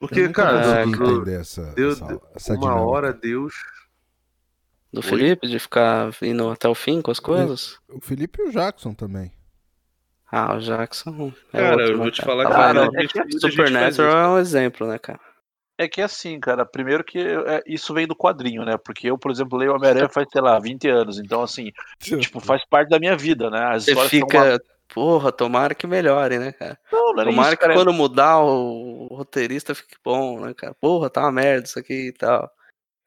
Porque, 0.00 0.28
cara, 0.30 0.80
É, 0.80 0.84
do- 0.84 0.90
do- 0.90 1.12
entender 1.14 1.36
essa, 1.36 1.62
uma 2.54 2.60
dinâmica. 2.60 2.74
hora 2.84 3.12
Deus. 3.12 3.54
Do 4.92 4.98
Oi? 4.98 5.02
Felipe, 5.04 5.46
de 5.46 5.58
ficar 5.60 6.10
indo 6.20 6.50
até 6.50 6.68
o 6.68 6.74
fim 6.74 7.00
com 7.00 7.12
as 7.12 7.20
coisas? 7.20 7.78
O 7.88 8.00
Felipe 8.00 8.42
e 8.42 8.48
o 8.48 8.50
Jackson 8.50 8.92
também. 8.92 9.32
Ah, 10.34 10.56
o 10.56 10.60
Jackson. 10.60 11.30
É 11.52 11.58
Cara, 11.58 11.70
outro, 11.72 11.86
eu 11.88 11.92
né, 11.98 12.02
vou 12.04 12.10
te 12.10 12.22
cara? 12.22 12.26
falar 12.32 12.44
Tá 12.44 12.50
que 12.50 12.56
vendo? 12.78 12.92
Cara, 12.92 13.04
é 13.04 13.06
que 13.06 13.38
Supernatural 13.38 14.16
é 14.16 14.28
um 14.30 14.38
exemplo, 14.38 14.86
né, 14.86 14.98
cara? 14.98 15.20
É 15.78 15.86
que 15.88 16.00
assim, 16.00 16.40
cara, 16.40 16.64
primeiro 16.64 17.04
que 17.04 17.18
é, 17.18 17.62
isso 17.66 17.92
vem 17.92 18.06
do 18.06 18.16
quadrinho, 18.16 18.64
né? 18.64 18.76
Porque 18.82 19.10
eu, 19.10 19.18
por 19.18 19.30
exemplo, 19.30 19.58
leio 19.58 19.74
Homem-Aranha 19.74 20.08
faz, 20.08 20.26
sei 20.32 20.40
lá, 20.40 20.58
20 20.58 20.88
anos. 20.88 21.18
Então, 21.18 21.42
assim, 21.42 21.70
tipo, 22.32 22.40
faz 22.40 22.64
parte 22.64 22.88
da 22.88 22.98
minha 22.98 23.16
vida, 23.16 23.50
né? 23.50 23.62
As 23.74 23.84
Você 23.84 23.94
fica. 24.08 24.42
uma- 24.42 24.60
Porra, 24.94 25.32
tomara 25.32 25.74
que 25.74 25.86
melhore, 25.86 26.38
né, 26.38 26.52
cara? 26.52 26.78
Não, 26.92 27.14
não 27.14 27.22
é 27.22 27.24
Tomara 27.24 27.48
isso, 27.48 27.56
que 27.56 27.62
cara. 27.62 27.74
quando 27.74 27.92
mudar 27.94 28.40
o 28.40 29.06
roteirista 29.10 29.74
fique 29.74 29.96
bom, 30.04 30.40
né, 30.40 30.52
cara? 30.54 30.74
Porra, 30.78 31.08
tá 31.08 31.22
uma 31.22 31.32
merda 31.32 31.66
isso 31.66 31.78
aqui 31.78 32.08
e 32.08 32.12
tal. 32.12 32.50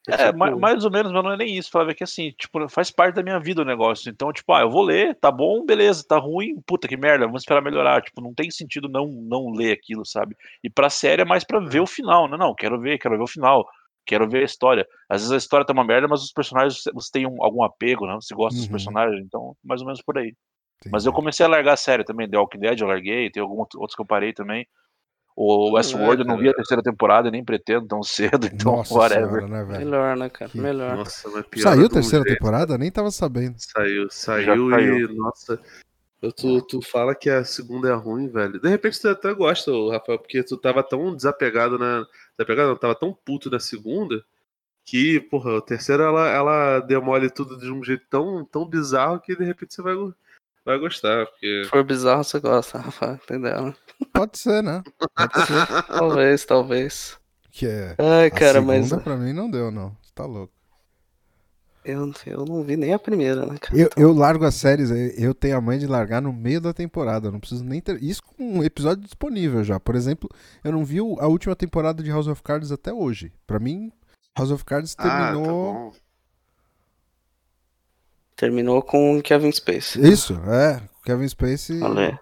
É, 0.07 0.27
tipo, 0.27 0.37
ma- 0.37 0.55
mais 0.55 0.85
ou 0.85 0.91
menos, 0.91 1.11
mas 1.11 1.23
não 1.23 1.31
é 1.31 1.37
nem 1.37 1.57
isso. 1.57 1.71
Flávio, 1.71 1.91
é 1.91 1.93
que 1.95 2.03
assim, 2.03 2.31
tipo, 2.37 2.67
faz 2.69 2.91
parte 2.91 3.15
da 3.15 3.23
minha 3.23 3.39
vida 3.39 3.61
o 3.61 3.65
negócio. 3.65 4.09
Então, 4.09 4.31
tipo, 4.31 4.53
ah, 4.53 4.61
eu 4.61 4.69
vou 4.69 4.83
ler, 4.83 5.15
tá 5.15 5.31
bom, 5.31 5.65
beleza, 5.65 6.03
tá 6.07 6.17
ruim, 6.17 6.61
puta 6.65 6.87
que 6.87 6.95
merda, 6.97 7.25
vamos 7.25 7.41
esperar 7.41 7.61
melhorar. 7.61 8.01
Tipo, 8.01 8.21
não 8.21 8.33
tem 8.33 8.49
sentido 8.51 8.87
não, 8.87 9.07
não 9.07 9.51
ler 9.51 9.71
aquilo, 9.71 10.05
sabe? 10.05 10.35
E 10.63 10.69
pra 10.69 10.89
série 10.89 11.21
é 11.21 11.25
mais 11.25 11.43
pra 11.43 11.59
ver 11.59 11.79
o 11.79 11.87
final. 11.87 12.27
Não, 12.27 12.37
não, 12.37 12.53
quero 12.55 12.79
ver, 12.79 12.97
quero 12.99 13.17
ver 13.17 13.23
o 13.23 13.27
final. 13.27 13.65
Quero 14.05 14.29
ver 14.29 14.41
a 14.41 14.45
história. 14.45 14.87
Às 15.09 15.21
vezes 15.21 15.31
a 15.31 15.37
história 15.37 15.65
tá 15.65 15.73
uma 15.73 15.83
merda, 15.83 16.07
mas 16.07 16.21
os 16.21 16.31
personagens, 16.31 16.83
você 16.93 17.09
tem 17.11 17.25
um- 17.25 17.43
algum 17.43 17.63
apego, 17.63 18.05
né? 18.05 18.13
Você 18.21 18.35
gosta 18.35 18.55
dos 18.55 18.65
Uhum. 18.67 18.71
personagens, 18.71 19.25
então, 19.25 19.55
mais 19.63 19.81
ou 19.81 19.87
menos 19.87 20.01
por 20.03 20.17
aí. 20.19 20.35
Mas 20.91 21.03
Entendi. 21.03 21.07
eu 21.07 21.13
comecei 21.13 21.43
a 21.43 21.49
largar 21.49 21.73
a 21.73 21.77
série 21.77 22.03
também. 22.03 22.29
The 22.29 22.37
Walking 22.37 22.59
Dead 22.59 22.79
eu 22.79 22.87
larguei, 22.87 23.31
tem 23.31 23.41
alguns 23.41 23.67
outros 23.75 23.95
que 23.95 24.01
eu 24.01 24.05
parei 24.05 24.31
também. 24.33 24.67
O 25.35 25.73
Westworld 25.73 26.21
eu 26.21 26.27
não 26.27 26.37
vi 26.37 26.47
a 26.47 26.53
terceira 26.53 26.81
temporada, 26.81 27.29
nem 27.29 27.43
pretendo 27.43 27.85
tão 27.87 28.01
cedo, 28.03 28.47
então 28.47 28.77
Nossa 28.77 28.93
whatever. 28.93 29.27
senhora, 29.27 29.47
né, 29.47 29.63
velho? 29.65 29.79
Melhor, 29.85 30.15
né, 30.17 30.29
cara? 30.29 30.49
Que- 30.49 30.57
Melhor. 30.59 30.95
Nossa, 30.95 31.29
mas 31.29 31.45
pior 31.47 31.63
Saiu 31.63 31.85
a 31.85 31.89
terceira 31.89 32.23
jeito. 32.23 32.37
temporada? 32.37 32.77
Nem 32.77 32.89
tava 32.89 33.11
sabendo. 33.11 33.55
Saiu, 33.57 34.07
saiu, 34.09 34.69
saiu. 34.69 34.97
e. 35.11 35.15
Nossa. 35.15 35.59
eu- 36.21 36.31
Tu, 36.31 36.61
tu 36.61 36.81
fala 36.81 37.13
que 37.13 37.29
a 37.29 37.43
segunda 37.43 37.89
é 37.89 37.93
ruim, 37.93 38.29
velho. 38.29 38.59
De 38.61 38.69
repente 38.69 38.99
tu 38.99 39.09
até 39.09 39.33
gosta, 39.33 39.71
ô, 39.71 39.91
Rafael, 39.91 40.17
porque 40.17 40.41
tu 40.41 40.55
tava 40.57 40.81
tão 40.81 41.13
desapegado 41.15 41.77
na. 41.77 42.05
Desapegado, 42.37 42.69
não, 42.69 42.77
tava 42.77 42.95
tão 42.95 43.13
puto 43.13 43.49
na 43.51 43.59
segunda. 43.59 44.23
Que, 44.85 45.19
porra, 45.19 45.57
a 45.57 45.61
terceira 45.61 46.03
ela, 46.03 46.29
ela 46.29 46.79
demole 46.79 47.29
tudo 47.29 47.57
de 47.57 47.71
um 47.71 47.83
jeito 47.83 48.05
tão, 48.09 48.45
tão 48.45 48.65
bizarro 48.67 49.19
que 49.19 49.35
de 49.35 49.43
repente 49.43 49.73
você 49.73 49.81
vai, 49.81 49.95
vai 50.65 50.77
gostar. 50.79 51.25
Porque. 51.27 51.63
Se 51.63 51.69
for 51.69 51.83
bizarro, 51.83 52.23
você 52.23 52.39
gosta, 52.39 52.77
Rafa, 52.79 53.19
entendeu? 53.23 53.61
né? 53.67 53.73
Pode 54.13 54.37
ser, 54.39 54.61
né? 54.63 54.83
Pode 55.15 55.33
ser. 55.45 55.83
Talvez, 55.87 56.45
talvez. 56.45 57.17
Que 57.51 57.67
é. 57.67 57.95
Ai, 57.97 58.25
A 58.27 58.31
cara, 58.31 58.59
segunda 58.59 58.77
mas 58.95 59.03
pra 59.03 59.15
mim 59.15 59.31
não 59.31 59.49
deu, 59.49 59.71
não. 59.71 59.95
Você 60.01 60.11
tá 60.13 60.25
louco. 60.25 60.51
eu, 61.85 62.11
eu 62.25 62.45
não 62.45 62.63
vi 62.63 62.75
nem 62.75 62.93
a 62.93 62.99
primeira, 62.99 63.45
né, 63.45 63.57
cara? 63.59 63.77
Eu, 63.79 63.89
eu 63.95 64.11
largo 64.13 64.43
as 64.43 64.55
séries, 64.55 64.89
eu- 65.17 65.33
tenho 65.33 65.55
a 65.55 65.61
mãe 65.61 65.77
de 65.79 65.87
largar 65.87 66.21
no 66.21 66.33
meio 66.33 66.59
da 66.59 66.73
temporada. 66.73 67.31
Não 67.31 67.39
preciso 67.39 67.63
nem 67.63 67.79
ter. 67.79 68.01
Isso 68.03 68.21
com 68.23 68.59
um 68.59 68.63
episódio 68.63 69.03
disponível 69.03 69.63
já. 69.63 69.79
Por 69.79 69.95
exemplo, 69.95 70.29
eu 70.63 70.71
não 70.71 70.83
vi 70.83 70.97
a 70.99 71.27
última 71.27 71.55
temporada 71.55 72.03
de 72.03 72.09
House 72.09 72.27
of 72.27 72.41
Cards 72.43 72.71
até 72.71 72.91
hoje. 72.91 73.31
Pra 73.47 73.59
mim, 73.59 73.91
House 74.37 74.51
of 74.51 74.65
Cards 74.65 74.95
Ah, 74.97 75.31
tá 75.31 75.91
terminou. 78.35 78.81
com 78.81 79.17
o 79.17 79.21
Kevin 79.23 79.51
Spacey. 79.51 80.01
Isso, 80.07 80.33
é. 80.47 80.81
Kevin 81.05 81.27
Spacey 81.27 81.81
Olha. 81.81 82.19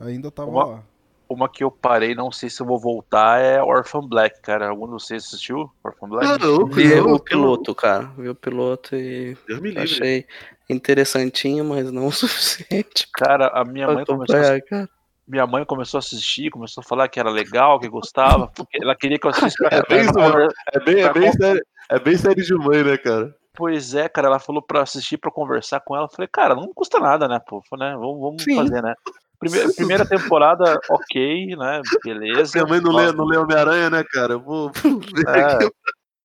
ainda 0.00 0.30
tava 0.30 0.50
Uma- 0.50 0.64
lá. 0.64 0.82
Uma 1.28 1.48
que 1.48 1.64
eu 1.64 1.72
parei, 1.72 2.14
não 2.14 2.30
sei 2.30 2.48
se 2.48 2.62
eu 2.62 2.66
vou 2.66 2.78
voltar, 2.78 3.40
é 3.40 3.60
Orphan 3.60 4.06
Black, 4.06 4.40
cara. 4.42 4.68
Algum 4.68 4.86
de 4.86 4.92
vocês 4.92 5.24
assistiu 5.24 5.68
Orphan 5.82 6.08
Black? 6.08 6.24
Não, 6.40 6.66
Vi 6.68 6.94
não, 6.94 7.14
o 7.14 7.18
piloto, 7.18 7.74
cara. 7.74 8.12
Vi 8.16 8.28
o 8.28 8.34
piloto 8.34 8.94
e 8.94 9.36
Deus 9.48 9.60
me 9.60 9.70
livre. 9.70 9.82
achei 9.82 10.26
interessantinho, 10.70 11.64
mas 11.64 11.90
não 11.90 12.06
o 12.08 12.12
suficiente 12.12 13.08
Cara, 13.12 13.48
a 13.48 13.64
minha 13.64 13.86
pra 13.86 13.94
mãe, 13.96 14.04
começou 14.04 14.36
a, 14.36 14.60
cara. 14.60 14.88
minha 15.26 15.46
mãe 15.48 15.64
começou 15.64 15.98
a 15.98 16.00
assistir, 16.00 16.48
começou 16.50 16.80
a 16.80 16.84
falar 16.84 17.08
que 17.08 17.18
era 17.18 17.28
legal, 17.30 17.80
que 17.80 17.88
gostava, 17.88 18.46
porque 18.46 18.78
ela 18.80 18.94
queria 18.94 19.18
que 19.18 19.26
eu 19.26 19.30
assistisse. 19.32 19.56
É 19.72 19.82
bem 19.88 20.04
mano. 20.12 20.48
É 20.72 20.78
bem, 20.78 21.00
é, 21.02 21.12
bem 21.12 21.32
série, 21.32 21.62
é 21.90 21.98
bem 21.98 22.16
série 22.16 22.42
de 22.42 22.54
mãe, 22.54 22.84
né, 22.84 22.96
cara? 22.98 23.34
Pois 23.56 23.94
é, 23.94 24.08
cara, 24.08 24.28
ela 24.28 24.38
falou 24.38 24.62
pra 24.62 24.82
assistir, 24.82 25.16
pra 25.16 25.30
conversar 25.30 25.80
com 25.80 25.96
ela. 25.96 26.06
Eu 26.06 26.10
falei, 26.10 26.28
cara, 26.28 26.54
não 26.54 26.72
custa 26.74 27.00
nada, 27.00 27.26
né, 27.26 27.40
pô? 27.46 27.62
Né, 27.78 27.92
vamos, 27.92 28.20
vamos 28.20 28.42
Sim. 28.42 28.56
fazer, 28.56 28.82
né? 28.82 28.94
Primeira, 29.38 29.68
primeira 29.74 30.06
temporada, 30.06 30.78
ok, 30.88 31.56
né? 31.56 31.80
Beleza. 32.02 32.52
Minha 32.54 32.66
mãe 32.66 32.80
não 32.80 32.92
lê, 32.92 33.12
não 33.12 33.24
lê 33.24 33.36
Homem-Aranha, 33.36 33.90
né, 33.90 34.04
cara? 34.04 34.34
Eu 34.34 34.40
vou 34.40 34.70
É, 35.28 35.68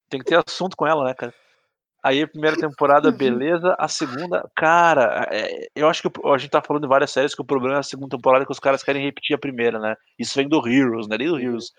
tem 0.09 0.19
que 0.19 0.25
ter 0.25 0.41
assunto 0.45 0.77
com 0.77 0.87
ela, 0.87 1.03
né, 1.05 1.13
cara? 1.13 1.33
Aí 2.03 2.23
a 2.23 2.27
primeira 2.27 2.57
temporada, 2.57 3.11
beleza. 3.11 3.75
A 3.77 3.87
segunda, 3.87 4.49
cara, 4.55 5.27
é, 5.31 5.67
eu 5.75 5.87
acho 5.87 6.01
que 6.01 6.27
a 6.27 6.37
gente 6.37 6.49
tá 6.49 6.61
falando 6.61 6.81
de 6.81 6.89
várias 6.89 7.11
séries 7.11 7.35
que 7.35 7.41
o 7.41 7.45
problema 7.45 7.75
é 7.75 7.79
a 7.79 7.83
segunda 7.83 8.17
temporada 8.17 8.43
que 8.43 8.51
os 8.51 8.59
caras 8.59 8.81
querem 8.81 9.03
repetir 9.03 9.35
a 9.35 9.39
primeira, 9.39 9.77
né? 9.77 9.95
Isso 10.17 10.35
vem 10.35 10.49
do 10.49 10.67
Heroes, 10.67 11.07
né? 11.07 11.17
Desde 11.17 11.35
do 11.35 11.39
Heroes. 11.39 11.71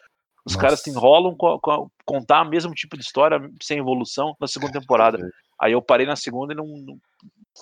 Os 0.45 0.55
Nossa. 0.55 0.63
caras 0.63 0.81
se 0.81 0.91
enrolam 0.91 1.37
com, 1.37 1.47
a- 1.47 1.61
com 1.61 1.71
a- 1.71 1.87
contar 2.05 2.43
o 2.43 2.49
mesmo 2.51 2.75
tipo 2.75 2.97
de 2.97 3.03
história 3.05 3.39
sem 3.63 3.79
evolução 3.79 4.35
na 4.41 4.47
segunda 4.49 4.79
temporada. 4.81 5.19
Aí 5.61 5.73
eu 5.73 5.81
parei 5.83 6.07
na 6.07 6.17
segunda 6.17 6.53
e 6.53 6.57
não, 6.57 6.67
não- 6.67 6.99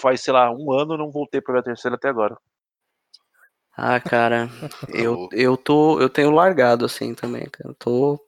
faz, 0.01 0.21
sei 0.23 0.33
lá, 0.33 0.51
um 0.51 0.73
ano 0.73 0.97
não 0.97 1.11
voltei 1.11 1.41
pra 1.41 1.53
ver 1.55 1.61
a 1.61 1.65
terceira 1.65 1.97
até 1.97 2.09
agora. 2.09 2.37
Ah, 3.77 4.01
cara, 4.01 4.49
eu, 5.15 5.29
eu 5.33 5.57
tô. 5.57 6.01
Eu 6.01 6.09
tenho 6.09 6.31
largado 6.31 6.85
assim 6.85 7.15
também, 7.15 7.45
cara. 7.51 7.75
Tô, 7.79 8.19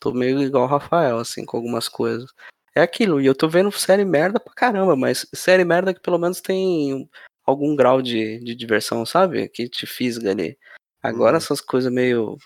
tô 0.00 0.12
meio 0.12 0.42
igual 0.42 0.64
o 0.64 0.68
Rafael, 0.68 1.18
assim, 1.18 1.44
com 1.44 1.56
algumas 1.56 1.88
coisas. 1.88 2.30
É 2.74 2.82
aquilo, 2.82 3.20
e 3.20 3.26
eu 3.26 3.34
tô 3.34 3.48
vendo 3.48 3.70
série 3.72 4.04
merda 4.04 4.38
pra 4.38 4.52
caramba, 4.54 4.94
mas 4.96 5.26
série 5.34 5.64
merda 5.64 5.92
que 5.94 6.00
pelo 6.00 6.18
menos 6.18 6.40
tem 6.40 7.08
algum 7.44 7.74
grau 7.74 8.00
de, 8.02 8.38
de 8.40 8.54
diversão, 8.54 9.04
sabe? 9.06 9.48
Que 9.48 9.68
te 9.68 9.86
fisga 9.86 10.30
ali. 10.30 10.56
Agora 11.02 11.32
Uhum. 11.32 11.38
essas 11.38 11.60
coisas 11.60 11.92
meio. 11.92 12.36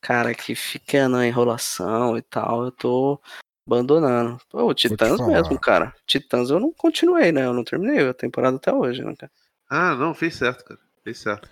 Cara, 0.00 0.32
que 0.34 0.54
fica 0.54 1.08
na 1.08 1.26
enrolação 1.26 2.16
e 2.16 2.22
tal, 2.22 2.64
eu 2.64 2.70
tô 2.72 3.20
abandonando. 3.66 4.38
Pô, 4.50 4.64
o 4.64 4.74
Titãs 4.74 5.20
mesmo, 5.26 5.58
cara. 5.58 5.92
Titãs 6.06 6.50
eu 6.50 6.60
não 6.60 6.72
continuei, 6.72 7.32
né? 7.32 7.44
Eu 7.44 7.52
não 7.52 7.64
terminei 7.64 8.08
a 8.08 8.14
temporada 8.14 8.56
até 8.56 8.72
hoje, 8.72 9.02
né, 9.04 9.14
cara? 9.18 9.32
Ah, 9.68 9.94
não, 9.94 10.14
fez 10.14 10.36
certo, 10.36 10.64
cara. 10.64 10.80
Fez 11.04 11.18
certo. 11.18 11.48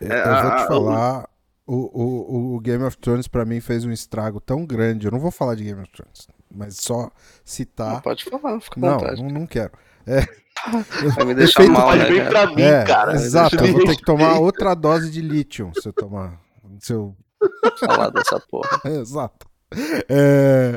Eu, 0.00 0.10
É, 0.10 0.20
eu 0.22 0.42
vou 0.42 0.56
te 0.56 0.66
falar, 0.66 1.28
o, 1.66 1.74
o, 1.76 2.56
o 2.56 2.60
Game 2.60 2.82
of 2.82 2.96
Thrones 2.96 3.28
pra 3.28 3.44
mim 3.44 3.60
fez 3.60 3.84
um 3.84 3.92
estrago 3.92 4.40
tão 4.40 4.64
grande. 4.64 5.06
Eu 5.06 5.12
não 5.12 5.20
vou 5.20 5.30
falar 5.30 5.54
de 5.54 5.64
Game 5.64 5.80
of 5.80 5.92
Thrones, 5.92 6.26
mas 6.50 6.76
só 6.78 7.10
citar. 7.44 8.00
Pode 8.02 8.24
falar, 8.24 8.60
fica 8.60 8.80
à 8.80 8.82
Não, 8.82 8.98
vontade. 8.98 9.22
não, 9.22 9.30
não 9.30 9.46
quero. 9.46 9.72
É, 10.06 10.22
Vai 11.16 11.24
me 11.26 11.34
deixar 11.34 11.62
Efeito- 11.62 11.72
mal, 11.78 11.88
Faz 11.88 12.00
né, 12.02 12.08
bem 12.08 12.18
cara? 12.24 12.30
pra 12.30 12.46
mim, 12.56 12.62
é, 12.62 12.84
cara. 12.84 13.12
exato. 13.14 13.56
Eu 13.56 13.72
vou 13.72 13.84
ter 13.84 13.96
que 13.96 14.02
tomar 14.04 14.38
outra 14.40 14.74
dose 14.74 15.10
de 15.10 15.20
lítio 15.20 15.70
se 15.80 15.86
eu 15.88 15.92
tomar. 15.92 16.40
Se 16.80 16.92
eu 16.92 17.14
falar 17.78 18.10
dessa 18.10 18.38
porra. 18.40 18.80
Exato. 18.84 19.46
É, 20.08 20.76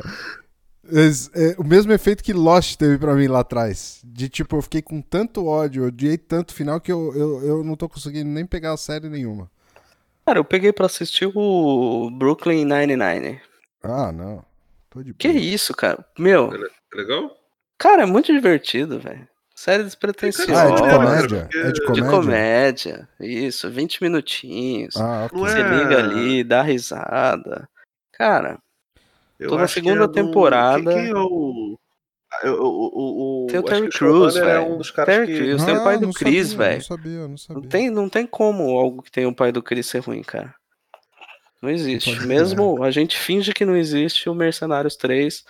es- 0.84 1.30
é, 1.34 1.54
o 1.58 1.64
mesmo 1.64 1.92
efeito 1.92 2.22
que 2.22 2.32
Lost 2.32 2.76
teve 2.76 2.98
pra 2.98 3.14
mim 3.14 3.26
lá 3.26 3.40
atrás. 3.40 4.00
De 4.04 4.28
tipo, 4.28 4.56
eu 4.56 4.62
fiquei 4.62 4.82
com 4.82 5.00
tanto 5.00 5.46
ódio, 5.46 5.82
eu 5.84 5.88
odiei 5.88 6.16
tanto 6.18 6.54
final 6.54 6.80
que 6.80 6.92
eu, 6.92 7.12
eu, 7.14 7.42
eu 7.46 7.64
não 7.64 7.76
tô 7.76 7.88
conseguindo 7.88 8.28
nem 8.30 8.46
pegar 8.46 8.72
a 8.72 8.76
série 8.76 9.08
nenhuma. 9.08 9.50
Cara, 10.26 10.38
eu 10.38 10.44
peguei 10.44 10.72
pra 10.72 10.86
assistir 10.86 11.30
o 11.34 12.10
Brooklyn 12.10 12.64
Nine-Nine. 12.64 13.40
Ah, 13.82 14.10
não. 14.10 14.42
Tô 14.88 15.02
de 15.02 15.12
Que 15.12 15.28
boa. 15.28 15.40
isso, 15.40 15.74
cara? 15.74 16.02
Meu, 16.18 16.50
Legal? 16.94 17.30
cara, 17.76 18.02
é 18.04 18.06
muito 18.06 18.32
divertido, 18.32 18.98
velho. 18.98 19.28
Série 19.54 19.84
despretensiosa. 19.84 20.52
Ah, 20.52 20.68
é 20.68 20.74
de 20.74 20.80
comédia? 20.82 21.48
É 21.54 21.66
de 21.66 21.72
De 21.72 21.80
comédia? 22.02 22.10
comédia. 22.10 23.08
Isso, 23.20 23.70
20 23.70 24.02
minutinhos. 24.02 24.96
Ah, 24.96 25.26
ok. 25.26 25.38
Não 25.38 25.46
Você 25.48 25.60
é- 25.60 25.68
liga 25.68 25.98
ali, 25.98 26.42
dá 26.44 26.62
risada. 26.62 27.68
Cara, 28.12 28.58
Eu 29.38 29.48
Tô 29.50 29.56
na 29.58 29.66
que 29.66 29.72
segunda 29.72 30.04
é 30.04 30.06
do- 30.06 30.12
temporada. 30.12 30.92
Quem, 30.92 31.02
quem 31.04 31.10
é 31.10 31.14
o. 31.16 31.78
ah, 32.32 32.50
O, 32.50 32.62
o, 32.62 33.44
o, 33.44 33.46
tem 33.48 33.58
o 33.60 33.62
Terry 33.64 33.88
que 33.88 33.98
Crews, 33.98 34.36
é 34.36 34.44
velho. 34.44 34.74
um 34.74 34.78
dos 34.78 34.90
caras 34.90 35.14
Terry 35.14 35.26
que. 35.26 35.38
Crews, 35.38 35.64
tem 35.64 35.76
o 35.76 35.84
pai 35.84 35.98
do 35.98 36.06
não 36.06 36.12
Chris, 36.12 36.52
velho. 36.52 36.74
Não 36.76 36.80
sabia, 36.84 37.28
não 37.28 37.36
sabia. 37.36 37.62
Não 37.62 37.68
tem, 37.68 37.90
não 37.90 38.08
tem 38.08 38.26
como 38.26 38.78
algo 38.78 39.02
que 39.02 39.10
tem 39.10 39.26
o 39.26 39.34
pai 39.34 39.50
do 39.52 39.62
Chris 39.62 39.86
ser 39.86 39.98
ruim, 40.00 40.22
cara. 40.22 40.54
Não 41.60 41.68
existe. 41.70 42.14
Pode 42.14 42.26
Mesmo 42.26 42.82
a 42.84 42.90
gente 42.90 43.16
finge 43.18 43.52
que 43.52 43.64
não 43.64 43.76
existe 43.76 44.28
o 44.28 44.34
Mercenários 44.34 44.96
3 44.96 45.44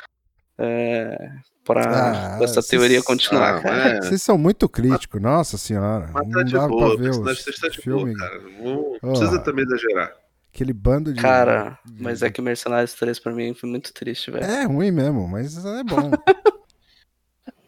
é, 0.58 1.30
pra 1.64 2.36
Ah, 2.38 2.42
essa 2.44 2.62
teoria 2.62 3.02
continuar, 3.02 3.56
Ah, 3.58 3.62
cara. 3.62 3.88
é. 3.88 4.00
Vocês 4.02 4.22
são 4.22 4.36
muito 4.38 4.68
críticos, 4.68 5.20
nossa 5.20 5.56
senhora. 5.58 6.08
Mas 6.12 6.28
tá 6.30 6.42
de 6.42 6.54
boa, 6.56 6.96
ver 6.96 7.04
personagem 7.10 7.42
o 7.48 7.60
tá 7.60 7.68
de 7.68 7.78
filme. 7.78 8.14
boa, 8.14 8.28
cara. 8.28 8.40
Não 8.40 8.92
Ó. 9.02 9.08
precisa 9.10 9.38
também 9.40 9.64
exagerar. 9.64 10.12
Aquele 10.52 10.72
bando 10.72 11.12
de. 11.12 11.20
Cara, 11.20 11.78
mas 11.98 12.22
é 12.22 12.30
que 12.30 12.40
Mercenários 12.40 12.94
3 12.94 13.18
pra 13.18 13.32
mim 13.32 13.54
foi 13.54 13.68
muito 13.68 13.92
triste, 13.92 14.30
velho. 14.30 14.44
É 14.44 14.64
ruim 14.64 14.92
mesmo, 14.92 15.26
mas 15.26 15.64
é 15.64 15.82
bom. 15.82 16.10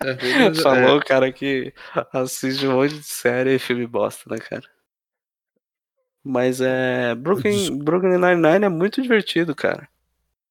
É, 0.05 0.55
Falou, 0.63 1.01
cara, 1.01 1.33
que 1.33 1.73
assiste 2.13 2.67
um 2.67 2.75
monte 2.75 2.95
de 2.99 3.03
série 3.03 3.55
e 3.55 3.59
filme 3.59 3.87
bosta, 3.87 4.29
né, 4.31 4.37
cara? 4.39 4.63
Mas 6.23 6.61
é. 6.61 7.15
Brooklyn, 7.15 7.79
Brooklyn 7.79 8.19
Nine-Nine 8.19 8.67
é 8.67 8.69
muito 8.69 9.01
divertido, 9.01 9.55
cara. 9.55 9.89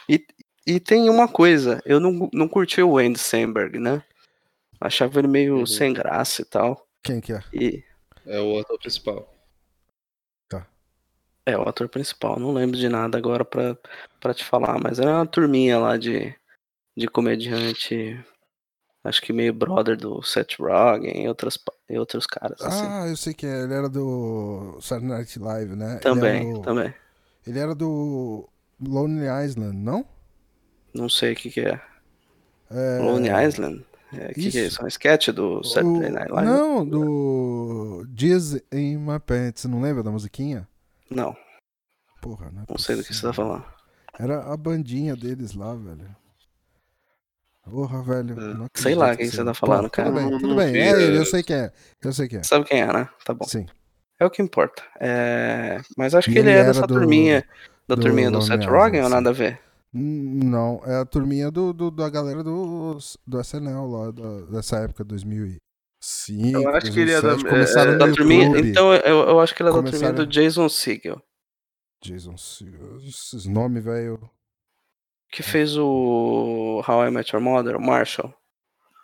E, 0.10 0.26
e 0.66 0.80
tem 0.80 1.10
uma 1.10 1.28
coisa, 1.28 1.82
eu 1.86 2.00
não, 2.00 2.30
não 2.34 2.48
curti 2.48 2.82
o 2.82 2.98
Andy 2.98 3.20
Samberg, 3.20 3.80
né? 3.80 4.04
Achava 4.80 5.20
ele 5.20 5.28
meio 5.28 5.58
Uhum. 5.60 5.66
sem 5.66 5.94
graça 5.94 6.42
e 6.42 6.46
tal. 6.46 6.86
Quem 7.04 7.22
que 7.22 7.34
é? 7.34 7.44
E 7.54 7.84
É 8.26 8.40
o 8.42 8.60
ator 8.60 8.78
principal. 8.80 9.32
é 11.48 11.56
o 11.56 11.62
ator 11.70 11.88
principal, 11.88 12.40
não 12.40 12.52
lembro 12.52 12.76
de 12.76 12.90
nada 12.90 13.20
agora 13.20 13.46
pra, 13.46 13.78
pra 14.20 14.34
te 14.34 14.44
falar, 14.44 14.80
mas 14.82 14.98
era 15.00 15.12
uma 15.12 15.28
turminha 15.28 15.78
lá 15.78 15.96
de, 15.96 16.34
de 16.98 17.08
comediante. 17.08 18.20
Acho 19.04 19.22
que 19.22 19.32
meio 19.32 19.54
brother 19.54 19.96
do 19.96 20.24
Seth 20.24 20.56
Rogen 20.60 21.24
e, 21.24 21.28
outras, 21.28 21.60
e 21.88 22.00
outros 22.00 22.26
caras, 22.26 22.60
assim. 22.60 22.88
Ah, 22.90 23.06
eu 23.08 23.16
sei 23.16 23.36
que 23.36 23.46
é. 23.46 23.62
Ele 23.62 23.74
era 23.76 23.88
do 23.88 24.80
Saturday 24.82 25.16
Night 25.20 25.38
Live, 25.38 25.76
né? 25.76 26.00
também, 26.00 26.46
ele 26.46 26.54
do, 26.56 26.62
também. 26.64 26.94
Ele 27.46 27.60
era 27.60 27.76
do 27.76 28.50
Lonely 28.84 29.28
Island, 29.46 29.78
não? 29.78 30.04
Não 30.96 31.10
sei 31.10 31.34
o 31.34 31.36
que, 31.36 31.50
que 31.50 31.60
é. 31.62 31.80
É, 32.72 33.00
Lonely 33.00 33.30
Island? 33.48 33.86
O 34.14 34.34
que, 34.34 34.50
que 34.52 34.58
é 34.60 34.66
isso. 34.66 34.82
É 34.82 34.86
um 34.86 34.88
sketch 34.88 35.28
do 35.30 35.64
Saturday 35.64 36.10
Night 36.10 36.32
Live? 36.32 36.50
Não, 36.50 36.86
do 36.86 38.06
Dias 38.10 38.54
in 38.72 38.98
My 38.98 39.20
Pants. 39.20 39.62
Você 39.62 39.68
não 39.68 39.82
lembra 39.82 40.02
da 40.04 40.10
musiquinha? 40.12 40.68
Não, 41.10 41.36
Porra, 42.22 42.50
né? 42.52 42.64
não 42.70 42.78
sei 42.78 42.96
do 42.96 43.04
que 43.04 43.14
você 43.14 43.22
tá 43.22 43.34
falando. 43.34 43.64
Era 44.18 44.40
a 44.52 44.56
bandinha 44.58 45.16
deles 45.16 45.54
lá, 45.54 45.76
velho. 45.76 46.16
Porra, 47.70 48.02
velho. 48.04 48.40
É. 48.40 48.54
não 48.54 48.68
Sei 48.76 48.96
lá 48.96 49.12
que 49.12 49.18
quem 49.24 49.32
você 49.32 49.44
tá 49.44 49.54
falando, 49.54 49.90
cara. 49.90 50.10
Tudo 50.10 50.16
bem, 50.22 50.30
Não- 50.32 50.40
tudo 50.40 50.50
não 50.50 50.56
bem. 50.56 50.72
vi, 50.72 50.80
É 50.80 50.90
ele, 50.92 51.18
é. 51.18 51.20
eu 51.20 51.26
sei 51.26 51.44
quem 51.44 51.56
é. 51.58 51.72
Eu 52.04 52.14
sei 52.14 52.28
quem 52.28 52.40
é. 52.40 52.44
Sabe 52.44 52.66
quem 52.66 52.82
é, 52.82 52.92
né? 52.94 53.10
Tá 53.26 53.34
bom. 53.34 53.46
Sim. 53.46 53.66
É 54.20 54.26
o 54.26 54.30
que 54.30 54.42
importa. 54.42 54.82
É... 55.00 55.82
Mas 55.98 56.16
acho 56.16 56.32
que 56.32 56.38
ele, 56.38 56.50
ele 56.50 56.60
é 56.60 56.64
dessa 56.64 56.86
do- 56.88 56.94
turminha. 56.94 57.44
Da 57.88 57.96
do 57.96 58.02
turminha 58.02 58.32
do 58.32 58.42
Seth 58.42 58.66
Rogen 58.66 59.02
ou 59.04 59.10
nada 59.10 59.30
a 59.30 59.34
ver? 59.34 59.60
Hum, 59.96 60.40
Não, 60.44 60.82
é 60.86 60.98
a 60.98 61.06
turminha 61.06 61.50
do, 61.50 61.72
do- 61.72 61.90
da 61.92 62.10
galera 62.10 62.44
do, 62.44 62.98
do 63.26 63.40
SNL 63.40 63.88
lá, 63.90 64.12
da- 64.12 64.42
dessa 64.52 64.78
época, 64.80 65.04
2005. 65.06 65.62
Eu 66.62 66.70
acho 66.76 66.92
que 66.92 67.00
ele 67.00 67.12
é 67.14 67.22
da- 67.22 67.30
2007, 67.30 67.50
Começaram 67.50 67.92
é- 67.92 67.94
no 67.94 68.00
Da 68.00 68.12
turminha, 68.14 68.60
então 68.60 68.94
eu, 68.94 69.30
eu 69.30 69.40
acho 69.40 69.56
que 69.56 69.62
ele 69.62 69.70
é 69.70 69.72
da 69.72 69.78
turminha 69.78 69.94
Começaram- 69.98 70.16
do 70.26 70.28
Jason 70.28 70.68
Segel. 70.70 71.22
Jason 72.04 72.36
Segel, 72.38 72.98
esses 72.98 73.46
nomes, 73.46 73.84
velho. 73.84 74.20
Que 75.32 75.42
fez 75.42 75.76
o 75.78 76.82
How 76.88 77.08
I 77.08 77.12
Met 77.12 77.34
Your 77.36 77.42
Mother, 77.44 77.80
Marshall. 77.80 78.34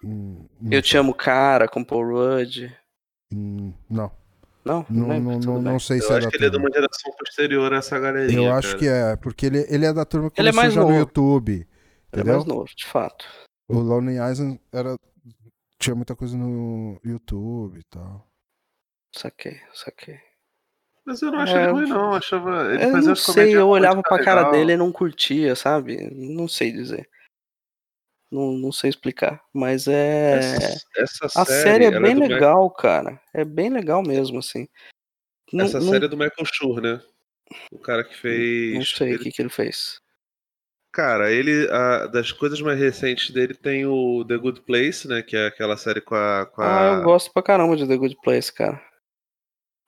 hum, 0.04 0.46
Eu 0.70 0.82
te 0.82 0.98
amo, 0.98 1.14
cara, 1.14 1.68
com 1.68 1.84
Paul 1.84 2.06
Rudd. 2.10 2.70
Hum, 3.34 3.74
Não, 3.90 4.12
Não, 4.64 4.86
não, 4.90 5.08
lembro, 5.10 5.32
não, 5.40 5.40
não, 5.40 5.62
não 5.62 5.80
sei 5.80 6.00
se 6.00 6.08
Eu 6.10 6.16
é 6.16 6.18
acho 6.20 6.28
da 6.28 6.32
que 6.32 6.38
ele 6.38 6.46
é 6.46 6.50
de 6.50 6.58
uma 6.58 6.70
geração 6.72 7.12
posterior 7.18 7.74
a 7.74 7.78
essa 7.78 8.00
galerinha. 8.00 8.48
Eu 8.48 8.54
acho 8.54 8.68
cara. 8.70 8.80
que 8.80 8.88
é, 8.88 9.16
porque 9.16 9.46
ele, 9.48 9.66
ele 9.70 9.86
é 9.86 9.94
da 9.94 10.06
turma 10.06 10.30
que 10.30 10.40
Ele 10.40 10.50
é 10.50 10.52
começou 10.52 10.64
mais 10.64 10.74
já 10.74 10.82
no 10.82 10.88
novo. 10.88 11.00
YouTube. 11.00 11.52
Ele 11.54 11.66
é 11.66 12.20
Entendeu? 12.20 12.34
mais 12.36 12.46
novo, 12.46 12.70
de 12.76 12.86
fato. 12.86 13.26
O 13.68 13.80
Lonely 13.80 14.18
Island 14.32 14.60
era. 14.72 14.96
Tinha 15.80 15.96
muita 15.96 16.16
coisa 16.16 16.38
no 16.38 17.00
YouTube 17.04 17.80
e 17.80 17.84
tal. 17.90 18.28
Saquei, 19.16 19.60
saquei. 19.74 20.20
Mas 21.06 21.22
eu 21.24 21.32
não 21.32 21.40
acho 21.40 21.58
É, 21.58 21.64
ele 21.64 21.72
ruim, 21.72 21.90
não. 21.90 22.12
Eu 22.12 22.14
achava. 22.14 22.74
Ele 22.74 22.84
Eu 22.86 22.92
fazia 22.92 23.10
não 23.10 23.16
sei, 23.16 23.56
eu 23.56 23.68
olhava 23.68 24.02
pra 24.04 24.24
cara 24.24 24.42
legal. 24.42 24.52
dele 24.52 24.74
e 24.74 24.78
não 24.78 24.92
curtia, 24.92 25.56
sabe? 25.56 26.08
Não 26.14 26.48
sei 26.48 26.72
dizer. 26.72 27.10
Não, 28.32 28.54
não 28.54 28.72
sei 28.72 28.90
explicar. 28.90 29.44
Mas 29.54 29.88
é. 29.88 30.38
Essa, 30.96 31.26
essa 31.26 31.42
A 31.42 31.46
série 31.46 31.84
é 31.84 31.88
ela 31.88 32.00
bem 32.00 32.16
do 32.16 32.22
legal, 32.22 32.70
cara. 32.72 33.20
É 33.34 33.44
bem 33.44 33.70
legal 33.70 34.02
mesmo, 34.02 34.40
assim. 34.40 34.68
Não, 35.52 35.66
Essa 35.66 35.80
não- 35.80 35.90
série 35.92 36.06
é 36.06 36.08
do 36.08 36.16
Michael 36.18 36.46
Schur, 36.46 36.80
né? 36.82 37.02
O 37.72 37.78
cara 37.80 38.04
que 38.06 38.16
fez. 38.16 38.76
não 38.76 38.86
sei 38.86 39.12
o 39.12 39.14
ele- 39.16 39.24
que, 39.26 39.32
que 39.32 39.42
ele 39.42 39.50
fez. 39.50 40.00
Cara, 40.94 41.30
ele. 41.32 41.70
a- 41.70 42.08
das 42.08 42.32
coisas 42.32 42.62
mais 42.62 42.80
recentes 42.80 43.32
dele 43.32 43.54
tem 43.54 43.86
o 43.86 44.24
The 44.26 44.38
Good 44.38 44.62
Place, 44.62 45.08
né? 45.08 45.22
Que 45.22 45.36
é 45.36 45.48
aquela 45.48 45.76
série 45.76 46.00
com 46.00 46.16
a. 46.16 46.46
Com 46.46 46.62
Ah, 46.62 46.94
eu 46.96 47.02
a... 47.02 47.02
gosto 47.02 47.34
pra 47.34 47.44
caramba 47.44 47.76
de 47.76 47.86
The 47.86 47.98
Good 47.98 48.18
Place, 48.24 48.52
cara. 48.54 48.82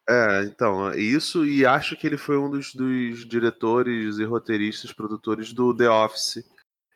É, 0.09 0.43
então, 0.43 0.93
isso, 0.93 1.45
e 1.45 1.65
acho 1.65 1.95
que 1.95 2.05
ele 2.05 2.17
foi 2.17 2.37
um 2.37 2.49
dos, 2.49 2.73
dos 2.75 3.25
diretores 3.25 4.17
e 4.17 4.25
roteiristas, 4.25 4.91
produtores 4.91 5.53
do 5.53 5.73
The 5.73 5.89
Office 5.89 6.43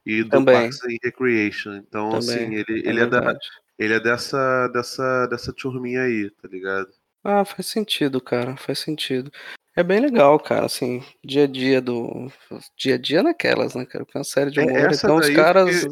e 0.08 0.24
do 0.24 0.30
Também. 0.30 0.56
Parks 0.56 0.82
and 0.86 0.98
Recreation. 1.04 1.76
Então, 1.76 2.10
Também, 2.12 2.22
assim, 2.22 2.56
ele, 2.56 2.88
É 2.88 2.90
ele, 2.90 3.02
é 3.02 3.06
da, 3.06 3.38
ele 3.78 3.94
é 3.94 4.00
dessa, 4.00 4.70
dessa, 4.70 5.28
dessa 5.28 5.52
turminha 5.52 6.04
aí, 6.04 6.30
tá 6.32 6.48
ligado? 6.48 6.88
Ah, 7.22 7.44
faz 7.44 7.68
sentido, 7.68 8.22
cara. 8.22 8.56
Faz 8.56 8.80
sentido. 8.80 9.30
É 9.76 9.84
bem 9.84 10.00
legal, 10.00 10.40
cara, 10.40 10.66
assim, 10.66 11.04
dia 11.24 11.44
a 11.44 11.48
dia 11.48 11.82
do. 11.82 12.32
Dia 12.78 12.96
a 12.96 12.98
dia 12.98 13.22
naquelas, 13.22 13.76
né, 13.76 13.86
cara? 13.86 14.06
Porque 14.06 14.18
é 14.18 14.22
uma 14.22 14.24
série 14.24 14.50
de 14.50 14.62
É, 14.62 14.64
humor, 14.64 14.92
então 14.94 15.18
os 15.18 15.30
caras 15.30 15.86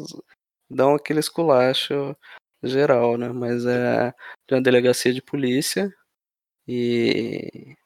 dão 0.68 0.94
aquele 0.94 1.20
esculacho 1.20 2.16
geral, 2.62 3.18
né? 3.18 3.28
Mas 3.28 3.66
é 3.66 4.12
de 4.48 4.54
uma 4.54 4.62
delegacia 4.62 5.12
de 5.12 5.20
polícia 5.20 5.92
e. 6.66 7.76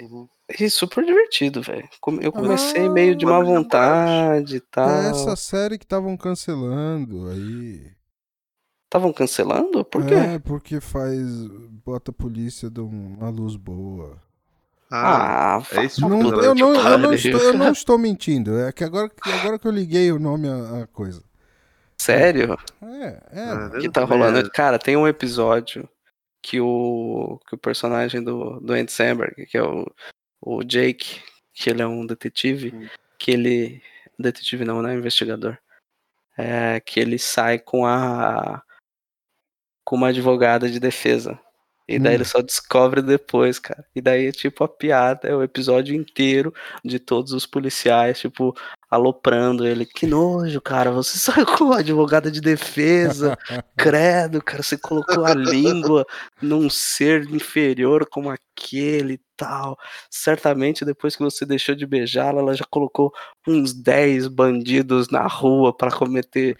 Uhum. 0.00 0.28
E 0.60 0.70
super 0.70 1.04
divertido, 1.04 1.62
velho. 1.62 1.88
Eu 2.20 2.32
comecei 2.32 2.88
meio 2.88 3.14
de 3.16 3.24
Ah, 3.24 3.28
má 3.28 3.38
Bandos 3.38 3.52
vontade 3.54 4.56
e 4.56 4.60
tal. 4.60 4.88
É 4.88 5.10
essa 5.10 5.36
série 5.36 5.78
que 5.78 5.84
estavam 5.84 6.16
cancelando 6.16 7.28
aí. 7.28 7.90
Estavam 8.86 9.12
cancelando? 9.12 9.84
Por 9.84 10.04
quê? 10.06 10.14
É, 10.14 10.38
porque 10.38 10.80
faz. 10.80 11.18
Bota 11.84 12.10
a 12.10 12.14
polícia 12.14 12.68
de 12.68 12.80
uma 12.80 13.30
luz 13.30 13.56
boa. 13.56 14.20
Ah, 14.90 15.56
Ah, 15.56 15.62
é 15.72 15.84
isso 15.86 16.06
Não, 16.06 16.20
eu, 16.42 16.54
não, 16.54 16.74
eu, 16.74 16.98
não 16.98 17.14
estou, 17.14 17.40
eu 17.40 17.54
não 17.54 17.72
estou 17.72 17.96
mentindo. 17.96 18.58
É 18.58 18.70
que 18.70 18.84
agora, 18.84 19.08
que- 19.08 19.30
agora 19.30 19.58
que 19.58 19.66
eu 19.66 19.72
liguei 19.72 20.12
o 20.12 20.18
nome 20.18 20.46
à, 20.48 20.82
à 20.82 20.86
coisa. 20.86 21.22
Sério? 21.98 22.58
É, 22.82 23.22
é. 23.32 23.42
Ah, 23.44 23.70
que 23.80 23.88
tá 23.88 24.04
rolando. 24.04 24.40
é. 24.40 24.50
Cara, 24.50 24.78
tem 24.78 24.96
um 24.96 25.08
episódio 25.08 25.88
que 26.42 26.60
o, 26.60 27.40
que 27.48 27.54
o 27.54 27.58
personagem 27.58 28.22
do, 28.22 28.60
do 28.60 28.72
Andy 28.74 28.92
Samberg, 28.92 29.46
que 29.46 29.56
é 29.56 29.62
o, 29.62 29.86
o 30.42 30.62
Jake, 30.64 31.22
que 31.54 31.70
ele 31.70 31.80
é 31.82 31.86
um 31.86 32.04
detetive, 32.04 32.72
Hum. 32.74 32.88
que 33.18 33.30
ele. 33.30 33.82
Detetive 34.18 34.64
não, 34.64 34.82
né? 34.82 34.94
Investigador. 34.94 35.56
É, 36.36 36.80
que 36.80 36.98
ele 37.00 37.18
sai 37.18 37.58
com 37.58 37.86
a. 37.86 38.62
com 39.84 39.96
uma 39.96 40.08
advogada 40.08 40.68
de 40.68 40.80
defesa. 40.80 41.38
E 41.88 41.98
daí 41.98 42.12
Hum. 42.12 42.14
ele 42.16 42.24
só 42.24 42.40
descobre 42.40 43.02
depois, 43.02 43.58
cara. 43.58 43.84
E 43.94 44.00
daí 44.00 44.26
é 44.28 44.32
tipo 44.32 44.62
a 44.64 44.68
piada, 44.68 45.28
é 45.28 45.34
o 45.34 45.42
episódio 45.42 45.94
inteiro 45.94 46.54
de 46.84 46.98
todos 46.98 47.32
os 47.32 47.44
policiais, 47.44 48.20
tipo, 48.20 48.54
aloprando 48.90 49.66
ele. 49.66 49.84
Que 49.84 50.06
nojo, 50.06 50.60
cara, 50.60 50.90
você 50.90 51.18
saiu 51.44 51.46
com 51.46 51.72
advogada 51.72 52.30
de 52.30 52.40
defesa. 52.40 53.36
Credo, 53.76 54.42
cara, 54.42 54.62
você 54.62 54.76
colocou 54.78 55.24
a 55.24 55.34
língua 55.34 56.06
num 56.40 56.70
ser 56.70 57.28
inferior 57.30 58.06
como 58.08 58.30
aquele 58.30 59.14
e 59.14 59.20
tal. 59.36 59.76
Certamente 60.10 60.84
depois 60.84 61.16
que 61.16 61.22
você 61.22 61.44
deixou 61.44 61.74
de 61.74 61.86
beijá-la, 61.86 62.40
ela 62.40 62.54
já 62.54 62.64
colocou 62.70 63.12
uns 63.46 63.72
10 63.74 64.28
bandidos 64.28 65.08
na 65.08 65.26
rua 65.26 65.76
pra 65.76 65.90
cometer 65.90 66.56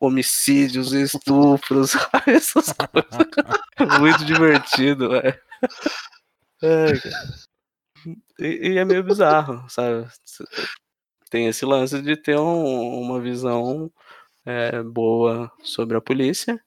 homicídios 0.00 0.92
estupros, 0.92 1.92
essas 2.26 2.72
coisas. 2.72 4.00
Muito 4.00 4.24
divertido. 4.24 5.10
Ai, 5.14 7.00
cara. 7.00 7.34
E, 8.38 8.72
e 8.72 8.78
é 8.78 8.84
meio 8.84 9.02
bizarro, 9.02 9.68
sabe? 9.68 10.06
Tem 11.30 11.46
esse 11.48 11.64
lance 11.64 12.00
de 12.02 12.16
ter 12.16 12.38
um- 12.38 13.00
uma 13.00 13.20
visão 13.20 13.90
é, 14.44 14.82
boa 14.82 15.50
sobre 15.62 15.96
a 15.96 16.00
polícia. 16.00 16.62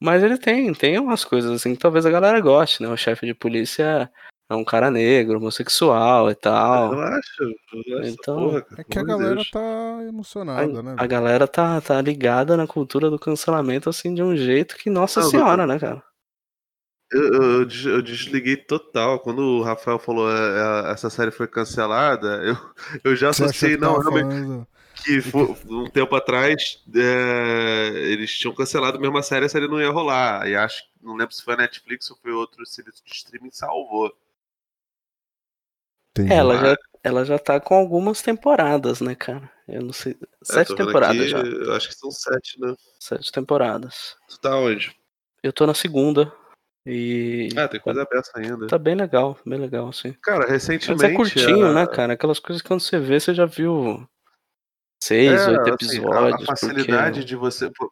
Mas 0.00 0.22
ele 0.22 0.36
tem, 0.38 0.72
tem 0.74 0.98
umas 0.98 1.24
coisas 1.24 1.50
assim 1.50 1.74
que 1.74 1.80
talvez 1.80 2.04
a 2.06 2.10
galera 2.10 2.40
goste, 2.40 2.82
né? 2.82 2.88
O 2.88 2.96
chefe 2.96 3.26
de 3.26 3.34
polícia 3.34 4.10
é 4.48 4.54
um 4.54 4.64
cara 4.64 4.90
negro, 4.90 5.38
homossexual 5.38 6.30
e 6.30 6.34
tal. 6.34 6.90
Relaxa, 6.90 7.44
relaxa, 7.72 8.08
Então, 8.10 8.36
porra, 8.36 8.62
cara, 8.62 8.80
É 8.80 8.84
que 8.84 8.98
a 8.98 9.02
galera 9.02 9.34
Deus. 9.36 9.50
tá 9.50 10.04
emocionada, 10.08 10.82
né? 10.82 10.94
A 10.98 11.06
galera 11.06 11.48
tá, 11.48 11.80
tá 11.80 12.00
ligada 12.00 12.56
na 12.56 12.66
cultura 12.66 13.10
do 13.10 13.18
cancelamento 13.18 13.88
assim 13.88 14.14
de 14.14 14.22
um 14.22 14.36
jeito 14.36 14.76
que, 14.76 14.90
nossa 14.90 15.20
Não, 15.20 15.30
senhora, 15.30 15.66
né, 15.66 15.78
cara? 15.78 16.02
Eu, 17.12 17.22
eu- 17.34 17.42
eu 17.60 17.64
des- 17.64 17.84
eu 17.86 18.02
desliguei 18.02 18.56
total. 18.56 19.20
Quando 19.20 19.38
o 19.40 19.62
Rafael 19.62 19.98
falou 19.98 20.30
é, 20.30 20.88
é, 20.88 20.92
essa 20.92 21.08
série 21.08 21.30
foi 21.30 21.46
cancelada, 21.46 22.42
eu, 22.44 22.56
eu 23.04 23.16
já 23.16 23.30
associei, 23.30 23.76
não, 23.76 23.98
realmente, 23.98 24.66
que 25.04 25.20
fo- 25.20 25.56
um 25.68 25.84
tempo 25.88 26.14
atrás 26.16 26.82
é, 26.94 27.88
eles 28.12 28.32
tinham 28.36 28.54
cancelado 28.54 28.98
mesmo 28.98 29.16
a 29.18 29.22
série, 29.22 29.46
a 29.46 29.48
série 29.48 29.68
não 29.68 29.80
ia 29.80 29.90
rolar. 29.90 30.48
E 30.48 30.56
acho, 30.56 30.82
não 31.02 31.14
lembro 31.14 31.34
se 31.34 31.42
foi 31.42 31.54
a 31.54 31.58
Netflix 31.58 32.10
ou 32.10 32.16
foi 32.16 32.32
outro 32.32 32.64
serviço 32.66 33.02
de 33.04 33.12
streaming 33.12 33.50
salvou. 33.52 34.12
Entendi. 36.16 36.32
Ela 36.32 36.56
já, 36.58 36.76
ela 37.02 37.24
já 37.24 37.38
tá 37.38 37.58
com 37.60 37.74
algumas 37.74 38.22
temporadas, 38.22 39.00
né, 39.00 39.14
cara? 39.16 39.50
Eu 39.66 39.82
não 39.82 39.92
sei. 39.92 40.12
É, 40.12 40.26
Sete 40.44 40.68
vendo 40.68 40.86
temporadas 40.86 41.16
aqui, 41.20 41.28
já. 41.28 41.38
Eu 41.40 41.72
acho 41.74 41.88
que 41.88 41.94
são 41.94 42.10
sete, 42.10 42.60
né? 42.60 42.74
Sete 43.00 43.32
temporadas. 43.32 44.16
Tu 44.28 44.38
tá 44.40 44.56
onde? 44.56 44.94
Eu 45.42 45.52
tô 45.52 45.66
na 45.66 45.74
segunda. 45.74 46.32
E 46.86 47.48
Ah, 47.56 47.66
tem 47.66 47.80
coisa 47.80 48.02
aberta 48.02 48.30
ainda. 48.36 48.66
tá 48.66 48.78
bem 48.78 48.94
legal, 48.94 49.38
bem 49.44 49.58
legal, 49.58 49.88
assim. 49.88 50.12
Cara, 50.22 50.40
Mas 50.40 50.50
recentemente. 50.50 51.04
é 51.04 51.14
curtinho, 51.16 51.66
a- 51.66 51.72
né, 51.72 51.86
cara? 51.86 52.12
Aquelas 52.12 52.38
coisas 52.38 52.60
que 52.62 52.68
quando 52.68 52.80
você 52.80 52.98
vê, 53.00 53.18
você 53.18 53.32
já 53.34 53.46
viu 53.46 54.06
seis, 55.02 55.40
É, 55.40 55.48
oito 55.50 55.60
assim, 55.62 55.70
a- 55.70 55.74
episódios. 55.74 56.42
a, 56.42 56.46
facilidade 56.46 57.20
porque... 57.20 57.24
de 57.24 57.36
você. 57.36 57.70
Por, 57.70 57.90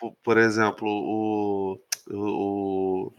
por- 0.00 0.14
por 0.24 0.36
exemplo, 0.38 0.88
o, 0.88 1.78
o, 2.10 2.16
o- 3.08 3.14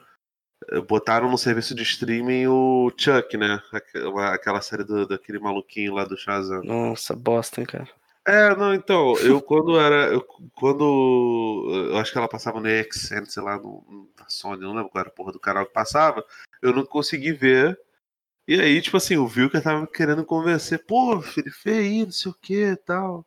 Botaram 0.88 1.30
no 1.32 1.38
serviço 1.38 1.74
de 1.74 1.84
streaming 1.84 2.48
o 2.48 2.92
Chuck, 2.98 3.38
né? 3.38 3.62
Aquela, 3.72 4.34
aquela 4.34 4.62
série 4.62 4.84
do, 4.84 5.08
daquele 5.08 5.40
maluquinho 5.40 5.94
lá 5.94 6.04
do 6.04 6.18
Shazam. 6.18 6.62
Nossa, 6.64 7.16
bosta, 7.16 7.62
hein, 7.62 7.68
cara. 7.68 7.88
É, 8.26 8.54
não, 8.56 8.74
então, 8.74 9.18
eu 9.20 9.42
quando 9.42 9.80
era. 9.80 10.08
Eu, 10.08 10.22
quando. 10.54 11.88
Eu 11.92 11.98
acho 11.98 12.12
que 12.12 12.18
ela 12.18 12.28
passava 12.28 12.60
no 12.60 12.68
EXN, 12.68 13.24
sei 13.26 13.42
lá, 13.42 13.58
no, 13.58 13.86
no- 13.90 14.10
na 14.20 14.28
Sony, 14.28 14.62
não 14.62 14.74
lembro 14.74 14.90
qual 14.90 15.00
era 15.00 15.10
a 15.10 15.14
porra 15.14 15.32
do 15.32 15.40
canal 15.40 15.66
que 15.66 15.72
passava, 15.72 16.26
eu 16.62 16.74
não 16.74 16.86
consegui 16.86 17.32
ver. 17.32 17.80
E 18.46 18.60
aí, 18.60 18.82
tipo 18.82 18.98
assim, 18.98 19.18
o 19.18 19.28
Vilker 19.28 19.62
tava 19.62 19.88
querendo 19.88 20.26
convencer, 20.26 20.86
pô, 20.86 21.22
filho, 21.22 21.52
vê 21.64 21.72
aí, 21.80 22.04
não 22.06 22.12
sei 22.12 22.32
o 22.32 22.36
que 22.42 22.64
e 22.72 22.76
tal. 22.78 23.26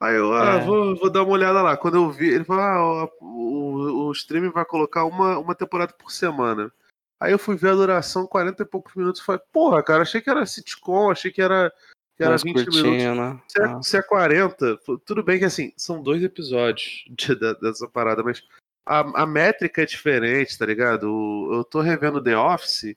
Aí 0.00 0.14
eu, 0.14 0.32
ah, 0.34 0.56
É. 0.56 0.60
vou, 0.64 0.96
vou 0.96 1.10
dar 1.10 1.22
uma 1.22 1.32
olhada 1.32 1.62
lá. 1.62 1.76
Quando 1.76 1.96
eu 1.96 2.10
vi, 2.10 2.28
ele 2.28 2.44
falou, 2.44 2.62
ah, 2.62 3.04
o, 3.20 3.26
o, 3.26 4.06
o 4.08 4.12
streaming 4.12 4.50
vai 4.50 4.64
colocar 4.64 5.04
uma, 5.04 5.38
uma 5.38 5.54
temporada 5.54 5.92
por 5.94 6.10
semana. 6.10 6.70
Aí 7.18 7.32
eu 7.32 7.38
fui 7.38 7.56
ver 7.56 7.70
a 7.70 7.74
duração, 7.74 8.26
40 8.26 8.62
e 8.62 8.66
poucos 8.66 8.94
minutos, 8.94 9.22
falei, 9.22 9.40
porra, 9.50 9.82
cara, 9.82 10.02
achei 10.02 10.20
que 10.20 10.28
era 10.28 10.44
sitcom, 10.44 11.10
achei 11.10 11.30
que 11.30 11.40
era, 11.40 11.72
que 12.14 12.22
era 12.22 12.32
Mais 12.32 12.42
20 12.42 12.56
minutos. 12.56 12.80
curtinho, 12.82 13.14
né? 13.14 13.40
Se 13.48 13.58
é, 13.62 13.64
Ah, 13.64 13.82
se 13.82 13.96
é 13.96 14.02
40, 14.02 14.78
fu- 14.84 14.98
tudo 14.98 15.22
bem 15.22 15.38
que 15.38 15.46
assim, 15.46 15.72
são 15.78 16.02
dois 16.02 16.22
episódios 16.22 17.04
de- 17.16 17.34
da- 17.34 17.54
dessa 17.54 17.88
parada, 17.88 18.22
mas 18.22 18.42
a, 18.84 19.22
a 19.22 19.26
métrica 19.26 19.80
é 19.82 19.86
diferente, 19.86 20.58
tá 20.58 20.66
ligado? 20.66 21.04
O- 21.10 21.54
eu 21.54 21.64
tô 21.64 21.80
revendo 21.80 22.22
The 22.22 22.36
Office 22.36 22.94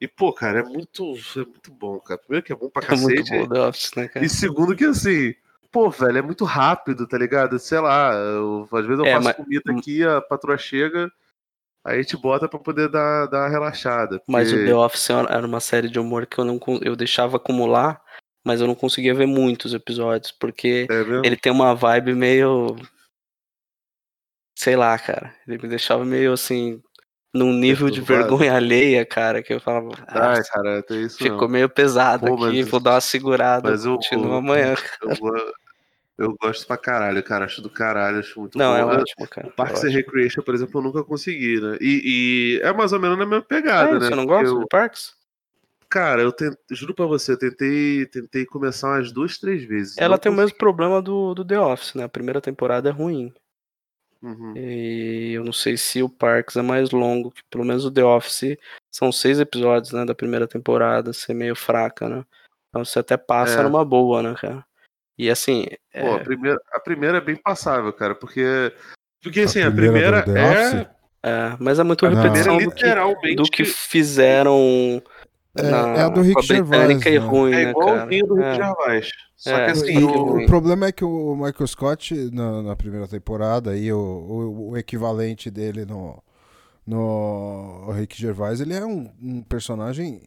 e, 0.00 0.08
pô, 0.08 0.32
cara, 0.32 0.58
é 0.58 0.62
muito, 0.64 1.14
é 1.36 1.44
muito 1.46 1.70
bom, 1.70 2.00
cara. 2.00 2.18
Primeiro 2.18 2.44
que 2.44 2.52
é 2.52 2.56
bom 2.56 2.68
pra 2.68 2.82
É 2.92 2.96
muito 2.96 3.14
cacete, 3.24 3.38
bom 3.38 3.48
The 3.48 3.60
Office, 3.60 3.90
né, 3.96 4.08
cara? 4.08 4.26
e 4.26 4.28
segundo 4.28 4.74
que 4.74 4.86
assim, 4.86 5.36
pô, 5.72 5.90
velho, 5.90 6.18
é 6.18 6.22
muito 6.22 6.44
rápido, 6.44 7.06
tá 7.08 7.16
ligado? 7.18 7.58
Sei 7.58 7.80
lá, 7.80 8.12
eu- 8.14 8.68
às 8.70 8.84
vezes 8.86 8.98
eu 8.98 9.06
É, 9.06 9.12
faço 9.14 9.24
mas- 9.24 9.36
comida 9.36 9.72
aqui, 9.72 10.02
a 10.04 10.20
patroa 10.20 10.58
chega, 10.58 11.10
aí 11.84 11.98
a 11.98 12.02
gente 12.02 12.16
bota 12.16 12.46
pra 12.48 12.58
poder 12.58 12.88
dar, 12.88 13.26
dar 13.26 13.40
uma 13.44 13.48
relaxada. 13.48 14.20
Mas 14.28 14.52
o 14.52 14.54
porque- 14.54 14.66
The 14.66 14.74
Office 14.74 15.10
era 15.10 15.46
uma 15.46 15.60
série 15.60 15.88
de 15.88 15.98
humor 15.98 16.26
que 16.26 16.38
eu 16.38 16.44
não 16.44 16.60
eu 16.82 16.94
deixava 16.94 17.38
acumular, 17.38 18.00
mas 18.46 18.60
eu 18.60 18.66
não 18.66 18.74
conseguia 18.74 19.14
ver 19.14 19.26
muitos 19.26 19.72
episódios, 19.74 20.30
porque 20.32 20.86
É 20.90 21.26
ele 21.26 21.36
tem 21.36 21.50
uma 21.52 21.74
vibe 21.74 22.14
meio. 22.14 22.76
Sei 24.58 24.76
lá, 24.76 24.96
cara. 24.98 25.34
Ele 25.48 25.58
me 25.62 25.68
deixava 25.68 26.04
meio 26.04 26.32
assim. 26.32 26.80
Num 27.34 27.50
nível 27.50 27.88
de 27.88 28.02
vergonha 28.02 28.54
alheia, 28.54 29.06
cara, 29.06 29.42
que 29.42 29.54
eu 29.54 29.58
falava. 29.58 29.88
"Ah, 30.06 30.32
Ai, 30.34 30.42
cara, 30.44 30.82
tem 30.82 31.04
isso 31.04 31.16
ficou 31.16 31.40
não. 31.42 31.48
meio 31.48 31.66
pesado 31.66 32.26
Pô, 32.26 32.44
aqui, 32.44 32.62
vou 32.62 32.78
dar 32.78 32.92
uma 32.92 33.00
segurada, 33.00 33.70
mas 33.70 33.86
eu- 33.86 33.94
continua 33.94 34.36
amanhã. 34.36 34.74
Eu, 35.00 35.52
eu 36.22 36.36
gosto 36.40 36.66
pra 36.66 36.76
caralho, 36.76 37.22
cara. 37.22 37.44
Acho 37.44 37.60
do 37.62 37.70
caralho, 37.70 38.18
acho 38.18 38.38
muito 38.40 38.56
Não, 38.58 38.72
bom. 38.72 38.78
é 38.78 38.84
ótimo, 38.96 39.28
cara. 39.28 39.50
Parks 39.50 39.84
é 39.84 39.88
and. 39.88 39.90
Recreation, 39.92 40.42
por 40.42 40.54
exemplo, 40.54 40.80
eu 40.80 40.84
nunca 40.84 41.04
consegui, 41.04 41.60
né? 41.60 41.76
E, 41.80 42.58
e 42.60 42.60
é 42.62 42.72
mais 42.72 42.92
ou 42.92 43.00
menos 43.00 43.18
na 43.18 43.26
mesma 43.26 43.42
pegada, 43.42 43.90
É, 43.90 43.98
né? 43.98 44.06
você 44.08 44.14
não 44.14 44.26
gosta 44.26 44.46
eu- 44.46 44.60
de 44.60 44.66
Parks? 44.68 45.14
Cara, 45.88 46.22
eu 46.22 46.32
juro 46.70 46.94
pra 46.94 47.04
você, 47.04 47.32
eu 47.32 47.38
tentei, 47.38 48.06
tentei 48.06 48.46
começar 48.46 48.88
umas 48.88 49.12
duas, 49.12 49.36
três 49.36 49.62
vezes. 49.62 49.98
Ela 49.98 50.16
tem 50.16 50.32
o 50.32 50.34
consegui. 50.34 50.46
mesmo 50.52 50.58
problema 50.58 51.02
do, 51.02 51.34
do 51.34 51.44
The 51.44 51.60
Office, 51.60 51.94
né? 51.94 52.04
A 52.04 52.08
primeira 52.08 52.40
temporada 52.40 52.88
é 52.88 52.92
ruim. 52.92 53.30
Uhum. 54.22 54.54
E 54.56 55.32
eu 55.34 55.44
não 55.44 55.52
sei 55.52 55.76
se 55.76 56.02
o 56.02 56.08
Parks 56.08 56.56
é 56.56 56.62
mais 56.62 56.92
longo, 56.92 57.30
que 57.30 57.42
pelo 57.50 57.64
menos 57.64 57.84
o 57.84 57.90
The 57.90 58.04
Office 58.04 58.56
são 58.90 59.10
seis 59.12 59.38
episódios, 59.40 59.92
né, 59.92 60.04
da 60.04 60.14
primeira 60.14 60.46
temporada, 60.46 61.12
ser 61.12 61.34
meio 61.34 61.56
fraca, 61.56 62.08
né? 62.08 62.24
Então 62.70 62.84
você 62.84 63.00
até 63.00 63.16
passa 63.18 63.60
É. 63.60 63.62
numa 63.62 63.84
boa, 63.84 64.22
né, 64.22 64.34
cara? 64.40 64.64
E 65.22 65.30
assim, 65.30 65.66
Pô, 66.00 66.14
a, 66.14 66.16
é, 66.16 66.24
primeira, 66.24 66.60
a 66.72 66.80
primeira 66.80 67.18
é 67.18 67.20
bem 67.20 67.36
passável, 67.36 67.92
cara, 67.92 68.12
porque. 68.12 68.44
Porque 69.22 69.40
A 69.42 69.44
assim, 69.44 69.60
a 69.60 69.70
primeira 69.70 69.92
primeira, 69.92 70.22
do 70.22 70.32
The 70.32 70.40
é. 70.40 70.50
Office? 70.50 70.86
é, 71.22 71.56
mas 71.60 71.78
é 71.78 71.84
muito 71.84 72.04
A 72.04 72.08
primeira 72.08 72.28
repetição 72.32 72.56
é 72.56 72.64
do 72.64 72.70
que, 72.72 72.84
literalmente. 72.84 73.36
do 73.36 73.42
que 73.44 73.64
fizeram 73.64 75.00
É, 75.56 75.62
na, 75.62 75.78
é 75.96 76.00
a 76.02 76.08
do 76.08 76.18
a 76.18 76.22
Rick 76.24 76.40
e 76.42 76.46
Gervais, 76.46 77.04
né? 77.04 77.18
ruim, 77.18 77.54
é 77.54 77.66
né, 77.66 77.72
do 78.26 78.34
Rick 78.34 78.48
É. 78.48 78.54
Gervais. 78.56 79.08
Só 79.36 79.56
É, 79.58 79.64
que 79.66 79.70
assim, 79.70 80.02
o- 80.02 80.38
O 80.38 80.46
problema 80.46 80.86
é 80.86 80.92
que 80.92 81.04
o 81.04 81.36
Michael 81.36 81.66
Scott, 81.68 82.12
na, 82.32 82.62
na 82.62 82.74
primeira 82.74 83.06
temporada, 83.06 83.76
e 83.76 83.92
o, 83.92 83.96
o, 83.96 84.70
o 84.70 84.76
equivalente 84.76 85.52
dele 85.52 85.84
no, 85.84 86.20
no 86.84 87.92
Rick 87.92 88.20
Gervais, 88.20 88.60
ele 88.60 88.74
é 88.74 88.84
um, 88.84 89.08
um 89.22 89.40
personagem 89.42 90.20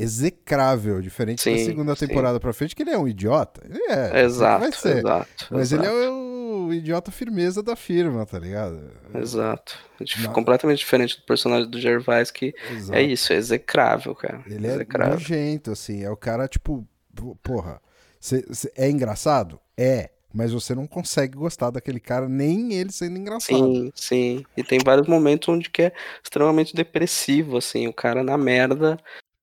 execrável, 0.00 1.00
diferente 1.00 1.38
da 1.50 1.56
Sim, 1.56 1.64
segunda 1.64 1.94
sim. 1.96 2.06
temporada 2.06 2.38
pra 2.40 2.52
frente, 2.52 2.74
que 2.76 2.82
ele 2.82 2.90
é 2.90 2.98
um 2.98 3.08
idiota. 3.08 3.60
Ele 3.68 3.82
é, 3.88 4.22
Exato, 4.24 4.60
vai 4.60 4.72
ser. 4.72 4.98
exato. 4.98 5.46
Mas 5.50 5.72
exato, 5.72 5.88
ele 5.88 6.04
é 6.04 6.08
o 6.10 6.72
idiota 6.72 7.10
firmeza 7.10 7.62
da 7.62 7.74
firma, 7.76 8.24
tá 8.26 8.38
ligado? 8.38 8.90
Exato. 9.14 9.78
É 10.00 10.22
Não. 10.22 10.32
Completamente 10.32 10.78
diferente 10.78 11.16
do 11.18 11.22
personagem 11.24 11.68
do 11.70 11.80
Gervais, 11.80 12.30
que 12.30 12.54
Exato. 12.70 12.98
é 12.98 13.02
isso, 13.02 13.32
é 13.32 13.36
execrável, 13.36 14.14
cara. 14.14 14.42
Ele 14.46 14.66
é 14.66 14.70
execrável. 14.74 15.14
nojento, 15.14 15.70
assim. 15.72 16.02
É 16.04 16.10
o 16.10 16.16
cara, 16.16 16.46
tipo, 16.46 16.86
po- 17.14 17.36
porra, 17.42 17.80
cê- 18.20 18.44
cê- 18.52 18.72
é 18.76 18.88
engraçado? 18.90 19.58
É. 19.76 20.10
Mas 20.30 20.52
você 20.52 20.74
não 20.74 20.86
consegue 20.86 21.38
gostar 21.38 21.70
daquele 21.70 21.98
cara, 21.98 22.28
nem 22.28 22.74
ele 22.74 22.92
sendo 22.92 23.16
engraçado. 23.18 23.56
Sim, 23.56 23.92
sim. 23.94 24.44
E 24.58 24.62
tem 24.62 24.78
vários 24.84 25.08
momentos 25.08 25.48
onde 25.48 25.70
que 25.70 25.82
é 25.84 25.92
extremamente 26.22 26.76
depressivo, 26.76 27.56
assim, 27.56 27.88
o 27.88 27.94
cara 27.94 28.22
na 28.22 28.36
merda, 28.36 28.98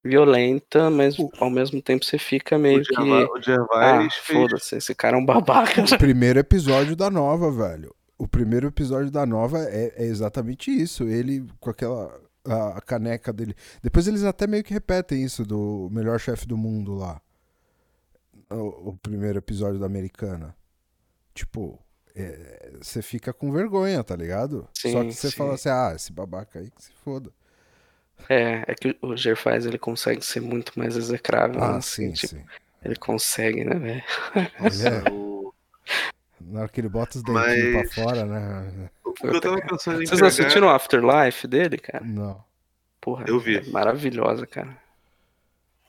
violenta, 0.06 0.88
mas 0.90 1.18
O- 1.18 1.30
ao 1.38 1.50
mesmo 1.50 1.80
tempo 1.82 2.04
você 2.04 2.18
fica 2.18 2.56
o 2.56 2.60
meio 2.60 2.82
que. 2.82 2.94
Gervais, 2.94 3.26
o 3.68 3.74
Ah, 3.74 4.08
fez. 4.10 4.14
foda-se, 4.40 4.76
esse 4.76 4.94
cara 4.94 5.16
é 5.16 5.20
um 5.20 5.24
babaca. 5.24 5.82
O 5.82 5.98
primeiro 5.98 6.38
episódio 6.38 6.94
da 6.96 7.10
nova, 7.10 7.50
velho. 7.50 7.94
O 8.18 8.26
primeiro 8.26 8.68
episódio 8.68 9.10
da 9.10 9.26
nova 9.26 9.58
é, 9.64 9.92
é 9.96 10.04
exatamente 10.04 10.70
isso. 10.70 11.04
Ele 11.04 11.46
com 11.60 11.68
aquela 11.70 12.18
a, 12.46 12.78
a 12.78 12.80
caneca 12.80 13.32
dele. 13.32 13.54
Depois 13.82 14.06
eles 14.08 14.22
até 14.24 14.46
meio 14.46 14.62
que 14.64 14.72
repetem 14.72 15.22
isso 15.22 15.44
do 15.44 15.88
melhor 15.92 16.18
chefe 16.20 16.46
do 16.46 16.56
mundo 16.56 16.94
lá. 16.94 17.20
O, 18.50 18.90
o 18.90 18.96
primeiro 19.02 19.38
episódio 19.38 19.78
da 19.80 19.86
Americana. 19.86 20.54
Tipo, 21.34 21.78
é, 22.14 22.72
você 22.80 23.02
fica 23.02 23.32
com 23.32 23.52
vergonha, 23.52 24.02
tá 24.02 24.14
ligado? 24.16 24.66
Só 24.72 24.88
Sim, 25.02 25.08
que 25.08 25.14
você 25.14 25.30
fala 25.32 25.54
assim, 25.54 25.68
ah, 25.68 25.92
esse 25.94 26.12
babaca 26.12 26.58
aí 26.60 26.70
que 26.70 26.82
se 26.84 26.92
foda. 27.04 27.30
É, 28.28 28.64
é 28.66 28.74
que 28.74 28.96
o 29.00 29.16
Gervais 29.16 29.66
ele 29.66 29.78
consegue 29.78 30.24
ser 30.24 30.40
muito 30.40 30.72
mais 30.78 30.96
execrável, 30.96 31.60
né? 31.60 31.66
Ah, 31.66 31.76
assim, 31.76 32.14
sim, 32.14 32.26
tipo, 32.26 32.34
sim. 32.36 32.44
Ele 32.84 32.96
consegue, 32.96 33.64
né, 33.64 33.74
velho? 33.76 34.02
É, 34.34 35.10
O, 35.12 35.52
na 36.40 36.60
hora 36.60 36.68
que 36.68 36.80
ele 36.80 36.88
bota 36.88 37.18
os 37.18 37.22
dentinhos 37.24 37.74
Mas- 37.74 37.94
pra 37.94 38.04
fora, 38.04 38.24
né? 38.24 38.88
eu 39.22 39.40
tava 39.40 39.60
pensando 39.62 40.02
em 40.02 40.06
Vocês 40.06 40.20
pegar- 40.20 40.26
assistiram 40.28 40.66
o 40.68 40.70
Afterlife 40.70 41.46
dele, 41.46 41.78
cara? 41.78 42.04
Não. 42.04 42.44
Porra, 43.00 43.24
Eu 43.28 43.38
vi. 43.38 43.56
é 43.58 43.70
maravilhosa, 43.70 44.46
cara. 44.46 44.76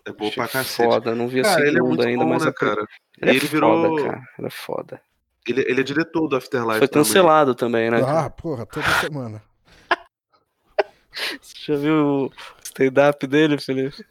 É 0.06 0.12
bom 0.12 0.28
Achei 0.28 0.36
pra 0.36 0.48
cacete. 0.48 0.90
foda, 0.90 1.14
não 1.14 1.28
vi 1.28 1.42
a 1.42 1.44
Cara, 1.44 1.62
é 1.62 1.72
segunda 1.72 1.88
muito 1.88 2.08
ainda, 2.08 2.24
bom, 2.24 2.30
mas 2.30 2.46
né, 2.46 2.52
cara? 2.56 2.88
Ele, 3.22 3.32
é 3.32 3.36
ele 3.36 3.48
virou. 3.48 3.90
foda, 3.90 4.04
cara. 4.10 4.24
Ele 4.38 4.48
é 4.48 4.52
foda. 4.52 5.02
Ele, 5.48 5.62
ele 5.68 5.82
é 5.82 5.84
diretor 5.84 6.28
do 6.28 6.36
Afterlife. 6.38 6.78
Foi 6.80 6.88
também. 6.88 7.04
cancelado 7.06 7.56
também, 7.56 7.92
né? 7.92 8.00
cara? 8.02 8.26
Ah, 8.26 8.30
porra, 8.30 8.66
toda 8.66 8.88
semana. 9.02 9.42
Você 11.42 11.74
já 11.74 11.76
viu 11.76 11.96
o 11.96 12.32
stand-up 12.64 13.26
dele, 13.28 13.60
Felipe? 13.60 14.06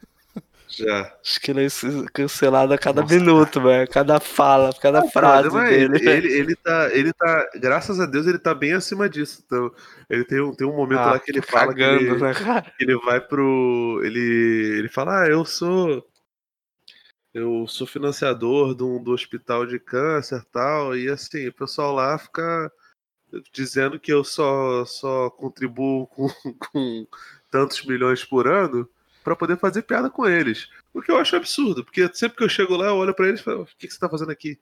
Já. 0.67 1.13
Acho 1.23 1.39
que 1.39 1.51
ele 1.51 1.65
é 1.65 1.69
cancelado 2.13 2.73
a 2.73 2.77
cada 2.77 3.01
Nossa. 3.01 3.15
minuto, 3.15 3.61
velho. 3.61 3.89
Cada 3.89 4.19
fala, 4.19 4.73
cada 4.73 5.01
frase 5.09 5.49
Mas 5.49 5.69
dele. 5.69 5.95
ele, 5.95 6.09
ele, 6.09 6.33
ele 6.33 6.55
tá, 6.55 6.89
ele 6.93 7.13
tá, 7.13 7.49
graças 7.55 7.99
a 7.99 8.05
Deus, 8.05 8.27
ele 8.27 8.37
tá 8.37 8.53
bem 8.53 8.73
acima 8.73 9.09
disso. 9.09 9.41
Então, 9.45 9.71
ele 10.09 10.25
tem 10.25 10.41
um, 10.41 10.53
tem 10.53 10.67
um 10.67 10.75
momento 10.75 10.99
Ah, 10.99 11.11
lá 11.11 11.19
que 11.19 11.31
ele 11.31 11.41
fala 11.41 11.73
que 11.73 11.79
cagando, 11.79 12.01
ele, 12.03 12.21
né, 12.21 12.33
cara? 12.33 12.61
que 12.77 12.83
ele 12.83 12.97
vai 12.97 13.21
pro. 13.21 14.01
Ele, 14.03 14.77
ele 14.77 14.89
fala, 14.89 15.23
ah, 15.23 15.27
eu 15.27 15.45
sou. 15.45 16.05
Eu 17.33 17.67
sou 17.67 17.85
financiador 17.87 18.73
do, 18.73 18.99
do 18.99 19.11
hospital 19.11 19.65
de 19.65 19.79
câncer 19.79 20.43
tal. 20.51 20.97
E 20.97 21.07
assim, 21.07 21.47
o 21.47 21.53
pessoal 21.53 21.93
lá 21.93 22.17
fica 22.17 22.71
dizendo 23.51 23.99
que 23.99 24.11
eu 24.11 24.23
só, 24.23 24.85
só 24.85 25.29
contribuo 25.29 26.07
com, 26.07 26.27
com 26.71 27.07
tantos 27.51 27.83
milhões 27.85 28.23
por 28.23 28.47
ano 28.47 28.87
pra 29.23 29.35
poder 29.35 29.57
fazer 29.57 29.81
piada 29.81 30.09
com 30.09 30.25
eles. 30.25 30.69
O 30.93 31.01
que 31.01 31.11
eu 31.11 31.17
acho 31.17 31.35
absurdo, 31.35 31.83
porque 31.83 32.09
sempre 32.13 32.37
que 32.37 32.43
eu 32.43 32.49
chego 32.49 32.75
lá, 32.75 32.87
eu 32.87 32.95
olho 32.95 33.13
pra 33.13 33.27
eles 33.27 33.41
e 33.41 33.43
falo, 33.43 33.63
o 33.63 33.65
que, 33.77 33.87
que 33.87 33.93
você 33.93 33.99
tá 33.99 34.09
fazendo 34.09 34.31
aqui? 34.31 34.57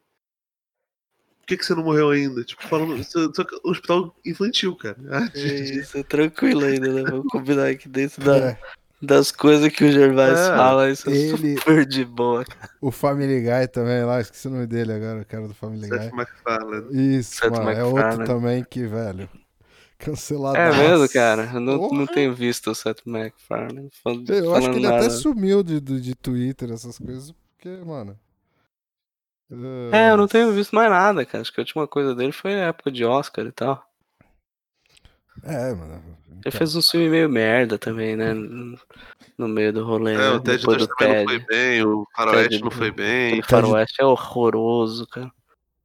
Por 1.40 1.50
que, 1.50 1.58
que 1.58 1.66
você 1.66 1.76
não 1.76 1.84
morreu 1.84 2.10
ainda? 2.10 2.44
Tipo, 2.44 2.68
falando. 2.68 2.96
É 3.06 3.68
um 3.68 3.70
hospital 3.70 4.16
infantil, 4.26 4.76
cara. 4.76 4.98
Isso, 5.36 6.04
tranquilo 6.04 6.66
ainda, 6.66 6.92
né? 6.92 7.04
Vamos 7.04 7.28
combinar 7.28 7.68
aqui 7.68 7.88
dentro 7.88 8.24
da, 8.24 8.36
É, 8.36 8.60
das 9.02 9.32
coisas 9.32 9.72
que 9.72 9.84
o 9.84 9.92
Gervais 9.92 10.40
É, 10.40 10.48
fala. 10.56 10.90
Isso 10.90 11.10
é 11.10 11.14
ele- 11.14 11.58
super 11.58 11.86
de 11.86 12.04
boa, 12.06 12.44
cara. 12.46 12.70
o 12.82 12.92
Family 12.92 13.42
Guy 13.42 13.68
também 13.68 14.04
lá, 14.04 14.20
esqueci 14.22 14.48
o 14.48 14.52
nome 14.52 14.66
dele 14.68 14.94
agora, 14.94 15.22
o 15.22 15.26
cara 15.26 15.48
do 15.48 15.54
Family 15.54 15.88
Seth 15.88 16.00
Guy. 16.10 16.12
MacFarlane. 16.12 17.18
Isso, 17.18 17.36
Seth 17.36 17.52
mano, 17.52 17.70
é 17.70 17.76
MacFarlane. 17.76 18.10
outro 18.12 18.26
também 18.26 18.64
que, 18.70 18.86
velho. 18.88 19.30
Cancelado. 19.98 20.58
É 20.58 20.72
mesmo, 20.76 21.08
cara? 21.10 21.50
Eu 21.54 21.60
não, 21.62 21.78
Porra. 21.80 21.98
não 22.00 22.06
tenho 22.08 22.34
visto 22.34 22.70
o 22.72 22.76
Seth 22.76 23.02
MacFarlane 23.06 23.90
falando, 24.04 24.30
Eu 24.30 24.54
acho 24.56 24.70
que 24.70 24.76
ele 24.78 24.88
nada. 24.88 24.98
até 24.98 25.10
sumiu 25.10 25.64
de, 25.64 25.80
de, 25.80 26.02
de 26.02 26.16
Twitter, 26.16 26.70
essas 26.72 26.98
coisas, 26.98 27.32
porque, 27.32 27.70
mano. 27.86 28.18
É, 29.94 30.10
eu 30.12 30.18
não 30.18 30.28
tenho 30.28 30.52
visto 30.52 30.76
mais 30.76 30.90
nada, 30.90 31.24
cara. 31.26 31.42
Acho 31.42 31.54
que 31.54 31.60
a 31.60 31.64
última 31.64 31.88
coisa 31.88 32.16
dele 32.16 32.32
foi 32.32 32.54
a 32.56 32.68
época 32.68 32.92
de 32.92 33.06
Oscar 33.06 33.46
e 33.46 33.52
tal. 33.52 33.82
É, 35.44 35.74
mano. 35.74 36.02
Ele 36.28 36.40
então. 36.40 36.52
fez 36.52 36.76
um 36.76 36.82
filme 36.82 37.10
meio 37.10 37.30
merda 37.30 37.78
também, 37.78 38.16
né? 38.16 38.34
No 39.38 39.48
meio 39.48 39.74
do 39.74 39.84
rolê. 39.84 40.14
É, 40.14 40.18
né? 40.18 40.30
o 40.32 40.40
Ted 40.40 40.60
Depois 40.60 40.78
2 40.78 40.88
do 40.88 40.96
também 40.96 41.16
não 41.16 41.26
Ted. 41.26 41.46
foi 41.46 41.56
bem, 41.58 41.84
o 41.84 42.08
Faroeste 42.16 42.50
Ted- 42.50 42.64
não 42.64 42.72
foi 42.72 42.92
bem. 42.92 43.40
O 43.40 43.44
Faroeste 43.44 44.02
é 44.02 44.06
horroroso, 44.06 45.08
cara. 45.08 45.32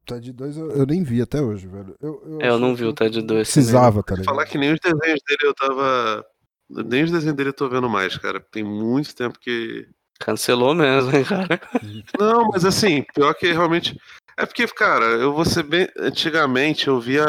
Ted 0.05 0.31
2 0.33 0.57
eu, 0.57 0.71
eu 0.71 0.85
nem 0.85 1.03
vi 1.03 1.21
até 1.21 1.41
hoje, 1.41 1.67
velho. 1.67 1.95
Eu, 2.01 2.21
eu, 2.25 2.41
É, 2.41 2.49
eu 2.49 2.59
não 2.59 2.75
vi 2.75 2.85
o 2.85 2.93
Ted 2.93 3.21
2 3.21 3.51
Precisava, 3.51 4.03
tá 4.03 4.15
ligado? 4.15 4.25
Falar 4.25 4.45
que 4.45 4.57
nem 4.57 4.73
os 4.73 4.79
desenhos 4.79 5.21
dele 5.27 5.41
eu 5.43 5.53
tava. 5.53 6.25
Nem 6.69 7.03
os 7.03 7.11
desenhos 7.11 7.35
dele 7.35 7.49
eu 7.49 7.53
tô 7.53 7.67
vendo 7.67 7.89
mais, 7.89 8.17
cara. 8.17 8.39
Tem 8.39 8.63
muito 8.63 9.15
tempo 9.15 9.39
que. 9.39 9.87
Cancelou 10.19 10.75
mesmo, 10.75 11.15
hein, 11.15 11.25
cara. 11.25 11.59
Não, 12.19 12.49
mas 12.49 12.63
assim, 12.63 13.03
pior 13.15 13.33
que 13.33 13.51
realmente. 13.51 13.97
É 14.37 14.45
porque, 14.45 14.67
cara, 14.67 15.05
eu 15.05 15.33
vou 15.33 15.45
ser 15.45 15.63
bem. 15.63 15.87
Antigamente 15.97 16.87
eu 16.87 16.99
via. 16.99 17.25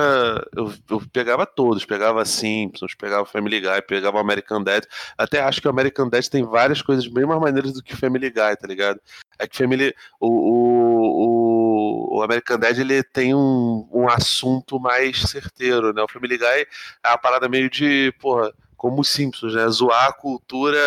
Eu, 0.57 0.73
eu 0.89 1.03
pegava 1.13 1.45
todos, 1.45 1.85
pegava 1.85 2.25
Simpsons, 2.25 2.95
pegava 2.95 3.25
Family 3.27 3.61
Guy, 3.61 3.83
pegava 3.87 4.21
American 4.21 4.63
Dad. 4.63 4.85
Até 5.19 5.41
acho 5.41 5.61
que 5.61 5.67
o 5.67 5.71
American 5.71 6.09
Dad 6.09 6.27
tem 6.27 6.45
várias 6.45 6.81
coisas 6.81 7.07
bem 7.07 7.27
mais 7.27 7.41
maneiras 7.41 7.73
do 7.73 7.83
que 7.83 7.97
Family 7.97 8.31
Guy, 8.31 8.57
tá 8.57 8.67
ligado? 8.67 9.01
É 9.39 9.47
que 9.47 9.57
Family. 9.57 9.95
O, 10.21 10.29
o, 10.29 12.19
o, 12.19 12.23
American 12.23 12.59
Dad 12.59 12.79
ele 12.79 13.03
tem 13.03 13.35
um, 13.35 13.89
um 13.93 14.09
assunto 14.09 14.79
mais 14.79 15.21
certeiro, 15.23 15.93
né? 15.93 16.03
O 16.03 16.09
Family 16.09 16.39
Guy 16.39 16.67
é 17.05 17.09
uma 17.09 17.19
parada 17.19 17.49
meio 17.49 17.69
de, 17.69 18.15
porra, 18.21 18.53
como 18.77 19.01
os 19.01 19.09
Simpsons, 19.09 19.55
né? 19.55 19.69
Zoar 19.69 20.09
a 20.09 20.13
cultura 20.13 20.79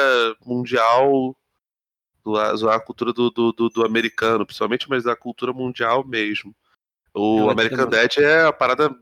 mundial 0.45 1.35
zoar, 2.55 2.75
a 2.75 2.79
cultura 2.79 3.13
do, 3.13 3.29
do, 3.29 3.51
do, 3.51 3.69
do 3.69 3.85
americano, 3.85 4.45
principalmente, 4.45 4.89
mas 4.89 5.03
da 5.03 5.15
cultura 5.15 5.53
mundial 5.53 6.05
mesmo. 6.05 6.55
O 7.13 7.49
American. 7.49 7.87
Dad 7.89 8.17
é 8.17 8.45
a 8.45 8.51
parada 8.53 8.93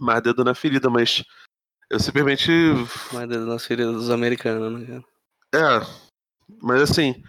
mais 0.00 0.22
dedo 0.22 0.42
na 0.44 0.54
ferida, 0.54 0.90
mas 0.90 1.22
eu 1.90 2.00
simplesmente. 2.00 2.50
Mas 3.12 3.28
nas 3.28 3.64
feridas 3.64 3.94
dos 3.94 4.10
americanos, 4.10 4.80
né, 4.80 4.86
cara? 5.52 5.80
É, 5.82 5.86
mas 6.62 6.82
assim. 6.82 7.22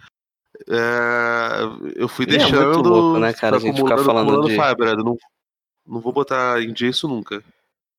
é, 0.68 1.92
eu 1.94 2.08
fui 2.08 2.24
E 2.26 2.34
é 2.34 2.38
deixando. 2.38 2.66
muito 2.74 2.88
louco, 2.88 3.18
né, 3.20 3.32
cara, 3.32 3.56
a 3.56 3.60
gente 3.60 3.76
ficar 3.80 3.98
falando 3.98 4.46
de- 4.48 4.56
Fiber, 4.56 4.96
não, 4.96 5.16
não 5.86 6.00
vou 6.00 6.12
botar 6.12 6.60
em 6.62 6.72
dia 6.72 6.88
isso 6.90 7.06
nunca. 7.06 7.42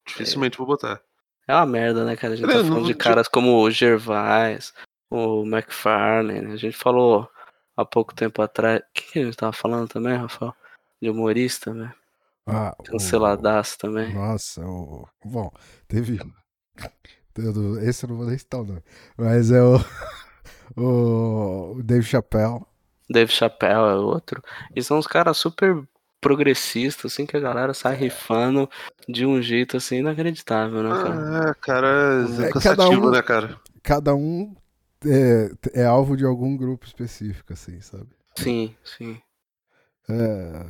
Dificilmente 0.07 0.57
vou 0.57 0.67
botar. 0.67 1.01
É 1.47 1.55
uma 1.55 1.65
merda, 1.65 2.03
né, 2.03 2.15
cara? 2.15 2.33
A 2.33 2.37
gente 2.37 2.45
É, 2.49 2.51
tá 2.51 2.57
não 2.57 2.65
falando 2.65 2.79
vou 2.83 2.87
de 2.91 2.95
caras 2.95 3.27
como 3.27 3.61
o 3.61 3.71
Gervais, 3.71 4.73
o 5.09 5.43
McFarlane. 5.45 6.53
A 6.53 6.55
gente 6.57 6.75
falou 6.77 7.29
há 7.75 7.85
pouco 7.85 8.13
tempo 8.13 8.41
atrás. 8.41 8.79
O 8.79 8.83
que, 8.93 9.19
a 9.19 9.23
gente 9.25 9.37
tava 9.37 9.53
falando 9.53 9.87
também, 9.87 10.15
Rafael? 10.15 10.53
De 11.01 11.09
humorista, 11.09 11.73
né? 11.73 11.93
Ah, 12.47 12.75
o- 12.79 12.83
Canceladaço 12.83 13.77
também. 13.77 14.13
Nossa, 14.13 14.65
o... 14.65 15.07
bom, 15.23 15.51
teve. 15.87 16.19
Esse 17.83 18.05
eu 18.05 18.09
não 18.09 18.17
vou 18.17 18.25
nem 18.25 18.37
citar 18.37 18.59
o 18.61 18.65
nome. 18.65 18.83
Mas 19.17 19.51
é 19.51 19.61
o. 19.63 19.77
O 20.75 21.81
Dave 21.83 22.03
Chappelle. 22.05 22.61
Dave 23.09 23.31
Chappelle 23.31 23.73
é 23.91 23.95
outro. 23.95 24.41
E 24.75 24.83
são 24.83 24.97
uns 24.99 25.07
caras 25.07 25.37
super 25.37 25.81
progressistas, 26.21 27.11
assim, 27.13 27.25
que 27.25 27.35
a 27.35 27.39
galera 27.39 27.73
sai 27.73 27.95
rifando 27.95 28.69
de 29.07 29.25
um 29.25 29.41
jeito 29.41 29.77
assim 29.77 29.97
inacreditável, 29.99 30.83
né, 30.83 30.89
cara? 30.89 31.49
Ah, 31.49 31.55
cara, 31.55 31.87
é, 31.87 32.47
É, 32.49 32.51
cansativo, 32.51 32.61
cada 32.61 32.89
um- 32.89 33.11
né, 33.11 33.21
cara? 33.21 33.59
Cada 33.81 34.13
um 34.15 34.55
é, 35.05 35.51
é 35.81 35.85
alvo 35.85 36.15
de 36.17 36.25
algum 36.25 36.55
grupo 36.57 36.85
específico, 36.85 37.53
assim, 37.53 37.79
sabe? 37.81 38.07
Sim, 38.37 38.75
sim. 38.83 39.21
É... 40.09 40.65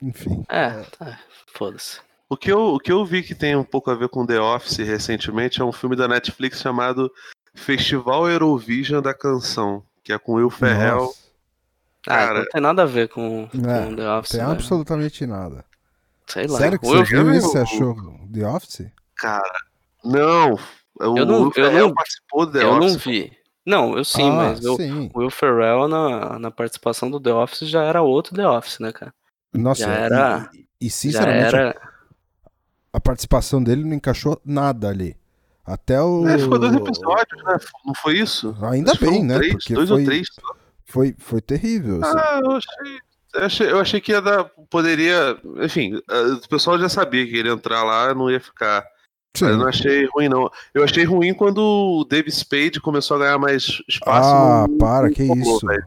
Enfim. 0.00 0.44
É, 0.48 0.82
tá. 0.98 1.18
Foda-se. 1.54 2.00
O 2.28 2.36
que, 2.36 2.50
eu, 2.50 2.74
o 2.74 2.78
que 2.78 2.90
eu 2.90 3.04
vi 3.04 3.22
que 3.22 3.34
tem 3.34 3.54
um 3.54 3.64
pouco 3.64 3.90
a 3.90 3.94
ver 3.94 4.08
com 4.08 4.24
The 4.26 4.40
Office 4.40 4.78
recentemente 4.78 5.60
é 5.60 5.64
um 5.64 5.72
filme 5.72 5.94
da 5.94 6.08
Netflix 6.08 6.60
chamado 6.60 7.10
Festival 7.54 8.28
Eurovision 8.28 9.02
da 9.02 9.12
Canção, 9.12 9.84
que 10.02 10.12
é 10.12 10.18
com 10.18 10.34
Will 10.34 10.48
Ferrell. 10.50 10.96
Nossa, 11.04 11.18
Ah, 12.06 12.10
Cara- 12.26 12.38
não 12.40 12.46
tem 12.46 12.60
nada 12.60 12.82
a 12.82 12.86
ver 12.86 13.08
com, 13.08 13.48
com 13.48 13.70
É, 13.70 13.94
The 13.94 14.10
Office. 14.18 14.30
tem 14.32 14.40
velho. 14.40 14.52
absolutamente 14.52 15.26
nada. 15.26 15.64
Sei 16.26 16.46
lá. 16.46 16.58
Sério 16.58 16.78
que 16.80 16.86
O 16.86 16.88
você 16.88 16.96
Will- 16.96 17.04
viu 17.04 17.18
Ferrell- 17.18 17.36
isso? 17.38 17.48
Você 17.50 17.58
achou 17.58 17.94
The 18.32 18.46
Office? 18.48 18.90
Cara, 19.16 19.58
não. 20.04 20.58
O 21.00 21.16
Eu 21.18 21.26
não- 21.26 21.36
Will 21.38 21.44
eu 21.46 21.52
Ferrell 21.52 21.86
não- 21.88 21.94
participou 21.94 22.46
do 22.46 22.52
The 22.52 22.62
eu 22.64 22.76
não 22.78 22.86
Office. 22.86 23.04
vi. 23.04 23.32
Não, 23.64 23.96
eu 23.96 24.04
sim, 24.04 24.28
ah, 24.28 24.32
mas 24.32 24.64
eu, 24.64 24.76
sim. 24.76 25.10
o 25.14 25.20
Will 25.20 25.30
Ferrell 25.30 25.86
na, 25.88 26.38
na 26.38 26.50
participação 26.50 27.10
do 27.10 27.20
The 27.20 27.32
Office 27.32 27.68
já 27.68 27.82
era 27.84 28.02
outro 28.02 28.34
The 28.34 28.46
Office, 28.48 28.78
né, 28.80 28.92
cara? 28.92 29.14
Nossa, 29.54 29.82
já 29.84 29.92
era- 29.92 30.50
e, 30.52 30.66
e 30.80 30.88
Já 30.88 30.94
sinceramente, 30.96 31.54
era. 31.54 31.80
a 32.92 33.00
participação 33.00 33.62
dele 33.62 33.84
não 33.84 33.94
encaixou 33.94 34.40
nada 34.44 34.88
ali. 34.88 35.16
Até 35.64 36.02
o. 36.02 36.26
É, 36.26 36.38
foi 36.38 36.58
dois 36.58 36.74
episódios, 36.74 37.44
né? 37.44 37.56
Não 37.86 37.94
foi 37.94 38.18
isso? 38.18 38.56
Ainda 38.62 38.94
bem, 39.00 39.22
né? 39.22 39.36
Três, 39.38 39.52
Porque 39.52 39.74
dois 39.74 39.88
foi, 39.88 40.00
ou 40.00 40.04
três. 40.06 40.26
foi, 40.86 41.14
foi 41.18 41.40
terrível. 41.40 42.00
assim. 42.02 42.18
Ah, 42.18 42.40
eu 42.42 42.50
achei, 42.50 42.98
eu 43.34 43.44
achei. 43.44 43.70
Eu 43.70 43.80
achei 43.80 44.00
que 44.00 44.10
ia 44.10 44.20
dar. 44.20 44.44
Poderia. 44.68 45.38
Enfim, 45.62 46.00
eh, 46.10 46.22
o 46.44 46.48
pessoal 46.48 46.76
já 46.80 46.88
sabia 46.88 47.24
que 47.24 47.36
ele 47.36 47.48
ia 47.48 47.54
entrar 47.54 47.84
lá 47.84 48.12
não 48.12 48.28
ia 48.28 48.40
ficar. 48.40 48.84
Sim. 49.34 49.46
Eu 49.46 49.56
não 49.56 49.66
achei 49.68 50.06
ruim, 50.14 50.28
não. 50.28 50.50
Eu 50.74 50.84
achei 50.84 51.04
ruim 51.04 51.32
quando 51.32 51.58
o 51.58 52.04
David 52.04 52.34
Spade 52.34 52.80
começou 52.80 53.16
a 53.16 53.20
ganhar 53.20 53.38
mais 53.38 53.80
espaço. 53.88 54.28
Ah, 54.34 54.66
no- 54.68 54.78
para, 54.78 55.08
no 55.08 55.14
que 55.14 55.26
Pablo, 55.26 55.42
isso. 55.42 55.66
velho. 55.66 55.84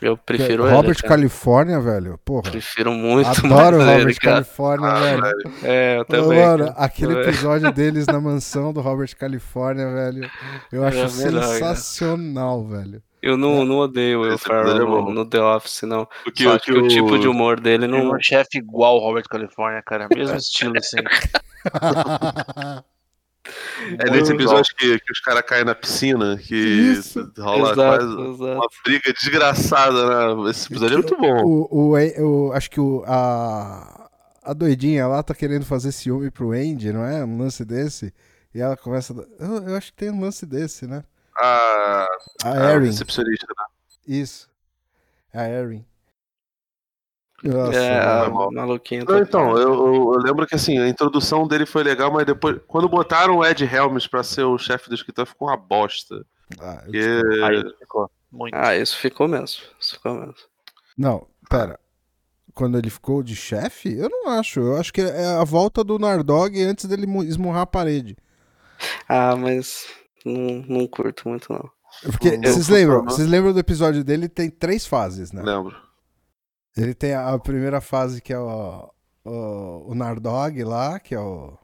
Eu 0.00 0.16
prefiro 0.16 0.64
ele. 0.64 0.72
Robert 0.76 0.96
cara. 0.96 1.08
Califórnia, 1.08 1.80
velho. 1.80 2.20
Porra. 2.24 2.50
Prefiro 2.52 2.92
muito 2.92 3.26
Adoro 3.28 3.76
o 3.76 3.78
mais 3.84 3.90
ele, 3.90 3.98
Robert 4.02 4.16
cara. 4.20 4.34
Califórnia, 4.36 4.88
Ah, 4.88 5.00
velho. 5.00 5.22
velho. 5.22 5.52
É, 5.64 5.98
eu 5.98 6.04
também. 6.04 6.38
Mano, 6.38 6.64
cara. 6.66 6.76
aquele 6.78 7.16
É. 7.16 7.20
episódio 7.22 7.70
deles 7.74 8.06
na 8.06 8.20
mansão 8.20 8.72
do 8.72 8.80
Robert 8.80 9.16
Califórnia, 9.16 9.90
velho. 9.92 10.30
Eu 10.70 10.84
É 10.84 10.88
acho 10.88 11.16
melhor, 11.18 11.40
cara. 11.42 11.52
sensacional, 11.54 12.64
velho. 12.64 13.02
Eu 13.20 13.36
não, 13.36 13.64
não 13.64 13.78
odeio 13.78 14.20
o 14.20 14.22
Will 14.22 14.38
Ferrell 14.38 14.76
é 14.76 14.78
no, 14.78 15.10
no 15.12 15.24
The 15.24 15.40
Office, 15.42 15.82
não. 15.82 16.06
Porque 16.22 16.44
Só 16.44 16.50
o 16.50 16.52
acho 16.54 16.64
que 16.66 16.72
o 16.72 16.86
tipo 16.86 17.18
de 17.18 17.26
humor 17.26 17.58
dele 17.58 17.88
Tem 17.88 18.00
não. 18.04 18.12
um 18.14 18.20
chefe 18.20 18.58
igual 18.58 18.94
ao 18.94 19.00
Robert 19.00 19.24
California, 19.28 19.82
cara. 19.84 20.06
Mesmo 20.14 20.36
estilo, 20.38 20.74
assim. 20.78 20.98
É 23.98 24.10
nesse 24.10 24.32
episódio 24.32 24.74
que, 24.76 24.98
que 24.98 25.12
os 25.12 25.20
caras 25.20 25.42
caem 25.42 25.64
na 25.64 25.74
piscina, 25.74 26.36
que 26.36 26.54
Isso. 26.54 27.32
rola 27.38 27.72
Exato, 27.72 27.74
quase 28.06 28.20
exato. 28.34 28.44
uma 28.58 28.68
briga 28.84 29.12
desgraçada, 29.12 30.34
né? 30.36 30.50
Esse 30.50 30.66
episódio 30.66 30.94
é 30.94 30.96
muito 30.98 31.16
bom. 31.16 31.44
O, 31.44 31.94
o, 31.94 32.48
o- 32.48 32.52
acho 32.52 32.70
que 32.70 32.78
o, 32.80 33.02
a, 33.06 34.10
a 34.42 34.52
doidinha 34.52 35.06
lá 35.06 35.22
tá 35.22 35.34
querendo 35.34 35.64
fazer 35.64 35.92
ciúme 35.92 36.30
pro 36.30 36.50
Andy, 36.52 36.92
não 36.92 37.04
é? 37.04 37.24
Um 37.24 37.38
lance 37.38 37.64
desse. 37.64 38.12
E 38.54 38.60
ela 38.60 38.76
começa. 38.76 39.14
a- 39.14 39.42
Eu, 39.42 39.68
eu 39.68 39.76
acho 39.76 39.92
que 39.92 39.96
tem 39.98 40.10
um 40.10 40.20
lance 40.20 40.44
desse, 40.44 40.86
né? 40.86 41.02
A, 41.36 42.06
A 42.44 42.52
a 42.52 42.72
Erin. 42.74 42.86
recepcionista, 42.86 43.46
né? 43.56 43.64
Isso. 44.06 44.48
A 45.32 45.48
Erin. 45.48 45.84
Nossa, 47.44 47.78
É, 47.78 48.00
velho. 48.00 48.10
a 48.26 48.30
mal. 48.30 48.50
maluquinha. 48.52 49.00
Não, 49.00 49.06
tá- 49.06 49.18
então, 49.20 49.56
eu, 49.56 49.72
eu- 49.72 50.12
eu 50.14 50.18
lembro 50.20 50.46
que 50.46 50.54
assim, 50.56 50.78
a 50.78 50.88
introdução 50.88 51.46
dele 51.46 51.66
foi 51.66 51.82
legal, 51.84 52.12
mas 52.12 52.26
depois, 52.26 52.58
quando 52.66 52.88
botaram 52.88 53.36
o 53.36 53.44
Ed 53.46 53.64
Helms 53.64 54.06
pra 54.08 54.22
ser 54.22 54.42
o 54.42 54.58
chefe 54.58 54.88
do 54.88 54.94
escritório, 54.94 55.30
ficou 55.30 55.48
uma 55.48 55.56
bosta. 55.56 56.24
Ah, 56.60 56.80
Porque 56.84 56.98
Aí 57.44 57.74
ficou 57.78 58.10
muito. 58.32 58.54
Ah, 58.54 58.74
isso 58.76 58.96
ficou 58.96 59.28
mesmo. 59.28 59.62
Isso 59.78 59.94
ficou 59.94 60.14
mesmo. 60.14 60.34
Não, 60.96 61.26
pera. 61.48 61.78
Quando 62.54 62.76
ele 62.76 62.90
ficou 62.90 63.22
de 63.22 63.36
chefe? 63.36 63.96
Eu 63.96 64.08
não 64.10 64.30
acho. 64.30 64.58
Eu 64.58 64.76
acho 64.76 64.92
que 64.92 65.00
é 65.00 65.26
a 65.36 65.44
volta 65.44 65.84
do 65.84 65.96
Nardog 65.98 66.60
antes 66.60 66.86
dele 66.86 67.06
mu- 67.06 67.22
esmurrar 67.22 67.62
a 67.62 67.66
parede. 67.66 68.16
Ah, 69.08 69.36
mas 69.36 69.86
não, 70.24 70.64
não 70.68 70.86
curto 70.88 71.28
muito, 71.28 71.52
não. 71.52 71.70
Porque 72.10 72.36
vocês 72.36 72.68
lembram? 72.68 73.04
Vocês 73.04 73.28
lembram 73.28 73.52
do 73.52 73.60
episódio 73.60 74.02
dele? 74.02 74.28
Tem 74.28 74.50
três 74.50 74.84
fases, 74.86 75.30
né? 75.30 75.40
lembro. 75.44 75.76
Ele 76.78 76.94
tem 76.94 77.12
a, 77.12 77.30
a 77.34 77.38
primeira 77.38 77.80
fase 77.80 78.20
que 78.22 78.32
é 78.32 78.38
o, 78.38 78.88
o, 79.24 79.90
o 79.90 79.94
Nardog 79.94 80.62
lá, 80.64 80.98
que 81.00 81.14
é 81.14 81.20
o. 81.20 81.56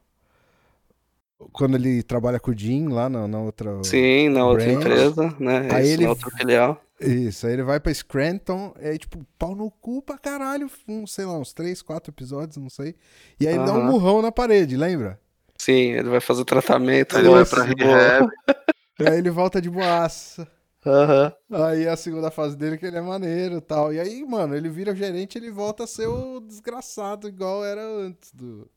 Quando 1.53 1.77
ele 1.77 2.03
trabalha 2.03 2.41
com 2.41 2.51
o 2.51 2.57
Jim 2.59 2.89
lá 2.89 3.09
na, 3.09 3.29
na 3.29 3.39
outra. 3.41 3.83
Sim, 3.85 4.29
na 4.31 4.47
outra 4.47 4.65
Branch. 4.65 4.79
empresa, 4.81 5.35
né? 5.39 5.69
Aí 5.71 5.85
Isso, 5.85 5.93
ele- 5.95 6.05
na 6.05 6.11
outra 6.11 6.31
filial. 6.31 6.81
Isso, 7.01 7.47
aí 7.47 7.53
ele 7.53 7.65
vai 7.65 7.81
pra 7.81 7.93
Scranton, 7.93 8.73
é 8.79 8.97
tipo, 8.97 9.27
pau 9.37 9.55
no 9.55 9.69
cu 9.69 10.01
pra 10.01 10.17
caralho, 10.17 10.71
um, 10.89 11.05
sei 11.09 11.25
lá, 11.25 11.37
uns 11.37 11.53
três, 11.53 11.83
quatro 11.83 12.13
episódios, 12.13 12.57
não 12.57 12.71
sei. 12.71 12.95
E 13.39 13.49
aí 13.49 13.55
ele 13.57 13.65
dá 13.65 13.73
um 13.75 13.85
murrão 13.85 14.23
na 14.23 14.31
parede, 14.31 14.77
lembra? 14.77 15.21
Sim, 15.59 15.91
ele 15.91 16.09
vai 16.09 16.21
fazer 16.21 16.45
tratamento. 16.45 17.17
Aí 17.17 17.23
ele 17.23 17.31
vai 17.31 17.45
pra 17.45 17.65
rehab. 17.65 18.29
Aí 19.11 19.19
ele 19.19 19.29
volta 19.29 19.61
de 19.61 19.69
boaça. 19.69 20.47
Aham. 20.87 21.33
Aí 21.51 21.89
a 21.89 21.97
segunda 21.97 22.31
fase 22.31 22.57
dele 22.57 22.77
que 22.77 22.85
ele 22.87 22.97
é 22.97 23.01
maneiro 23.01 23.57
e 23.57 23.61
tal. 23.61 23.93
E 23.93 23.99
aí, 23.99 24.25
mano, 24.25 24.55
ele 24.55 24.69
vira 24.69 24.95
gerente 24.95 25.39
ele 25.39 25.51
volta 25.51 25.85
a 25.85 25.87
ser 25.87 26.07
o 26.07 26.41
desgraçado 26.41 27.27
igual 27.29 27.65
era 27.65 27.83
antes 27.83 28.33
do, 28.33 28.71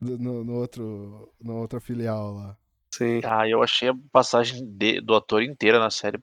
do- 0.00 0.18
no, 0.18 0.44
no 0.44 0.54
outro, 0.54 1.32
no 1.40 1.56
outra 1.56 1.80
filial 1.80 2.34
lá. 2.34 2.56
Sim. 2.94 3.20
Ah, 3.24 3.48
eu 3.48 3.62
achei 3.62 3.88
a 3.88 3.94
passagem 4.12 4.64
de- 4.76 5.00
do 5.00 5.14
ator 5.14 5.42
inteira 5.42 5.78
na 5.78 5.90
série 5.90 6.18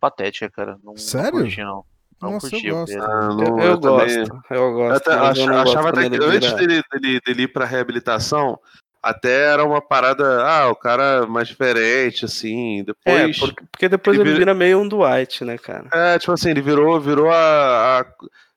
patética, 0.00 0.48
cara. 0.50 0.78
Não, 0.82 0.96
Sério? 0.96 1.32
Não 1.32 1.42
curti, 1.44 1.60
não. 1.60 1.84
Não 2.22 2.32
Nossa, 2.32 2.48
curti 2.48 2.66
eu 2.68 2.74
o 2.76 2.78
gosto. 2.78 3.02
Ah, 3.02 3.28
Eu, 3.40 3.58
eu 3.58 3.78
gosto, 3.80 4.18
eu 4.50 4.56
Eu 4.56 4.72
gosto. 4.72 4.96
até 4.96 5.16
mas 5.16 5.38
ach- 5.38 5.38
eu 5.38 5.46
gosto 5.52 5.68
achava 5.68 5.88
até 5.90 6.08
que 6.08 6.16
antes 6.24 6.54
dele, 6.54 6.82
dele, 6.92 7.20
dele 7.26 7.42
ir 7.42 7.52
pra 7.52 7.64
reabilitação, 7.66 8.58
até 9.04 9.52
era 9.52 9.64
uma 9.64 9.80
parada, 9.80 10.42
ah, 10.44 10.68
o 10.70 10.76
cara 10.76 11.26
mais 11.26 11.48
diferente, 11.48 12.24
assim. 12.24 12.80
É, 12.80 12.84
Depois. 13.26 13.38
porque, 13.38 13.64
porque 13.70 13.88
depois 13.88 14.14
ele 14.18 14.22
ele 14.22 14.30
vira- 14.30 14.38
vira 14.52 14.54
meio 14.54 14.80
um 14.80 14.88
Dwight, 14.88 15.44
né, 15.44 15.58
cara? 15.58 15.88
É, 15.92 16.18
tipo 16.18 16.32
assim, 16.32 16.50
ele 16.50 16.62
virou, 16.62 17.00
virou 17.00 17.30
a. 17.30 18.00
a- 18.00 18.06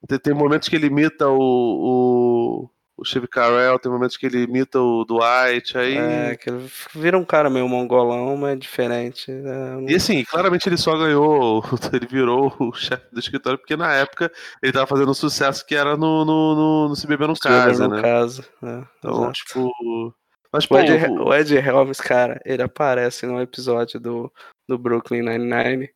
tem, 0.08 0.20
tem 0.20 0.34
momentos 0.34 0.70
que 0.70 0.76
ele 0.76 0.88
imita 0.88 1.28
o, 1.28 1.38
o, 1.40 2.70
o 2.98 3.06
Steve 3.06 3.28
Carell, 3.28 3.78
tem 3.80 3.92
momentos 3.92 4.16
que 4.16 4.26
ele 4.26 4.44
imita 4.44 4.80
o 4.80 5.04
Dwight, 5.06 5.78
aí. 5.78 5.98
É, 5.98 6.36
que 6.36 6.50
ele 6.50 6.70
vira 6.96 7.18
um 7.18 7.26
cara 7.26 7.50
meio 7.50 7.68
mongolão, 7.68 8.38
mas 8.38 8.58
diferente. 8.60 9.30
é, 9.32 9.34
não- 9.44 9.90
E 9.90 9.96
assim, 9.96 10.24
claramente 10.24 10.70
ele 10.70 10.78
só 10.78 10.98
ganhou, 10.98 11.64
ele 11.94 12.06
virou 12.08 12.56
o 12.60 12.74
chefe 12.74 13.04
do 13.12 13.20
escritório, 13.20 13.58
porque 13.60 13.76
na 13.76 13.94
época 13.94 14.32
ele 14.64 14.72
tava 14.72 14.88
fazendo 14.88 15.12
um 15.12 15.16
sucesso 15.16 15.66
que 15.66 15.76
era 15.76 15.98
no, 15.98 16.24
no, 16.24 16.56
no, 16.56 16.90
no 16.90 16.96
Se 16.96 17.06
Beber 17.08 17.28
no 17.28 17.36
se 17.36 17.44
beber 17.44 17.64
Casa, 17.68 17.88
no 17.88 17.96
né? 17.96 18.02
caso, 18.02 18.44
é, 18.64 18.84
Então, 19.00 19.12
exato. 19.24 19.34
tipo. 19.34 20.16
Mas, 20.58 20.66
pô, 20.66 20.76
O 20.76 20.80
Ed, 20.80 21.06
o- 21.08 21.24
o 21.26 21.34
Ed 21.34 21.56
Helms, 21.56 22.00
cara, 22.02 22.42
ele 22.46 22.62
aparece 22.64 23.26
num 23.26 23.40
episódio 23.42 24.00
do, 24.00 24.32
do 24.68 24.78
Brooklyn 24.78 25.22
Nine-Nine, 25.22 25.90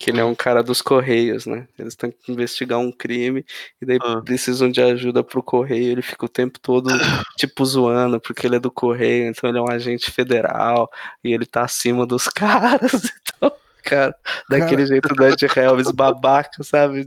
que 0.00 0.10
ele 0.10 0.20
é 0.20 0.24
um 0.24 0.34
cara 0.34 0.62
dos 0.62 0.80
Correios, 0.80 1.44
né? 1.46 1.66
Eles 1.76 1.96
têm 1.96 2.10
que 2.12 2.30
investigar 2.30 2.78
um 2.78 2.92
crime 2.92 3.44
e 3.82 3.86
daí 3.86 3.98
Ah. 4.00 4.20
precisam 4.24 4.70
de 4.70 4.80
ajuda 4.80 5.24
pro 5.24 5.42
Correio. 5.42 5.90
Ele 5.90 6.02
fica 6.02 6.24
o 6.24 6.28
tempo 6.28 6.58
todo, 6.60 6.88
tipo, 7.36 7.64
zoando, 7.64 8.20
porque 8.20 8.46
ele 8.46 8.56
é 8.56 8.60
do 8.60 8.70
Correio, 8.70 9.28
então 9.28 9.50
ele 9.50 9.58
é 9.58 9.60
um 9.62 9.70
agente 9.70 10.10
federal 10.12 10.88
e 11.24 11.32
ele 11.32 11.44
tá 11.46 11.62
acima 11.64 12.06
dos 12.06 12.28
caras. 12.30 13.12
Então, 13.36 13.52
cara, 13.82 14.14
daquele 14.48 14.86
jeito 14.86 15.08
do 15.08 15.26
Ed 15.26 15.44
Helms 15.56 15.90
babaca, 15.90 16.62
sabe? 16.62 17.06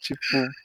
Tipo, 0.00 0.20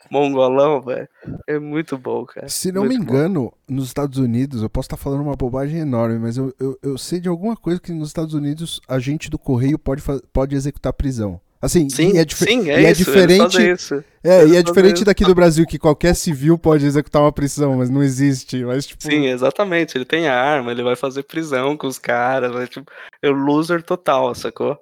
mongolão, 0.10 0.82
velho. 0.82 1.08
É 1.46 1.60
muito 1.60 1.98
bom, 1.98 2.26
cara. 2.26 2.48
Se 2.48 2.72
não 2.72 2.84
me 2.84 2.90
Muito 2.96 3.06
bom. 3.06 3.14
engano, 3.14 3.54
nos 3.68 3.88
Estados 3.88 4.18
Unidos, 4.18 4.62
eu 4.62 4.70
posso 4.70 4.86
estar 4.88 4.98
falando 4.98 5.22
uma 5.24 5.36
bobagem 5.36 5.80
enorme, 5.80 6.18
mas 6.20 6.38
eu, 6.38 6.54
eu, 6.60 6.80
eu 6.82 6.98
sei 6.98 7.20
de 7.20 7.28
alguma 7.28 7.56
coisa 7.58 7.80
que 7.80 7.92
nos 7.92 8.08
Estados 8.08 8.34
Unidos 8.34 8.80
agente 8.88 9.30
do 9.30 9.38
correio 9.38 9.78
pode, 9.78 10.02
pode 10.32 10.56
executar 10.56 10.94
prisão. 10.94 11.40
Assim, 11.62 11.90
Sim, 11.90 12.14
e 12.14 12.18
é, 12.18 12.24
dife- 12.26 12.46
sim, 12.46 12.66
e 12.66 12.70
é, 12.70 12.84
é 12.84 12.92
isso, 12.92 13.06
diferente. 13.06 13.72
isso. 13.72 14.04
É, 14.24 14.42
Eles 14.44 14.54
e 14.54 14.58
é 14.58 14.64
diferente 14.64 14.96
isso. 14.98 15.06
daqui 15.06 15.26
do 15.26 15.34
Brasil, 15.34 15.66
que 15.66 15.80
qualquer 15.80 16.16
civil 16.16 16.58
pode 16.60 16.86
executar 16.86 17.22
uma 17.24 17.32
prisão, 17.32 17.78
mas 17.78 17.90
não 17.90 18.04
existe. 18.04 18.64
Mas, 18.64 18.86
tipo, 18.86 19.02
Sim, 19.04 19.26
exatamente. 19.26 19.98
Ele 19.98 20.06
tem 20.06 20.28
arma, 20.28 20.72
ele 20.72 20.84
vai 20.84 20.96
fazer 20.96 21.24
prisão 21.24 21.76
com 21.76 21.88
os 21.88 21.98
caras. 21.98 22.52
vai, 22.52 22.68
tipo, 22.68 22.90
é 23.22 23.30
o 23.30 23.34
loser 23.34 23.82
total, 23.82 24.34
sacou? 24.36 24.78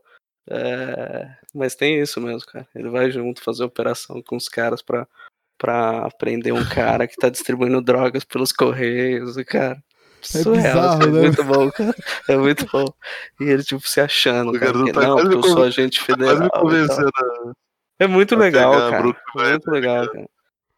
É, 0.49 1.27
Mas 1.53 1.75
tem 1.75 1.99
isso 1.99 2.19
mesmo, 2.19 2.45
cara. 2.47 2.67
Ele 2.73 2.89
vai 2.89 3.11
junto 3.11 3.41
fazer 3.43 3.63
operação 3.63 4.21
com 4.21 4.35
os 4.35 4.49
caras 4.49 4.81
pra, 4.81 5.07
pra 5.57 6.09
prender 6.17 6.53
um 6.53 6.65
cara 6.65 7.07
que 7.07 7.15
tá 7.15 7.30
distribuindo 7.30 7.80
drogas 7.84 8.23
pelos 8.23 8.51
correios. 8.51 9.38
E, 9.38 9.45
cara, 9.45 9.81
surreal. 10.21 10.55
bizarro, 10.55 10.88
assim, 10.97 11.03
é 11.03 11.11
né? 11.11 11.19
muito 11.21 11.43
bom, 11.43 11.71
cara. 11.71 11.95
É 12.27 12.38
muito 12.38 12.65
bom. 12.71 12.85
E 13.39 13.43
ele, 13.43 13.63
tipo, 13.63 13.88
se 13.88 14.01
achando, 14.01 14.49
O 14.51 14.59
cara. 14.59 14.73
que, 14.73 14.91
tá 14.91 15.01
não, 15.01 15.15
porque 15.17 15.35
eu 15.35 15.43
sou 15.43 15.63
agente 15.63 15.99
quase 16.03 16.21
federal. 16.21 16.49
É 17.99 18.07
muito 18.07 18.34
a 18.35 18.38
legal, 18.39 18.71
pegar 18.71 18.88
a 18.88 18.89
cara. 18.89 19.01
Brooklyn 19.03 19.23
Nine, 19.35 19.49
Muito 19.51 19.63
tá 19.65 19.71
legal, 19.71 20.11
cara. 20.11 20.30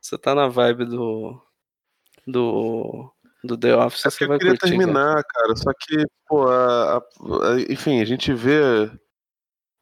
Você 0.02 0.18
tá 0.18 0.36
na 0.36 0.48
vibe 0.48 0.86
do. 0.86 1.42
Do. 2.28 3.12
Do 3.44 3.56
The 3.58 3.76
Office, 3.76 4.06
É 4.06 4.10
você 4.10 4.18
porque 4.18 4.24
eu 4.24 4.28
vai 4.30 4.38
queria 4.40 4.52
curtir. 4.58 4.76
cara. 4.76 4.78
terminar, 4.86 5.24
cara. 5.24 5.56
Só 5.56 5.72
que, 5.80 6.04
pô, 6.28 6.48
a- 6.48 6.98
a- 6.98 6.98
a- 6.98 7.62
enfim, 7.70 8.02
a 8.02 8.06
gente 8.06 8.34
vê. 8.34 8.90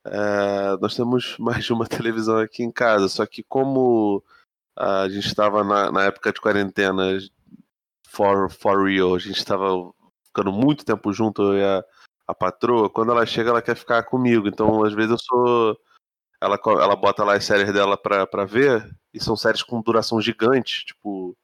É, 0.06 0.78
nós 0.82 0.96
temos 0.96 1.38
mais 1.40 1.66
de 1.66 1.74
uma 1.74 1.88
televisão 1.88 2.38
aqui 2.38 2.64
em 2.64 2.72
casa, 2.72 3.08
só 3.08 3.26
que 3.26 3.44
como 3.44 4.24
a 4.76 5.08
gente 5.08 5.28
estava 5.28 5.64
na, 5.64 5.92
na 5.92 6.04
época 6.06 6.34
de 6.34 6.42
quarentena 6.42 7.20
for, 8.08 8.52
for 8.52 8.86
real, 8.88 9.16
a 9.16 9.20
gente 9.20 9.38
estava 9.38 9.68
ficando 10.26 10.52
muito 10.52 10.86
tempo 10.86 11.14
junto, 11.14 11.54
eu 11.54 11.80
a, 11.80 11.84
a 12.28 12.34
patroa, 12.34 12.90
quando 12.90 13.12
ela 13.12 13.26
chega, 13.26 13.50
ela 13.50 13.62
quer 13.62 13.76
ficar 13.76 14.04
comigo. 14.04 14.48
Então, 14.48 14.84
às 14.84 14.94
vezes, 14.94 15.12
eu 15.12 15.18
sou. 15.20 15.78
Ela, 16.42 16.60
ela 16.66 16.96
bota 16.96 17.24
lá 17.24 17.36
as 17.36 17.46
séries 17.46 17.72
dela 17.74 17.98
pra, 17.98 18.28
pra 18.28 18.46
ver, 18.46 18.90
e 19.14 19.24
são 19.24 19.36
séries 19.36 19.64
com 19.64 19.82
duração 19.82 20.22
gigante, 20.22 20.86
tipo. 20.86 21.38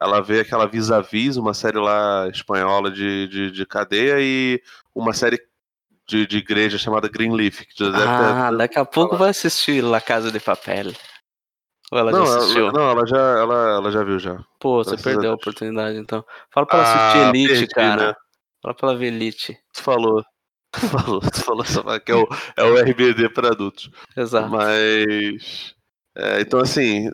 Ela 0.00 0.20
vê 0.20 0.40
aquela 0.40 0.66
Vis-a-Vis, 0.66 1.38
uma 1.38 1.54
série 1.54 1.78
lá 1.78 2.28
espanhola 2.28 2.90
de, 2.90 3.28
de, 3.28 3.50
de 3.50 3.66
cadeia, 3.66 4.16
e 4.20 4.62
uma 4.94 5.14
série 5.14 5.40
de, 6.08 6.26
de 6.26 6.38
igreja 6.38 6.78
chamada 6.78 7.08
Greenleaf. 7.08 7.60
Ter- 7.76 7.92
Ah, 7.94 8.50
daqui 8.50 8.78
a 8.78 8.84
pouco 8.84 9.16
vai 9.16 9.30
assistir 9.30 9.82
La 9.82 10.00
Casa 10.00 10.30
de 10.30 10.40
Papel. 10.40 10.92
Ou 11.90 11.98
ela 11.98 12.10
não, 12.10 12.26
já 12.26 12.36
assistiu? 12.38 12.68
ela, 12.68 12.72
não, 12.72 12.90
ela 12.90 13.06
já, 13.06 13.16
ela, 13.38 13.54
ela 13.76 13.90
já 13.92 14.02
viu 14.02 14.18
já. 14.18 14.38
Pô, 14.58 14.82
você 14.82 14.96
perdeu 14.96 15.30
a 15.32 15.34
oportunidade, 15.34 15.98
então. 15.98 16.24
Fala 16.52 16.66
pra 16.66 16.78
ela 16.78 16.88
assistir 16.88 17.18
Ah, 17.18 17.28
Elite, 17.28 17.48
perdi, 17.48 17.66
cara. 17.68 18.06
né? 18.08 18.14
Fala 18.62 18.74
pra 18.74 18.88
ela 18.88 18.98
ver 18.98 19.06
Elite. 19.06 19.56
Tu 19.74 19.82
falou. 19.82 20.22
Tu 20.76 20.80
falou, 20.88 21.20
tu 21.20 21.40
falou 21.42 21.64
só 21.64 21.98
que 22.00 22.12
é 22.12 22.14
o, 22.14 22.28
é 22.54 22.62
o 22.64 22.76
RBD 22.76 23.30
para 23.30 23.48
adultos. 23.48 23.88
Exato. 24.14 24.50
Mas. 24.50 25.74
é, 26.14 26.40
então, 26.40 26.60
assim. 26.60 27.08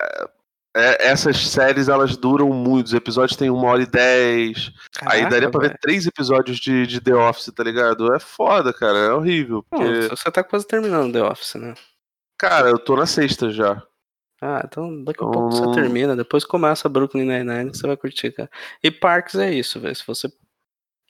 é, 0.00 0.28
é, 0.76 1.06
essas 1.08 1.36
séries 1.48 1.88
elas 1.88 2.16
duram 2.16 2.48
muito. 2.50 2.86
Os 2.88 2.94
episódios 2.94 3.36
têm 3.36 3.48
uma 3.50 3.68
hora 3.68 3.82
e 3.82 3.86
dez. 3.86 4.72
aí 5.02 5.20
Caraca, 5.20 5.30
daria 5.30 5.50
pra 5.50 5.60
ver 5.60 5.68
velho. 5.68 5.78
três 5.80 6.06
episódios 6.06 6.58
de, 6.58 6.86
de 6.86 7.00
The 7.00 7.14
Office, 7.14 7.52
tá 7.54 7.62
ligado? 7.62 8.12
É 8.14 8.18
foda, 8.18 8.72
cara. 8.72 8.98
É 8.98 9.12
horrível. 9.12 9.64
Porque, 9.70 10.08
você 10.08 10.30
tá 10.30 10.42
quase 10.44 10.66
terminando 10.66 11.12
The 11.12 11.22
Office, 11.22 11.54
né? 11.54 11.74
cara, 12.38 12.68
eu 12.68 12.78
tô 12.78 12.96
na 12.96 13.06
sexta 13.06 13.50
já. 13.50 13.82
Ah, 14.42 14.62
então 14.66 15.02
daqui 15.04 15.22
a 15.24 15.26
Então, 15.26 15.30
pouco 15.32 15.52
você 15.52 15.72
termina, 15.80 16.14
depois 16.14 16.44
começa 16.44 16.88
Brooklyn 16.88 17.24
Nine-Nine 17.24 17.70
que 17.70 17.78
você 17.78 17.86
vai 17.86 17.96
curtir, 17.96 18.32
cara. 18.32 18.50
E 18.82 18.90
Parks 18.90 19.36
é 19.36 19.50
isso, 19.50 19.80
velho. 19.80 19.94
Se 19.96 20.06
você 20.06 20.28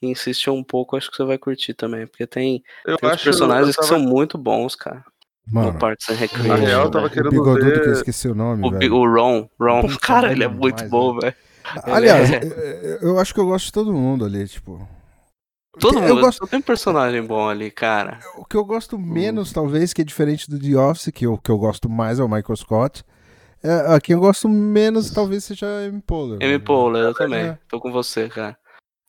insistir 0.03 0.51
um 0.51 0.63
pouco, 0.63 0.97
acho 0.97 1.11
que 1.11 1.17
você 1.17 1.25
vai 1.25 1.39
curtir 1.39 1.75
também. 1.75 2.07
Porque 2.07 2.27
tem, 2.27 2.63
Eu 2.87 2.97
tem 2.99 3.11
acho 3.11 3.25
personagens 3.25 3.69
eu 3.75 3.83
que 3.83 3.89
tava- 3.89 3.99
são 4.01 4.09
muito 4.09 4.37
bons, 4.39 4.77
cara. 4.77 5.05
Mano, 5.47 5.73
no 5.73 5.79
Parks 5.79 6.09
and 6.09 6.15
Na 6.15 6.19
Recreation. 6.21 6.65
real, 6.65 6.85
eu 6.85 6.91
tava 6.91 7.09
velho. 7.09 7.11
o 7.11 7.11
querendo 7.15 7.31
bigodudo 7.31 7.73
que 7.73 7.79
eu 7.81 7.85
ver. 7.85 7.93
esqueci 7.93 8.29
o 8.29 8.35
nome, 8.35 8.67
O, 8.67 8.71
velho. 8.71 8.95
o 8.95 9.13
Ron, 9.15 9.49
Ron, 9.61 9.89
cara, 10.01 10.33
ele 10.33 10.45
é 10.45 10.49
muito 10.49 10.85
bom, 10.89 11.19
velho. 11.19 11.35
Aliás, 11.85 12.31
é- 12.31 12.99
eu, 13.03 13.09
eu 13.11 13.19
acho 13.19 13.33
que 13.33 13.41
eu 13.41 13.47
gosto 13.47 13.67
de 13.67 13.73
todo 13.73 13.93
mundo 13.93 14.25
ali, 14.25 14.47
tipo. 14.49 14.87
Todo 15.81 15.99
eu 15.99 16.03
mundo, 16.15 16.21
gosto- 16.21 16.39
só 16.39 16.47
tem 16.47 16.61
personagem 16.61 17.23
bom 17.23 17.49
ali, 17.49 17.71
cara. 17.71 18.21
O 18.37 18.45
que 18.45 18.57
eu 18.57 18.65
gosto 18.65 18.97
menos, 18.99 19.53
talvez, 19.53 19.93
que 19.93 20.03
é 20.03 20.05
diferente 20.05 20.49
do 20.49 20.59
The 20.59 20.77
Office, 20.79 21.11
que 21.13 21.27
o 21.27 21.37
que 21.37 21.51
eu 21.51 21.59
gosto 21.59 21.89
mais 21.89 22.21
é 22.21 22.23
o 22.23 22.29
Michael 22.29 22.57
Scott. 22.57 23.03
É, 23.63 23.95
a 23.95 24.01
quem 24.01 24.15
eu 24.15 24.21
gosto 24.21 24.49
menos, 24.49 25.11
talvez 25.11 25.43
seja 25.45 25.67
a 25.67 25.89
Amy 25.89 26.01
Poehler. 26.03 26.39
M. 26.43 26.59
Poehler, 26.61 27.03
eu 27.03 27.15
também. 27.15 27.41
É. 27.47 27.59
Tô 27.69 27.81
com 27.81 27.91
você, 27.91 28.29
cara. 28.29 28.57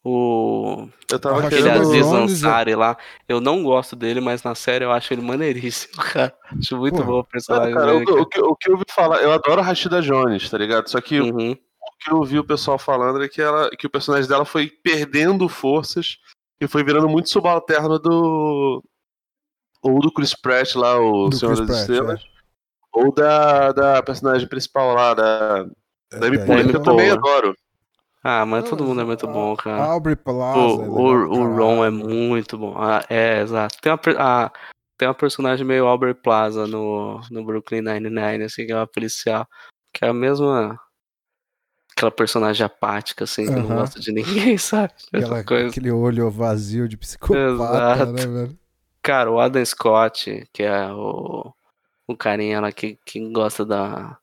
O. 0.07 0.88
Eu 1.11 1.19
tava 1.19 1.48
Aquele. 1.48 1.68
Aziz 1.68 2.06
Ansari 2.06 2.76
lá, 2.76 2.95
eu 3.27 3.41
não 3.41 3.64
gosto 3.64 3.95
dele, 3.95 4.22
mas 4.22 4.44
na 4.44 4.53
série 4.53 4.86
eu 4.86 4.91
acho 4.91 5.11
ele 5.11 5.23
maneiríssimo, 5.23 5.95
cara. 6.14 6.32
Acho 6.60 6.77
muito 6.77 6.98
Pô, 6.98 7.03
bom 7.03 7.19
o 7.22 7.23
personagem 7.23 7.73
cara, 7.73 7.94
dele. 7.94 8.11
o, 8.11 8.22
o 8.22 8.26
que, 8.27 8.40
o 8.40 8.56
que 8.56 8.69
eu 8.69 8.73
ouvi 8.73 8.86
falar, 8.88 9.23
eu 9.23 9.32
adoro 9.32 9.61
a 9.61 9.64
Rashida 9.64 10.03
Jones, 10.03 10.48
tá 10.48 10.60
ligado? 10.60 10.88
Só 10.91 11.02
que 11.02 11.18
cara. 11.19 11.34
Uhum. 11.34 11.53
o 11.53 11.98
que 11.99 12.11
eu 12.11 12.18
ouvi 12.18 12.38
o 12.38 12.44
pessoal 12.44 12.77
falando 12.77 13.23
é 13.23 13.27
que, 13.27 13.41
ela, 13.41 13.68
que 13.72 13.88
o 13.88 13.90
personagem 13.90 14.30
dela 14.30 14.45
foi 14.45 14.69
perdendo 14.69 15.49
forças 15.49 16.19
e 16.61 16.68
foi 16.68 16.84
virando 16.84 17.10
muito 17.10 17.30
subalterno 17.32 17.98
do. 17.98 18.84
Ou 19.82 19.99
do 19.99 20.11
Chris 20.11 20.36
Pratt 20.40 20.76
lá, 20.76 20.99
o 20.99 21.30
Do 21.30 21.36
Senhor 21.36 21.56
Chris 21.56 21.68
das 21.68 21.77
Pratt, 21.77 21.90
Estrelas. 21.90 22.22
Ou 22.94 23.11
da, 23.11 23.72
da 23.72 24.03
personagem 24.03 24.48
principal 24.48 24.94
lá, 24.94 25.15
da, 25.15 25.64
da 26.11 26.27
Amy 26.27 26.38
É, 26.38 26.45
Poehler, 26.45 26.64
Amy 26.65 26.69
que 26.69 26.77
eu 26.77 26.84
também 26.84 27.10
adoro. 27.10 27.56
Ah, 28.28 28.44
mas 28.44 28.64
Não, 28.64 28.70
todo 28.72 28.84
mundo 28.84 29.02
é 29.02 29.04
a- 29.04 29.06
muito 29.06 29.28
bom, 29.28 29.56
cara. 29.56 29.84
Aubrey 29.84 30.16
Plaza. 30.16 30.58
O, 30.58 30.82
é 30.84 30.88
o, 30.88 31.30
pra 31.30 31.38
o 31.38 31.56
Ron 31.56 31.86
é 31.86 31.90
muito 31.92 32.58
bom. 32.58 32.74
Ah, 32.76 33.06
é, 33.08 33.42
exato. 33.42 33.78
Tem 33.80 33.92
uma, 33.92 34.00
ah, 34.18 34.52
tem 34.98 35.08
uma 35.08 35.14
personagem 35.14 35.64
meio 35.64 35.86
Albert 35.86 36.16
Plaza 36.24 36.66
no, 36.66 37.22
no 37.30 37.46
Brooklyn 37.46 37.82
Nine-Nine, 37.82 38.46
assim, 38.46 38.66
que 38.66 38.72
é 38.72 38.76
uma 38.76 38.88
policial. 38.88 39.48
Que 39.94 40.06
é 40.06 40.08
a 40.08 40.14
mesma. 40.14 40.80
Aquela 41.96 42.12
personagem 42.12 42.66
apática, 42.66 43.24
assim, 43.24 43.46
que 43.46 43.52
não 43.52 43.68
Aham. 43.68 43.76
gosta 43.76 44.00
de 44.00 44.12
ninguém, 44.12 44.58
sabe? 44.58 44.92
Aquela- 45.14 45.44
coisa. 45.44 45.70
Aquele 45.70 45.92
olho 45.92 46.30
vazio 46.32 46.90
de 46.90 46.98
psicopata, 46.98 47.40
Exato. 47.48 48.12
né, 48.12 48.26
velho? 48.28 48.60
Cara, 49.04 49.32
o 49.32 49.40
Adam 49.40 49.64
Scott, 49.64 50.50
que 50.52 50.64
é 50.64 50.92
o, 50.92 51.54
o 52.08 52.18
carinha 52.18 52.60
lá 52.60 52.72
que, 52.72 52.98
que 53.06 53.20
gosta 53.32 53.64
da, 53.64 54.18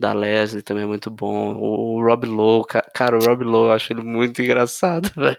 da 0.00 0.14
Leslie, 0.14 0.62
também 0.62 0.84
é 0.84 0.86
muito 0.86 1.10
bom. 1.10 1.54
O, 1.56 2.02
Rob 2.02 2.26
Lowe, 2.26 2.66
ca- 2.66 2.90
cara, 2.94 3.18
o 3.18 3.20
Rob 3.22 3.44
Lowe, 3.44 3.66
eu 3.68 3.72
acho 3.72 3.92
ele 3.92 4.00
muito 4.02 4.40
engraçado, 4.40 5.10
velho. 5.14 5.36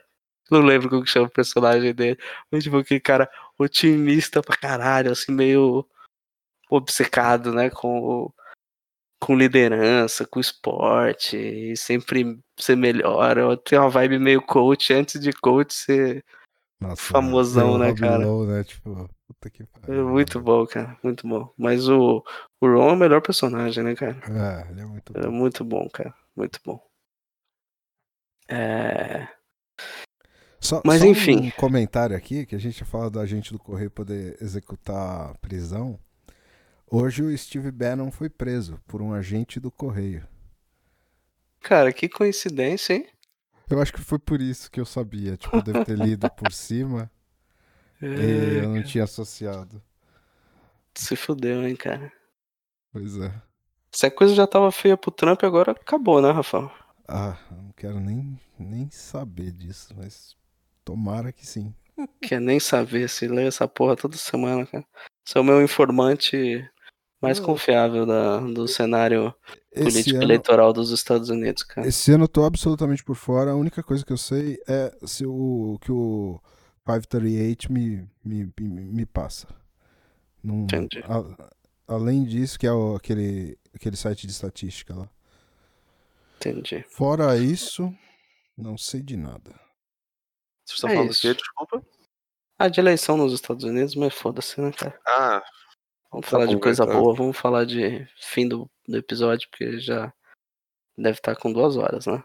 Não 0.52 0.62
lembro 0.62 0.88
como 0.90 1.04
que 1.04 1.10
chama 1.10 1.26
o 1.26 1.32
personagem 1.32 1.94
dele. 1.96 2.20
Mas, 2.52 2.64
tipo, 2.64 2.78
aquele 2.78 3.00
cara 3.00 3.30
otimista 3.58 4.42
pra 4.42 4.56
caralho, 4.56 5.12
assim, 5.12 5.32
meio 5.32 5.84
obcecado, 6.70 7.52
né, 7.54 7.70
com 7.70 8.32
com 9.24 9.36
liderança, 9.38 10.26
com 10.26 10.40
esporte, 10.40 11.38
e 11.38 11.78
sempre 11.78 12.40
ser 12.58 12.76
melhor. 12.76 13.36
Tenho 13.58 13.84
uma 13.84 13.90
vibe 13.90 14.18
meio 14.18 14.42
coach, 14.42 14.92
antes 14.94 15.22
de 15.22 15.32
coach 15.32 15.74
ser 15.76 16.26
Nossa, 16.82 16.96
famosão, 16.96 17.78
né, 17.78 17.94
cara? 17.94 18.26
Lowe, 18.26 18.48
né? 18.48 18.64
Tipo, 18.64 19.08
que 19.50 19.64
é 19.64 19.66
pariu. 19.66 20.10
muito 20.10 20.40
bom, 20.40 20.66
cara, 20.68 20.98
muito 21.04 21.28
bom. 21.28 21.54
Mas 21.58 21.88
o, 21.88 22.24
o 22.60 22.68
Ron 22.68 22.90
é 22.92 22.94
o 22.94 22.98
melhor 22.98 23.22
personagem, 23.22 23.84
né, 23.84 23.96
cara? 23.96 24.18
É, 24.30 24.72
ele 24.72 24.82
é 24.82 24.86
muito 24.86 25.14
É 25.18 25.22
bom. 25.22 25.32
muito 25.32 25.64
bom, 25.64 25.90
cara, 25.90 26.14
muito 26.36 26.60
bom. 26.66 26.80
É... 28.48 29.28
Só, 30.60 30.82
Mas 30.86 31.02
só 31.02 31.08
enfim. 31.08 31.48
um 31.48 31.52
comentário 31.52 32.16
aqui, 32.16 32.46
que 32.46 32.56
a 32.56 32.60
gente 32.60 32.86
fala 32.86 33.10
da 33.10 33.26
gente 33.26 33.52
do 33.52 33.58
Correio 33.58 33.90
poder 33.90 34.38
executar 34.42 35.32
a 35.32 35.36
prisão. 35.40 36.00
Hoje 36.90 37.24
o 37.24 37.36
Steve 37.38 37.72
Bannon 37.72 38.12
foi 38.12 38.30
preso 38.30 38.80
por 38.86 39.02
um 39.02 39.14
agente 39.14 39.60
do 39.60 39.72
Correio. 39.72 40.28
Cara, 41.62 41.92
que 41.94 42.08
coincidência, 42.10 42.94
hein? 42.94 43.08
Eu 43.70 43.82
acho 43.82 43.94
que 43.94 44.02
foi 44.02 44.20
por 44.20 44.42
isso 44.42 44.70
que 44.70 44.80
eu 44.80 44.86
sabia. 44.86 45.38
Tipo, 45.38 45.58
eu 45.58 45.62
devo 45.64 45.86
ter 45.86 45.98
lido 45.98 46.30
por 46.32 46.52
cima 46.54 47.10
É, 48.02 48.66
eu 48.66 48.70
não 48.70 48.84
tinha 48.84 49.04
associado. 49.04 49.82
se 50.96 51.16
fudeu, 51.16 51.68
hein, 51.68 51.76
cara. 51.76 52.12
Pois 52.92 53.18
é. 53.18 53.32
Se 53.92 54.06
a 54.06 54.12
coisa 54.12 54.34
já 54.34 54.48
tava 54.48 54.72
feia 54.72 54.98
pro 54.98 55.12
Trump, 55.12 55.44
agora 55.44 55.72
acabou, 55.72 56.22
né, 56.22 56.32
Rafael? 56.32 56.72
Ah, 57.08 57.38
eu 57.52 57.58
não 57.58 57.72
quero 57.74 58.00
nem, 58.00 58.40
nem 58.58 58.90
saber 58.90 59.52
disso, 59.52 59.94
mas 59.98 60.36
tomara 60.84 61.32
que 61.32 61.46
sim. 61.46 61.74
Quer 62.22 62.40
nem 62.40 62.60
saber 62.60 63.10
se 63.10 63.28
lê 63.28 63.46
essa 63.48 63.68
porra 63.68 63.96
toda 63.96 64.16
semana, 64.18 64.66
cara. 64.66 64.86
Você 65.26 65.38
é 65.38 65.42
o 65.42 65.44
meu 65.44 65.62
informante 65.62 66.68
mais 67.22 67.40
Não. 67.40 67.46
confiável 67.46 68.06
da, 68.06 68.40
do 68.40 68.68
cenário 68.68 69.34
Esse 69.72 69.84
político 69.84 70.16
ano, 70.16 70.24
eleitoral 70.24 70.74
dos 70.74 70.90
Estados 70.92 71.30
Unidos, 71.30 71.64
cara. 71.64 71.88
esse 71.88 72.12
ano 72.12 72.24
eu 72.24 72.28
tô 72.28 72.44
absolutamente 72.46 73.04
por 73.04 73.16
fora. 73.16 73.52
A 73.52 73.56
única 73.56 73.84
coisa 73.84 74.04
que 74.06 74.12
eu 74.12 74.18
sei 74.18 74.58
é 74.68 74.92
se 75.06 75.26
o 75.26 75.78
que 75.82 75.92
o 75.92 76.42
538 76.86 77.72
me, 77.72 78.10
me, 78.24 78.52
me, 78.60 78.70
me 78.86 79.06
passa. 79.06 79.48
Não, 80.44 80.64
Entendi. 80.64 81.00
a- 81.04 81.50
além 81.88 82.24
disso, 82.24 82.58
que 82.58 82.66
é 82.68 82.72
o- 82.72 82.96
aquele, 82.96 83.58
aquele 83.74 83.96
site 83.96 84.26
de 84.26 84.34
estatística 84.34 84.96
lá. 84.96 85.10
Entendi. 86.38 86.84
Fora 86.90 87.38
isso, 87.38 87.94
não 88.58 88.78
sei 88.78 89.02
de 89.02 89.16
nada. 89.16 89.52
Vocês 90.66 90.78
estão 90.78 90.90
É 90.90 90.94
falando 90.96 91.12
isso. 91.12 91.22
do 91.28 91.36
quê? 91.36 91.40
Desculpa. 91.42 91.86
Ah, 92.58 92.68
de 92.68 92.80
eleição 92.80 93.18
nos 93.18 93.34
Estados 93.34 93.64
Unidos, 93.64 93.96
mas 93.96 94.14
foda-se, 94.14 94.60
né, 94.62 94.72
cara? 94.72 95.00
Ah, 95.08 95.44
Vamos 96.12 96.26
Tá 96.26 96.32
falar 96.32 96.46
de 96.48 96.56
bom, 96.56 96.60
coisa 96.62 96.86
tá. 96.86 96.92
boa, 96.92 97.16
vamos 97.16 97.38
falar 97.38 97.66
de 97.66 98.06
fim 98.20 98.46
do, 98.46 98.70
do 98.86 98.98
episódio, 98.98 99.48
porque 99.50 99.80
já 99.80 100.14
deve 100.98 101.18
estar 101.20 101.38
com 101.38 101.54
duas 101.54 101.78
horas, 101.78 102.06
né? 102.06 102.22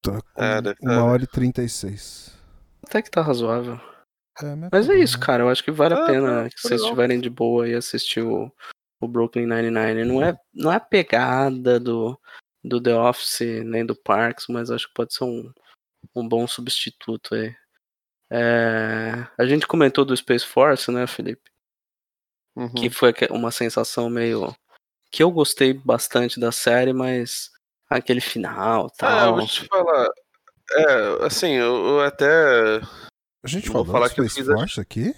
Tá 0.00 0.20
com 0.22 0.40
É, 0.40 0.62
deve 0.62 0.76
uma 0.82 0.94
tá. 0.94 1.04
hora 1.04 1.24
e 1.24 1.26
36. 1.26 2.37
Até 2.88 3.02
que 3.02 3.10
tá 3.10 3.20
razoável. 3.20 3.78
É, 4.40 4.54
Mas 4.72 4.86
tá 4.86 4.94
é 4.94 4.98
isso, 4.98 5.18
né? 5.18 5.26
cara. 5.26 5.42
Eu 5.42 5.48
acho 5.50 5.62
que 5.62 5.70
vale 5.70 5.94
a 5.94 6.02
Ah, 6.02 6.06
pena 6.06 6.42
tá, 6.44 6.50
que 6.50 6.60
vocês 6.60 6.80
estiverem 6.80 7.20
de 7.20 7.28
boa 7.28 7.68
e 7.68 7.74
assistir 7.74 8.22
o, 8.22 8.50
o 9.00 9.06
Brooklyn 9.08 9.46
Nine-Nine. 9.46 10.04
Não 10.04 10.24
é, 10.24 10.34
não 10.54 10.72
é 10.72 10.76
a 10.76 10.80
pegada 10.80 11.78
do, 11.78 12.18
do 12.64 12.80
The 12.80 12.94
Office 12.94 13.40
nem 13.64 13.84
do 13.84 13.94
Parks, 13.94 14.46
mas 14.48 14.70
acho 14.70 14.88
que 14.88 14.94
pode 14.94 15.12
ser 15.12 15.24
um, 15.24 15.52
um 16.14 16.26
bom 16.26 16.46
substituto 16.46 17.34
aí. 17.34 17.54
É, 18.30 19.26
a 19.38 19.44
gente 19.46 19.66
comentou 19.66 20.04
do 20.04 20.16
Space 20.16 20.46
Force, 20.46 20.90
né, 20.90 21.06
Felipe? 21.06 21.50
uhum. 22.56 22.72
Que 22.74 22.88
foi 22.90 23.12
uma 23.30 23.50
sensação 23.50 24.08
meio. 24.08 24.54
que 25.10 25.22
eu 25.22 25.30
gostei 25.30 25.72
bastante 25.74 26.38
da 26.40 26.52
série, 26.52 26.92
mas 26.92 27.50
aquele 27.88 28.20
final 28.20 28.84
Ah, 28.84 28.84
eu 28.84 28.90
tal. 28.96 29.36
vou 29.36 29.46
te 29.46 29.64
falar. 29.66 30.08
É, 30.72 31.24
assim, 31.26 31.52
eu, 31.52 31.74
eu 31.86 32.00
até. 32.00 32.80
A 33.42 33.46
gente 33.46 33.68
falou 33.68 33.86
falar 33.86 34.10
que 34.10 34.20
eu 34.20 34.28
Space 34.28 34.46
fiz 34.66 34.78
a- 34.78 34.80
aqui? 34.80 35.14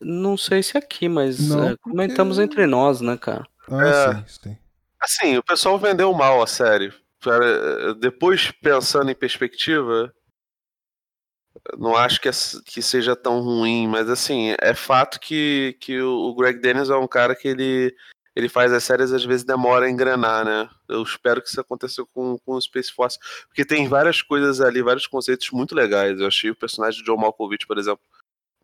Não 0.00 0.36
sei 0.36 0.62
se 0.62 0.76
aqui, 0.76 1.08
mas 1.08 1.48
Não, 1.48 1.68
é, 1.70 1.76
comentamos 1.76 2.36
porque- 2.36 2.44
entre 2.52 2.66
nós, 2.66 3.00
né, 3.00 3.16
cara? 3.16 3.46
Ah, 3.70 3.86
É. 3.86 4.14
sim, 4.16 4.24
sim. 4.42 4.58
Assim, 5.00 5.36
o 5.36 5.42
pessoal 5.42 5.78
vendeu 5.78 6.12
mal 6.12 6.42
a 6.42 6.46
série. 6.46 6.92
Cara, 7.20 7.94
Depois, 7.94 8.50
pensando 8.50 9.10
em 9.10 9.14
perspectiva, 9.14 10.12
não 11.78 11.96
acho 11.96 12.20
que, 12.20 12.28
é- 12.28 12.32
que 12.66 12.82
seja 12.82 13.14
tão 13.14 13.40
ruim, 13.40 13.86
mas 13.86 14.08
assim, 14.10 14.54
é 14.60 14.74
fato 14.74 15.20
que, 15.20 15.76
que 15.80 16.00
o 16.00 16.30
o 16.30 16.34
Greg 16.34 16.60
Daniels 16.60 16.90
é 16.90 16.96
um 16.96 17.06
cara 17.06 17.34
que 17.36 17.46
ele, 17.48 17.94
ele 18.34 18.48
faz 18.48 18.72
as 18.72 18.82
séries 18.84 19.12
às 19.12 19.24
vezes 19.24 19.44
demora 19.44 19.86
a 19.86 19.90
engrenar, 19.90 20.44
né? 20.44 20.68
Eu 20.88 21.02
espero 21.02 21.42
que 21.42 21.48
isso 21.48 21.60
aconteça 21.60 22.04
com, 22.14 22.38
com 22.38 22.52
o 22.54 22.60
Space 22.60 22.92
Force, 22.92 23.18
porque 23.48 23.64
tem 23.64 23.88
várias 23.88 24.22
coisas 24.22 24.60
ali, 24.60 24.82
vários 24.82 25.06
conceitos 25.06 25.50
muito 25.50 25.74
legais. 25.74 26.18
Eu 26.20 26.26
achei 26.26 26.50
o 26.50 26.56
personagem 26.56 27.00
de 27.00 27.04
John 27.06 27.16
Malkovich, 27.18 27.66
por 27.66 27.78
exemplo, 27.78 28.00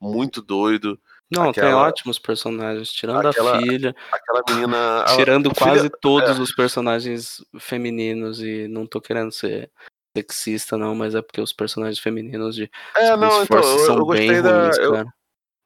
muito 0.01 0.41
doido. 0.41 0.99
Não, 1.31 1.53
tem 1.53 1.63
Aquela- 1.63 1.83
ótimos 1.89 2.19
personagens, 2.19 2.91
tirando 2.91 3.27
aquela- 3.29 3.59
a 3.59 3.61
filha, 3.61 3.95
Aquela 4.11 4.43
menina. 4.49 5.05
tirando 5.15 5.51
a 5.51 5.55
filha- 5.55 5.67
quase 5.73 5.91
todos 6.01 6.39
é. 6.39 6.41
os 6.41 6.55
personagens 6.55 7.45
femininos, 7.61 8.41
e 8.41 8.67
não 8.69 8.87
tô 8.87 8.99
querendo 9.01 9.31
ser 9.31 9.71
sexista, 10.17 10.79
não, 10.79 10.95
mas 10.95 11.15
é 11.15 11.21
porque 11.21 11.41
os 11.41 11.53
personagens 11.53 11.99
femininos 11.99 12.55
de 12.57 12.71
É, 12.97 13.07
Space 13.09 13.17
não, 13.21 13.43
então, 13.43 13.63
Force 13.63 13.71
eu, 13.81 13.87
são 13.87 13.99
eu 13.99 14.07
bem 14.07 14.41
da. 14.43 14.63
ruins, 14.65 14.79
Eu, 14.79 14.93
cara. 14.95 15.15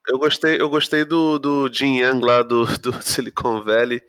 Eu 0.09 0.19
gostei, 0.19 0.61
eu 0.61 0.69
gostei 0.69 1.05
do, 1.05 1.39
do 1.39 1.69
Jin 1.73 1.99
Yang 2.01 2.25
lá 2.25 2.43
do, 2.43 2.67
do 2.79 2.93
Silicon 3.03 3.63
Valley. 3.63 4.01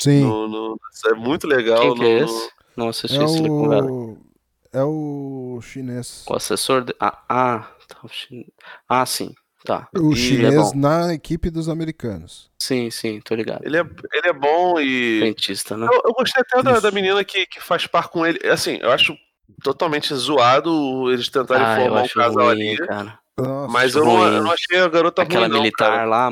Sim, 0.00 0.20
No, 0.22 0.48
no- 0.48 0.80
é 1.06 1.14
muito 1.14 1.46
legal. 1.46 1.80
Quem 1.80 1.94
que 1.94 2.04
é 2.04 2.18
no- 2.20 2.24
esse? 2.24 2.50
Não 2.76 2.88
assisti 2.88 3.18
é 3.22 3.26
Silicon 3.28 3.68
Valley. 3.68 3.90
o... 3.90 4.18
É 4.74 4.82
o 4.82 5.60
chinês. 5.62 6.24
O 6.26 6.34
assessor. 6.34 6.82
De... 6.82 6.94
Ah, 6.98 7.22
ah, 7.28 7.70
tá, 7.86 7.98
o 8.02 8.08
chin- 8.08 8.46
ah, 8.88 9.04
sim, 9.04 9.34
tá. 9.66 9.86
O 9.94 10.12
E 10.12 10.16
chinês 10.16 10.72
é 10.72 10.76
na 10.76 11.12
equipe 11.12 11.50
dos 11.50 11.68
americanos. 11.68 12.50
Sim, 12.58 12.90
sim, 12.90 13.20
tô 13.20 13.34
ligado. 13.34 13.66
Ele, 13.66 13.76
é, 13.76 13.80
ele 13.80 14.28
é 14.28 14.32
bom 14.32 14.80
e. 14.80 15.20
Dentista, 15.20 15.76
né? 15.76 15.86
Eu, 15.92 16.00
eu 16.06 16.12
gostei 16.14 16.40
até 16.42 16.62
da, 16.62 16.80
da 16.80 16.90
menina 16.90 17.22
que, 17.22 17.44
que 17.44 17.60
faz 17.60 17.86
par 17.86 18.08
com 18.08 18.24
ele. 18.24 18.38
Assim, 18.48 18.78
eu 18.80 18.90
acho 18.90 19.14
totalmente 19.62 20.14
zoado 20.14 21.12
eles 21.12 21.28
tentarem 21.28 21.66
Ah, 21.66 21.78
eu 21.78 21.82
formar 21.84 22.00
um 22.00 22.04
acho 22.04 22.14
casal 22.14 22.46
ruim, 22.46 22.50
ali. 22.70 22.76
cara. 22.78 23.18
Nossa, 23.38 23.72
Mas 23.72 23.94
eu 23.94 24.04
não, 24.04 24.16
ruim. 24.16 24.34
eu 24.36 24.42
não 24.42 24.50
achei 24.52 24.78
a 24.78 24.88
garota 24.88 25.22
Aquela 25.22 25.46
ruim, 25.46 25.54
não, 25.54 25.62
militar 25.62 25.90
cara. 25.90 26.04
lá, 26.04 26.30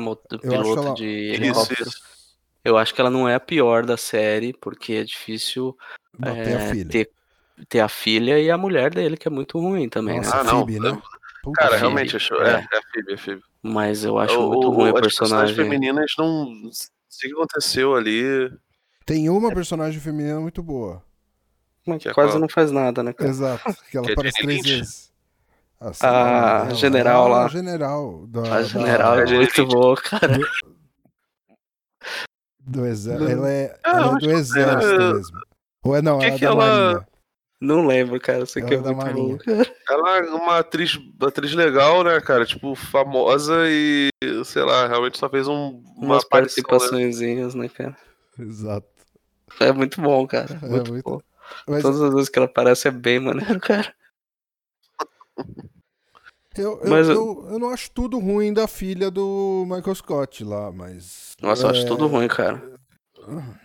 acho 0.55 0.63
piloto 0.63 0.87
ela- 0.87 0.93
de 0.95 1.05
Isso, 1.07 1.33
helicóptero. 1.43 1.89
isso. 1.89 2.01
Eu 2.63 2.77
acho 2.77 2.93
que 2.93 3.01
ela 3.01 3.09
não 3.09 3.27
é 3.27 3.33
a 3.35 3.39
pior 3.39 3.85
da 3.85 3.97
série, 3.97 4.53
porque 4.53 4.93
é 4.93 5.03
difícil 5.03 5.75
a 6.21 6.29
é, 6.29 6.85
ter, 6.85 7.09
ter 7.67 7.79
a 7.79 7.89
filha 7.89 8.39
e 8.39 8.51
a 8.51 8.57
mulher 8.57 8.93
dele, 8.93 9.17
que 9.17 9.27
é 9.27 9.31
muito 9.31 9.57
ruim 9.59 9.89
também, 9.89 10.17
Nossa, 10.17 10.35
né? 10.35 10.41
Ah, 10.41 10.43
não. 10.43 10.59
Phoebe, 10.59 10.79
né? 10.79 11.01
Puta 11.43 11.59
Cara, 11.59 11.73
que 11.73 11.79
realmente, 11.79 12.11
Phoebe, 12.11 12.23
achou. 12.23 12.41
É, 12.43 12.49
é. 12.51 12.67
é 12.71 12.77
a 12.77 12.81
Phoebe, 12.93 13.11
é 13.11 13.15
a 13.15 13.17
Phoebe. 13.17 13.41
Mas 13.63 14.03
eu 14.03 14.19
acho 14.19 14.39
O- 14.39 14.47
muito 14.49 14.67
o- 14.67 14.71
ruim 14.71 14.91
o 14.91 14.95
as 14.95 15.01
personagens 15.01 15.55
personagem. 15.55 15.55
femininas 15.55 16.11
não. 16.19 16.45
Não 16.45 16.71
sei 17.09 17.31
o 17.31 17.33
que 17.35 17.41
aconteceu 17.41 17.95
ali. 17.95 18.51
Tem 19.05 19.27
uma 19.27 19.51
personagem 19.51 19.99
feminina 19.99 20.39
muito 20.39 20.61
boa. 20.61 21.03
Mas 21.85 22.03
Que 22.03 22.09
é 22.09 22.13
quase 22.13 22.33
qual? 22.33 22.39
não 22.41 22.47
faz 22.47 22.71
nada, 22.71 23.01
né, 23.01 23.11
cara? 23.11 23.27
Exato, 23.29 23.75
que 23.89 23.97
ela 23.97 24.05
Que 24.05 24.11
é 24.11 24.13
aparece 24.13 24.37
três 24.43 24.61
vezes. 24.61 25.10
Ah, 25.83 25.93
sei 25.93 26.07
A 26.07 26.11
ela- 26.65 26.73
general 26.75 27.25
ah, 27.25 27.29
lá. 27.29 27.45
A 27.45 27.47
general. 27.47 28.27
Da, 28.27 28.39
A 28.41 28.43
da- 28.43 28.63
general 28.63 29.19
é 29.19 29.25
Jenny 29.27 29.39
muito 29.39 29.65
boa, 29.67 29.95
cara. 29.97 30.37
do 32.59 32.85
exército. 32.85 33.31
Ela 33.31 33.49
é, 33.51 33.79
Ah, 33.83 33.91
ela 33.97 34.05
é 34.07 34.11
do 34.11 34.17
que- 34.19 34.27
exército 34.27 34.85
é. 35.01 35.13
mesmo. 35.13 35.39
Ou 35.83 35.95
é 35.95 36.01
não, 36.01 36.19
Que 36.19 36.25
ela 36.25 36.33
é 36.35 36.37
que 36.37 36.45
da 36.45 36.51
ela- 36.51 36.83
marinha. 36.93 37.07
Não 37.63 37.85
lembro, 37.85 38.19
cara. 38.19 38.43
Sei 38.47 38.63
que 38.63 38.73
é 38.73 38.77
Ela 38.77 38.89
é 38.89 38.93
da 38.95 38.95
muito 39.05 39.05
Marinha. 39.05 39.37
bom. 39.45 39.63
Ela 39.89 40.17
é 40.17 40.21
uma 40.31 40.57
atriz, 40.59 40.99
atriz 41.21 41.53
legal, 41.53 42.03
né, 42.03 42.19
cara? 42.19 42.43
Tipo, 42.43 42.73
famosa 42.73 43.53
e, 43.67 44.09
sei 44.45 44.63
lá, 44.63 44.87
realmente 44.87 45.19
só 45.19 45.29
fez 45.29 45.47
um, 45.47 45.79
uma 45.95 46.05
Umas 46.15 46.23
né? 46.23 46.29
participaçõezinhas, 46.31 47.53
né, 47.53 47.69
cara? 47.69 47.95
Exato. 48.39 48.87
É 49.59 49.71
muito 49.71 50.01
bom, 50.01 50.25
cara. 50.25 50.59
É 50.61 50.65
Muito, 50.67 50.91
muito- 50.91 51.03
bom. 51.07 51.21
Mas 51.67 51.83
Todas 51.83 52.01
as 52.01 52.13
vezes 52.13 52.29
que 52.29 52.39
ela 52.39 52.47
aparece 52.47 52.87
é 52.87 52.91
bem 52.91 53.19
maneiro, 53.19 53.59
cara. 53.61 53.93
Eu, 56.57 56.79
eu, 56.81 56.89
mas 56.89 57.07
eu- 57.07 57.47
eu, 57.51 57.59
não 57.59 57.69
acho 57.69 57.89
tudo 57.91 58.19
ruim 58.19 58.53
da 58.53 58.67
filha 58.67 59.09
do 59.09 59.63
Michael 59.67 59.95
Scott 59.95 60.43
lá, 60.43 60.71
mas. 60.71 61.33
Nossa, 61.41 61.63
eu 61.65 61.69
acho 61.69 61.83
é, 61.83 61.87
tudo 61.87 62.07
ruim, 62.07 62.27
cara. 62.27 62.71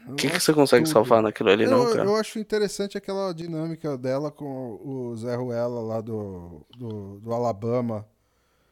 O 0.09 0.15
que, 0.16 0.28
que 0.28 0.39
você 0.39 0.53
consegue 0.53 0.85
tudo. 0.85 0.93
salvar 0.93 1.23
naquilo 1.23 1.48
ali, 1.48 1.66
não, 1.66 1.85
eu, 1.85 1.93
cara? 1.94 2.05
eu 2.05 2.16
acho 2.16 2.39
interessante 2.39 2.97
aquela 2.98 3.32
dinâmica 3.32 3.97
dela 3.97 4.31
com 4.31 4.78
o 4.85 5.16
Zé 5.16 5.35
Ruela 5.35 5.81
lá 5.81 6.01
do, 6.01 6.65
do, 6.77 7.19
do 7.20 7.32
Alabama. 7.32 8.07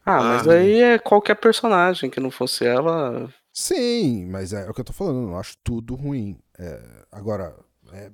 Ah, 0.05 0.21
mas 0.21 0.47
Ah. 0.47 0.53
aí 0.53 0.79
é 0.81 0.99
qualquer 0.99 1.35
personagem 1.35 2.09
que 2.11 2.19
não 2.19 2.29
fosse 2.29 2.63
ela. 2.63 3.27
Sim, 3.51 4.27
mas 4.29 4.53
é, 4.53 4.69
o 4.69 4.73
que 4.73 4.81
eu 4.81 4.85
tô 4.85 4.93
falando, 4.93 5.21
eu 5.23 5.27
não 5.27 5.39
acho 5.39 5.57
tudo 5.63 5.95
ruim. 5.95 6.37
É, 6.59 6.79
agora, 7.11 7.55
é, 7.91 8.11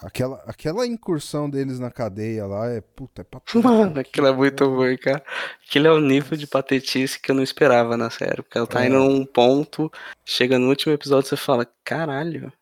aquela, 0.00 0.42
aquela 0.46 0.86
incursão 0.86 1.48
deles 1.48 1.78
na 1.78 1.90
cadeia 1.90 2.46
lá 2.46 2.68
é 2.68 2.80
puta, 2.80 3.22
é 3.22 3.24
patético. 3.24 3.62
Mano, 3.62 3.98
aquilo 4.00 4.26
é 4.26 4.32
muito 4.32 4.64
ruim, 4.66 4.96
cara. 4.96 5.22
Aquilo 5.66 5.86
é 5.86 5.92
o 5.92 6.00
nível 6.00 6.36
de 6.36 6.46
patetice 6.46 7.20
que 7.20 7.30
eu 7.30 7.34
não 7.34 7.42
esperava 7.42 7.96
na 7.96 8.10
série. 8.10 8.42
Porque 8.42 8.58
ela 8.58 8.66
tá 8.66 8.84
É. 8.84 8.88
indo 8.88 8.98
num 8.98 9.24
ponto, 9.24 9.90
chega 10.24 10.58
no 10.58 10.68
último 10.68 10.92
episódio 10.92 11.26
e 11.26 11.30
você 11.30 11.36
fala, 11.36 11.66
caralho. 11.84 12.52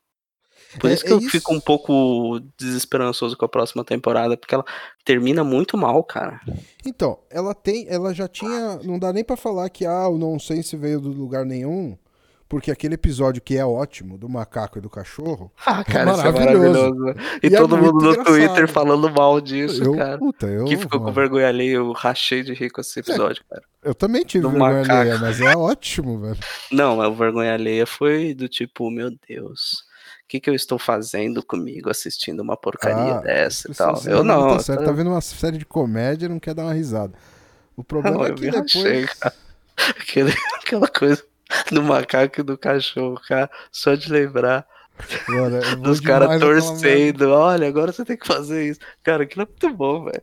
Por 0.81 0.90
É- 0.90 0.94
isso 0.94 1.05
que 1.05 1.12
é 1.12 1.15
eu 1.15 1.20
fico 1.20 1.55
um 1.55 1.61
pouco 1.61 2.40
desesperançoso 2.59 3.36
com 3.36 3.44
a 3.44 3.48
próxima 3.48 3.85
temporada, 3.85 4.36
porque 4.36 4.55
ela 4.55 4.65
termina 5.05 5.44
muito 5.44 5.77
mal, 5.77 6.02
cara. 6.02 6.40
Então, 6.85 7.20
ela 7.31 7.55
tem, 7.55 7.86
ela 7.89 8.12
já 8.12 8.27
tinha, 8.27 8.78
não 8.82 8.98
dá 8.98 9.12
nem 9.12 9.23
pra 9.23 9.36
falar 9.36 9.70
que 9.70 9.86
ah, 9.86 10.09
o 10.09 10.19
nonsense 10.19 10.77
veio 10.77 11.01
do 11.01 11.11
lugar 11.12 11.44
nenhum, 11.44 11.97
porque 12.55 12.71
aquele 12.71 12.95
episódio 12.95 13.43
que 13.43 13.57
é 13.57 13.67
ótimo 13.67 14.17
do 14.17 14.29
macaco 14.29 14.79
e 14.79 14.81
do 14.81 14.89
cachorro, 14.89 15.51
Ah, 15.67 15.83
cara, 15.83 16.13
é 16.13 16.17
Maravilhoso. 16.17 16.59
maravilhoso. 16.61 17.05
né? 17.05 17.15
E, 17.43 17.49
E 17.49 17.55
é 17.55 17.59
todo 17.59 17.77
muito 17.77 17.93
mundo 17.95 18.05
no 18.05 18.11
engraçado. 18.13 18.27
Twitter 18.35 18.69
falando 18.69 19.11
mal 19.11 19.41
disso, 19.41 19.83
eu, 19.83 19.97
cara. 19.97 20.19
puta, 20.19 20.47
eu, 20.47 20.65
Que 20.67 20.77
ficou 20.77 21.01
com 21.01 21.07
mano, 21.07 21.15
vergonha 21.17 21.49
ali, 21.49 21.69
eu 21.71 21.91
rachei 21.93 22.43
de 22.45 22.55
rir 22.55 22.71
com 22.71 22.81
esse 22.81 23.01
episódio, 23.01 23.43
cara. 23.51 23.63
eu 23.83 23.95
também 23.95 24.25
tive 24.25 24.43
do 24.43 24.51
vergonha 24.51 24.73
macaco. 24.83 24.93
alheia, 25.01 25.19
mas 25.19 25.41
é 25.41 25.57
ótimo, 25.57 26.19
velho. 26.23 26.39
Não, 26.71 26.97
mas 26.97 27.09
o 27.09 27.15
vergonha 27.15 27.55
alheia 27.55 27.87
foi 27.87 28.33
do 28.35 28.49
tipo, 28.49 28.89
meu 28.91 29.11
Deus, 29.29 29.85
o 30.25 30.29
que, 30.29 30.39
que 30.39 30.49
eu 30.49 30.55
estou 30.55 30.79
fazendo 30.79 31.43
comigo 31.45 31.91
assistindo 31.91 32.41
uma 32.41 32.57
porcaria 32.57 33.17
Ah, 33.17 33.21
dessa 33.21 33.69
e 33.71 33.75
Você- 33.75 33.79
tal? 33.83 34.01
Eu 34.07 34.23
não, 34.23 34.41
não. 34.43 34.57
Tá, 34.57 34.63
certo, 34.63 34.85
tá 34.85 34.93
vendo 34.93 35.11
uma 35.11 35.21
série 35.21 35.59
de 35.59 35.67
comédia 35.67 36.27
e 36.27 36.29
não 36.29 36.39
quer 36.39 36.55
dar 36.55 36.63
uma 36.65 36.73
risada. 36.73 37.13
O 37.77 37.83
problema 37.85 38.19
Não, 38.19 38.25
é 38.27 38.33
que 38.33 38.43
depois. 38.43 38.63
rachei, 38.73 39.07
cara. 39.07 39.35
Aquele- 39.77 40.35
aquela 40.63 40.87
coisa 40.87 41.23
do 41.71 41.83
macaco 41.83 42.41
e 42.41 42.43
do 42.45 42.57
cachorro, 42.59 43.21
cara. 43.29 43.51
Só 43.71 43.95
de 43.95 44.11
lembrar 44.13 44.67
Mano, 45.29 45.61
dos 45.83 46.01
caras 46.01 46.39
torcendo. 46.41 47.31
Olha, 47.31 47.67
agora 47.69 47.93
você 47.93 48.05
tem 48.05 48.17
que 48.17 48.27
fazer 48.27 48.69
isso. 48.69 48.81
Cara, 49.03 49.25
aquilo 49.25 49.43
é 49.43 49.47
muito 49.47 49.77
bom, 49.77 50.05
velho. 50.05 50.23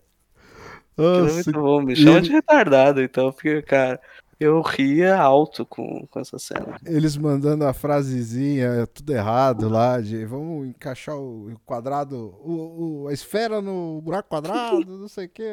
Aquilo 0.98 1.28
é 1.30 1.32
muito 1.34 1.52
bom. 1.54 1.82
Me 1.82 1.94
e 1.94 1.96
chama 1.96 2.18
ele- 2.18 2.22
de 2.22 2.32
retardado, 2.32 3.02
então, 3.02 3.32
porque, 3.32 3.62
cara, 3.64 4.00
eu 4.44 4.62
ria 4.62 5.16
alto 5.18 5.66
com, 5.66 6.06
com 6.08 6.20
essa 6.20 6.40
cena. 6.40 6.76
Eles 6.86 7.16
mandando 7.16 7.66
a 7.66 7.74
frasezinha, 7.74 8.88
tudo 8.88 9.14
errado 9.14 9.70
lá, 9.70 10.02
de 10.02 10.26
vamos 10.26 10.68
encaixar 10.68 11.16
o 11.18 11.52
quadrado, 11.66 12.36
o, 12.44 13.04
o- 13.04 13.08
a 13.08 13.14
esfera 13.14 13.62
no 13.62 14.02
buraco 14.02 14.30
quadrado, 14.30 14.98
não 14.98 15.08
sei 15.08 15.26
o 15.26 15.30
que. 15.30 15.44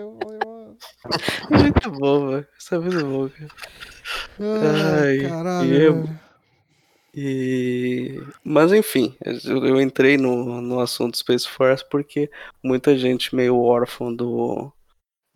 Muito 1.51 1.90
bom, 1.93 2.28
velho. 2.31 2.47
Isso 2.59 2.74
é 2.74 2.78
muito 2.78 3.05
bom, 3.06 3.28
cara. 3.28 3.51
Ai, 4.40 5.19
Ai, 5.20 5.28
caralho. 5.28 5.69
e 5.74 5.82
eu-. 5.82 6.09
E... 7.15 8.23
Mas 8.44 8.73
enfim, 8.73 9.16
eu, 9.44 9.65
eu 9.66 9.81
entrei 9.81 10.16
no, 10.16 10.60
no 10.60 10.78
assunto 10.81 11.16
Space 11.16 11.48
Force 11.48 11.85
porque 11.90 12.31
muita 12.62 12.97
gente 12.97 13.35
meio 13.35 13.59
órfã 13.59 14.12
do, 14.12 14.70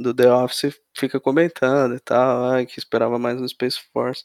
do 0.03 0.15
The 0.15 0.33
Office 0.33 0.79
fica 0.95 1.21
comentando 1.21 1.95
e 1.95 2.01
tal, 2.01 2.45
ai, 2.47 2.67
que 2.67 2.79
esperava 2.79 3.19
mais 3.19 3.41
no 3.41 3.49
Space 3.49 3.81
Force. 3.93 4.25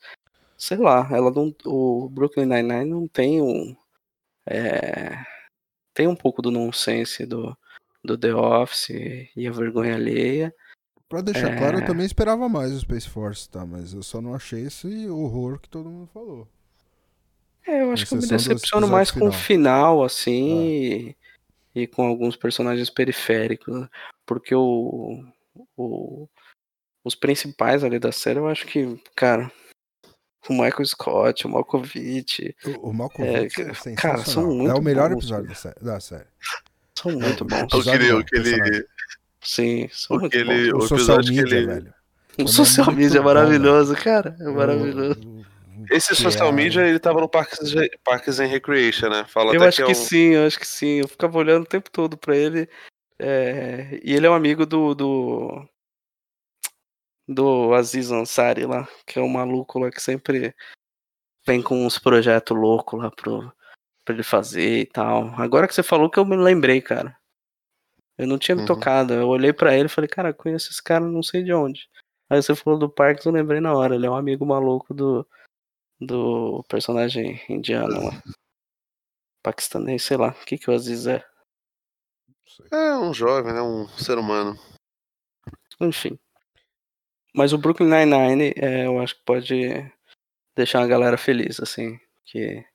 Sei 0.58 0.78
lá, 0.78 1.08
ela 1.12 1.32
não, 1.32 1.54
o 1.66 2.10
Brooklyn 2.10 2.46
Nine-Nine 2.46 2.90
não 2.90 3.08
tem 3.08 3.42
um. 3.42 3.76
é, 4.46 5.24
tem 5.94 6.08
um 6.08 6.16
pouco 6.16 6.42
do 6.42 6.52
nonsense 6.52 7.26
do, 7.26 7.58
do 8.04 8.18
The 8.18 8.34
Office 8.34 8.90
e 9.36 9.48
a 9.48 9.52
vergonha 9.52 9.96
alheia. 9.96 10.54
Pra 11.10 11.22
deixar 11.22 11.54
É. 11.54 11.58
claro, 11.58 11.80
eu 11.80 11.86
também 11.86 12.06
esperava 12.06 12.50
mais 12.50 12.72
o 12.74 12.80
Space 12.80 13.08
Force, 13.08 13.50
tá? 13.50 13.66
Mas 13.66 13.94
eu 13.94 14.04
só 14.04 14.22
não 14.22 14.36
achei 14.36 14.64
esse 14.64 15.08
horror 15.08 15.60
que 15.60 15.70
todo 15.70 15.90
mundo 15.90 16.10
falou. 16.14 16.48
É, 17.66 17.82
eu 17.82 17.92
acho 17.92 18.06
que 18.06 18.14
eu 18.14 18.22
me 18.22 18.28
decepciono 18.28 18.88
mais 18.88 19.10
com 19.12 19.28
o 19.28 19.32
final, 19.32 20.04
assim, 20.04 20.58
e, 20.60 21.16
e 21.76 21.88
com 21.88 22.06
alguns 22.06 22.36
personagens 22.36 22.90
periféricos, 22.90 23.82
né? 23.82 23.90
porque 24.26 24.54
o, 24.54 25.24
o- 25.78 26.28
os 27.06 27.16
principais 27.16 27.84
ali 27.84 28.00
da 28.00 28.12
série, 28.12 28.40
eu 28.40 28.48
acho 28.48 28.66
que, 28.68 29.00
cara, 29.16 29.52
o 30.50 30.54
Michael 30.54 30.86
Scott, 30.86 31.46
o 31.46 31.50
Malkovich, 31.50 32.56
O, 32.66 32.90
o 32.90 32.94
Malkovich 32.94 33.62
É, 33.62 33.92
é, 33.92 33.96
cara, 33.96 34.20
são 34.20 34.48
muito 34.56 34.72
é 34.72 34.76
o 34.80 34.82
melhor 34.82 35.10
bons, 35.10 35.18
episódio 35.20 35.48
da 35.50 35.56
sé- 35.56 35.76
da 35.82 36.00
série. 36.00 36.28
são 36.98 37.12
muito 37.12 37.44
bons. 37.46 37.74
O 37.74 37.82
que 37.84 37.98
não, 37.98 38.24
que 38.24 38.36
ele. 38.36 38.86
Sim, 39.42 39.88
são 39.92 40.18
muito 40.18 40.36
Aquele- 40.36 40.72
bons. 40.72 40.74
O, 40.74 40.78
o 40.78 40.88
social 40.88 40.98
episódio 41.20 41.34
que 41.34 41.42
media, 41.42 41.58
ele- 41.58 41.66
velho. 41.68 41.94
O 42.34 42.36
também 42.38 42.46
é 42.46 42.48
social 42.56 42.92
media 42.92 43.18
é 43.18 43.20
bom, 43.22 43.26
maravilhoso, 43.26 43.96
cara, 43.96 44.36
é 44.40 44.44
maravilhoso. 44.50 45.20
o- 45.26 45.40
o- 45.42 45.46
Esse 45.92 46.10
que 46.10 46.16
Social 46.16 46.50
é- 46.50 46.52
Media, 46.52 46.82
ele 46.88 47.00
tava 47.00 47.22
no 47.22 47.30
Parks, 47.30 47.60
and- 47.76 47.88
Parks 48.04 48.40
and 48.40 48.48
Recreation, 48.48 49.10
né? 49.10 49.26
Fala 49.28 49.54
Eu 49.54 49.60
até 49.62 49.68
acho 49.70 49.78
que, 49.78 49.84
que 49.86 49.92
é 49.92 50.02
um... 50.02 50.06
sim, 50.06 50.28
eu 50.34 50.46
acho 50.48 50.60
que 50.60 50.68
sim. 50.68 51.00
Eu 51.00 51.08
ficava 51.08 51.38
olhando 51.38 51.64
o 51.64 51.68
tempo 51.68 51.90
todo 51.92 52.18
pra 52.18 52.36
ele. 52.36 52.68
É, 53.20 54.00
E 54.04 54.14
ele 54.14 54.26
é 54.28 54.30
um 54.30 54.34
amigo 54.34 54.66
do, 54.66 54.94
do. 54.94 55.70
Do 57.30 57.74
Aziz 57.74 58.10
Ansari 58.10 58.66
lá, 58.66 58.88
que 59.06 59.20
é 59.20 59.22
um 59.22 59.28
maluco 59.28 59.80
lá 59.80 59.92
que 59.92 60.02
sempre 60.02 60.56
vem 61.46 61.62
com 61.62 61.86
uns 61.86 62.00
projetos 62.00 62.56
loucos 62.56 62.98
lá 63.02 63.12
pro, 63.12 63.52
pra 64.06 64.14
ele 64.16 64.24
fazer 64.24 64.80
e 64.82 64.86
tal. 64.86 65.26
Agora 65.40 65.68
que 65.68 65.74
você 65.76 65.84
falou 65.84 66.10
que 66.10 66.18
eu 66.18 66.26
me 66.26 66.38
lembrei, 66.38 66.82
cara. 66.82 67.18
Eu 68.18 68.28
não 68.28 68.38
tinha 68.38 68.56
me 68.56 68.62
Uhum. 68.62 68.68
tocado. 68.68 69.14
Eu 69.14 69.28
olhei 69.28 69.52
pra 69.52 69.76
ele 69.76 69.88
e 69.88 69.90
falei, 69.90 70.08
cara, 70.08 70.34
conheço 70.34 70.72
esse 70.72 70.82
cara, 70.82 71.06
não 71.06 71.22
sei 71.22 71.44
de 71.44 71.52
onde. 71.54 71.90
Aí 72.30 72.42
você 72.42 72.56
falou 72.56 72.80
do 72.80 72.90
Parks, 72.90 73.26
eu 73.26 73.32
lembrei 73.32 73.60
na 73.60 73.74
hora. 73.76 73.96
Ele 73.96 74.06
é 74.06 74.10
um 74.10 74.16
amigo 74.16 74.46
maluco 74.46 74.94
do, 74.94 75.28
do 76.00 76.64
personagem 76.70 77.42
indiano 77.50 78.06
lá. 78.06 78.24
Paquistanês, 79.44 80.04
sei 80.04 80.16
lá. 80.18 80.30
O 80.30 80.46
que, 80.46 80.58
que 80.58 80.70
o 80.70 80.74
Aziz 80.74 81.08
é? 81.08 81.24
É 82.72 82.96
um 82.98 83.14
jovem, 83.14 83.54
né? 83.54 83.62
Um 83.62 83.88
ser 83.90 84.18
humano. 84.18 84.58
Enfim. 85.80 86.18
Mas 87.34 87.54
o 87.54 87.58
Brooklyn 87.58 87.88
Nine-Nine, 87.90 88.54
é, 88.56 88.86
eu 88.88 89.00
acho 89.00 89.16
que 89.16 89.24
pode 89.24 89.92
deixar 90.56 90.82
a 90.82 90.88
galera 90.88 91.18
feliz, 91.18 91.60
assim, 91.60 92.00
que, 92.26 92.66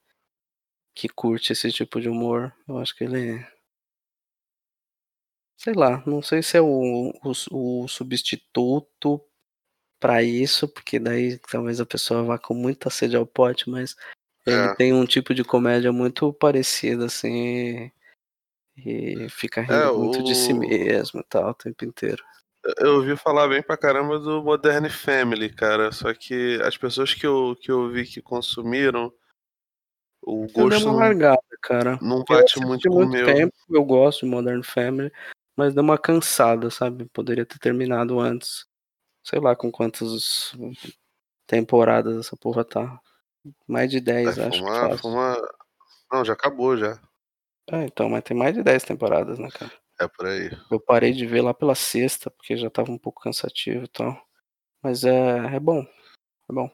que 0.94 1.08
curte 1.08 1.52
esse 1.52 1.72
tipo 1.72 2.00
de 2.00 2.08
humor. 2.08 2.54
Eu 2.68 2.78
acho 2.78 2.96
que 2.96 3.04
ele. 3.04 3.44
Sei 5.58 5.74
lá, 5.74 6.02
não 6.06 6.22
sei 6.22 6.42
se 6.42 6.56
é 6.56 6.60
o, 6.60 7.12
o, 7.22 7.82
o 7.82 7.88
substituto 7.88 9.20
pra 10.00 10.22
isso, 10.22 10.66
porque 10.68 10.98
daí 10.98 11.38
talvez 11.38 11.80
a 11.80 11.86
pessoa 11.86 12.24
vá 12.24 12.38
com 12.38 12.54
muita 12.54 12.90
sede 12.90 13.14
ao 13.16 13.24
pote, 13.24 13.70
mas 13.70 13.94
ele 14.44 14.56
É. 14.56 14.74
tem 14.74 14.92
um 14.92 15.06
tipo 15.06 15.32
de 15.32 15.44
comédia 15.44 15.92
muito 15.92 16.32
parecido, 16.32 17.04
assim, 17.04 17.92
e 18.76 19.28
fica 19.28 19.60
rindo 19.60 19.74
É, 19.74 19.92
muito 19.92 20.22
de 20.22 20.34
si 20.34 20.52
mesmo 20.54 21.20
e 21.20 21.24
tal, 21.24 21.50
o 21.50 21.54
tempo 21.54 21.84
inteiro. 21.84 22.22
Eu 22.78 22.96
ouvi 22.96 23.16
falar 23.16 23.48
bem 23.48 23.60
pra 23.62 23.76
caramba 23.76 24.18
do 24.20 24.42
Modern 24.42 24.88
Family, 24.88 25.52
cara. 25.52 25.90
Só 25.90 26.14
que 26.14 26.60
as 26.62 26.76
pessoas 26.76 27.12
que 27.12 27.26
eu, 27.26 27.56
que 27.60 27.70
eu 27.70 27.90
vi 27.90 28.04
que 28.06 28.22
consumiram, 28.22 29.12
o 30.22 30.44
Eu 30.44 30.52
gosto 30.52 30.84
uma 30.84 30.92
não, 30.92 30.98
largada, 31.00 31.42
cara. 31.60 31.98
não 32.00 32.18
Eu 32.18 32.24
bate 32.24 32.44
assisti 32.44 32.60
muito 32.60 32.88
com 32.88 32.94
muito 32.94 33.10
meu. 33.10 33.26
tempo, 33.26 33.52
eu 33.68 33.84
gosto 33.84 34.20
de 34.20 34.30
Modern 34.30 34.62
Family, 34.62 35.10
mas 35.56 35.74
deu 35.74 35.82
uma 35.82 35.98
cansada, 35.98 36.70
sabe? 36.70 37.06
Poderia 37.06 37.44
ter 37.44 37.58
terminado 37.58 38.20
antes. 38.20 38.64
Sei 39.24 39.40
lá 39.40 39.56
com 39.56 39.70
quantas 39.70 40.52
temporadas 41.46 42.16
essa 42.16 42.36
porra 42.36 42.64
tá. 42.64 43.00
Mais 43.66 43.90
de 43.90 44.00
10, 44.00 44.38
É, 44.38 44.46
acho 44.46 44.62
foi 44.98 45.10
uma- 45.10 45.54
Não, 46.12 46.24
já 46.24 46.32
acabou 46.32 46.76
já. 46.76 47.00
É, 47.70 47.84
então, 47.84 48.09
mas 48.09 48.22
tem 48.24 48.36
mais 48.36 48.55
de 48.55 48.62
10 48.62 48.82
temporadas, 48.82 49.39
né, 49.39 49.48
cara? 49.51 49.72
É 50.01 50.09
por 50.09 50.26
aí. 50.26 50.51
Eu 50.70 50.80
parei 50.80 51.12
de 51.12 51.26
ver 51.26 51.43
lá 51.43 51.55
pela 51.55 51.74
sexta, 51.74 52.30
porque 52.30 52.56
já 52.56 52.68
tava 52.68 52.90
um 52.90 52.98
pouco 52.98 53.22
cansativo 53.22 53.84
e 53.84 53.89
tal. 53.89 54.20
Mas 54.82 55.05
é, 55.05 55.39
é 55.55 55.60
bom. 55.60 55.80
É 56.51 56.52
bom. 56.52 56.68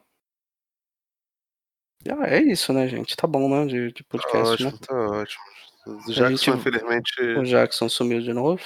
Ah, 2.09 2.27
é 2.27 2.41
isso, 2.41 2.71
né, 2.73 2.87
gente? 2.87 3.15
Tá 3.15 3.27
bom, 3.27 3.49
né? 3.49 3.65
De, 3.65 3.91
de 3.91 4.03
Tá 4.03 4.09
podcast, 4.09 4.53
ótimo, 4.53 4.71
né? 4.71 4.77
tá 4.87 4.95
ótimo. 4.95 5.43
O 5.85 6.11
Jackson, 6.11 6.27
gente- 6.27 6.49
infelizmente. 6.51 7.21
O 7.37 7.43
Jackson 7.43 7.89
sumiu 7.89 8.21
de 8.21 8.33
novo. 8.33 8.63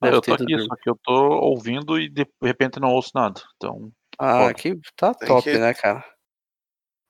Ah, 0.00 0.08
eu 0.08 0.20
tô 0.20 0.34
aqui, 0.34 0.58
só 0.58 0.76
que 0.76 0.90
eu 0.90 0.98
tô 1.02 1.12
ouvindo 1.40 1.98
e 1.98 2.08
de 2.08 2.26
repente 2.42 2.80
não 2.80 2.90
ouço 2.92 3.10
nada. 3.14 3.40
Então, 3.56 3.90
Ah, 4.18 4.38
Foda. 4.40 4.50
aqui 4.50 4.80
tá 4.96 5.14
Tem 5.14 5.28
top, 5.28 5.42
que- 5.44 5.58
né, 5.58 5.72
cara? 5.74 6.04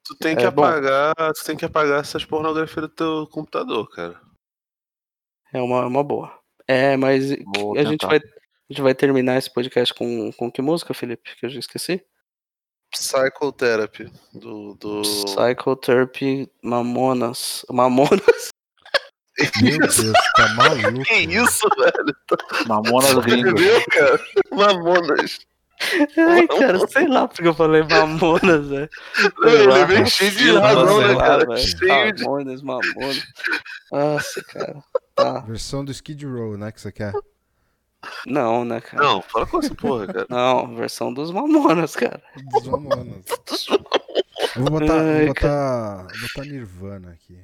Tu 0.05 0.17
tem 0.17 0.37
que 0.37 0.45
É 0.45 0.51
bom. 0.51 0.65
apagar. 0.65 1.15
Tu 1.35 1.45
tem 1.45 1.57
que 1.57 1.65
apagar 1.65 2.01
essas 2.01 2.25
pornografias 2.25 2.83
do 2.83 2.89
teu 2.89 3.27
computador, 3.29 3.89
cara. 3.91 4.21
É 5.53 5.61
uma, 5.61 5.87
uma 5.87 6.03
boa. 6.03 6.39
É, 6.67 6.97
mas 6.97 7.31
Vou 7.55 7.77
a 7.79 7.85
gente, 7.85 8.07
vai, 8.07 8.19
a 8.19 8.73
gente 8.73 8.83
vai 8.83 8.95
terminar 8.95 9.37
esse 9.37 9.53
podcast 9.53 9.93
com, 9.95 10.33
com 10.33 10.51
que 10.51 10.63
música, 10.63 10.95
Felipe? 10.95 11.37
Que 11.37 11.47
eu 11.47 11.51
já 11.51 11.59
esqueci. 11.61 12.05
Psychotherapy. 12.93 14.11
Do. 14.33 14.75
do... 14.75 15.03
Psychotherapy 15.03 16.51
Mamonas. 16.63 17.65
Mamonas? 17.71 18.49
Meu 19.63 19.79
Deus, 19.79 20.13
tá 20.37 20.49
maluco. 20.55 21.05
Que 21.05 21.15
isso, 21.15 21.67
velho? 21.77 22.17
Mamonas 22.67 23.15
cara? 23.91 24.21
Mamonas. 24.51 25.39
Ai, 26.29 26.47
cara, 26.47 26.87
sei 26.89 27.07
lá 27.09 27.27
porque 27.29 27.47
eu 27.47 27.55
falei 27.55 27.83
Mamonas, 27.83 28.69
velho. 28.69 28.91
Ele 29.45 29.73
é 29.73 29.87
bem 29.87 30.07
cheio 30.07 30.31
de 30.31 30.53
lá, 30.53 30.61
razão, 30.61 31.01
né, 31.01 31.15
lá, 31.15 31.27
cara? 31.27 31.47
velho. 31.47 31.59
Cheio 31.59 32.13
de. 32.13 32.25
Mamonas, 32.25 32.63
Mamonas. 32.63 33.27
Nossa, 33.91 34.45
cara. 34.45 34.85
Tá. 35.15 35.41
Versão 35.41 35.85
do 35.85 35.93
Skid 35.93 36.27
Row, 36.27 36.57
né, 36.57 36.73
que 36.73 36.81
você 36.81 36.93
quer? 36.93 37.13
Não, 38.27 38.65
né, 38.65 38.81
cara? 38.81 39.03
Não, 39.03 39.23
fala 39.23 39.47
com 39.47 39.59
essa 39.59 39.75
porra, 39.75 40.07
cara. 40.07 40.27
Não, 40.29 40.75
versão 40.75 41.13
dos 41.13 41.31
Mamonas, 41.31 41.95
cara. 41.95 42.23
Dos 42.53 42.67
Mamonas. 42.67 43.25
Eu 44.57 44.63
vou 44.63 44.81
botar, 44.81 45.01
Ai, 45.01 45.27
vou 45.27 45.35
botar, 45.35 45.97
vou 45.97 46.29
botar 46.29 46.45
Nirvana 46.45 47.13
aqui. 47.13 47.39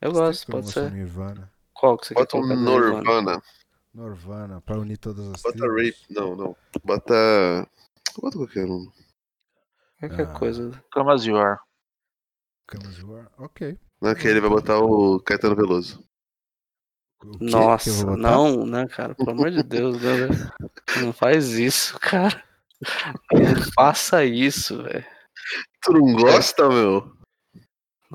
Eu 0.00 0.12
gosto, 0.12 0.50
pode 0.50 0.70
ser. 0.70 0.90
Nirvana. 0.90 1.50
Qual 1.72 1.96
que 1.96 2.06
você 2.06 2.14
quer 2.14 2.20
Bota 2.20 2.36
um 2.36 2.40
colocar 2.40 2.54
do 2.56 2.80
Nirvana? 2.80 3.42
Norvana. 3.94 4.60
Pra 4.62 4.78
unir 4.78 4.96
todas 4.98 5.26
as 5.28 5.42
Bota 5.42 5.58
tribos. 5.58 5.76
Rape. 5.76 5.98
Não, 6.10 6.34
não. 6.36 6.56
Bota. 6.84 7.68
Bota 8.20 8.36
qualquer 8.36 8.64
um. 8.66 8.90
Qualquer 10.00 10.26
Ah. 10.28 10.38
coisa. 10.38 10.84
Come 10.92 11.12
as 11.12 11.24
you 11.24 11.36
are. 11.36 11.58
Camas 12.66 12.94
de 12.96 13.04
War. 13.04 13.30
Ok. 13.38 13.78
Não, 14.00 14.14
que 14.14 14.26
ele 14.26 14.40
vai 14.40 14.48
botar 14.48 14.78
o 14.78 15.20
Caetano 15.20 15.54
Veloso. 15.54 16.02
O 17.22 17.36
Nossa, 17.44 18.16
não, 18.16 18.64
né, 18.66 18.88
cara? 18.88 19.14
Pelo 19.14 19.30
amor 19.30 19.50
de 19.50 19.62
Deus, 19.62 20.00
né? 20.00 20.28
Não 21.00 21.12
faz 21.12 21.50
isso, 21.50 21.98
cara. 22.00 22.42
Não 23.30 23.62
faça 23.74 24.24
isso, 24.24 24.82
velho. 24.82 25.04
Tu 25.82 25.92
não 25.92 26.14
gosta, 26.14 26.68
meu? 26.68 27.14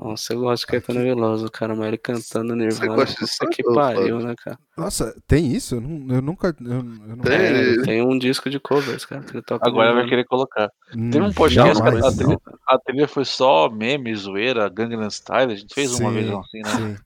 Nossa, 0.00 0.32
eu 0.32 0.38
gosto 0.40 0.60
de 0.60 0.66
Caetano 0.68 1.00
Veloso, 1.00 1.50
cara, 1.50 1.74
mas 1.74 1.88
ele 1.88 1.98
cantando 1.98 2.54
Nirvana. 2.54 2.94
gosta 2.94 3.24
disso, 3.24 3.36
que 3.50 3.64
pariu, 3.64 4.20
né, 4.20 4.32
cara? 4.44 4.56
Nossa, 4.76 5.20
tem 5.26 5.52
isso? 5.52 5.74
Eu, 5.74 5.80
não, 5.80 6.14
eu 6.14 6.22
nunca. 6.22 6.54
Eu, 6.60 6.70
eu 6.76 6.82
não 7.16 7.18
Tem, 7.18 7.34
É, 7.34 7.82
tem 7.82 8.00
um 8.00 8.16
disco 8.16 8.48
de 8.48 8.60
covers, 8.60 9.04
cara. 9.04 9.22
que 9.24 9.32
Ele 9.36 9.42
toca 9.42 9.68
Agora 9.68 9.92
vai 9.92 10.06
querer 10.08 10.24
colocar. 10.24 10.70
Hum, 10.96 11.10
Teve 11.10 11.24
um 11.24 11.32
podcast, 11.32 11.82
cara, 11.82 11.96
jamais. 11.96 12.14
a 12.14 12.16
trilha, 12.16 12.38
a 12.68 12.78
trilha 12.78 13.08
foi 13.08 13.24
só 13.24 13.68
meme, 13.68 14.14
zoeira, 14.14 14.68
Gangnam 14.68 15.10
Style. 15.10 15.52
A 15.52 15.56
gente 15.56 15.74
fez 15.74 15.92
uma 15.98 16.10
Sim, 16.10 16.14
vez 16.14 16.30
assim, 16.30 16.58
né? 16.60 16.70
Sim. 16.76 16.96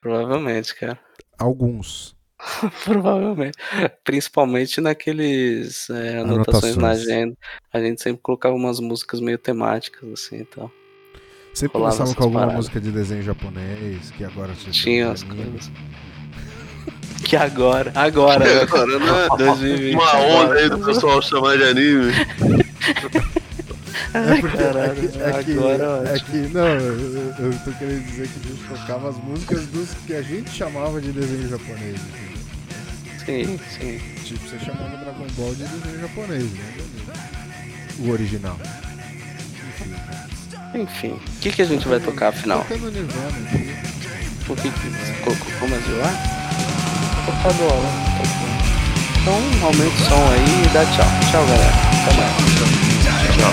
Provavelmente, 0.00 0.74
cara. 0.74 0.98
Alguns. 1.38 2.14
Provavelmente. 2.84 3.56
Principalmente 4.04 4.80
naqueles 4.80 5.88
é, 5.90 6.18
anotações 6.18 6.76
na 6.76 6.88
Anotações. 6.88 7.08
agenda. 7.08 7.36
A 7.72 7.80
gente 7.80 8.02
sempre 8.02 8.20
colocava 8.22 8.54
umas 8.54 8.80
músicas 8.80 9.18
meio 9.20 9.38
temáticas, 9.38 10.08
assim, 10.12 10.36
então. 10.40 10.70
Sempre 11.58 11.82
essas 11.82 12.14
com 12.14 12.22
alguma 12.24 12.40
paradas. 12.40 12.56
música 12.58 12.80
de 12.80 12.90
desenho 12.92 13.22
japonês, 13.22 14.10
que 14.16 14.24
agora 14.24 14.52
Tinha 14.70 15.10
as 15.10 15.22
coisas. 15.24 15.70
Que 17.24 17.36
agora, 17.36 17.90
agora, 17.94 18.44
né? 18.44 18.60
Agora, 18.62 18.98
né? 18.98 19.28
2020. 19.36 19.94
Uma 19.94 20.16
onda 20.16 20.54
aí 20.54 20.68
do 20.70 20.78
pessoal 20.78 21.20
chamar 21.20 21.56
de 21.58 21.64
anime. 21.64 22.12
É 24.14 24.40
porque 24.40 24.56
Caralho, 24.56 24.92
é 24.92 24.94
que, 24.94 25.18
é 25.22 25.42
que, 25.44 25.52
agora 25.52 26.08
é 26.08 26.16
é 26.16 26.20
que- 26.20 26.54
não, 26.54 26.66
eu, 26.66 27.34
eu- 27.38 27.58
tô 27.64 27.72
querendo 27.72 28.04
dizer 28.06 28.28
que 28.28 28.38
a 28.38 28.50
gente 28.50 28.68
tocava 28.68 29.08
as 29.10 29.16
músicas 29.22 29.66
dos 29.66 29.90
que 30.06 30.14
a 30.14 30.22
gente 30.22 30.50
chamava 30.50 31.00
de 31.00 31.12
desenho 31.12 31.48
japonês. 31.48 32.00
entendeu? 33.22 33.58
Sim, 33.58 33.60
sim. 33.78 34.00
Tipo, 34.24 34.48
você 34.48 34.58
chamava 34.64 34.96
Dragon 34.96 35.26
Ball 35.36 35.54
de 35.54 35.64
desenho 35.64 36.00
japonês, 36.00 36.44
né? 36.44 36.74
O 37.98 38.10
original. 38.10 38.56
Enfim. 40.78 41.08
O 41.08 41.18
que, 41.40 41.50
que 41.50 41.62
a 41.62 41.64
gente 41.64 41.88
vai 41.88 41.98
tocar 41.98 42.28
afinal? 42.28 42.60
O 42.60 42.64
que 42.64 42.74
que 44.70 44.88
você 44.88 45.12
colocou 45.24 45.52
como 45.58 45.74
é 45.74 45.78
zoar? 45.78 46.12
Tocar 47.26 47.52
do 47.52 47.64
aula. 47.64 47.90
Então 49.20 49.34
aumenta 49.66 49.84
o 49.84 49.90
som 50.08 50.32
aí 50.32 50.64
e 50.64 50.68
dá 50.72 50.86
tchau. 50.86 51.04
Tchau, 51.30 51.44
galera. 51.46 51.74
Até 52.06 52.16
mais. 52.16 52.32
Tchau. 53.36 53.52